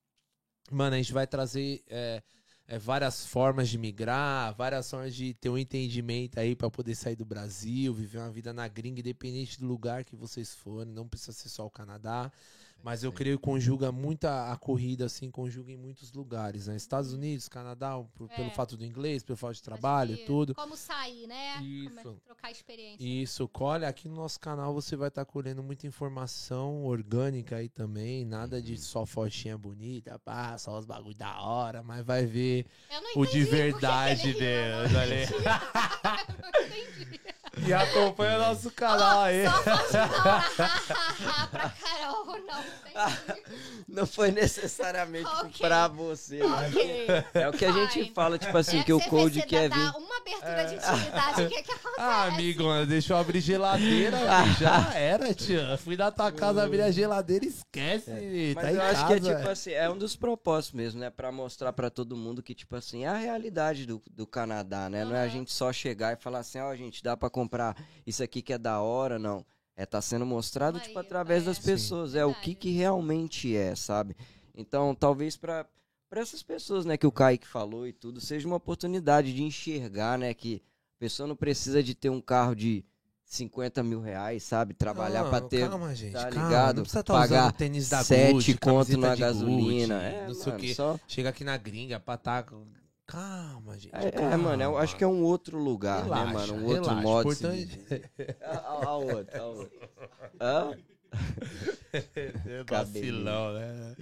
Mano, 0.71 0.95
a 0.95 0.99
gente 0.99 1.13
vai 1.13 1.27
trazer 1.27 1.83
é, 1.87 2.23
é, 2.67 2.79
várias 2.79 3.27
formas 3.27 3.69
de 3.69 3.77
migrar, 3.77 4.55
várias 4.55 4.91
formas 4.91 5.15
de 5.15 5.35
ter 5.35 5.51
um 5.51 5.59
entendimento 5.59 6.41
aí 6.41 6.57
pra 6.57 6.71
poder 6.71 6.95
sair 6.95 7.17
do 7.17 7.27
Brasil, 7.27 7.93
viver 7.93 8.19
uma 8.19 8.31
vida 8.31 8.55
na 8.55 8.67
gringa, 8.69 9.01
independente 9.01 9.61
do 9.61 9.67
lugar 9.67 10.03
que 10.03 10.17
vocês 10.17 10.55
forem. 10.55 10.95
Não 10.95 11.07
precisa 11.07 11.33
ser 11.33 11.51
só 11.51 11.67
o 11.67 11.71
Canadá. 11.71 12.33
Mas 12.83 13.05
eu 13.05 13.13
creio 13.13 13.39
que 13.39 13.45
conjuga 13.45 13.93
muita 13.93 14.51
a 14.51 14.57
corrida, 14.57 15.05
assim, 15.05 15.31
conjuga 15.31 15.71
em 15.71 15.77
muitos 15.77 16.13
lugares, 16.13 16.67
né? 16.67 16.77
Estados 16.77 17.13
Unidos, 17.13 17.49
Canadá, 17.49 17.99
por- 18.15 18.29
pelo 18.29 18.49
É. 18.49 18.51
fato 18.51 18.77
do 18.77 18.85
inglês, 18.85 19.23
pelo 19.23 19.37
fato 19.37 19.55
de 19.55 19.63
trabalho, 19.63 20.17
que 20.17 20.25
tudo. 20.25 20.55
Como 20.55 20.77
sair, 20.77 21.27
né? 21.27 21.55
Como 21.57 21.65
é 21.67 22.03
Isso. 22.03 22.21
trocar 22.25 22.51
experiência. 22.51 23.05
Isso, 23.07 23.47
colhe 23.49 23.85
aqui 23.85 24.09
no 24.09 24.17
nosso 24.17 24.41
canal 24.41 24.73
você 24.73 24.97
vai 24.97 25.09
estar 25.09 25.25
colhendo 25.25 25.63
muita 25.63 25.87
informação 25.87 26.85
orgânica 26.85 27.57
aí 27.57 27.69
também, 27.69 28.25
nada 28.25 28.63
de 28.63 28.77
só 28.79 29.05
fotinha 29.05 29.59
bonita, 29.59 30.19
pá, 30.19 30.57
só 30.57 30.79
os 30.79 30.87
bagulho 30.87 31.15
da 31.15 31.41
hora, 31.43 31.83
mas 31.83 32.05
vai 32.05 32.25
ver 32.27 32.67
o 33.15 33.27
de 33.27 33.45
verdade 33.45 34.31
ele 34.31 34.33
riu, 34.33 34.39
deles 34.41 34.93
não 34.93 35.01
ali. 35.01 35.23
entendi. 35.23 35.35
Eu 35.35 36.51
não 36.53 36.79
entendi. 36.79 37.21
E 37.67 37.73
acompanha 37.75 38.37
o 38.37 38.41
nosso 38.43 38.71
canal 38.71 39.23
aí. 39.23 39.45
Só 39.47 39.63
pra 41.51 41.69
Carol, 41.81 42.27
não. 42.47 42.65
Não 43.89 44.07
foi 44.07 44.31
necessariamente 44.31 45.29
Ok. 45.41 45.53
pra 45.61 45.89
você, 45.89 46.43
mas 46.43 46.75
Ok. 46.75 47.07
é 47.35 47.49
o 47.49 47.53
que 47.53 47.65
a 47.65 47.73
gente 47.73 47.93
Fine. 47.95 48.13
fala, 48.15 48.39
tipo 48.39 48.57
assim, 48.57 48.81
É, 48.81 48.85
que 48.85 48.93
o 48.93 49.01
Code 49.01 49.41
você 49.41 49.47
quer 49.47 49.69
dá 49.69 49.77
vir. 49.77 49.97
uma 49.97 50.17
abertura 50.17 50.65
de 50.67 50.75
intimidade, 50.77 51.43
o 51.43 51.49
que 51.49 51.63
que 51.63 51.73
acontece? 51.73 52.01
Ah, 52.01 52.25
amigo, 52.25 52.65
mano, 52.65 52.87
deixa 52.87 53.13
eu 53.13 53.17
abrir 53.19 53.41
geladeira, 53.41 54.17
filho, 54.17 54.55
já 54.61 54.95
era, 54.95 55.35
tia. 55.35 55.77
Fui 55.79 55.97
na 55.97 56.11
tua 56.11 56.31
casa 56.33 56.63
abrir 56.63 56.83
a 56.83 56.91
geladeira, 56.91 57.45
esquece. 57.45 58.11
Mas 58.55 58.65
tá 58.65 58.73
em 58.73 58.77
eu 58.77 58.83
acho 58.83 59.07
que 59.07 59.13
é 59.15 59.21
tipo 59.21 59.49
assim, 59.49 59.73
é 59.73 59.91
um 59.91 59.99
dos 59.99 60.15
propósitos 60.17 60.73
mesmo, 60.77 61.01
né? 61.01 61.11
Pra 61.11 61.33
mostrar 61.33 61.73
pra 61.73 61.91
todo 61.91 62.17
mundo 62.17 62.43
que, 62.43 62.55
tipo 62.55 62.77
assim, 62.77 63.05
é 63.05 63.09
a 63.09 63.17
realidade 63.17 63.87
do, 63.87 64.01
do 64.11 64.27
Canadá, 64.27 64.89
né? 64.89 65.05
Não 65.05 65.15
é 65.17 65.23
a 65.23 65.29
gente 65.29 65.53
só 65.53 65.73
chegar 65.73 66.13
e 66.13 66.17
falar 66.17 66.41
assim, 66.41 66.61
ó, 66.61 66.75
gente, 66.77 67.03
dá 67.03 67.17
pra 67.17 67.29
comprar 67.41 67.77
isso 68.07 68.23
aqui 68.23 68.43
que 68.43 68.53
é 68.53 68.59
da 68.59 68.81
hora, 68.81 69.19
não. 69.19 69.45
É 69.77 69.87
tá 69.87 70.01
sendo 70.03 70.27
mostrado, 70.27 70.77
Aí, 70.79 70.85
tipo, 70.85 70.99
através 70.99 71.43
é. 71.43 71.47
das 71.47 71.57
Sim. 71.57 71.63
pessoas. 71.65 72.15
É 72.15 72.25
o 72.25 72.35
que 72.35 72.55
que 72.55 72.71
realmente 72.71 73.57
é, 73.57 73.75
sabe? 73.75 74.15
Então, 74.55 74.95
talvez 74.95 75.37
pra, 75.39 75.65
pra 76.09 76.21
essas 76.21 76.43
pessoas, 76.43 76.85
né, 76.85 76.99
que 76.99 77.07
o 77.07 77.13
Kaique 77.13 77.47
falou 77.47 77.87
e 77.87 77.93
tudo, 77.93 78.21
seja 78.21 78.47
uma 78.47 78.57
oportunidade 78.57 79.33
de 79.33 79.43
enxergar, 79.43 80.19
né, 80.19 80.35
que 80.35 80.63
a 80.97 80.99
pessoa 80.99 81.27
não 81.27 81.35
precisa 81.37 81.83
de 81.83 81.95
ter 81.95 82.11
um 82.11 82.21
carro 82.21 82.55
de 82.55 82.85
50 83.25 83.83
mil 83.83 84.01
reais, 84.03 84.43
sabe? 84.43 84.75
Trabalhar 84.75 85.25
pra 85.31 85.41
Não, 85.41 85.49
ter 85.49 85.69
Calma, 85.71 85.95
gente. 85.95 86.13
tá 86.13 86.29
calma, 86.29 86.45
ligado? 86.49 86.77
Não 86.77 86.83
precisa 86.83 87.01
estar 87.01 87.15
Pagar 87.15 87.53
tênis 87.53 87.89
da 87.89 88.03
sete 88.05 88.33
Gucci, 88.35 88.55
conto 88.59 88.87
camiseta 88.91 88.99
na 88.99 89.17
gasolina. 89.17 89.95
Gucci, 89.95 90.07
é, 90.15 90.27
não 90.27 90.35
sei 90.35 90.47
mano, 90.53 90.59
o 90.59 90.61
quê. 90.67 90.75
só- 90.75 90.99
Chega 91.09 91.29
aqui 91.31 91.45
na 91.45 91.57
gringa 91.57 91.99
pra 92.01 92.17
tá... 92.19 92.45
Calma, 93.11 93.79
gente. 93.79 93.95
É, 93.95 94.09
é, 94.09 94.11
calma. 94.13 94.39
mano, 94.39 94.63
eu 94.63 94.79
acho 94.79 94.97
que 94.97 95.03
é 95.05 95.07
um 95.07 95.23
outro 95.23 95.59
lugar, 95.59 96.05
Relaxa, 96.05 96.25
né, 96.27 96.33
mano? 96.33 96.55
Um 96.55 96.65
outro 96.67 96.83
relaxa. 96.91 97.03
modo. 97.03 97.29
de 97.31 97.35
se 97.35 97.45
Importante- 97.45 97.77
viver. 97.79 98.37
a, 98.43 98.51
a, 98.59 98.85
a 98.87 98.97
outra, 98.97 99.41
a 99.41 99.47
outra. 99.47 99.91
Hã? 100.41 100.77
É 101.93 102.65
vacilão, 102.69 103.53
né? 103.55 103.97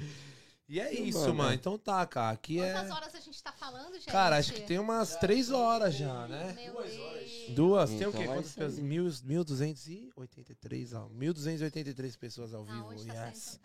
E 0.68 0.78
é 0.78 0.88
Sim, 0.90 1.04
isso, 1.04 1.20
mano. 1.20 1.34
mano. 1.34 1.54
Então 1.54 1.78
tá, 1.78 2.04
cara. 2.04 2.30
Aqui 2.34 2.60
é. 2.60 2.72
Quantas 2.74 2.90
horas 2.90 3.14
a 3.14 3.20
gente 3.20 3.42
tá 3.42 3.52
falando, 3.52 3.94
gente? 3.94 4.04
Cara, 4.06 4.36
acho 4.36 4.52
que 4.52 4.60
tem 4.60 4.78
umas 4.78 5.16
três 5.16 5.50
horas 5.50 5.94
já, 5.94 6.26
né? 6.28 6.52
Meu 6.54 6.74
Deus. 6.82 7.48
Duas. 7.48 7.88
Tem 7.88 7.98
Então 8.00 8.10
o 8.10 8.12
quê? 8.12 8.22
é 8.22 8.26
Quantas 8.26 8.52
pessoas? 8.52 8.78
Mil- 8.78 9.06
1.283, 9.06 10.92
ó. 10.94 11.08
1.283 11.08 12.18
pessoas 12.18 12.52
ao 12.52 12.64
vivo. 12.64 12.86
hoje 12.88 13.06
tá 13.06 13.26
Yes. 13.28 13.58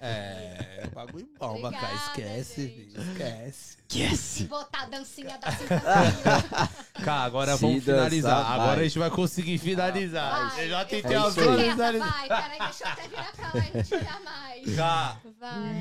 É, 0.00 0.80
é 0.82 0.86
bagulho 0.94 1.26
bomba, 1.38 1.70
cara. 1.72 1.94
Esquece, 1.94 2.62
gente. 2.62 2.74
filho, 2.90 3.02
esquece. 3.12 3.76
Yes! 3.94 4.42
Botar 4.42 4.82
a 4.82 4.86
dancinha 4.86 5.38
da. 5.38 5.48
Cara, 7.04 7.22
agora 7.24 7.54
Se 7.56 7.60
vamos 7.62 7.84
finalizar. 7.84 8.36
dançar, 8.38 8.52
Agora 8.52 8.74
vai. 8.76 8.80
a 8.80 8.88
gente 8.88 8.98
vai 8.98 9.10
conseguir 9.10 9.58
finalizar. 9.58 10.50
Vai, 10.50 10.64
Eu 10.64 10.70
já 10.70 10.84
tentei 10.84 11.12
É 11.14 11.18
as 11.18 11.38
aí. 11.38 11.44
duas. 11.44 11.76
Vai, 11.76 12.28
peraí, 12.28 12.58
deixa 12.58 12.84
eu 12.84 12.88
até 12.88 13.08
virar 13.08 13.32
pra 13.32 13.52
lá 13.54 13.66
e 13.74 13.82
tirar 13.84 14.20
mais. 14.22 14.46
Cara, 14.76 15.20
Vai. 15.38 15.74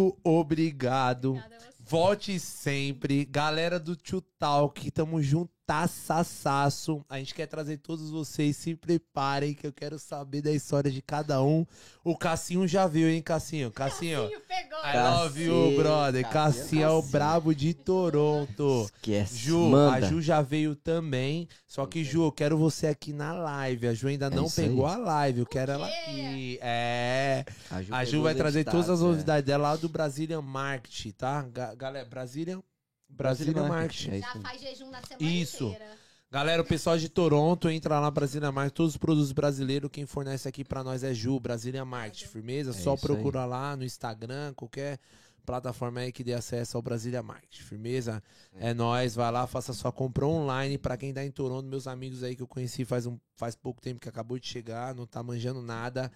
Muito 0.00 0.18
obrigado. 0.24 1.30
Obrigada. 1.30 1.70
Volte 1.78 2.38
sempre. 2.38 3.24
Galera 3.24 3.80
do 3.80 3.96
Tio 3.96 4.20
Talk, 4.38 4.90
tamo 4.92 5.20
juntassaço. 5.20 7.04
A 7.08 7.18
gente 7.18 7.34
quer 7.34 7.46
trazer 7.46 7.78
todos 7.78 8.10
vocês. 8.10 8.56
Se 8.56 8.76
preparem 8.76 9.54
que 9.54 9.66
eu 9.66 9.72
quero 9.72 9.98
saber 9.98 10.40
da 10.40 10.52
história 10.52 10.90
de 10.90 11.02
cada 11.02 11.42
um. 11.42 11.66
O 12.04 12.16
Cassinho 12.16 12.66
já 12.68 12.86
viu, 12.86 13.08
hein, 13.08 13.20
Cassinho? 13.20 13.72
Cassinho. 13.72 14.22
Cassinho. 14.22 14.40
I 14.82 14.96
love 14.96 15.42
you, 15.42 15.76
brother. 15.76 16.28
Cassinho 16.28 16.98
é 16.98 17.02
brabo 17.10 17.54
de 17.54 17.74
Toronto. 17.74 18.84
Esquece. 18.96 19.36
Ju, 19.36 19.58
Manda. 19.68 20.06
a 20.06 20.08
Ju 20.08 20.20
já 20.22 20.40
veio 20.42 20.74
também. 20.74 21.48
Só 21.66 21.86
que, 21.86 22.02
Ju, 22.02 22.24
eu 22.24 22.32
quero 22.32 22.56
você 22.56 22.86
aqui 22.86 23.12
na 23.12 23.32
live. 23.32 23.88
A 23.88 23.94
Ju 23.94 24.08
ainda 24.08 24.26
É 24.26 24.30
não 24.30 24.44
aí. 24.44 24.50
pegou 24.50 24.86
a 24.86 24.96
live. 24.96 25.40
Eu 25.40 25.46
quero 25.46 25.72
ela 25.72 25.86
aqui. 25.86 26.58
É. 26.62 27.44
A 27.70 27.82
Ju 28.04 28.10
pegou 28.10 28.22
vai 28.24 28.32
os 28.32 28.38
trazer 28.38 28.60
editados, 28.60 28.86
todas 28.86 29.00
as 29.00 29.04
é. 29.04 29.08
novidades 29.10 29.46
dela 29.46 29.70
lá 29.70 29.76
do 29.76 29.88
Brazilian 29.88 30.42
Market, 30.42 31.12
tá? 31.16 31.42
Ga- 31.42 31.74
Galera, 31.74 32.06
Brazilian. 32.08 32.62
Brazilian 33.08 33.66
Market. 33.68 34.08
É 34.08 34.18
isso 34.18 34.26
Já 34.28 34.32
aí. 34.34 34.42
faz 34.42 34.60
jejum 34.62 34.90
na 34.90 35.02
semana 35.02 35.32
Isso. 35.32 35.64
inteira. 35.66 35.99
Galera, 36.32 36.62
o 36.62 36.64
pessoal 36.64 36.96
de 36.96 37.08
Toronto 37.08 37.68
entra 37.68 37.96
lá 37.96 38.02
na 38.02 38.10
Brasília 38.10 38.52
Market, 38.52 38.72
todos 38.72 38.92
os 38.92 38.96
produtos 38.96 39.32
brasileiros, 39.32 39.90
quem 39.92 40.06
fornece 40.06 40.48
aqui 40.48 40.62
pra 40.62 40.84
nós 40.84 41.02
é 41.02 41.12
Ju, 41.12 41.40
Brasília 41.40 41.84
Market, 41.84 42.28
firmeza? 42.28 42.72
Só 42.72 42.94
isso 42.94 43.04
procura 43.04 43.44
lá 43.44 43.76
no 43.76 43.82
Instagram, 43.82 44.54
qualquer 44.54 45.00
plataforma 45.44 45.98
aí 45.98 46.12
que 46.12 46.22
dê 46.22 46.32
acesso 46.32 46.76
ao 46.76 46.82
Brasília 46.82 47.20
Market, 47.20 47.60
firmeza? 47.62 48.22
É, 48.54 48.72
nóis, 48.72 49.16
vai 49.16 49.32
lá, 49.32 49.44
faça 49.48 49.72
sua 49.72 49.90
compra 49.90 50.24
online 50.24 50.78
pra 50.78 50.96
quem 50.96 51.12
tá 51.12 51.24
em 51.24 51.32
Toronto, 51.32 51.66
meus 51.66 51.88
amigos 51.88 52.22
aí 52.22 52.36
que 52.36 52.42
eu 52.42 52.46
conheci 52.46 52.84
faz, 52.84 53.06
um, 53.06 53.18
faz 53.34 53.56
pouco 53.56 53.82
tempo 53.82 53.98
que 53.98 54.08
acabou 54.08 54.38
de 54.38 54.46
chegar, 54.46 54.94
não 54.94 55.08
tá 55.08 55.24
manjando 55.24 55.60
nada. 55.60 56.12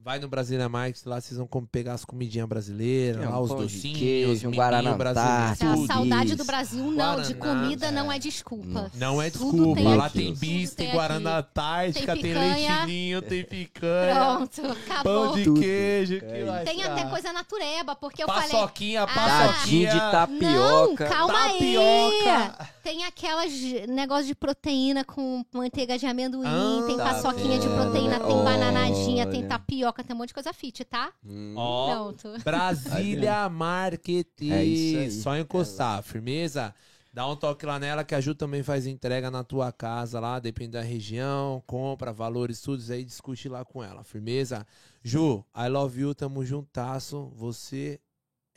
Vai 0.00 0.20
no 0.20 0.28
Brasília 0.28 0.68
Market, 0.68 1.04
lá 1.06 1.20
vocês 1.20 1.36
vão 1.36 1.46
com- 1.46 1.66
pegar 1.66 1.92
as 1.94 2.04
comidinhas 2.04 2.48
brasileiras, 2.48 3.20
É, 3.20 3.28
um 3.28 3.32
lá 3.32 3.40
os 3.40 3.48
pão 3.48 3.66
de 3.66 3.74
docinhos, 3.74 3.98
queijo, 3.98 4.48
um 4.48 4.52
Guaraná 4.52 4.92
brasileiro, 4.94 5.82
A 5.84 5.86
saudade 5.88 6.26
isso. 6.28 6.36
do 6.36 6.44
Brasil, 6.44 6.84
não. 6.84 7.20
De 7.20 7.34
Guaraná, 7.34 7.60
comida 7.62 7.90
não 7.90 8.12
é. 8.12 8.16
é 8.16 8.18
desculpa. 8.20 8.64
Não. 8.68 8.90
Não 8.94 9.20
é 9.22 9.28
desculpa. 9.28 9.74
tem 9.74 9.96
Lá 9.96 10.06
aqui. 10.06 10.18
tem 10.18 10.34
bis, 10.34 10.72
tem 10.72 10.86
tem 10.86 10.94
Guaraná. 10.94 11.38
Antártica, 11.38 12.12
Tem 12.14 12.22
tem, 12.22 12.32
picanha. 12.32 12.76
leitinho, 12.84 13.22
tem 13.22 13.44
picanha, 13.44 14.14
Pronto, 14.14 14.62
pão 14.62 14.70
acabou. 14.70 15.32
de 15.36 15.44
Tudo. 15.44 15.60
queijo. 15.60 16.20
que 16.20 16.24
É 16.26 16.44
mais, 16.44 16.68
Tem 16.68 16.82
até 16.84 17.04
coisa 17.06 17.32
natureba, 17.32 17.96
porque 17.96 18.22
eu 18.22 18.26
falei. 18.28 18.48
Paçoquinha, 18.50 19.02
Ah. 19.02 19.06
Paçoquinha. 19.08 19.90
de 19.90 19.96
Não, 19.96 20.10
tapioca. 20.12 21.06
calma 21.06 21.42
aí. 21.42 21.74
Tapioca. 21.74 22.68
Tem 22.84 23.04
aquelas 23.04 23.52
negócio 23.88 24.26
de 24.26 24.34
proteína 24.34 25.04
com 25.04 25.44
manteiga 25.52 25.98
de 25.98 26.06
amendoim, 26.06 26.46
Ah, 26.46 26.84
tem 26.86 26.96
tá 26.96 27.04
paçoquinha 27.04 27.58
de 27.58 27.66
vendo? 27.68 27.82
proteína, 27.82 28.20
tem 28.20 28.36
bananadinha, 28.44 29.26
tem 29.26 29.40
Olha. 29.40 29.48
Tapioca, 29.88 30.04
tem 30.04 30.14
um 30.14 30.18
monte 30.18 30.28
de 30.28 30.34
coisa 30.34 30.52
fit, 30.52 30.84
tá? 30.84 31.12
Hum, 31.24 31.54
Ó, 31.56 31.94
Pronto. 31.94 32.44
Brasília 32.44 33.48
Market. 33.48 34.28
É 34.42 34.64
isso 34.64 34.98
aí. 34.98 35.10
Só 35.10 35.36
encostar, 35.36 36.02
firmeza? 36.02 36.74
Dá 37.12 37.26
um 37.26 37.34
toque 37.34 37.64
lá 37.66 37.78
nela 37.78 38.04
que 38.04 38.14
a 38.14 38.20
Ju 38.20 38.34
também 38.34 38.62
faz 38.62 38.86
entrega 38.86 39.30
na 39.30 39.42
tua 39.42 39.72
casa 39.72 40.20
lá, 40.20 40.38
depende 40.38 40.72
da 40.72 40.82
região, 40.82 41.62
compra, 41.66 42.12
valores, 42.12 42.60
tudo 42.60 42.80
isso 42.80 42.92
aí, 42.92 43.04
discute 43.04 43.48
lá 43.48 43.64
com 43.64 43.82
ela, 43.82 44.04
firmeza? 44.04 44.66
Ju, 45.02 45.44
I 45.56 45.68
love 45.68 46.00
you, 46.00 46.14
tamo 46.14 46.44
juntasso, 46.44 47.32
você 47.34 47.98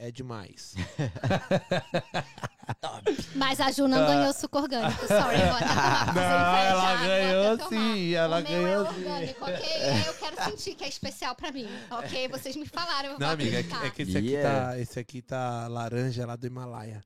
é 0.02 0.12
demais. 0.12 0.74
Mas 3.36 3.60
a 3.62 3.70
Ju 3.72 3.88
não 3.88 4.06
ganhou 4.08 4.34
suco 4.34 4.58
orgânico, 4.58 5.06
sorry. 5.08 5.38
Vou 5.38 5.56
até 5.56 5.68
tomar 5.68 6.02
Ah. 6.12 6.14
Não, 6.14 6.56
ela 6.58 6.96
ganhou 7.06 7.70
sim, 7.70 8.14
ela 8.14 8.40
o 8.40 8.42
meu 8.42 8.52
ganhou 8.52 8.86
é 8.86 8.90
sim. 8.90 8.96
orgânico, 8.98 9.46
ok? 9.46 9.60
E 9.60 9.84
aí 9.84 10.06
eu 10.08 10.14
quero 10.16 10.44
sentir 10.44 10.74
que 10.76 10.84
é 10.84 10.88
especial 10.88 11.36
pra 11.36 11.52
mim, 11.52 11.68
ok? 11.92 12.28
Vocês 12.30 12.56
me 12.56 12.66
falaram, 12.66 13.12
eu 13.12 13.14
vou 13.18 13.20
Não, 13.20 13.30
amiga, 13.34 13.60
é 13.60 13.64
que, 13.64 13.76
é 13.76 13.90
que 13.92 14.02
esse, 14.02 14.18
aqui 14.18 14.32
Yeah. 14.32 14.66
tá, 14.72 14.80
esse 14.80 15.00
aqui 15.00 15.22
tá 15.22 15.68
laranja 15.68 16.26
lá 16.26 16.36
do 16.36 16.48
Himalaia. 16.48 17.04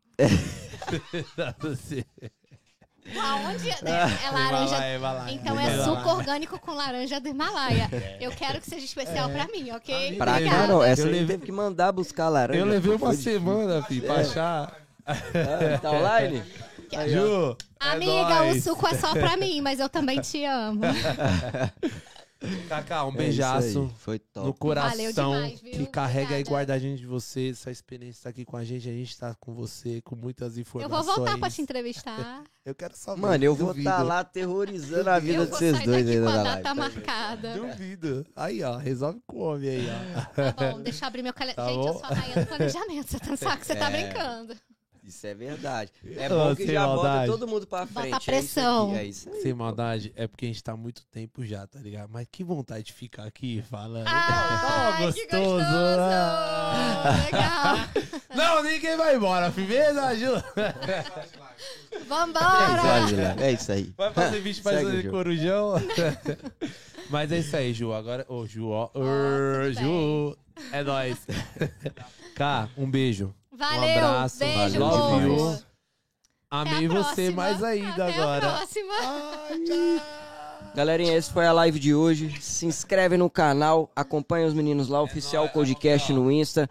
Aonde? 3.20 3.70
É, 3.70 3.76
é 4.28 4.32
laranja. 4.32 4.76
Himalaia, 4.76 4.96
Himalaia. 4.96 5.34
Então 5.36 5.60
é 5.60 5.84
suco 5.84 6.10
orgânico 6.10 6.60
com 6.60 6.72
laranja 6.72 7.20
do 7.20 7.28
Himalaia. 7.30 7.90
Eu 8.20 8.32
quero 8.32 8.60
que 8.60 8.70
seja 8.70 8.86
especial 8.86 9.30
pra 9.30 9.46
mim, 9.48 9.72
ok? 9.72 10.16
Pra 10.18 10.42
cá, 10.42 10.68
não. 10.68 10.84
Essa 10.84 11.02
Eu 11.04 11.06
levei- 11.08 11.28
teve 11.28 11.46
que 11.46 11.52
mandar 11.52 11.92
buscar 11.92 12.30
laranja. 12.30 12.60
Eu 12.60 12.66
levei 12.66 12.96
uma 12.96 13.14
semana, 13.14 13.84
filho, 13.84 14.04
pra 14.04 14.16
achar. 14.22 14.74
Ah, 15.06 15.78
tá 15.82 15.92
online? 15.92 16.44
Ju, 17.08 17.58
é 17.82 17.90
Amiga, 17.90 18.42
o 18.42 18.46
nóis. 18.48 18.64
suco 18.64 18.88
é 18.88 18.94
só 18.96 19.12
pra 19.14 19.36
mim, 19.38 19.60
mas 19.62 19.80
eu 19.80 19.90
também 19.90 20.20
te 20.22 20.44
amo. 20.46 20.82
Cacá, 22.68 23.06
um 23.06 23.14
É 23.14 23.18
beijaço 23.18 23.90
Foi 23.98 24.20
top. 24.20 24.46
no 24.48 24.54
coração 24.54 24.92
Valeu 24.92 25.14
demais, 25.14 25.62
viu? 25.62 25.72
que 25.72 25.86
carrega 25.88 26.32
Obrigada. 26.34 26.50
guardadinho 26.52 26.98
de 26.98 27.06
você. 27.06 27.50
Essa 27.50 27.72
experiência 27.72 28.24
tá 28.24 28.30
aqui 28.30 28.44
com 28.46 28.58
a 28.58 28.64
gente. 28.64 28.88
A 28.90 28.92
gente 28.92 29.18
tá 29.18 29.34
com 29.40 29.54
você, 29.54 30.02
com 30.02 30.16
muitas 30.16 30.56
Eu 30.58 30.62
informações. 30.62 31.06
vou 31.06 31.16
voltar 31.16 31.38
pra 31.40 31.50
te 31.50 31.62
entrevistar. 31.62 32.44
Eu 32.66 32.74
quero 32.74 32.96
saber. 32.96 33.22
Mano, 33.22 33.44
eu 33.44 33.54
vou 33.54 33.74
estar 33.78 34.02
lá 34.02 34.22
aterrorizando 34.22 35.08
a 35.08 35.20
vida 35.20 35.44
Eu 35.44 35.46
de 35.46 35.52
vocês 35.52 35.80
dois 35.84 36.04
com 36.10 36.20
na 36.22 36.32
a 36.40 36.44
live. 36.44 36.64
tá 36.64 36.74
marcada. 36.74 37.54
Duvido. 37.54 38.26
Aí, 38.36 38.64
ó, 38.64 38.76
resolve 38.78 39.22
com 39.28 39.38
o 39.38 39.42
homem 39.54 39.70
aí, 39.70 39.88
ó. 39.88 40.52
Tá 40.52 40.72
bom, 40.72 40.82
deixa 40.82 41.06
eu 41.06 41.08
abrir 41.08 41.22
meu 41.22 41.32
calendário. 41.34 41.76
Tá 41.76 41.76
Gente, 41.76 41.88
eu 41.88 41.94
bom? 41.94 42.00
sou 42.00 42.10
a 42.10 42.14
rainha 42.16 42.36
do 42.42 42.48
planejamento. 42.48 43.08
Você 43.12 43.20
tá 43.20 43.38
só 43.38 43.56
que 43.56 43.66
você 43.68 43.76
tá 43.76 43.92
É. 43.92 43.92
brincando. 44.12 44.56
Isso 45.08 45.28
é 45.28 45.34
verdade. 45.36 45.92
É 46.18 46.28
bom 46.30 46.56
que 46.56 46.66
sem 46.66 46.74
já 46.74 46.86
maldade. 46.88 47.28
bota 47.28 47.40
todo 47.40 47.48
mundo 47.50 47.68
pra 47.68 47.86
Bota 47.86 48.00
frente. 48.02 48.14
a 48.14 48.16
é 48.16 48.18
isso 48.18 48.26
pressão. 48.26 48.90
aqui, 48.90 48.98
É 49.00 49.04
isso 49.06 49.30
aí. 49.30 49.42
Sem 49.42 49.54
maldade, 49.54 50.14
é 50.16 50.28
porque 50.28 50.46
a 50.46 50.48
gente 50.48 50.64
tá 50.64 50.72
há 50.72 50.78
muito 50.78 51.06
tempo 51.08 51.46
já, 51.46 51.68
tá 51.68 51.80
ligado? 51.80 52.10
Mas 52.12 52.28
que 52.32 52.44
vontade 52.44 52.86
de 52.86 52.94
ficar 52.94 53.26
aqui 53.26 53.64
falando. 53.70 54.06
Que 54.06 55.06
gostoso. 55.06 55.42
gostoso! 55.42 55.66
Legal. 57.26 57.78
Não, 58.36 58.64
ninguém 58.64 58.98
vai 58.98 59.16
embora, 59.16 59.52
firmeza, 59.52 60.16
Ju? 60.16 60.26
É 60.36 62.02
isso 62.02 62.06
Vambora! 62.08 63.36
É 63.40 63.52
isso 63.52 63.72
aí. 63.72 63.94
Vai 63.98 64.12
fazer 64.14 64.40
vídeo 64.42 64.64
pra 64.64 64.74
fazer 64.74 65.10
corujão. 65.10 65.74
Mas 67.10 67.32
é 67.32 67.38
isso 67.40 67.56
aí, 67.56 67.74
Ju. 67.74 67.94
Agora, 67.94 68.26
ô, 68.28 68.46
Ju, 68.46 68.70
ó. 68.70 68.90
bem. 68.94 69.74
Ju, 69.74 70.38
é 70.72 70.84
nóis. 70.84 71.18
Cá, 72.36 72.68
um 72.78 72.90
beijo. 72.90 73.34
Valeu! 73.56 73.90
Um 73.90 73.98
abraço. 73.98 74.40
Beijo, 74.40 74.80
valeu 74.80 74.80
Love 74.80 75.30
demais. 75.30 75.66
Até 76.52 76.70
Amei 76.76 76.88
você 76.88 76.94
próxima. 77.32 77.32
mais 77.36 77.64
ainda 77.64 78.08
Até 78.08 78.14
agora. 78.20 78.48
A 78.48 78.58
próxima. 78.58 78.94
Ai, 79.50 79.60
tchau. 79.60 80.06
Galerinha, 80.76 81.16
esse 81.16 81.32
foi 81.32 81.46
a 81.46 81.54
live 81.54 81.80
de 81.80 81.96
hoje. 81.96 82.42
Se 82.42 82.66
inscreve 82.66 83.16
no 83.18 83.30
canal, 83.30 83.90
acompanha 83.96 84.46
os 84.46 84.54
meninos 84.54 84.90
lá, 84.90 85.02
oficial 85.02 85.48
Codecast 85.50 86.12
no 86.12 86.30
Insta. 86.32 86.70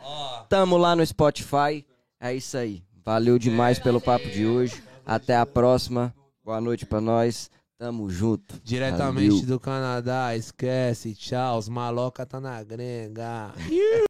Tamo 0.48 0.76
lá 0.76 0.94
no 0.94 1.04
Spotify. 1.06 1.86
É 2.20 2.34
isso 2.34 2.56
aí. 2.56 2.82
Valeu 3.04 3.38
demais 3.38 3.78
pelo 3.78 4.00
papo 4.00 4.28
de 4.28 4.46
hoje. 4.46 4.82
Até 5.06 5.36
a 5.36 5.46
próxima. 5.46 6.14
Boa 6.44 6.60
noite 6.60 6.84
pra 6.86 7.00
nós. 7.00 7.50
Tamo 7.78 8.08
junto. 8.08 8.60
Diretamente 8.62 9.30
Valeu. 9.30 9.46
do 9.46 9.60
Canadá, 9.60 10.36
esquece, 10.36 11.14
tchau. 11.14 11.58
Os 11.58 11.68
maloca 11.68 12.24
tá 12.24 12.40
na 12.40 12.62
grenga. 12.62 13.52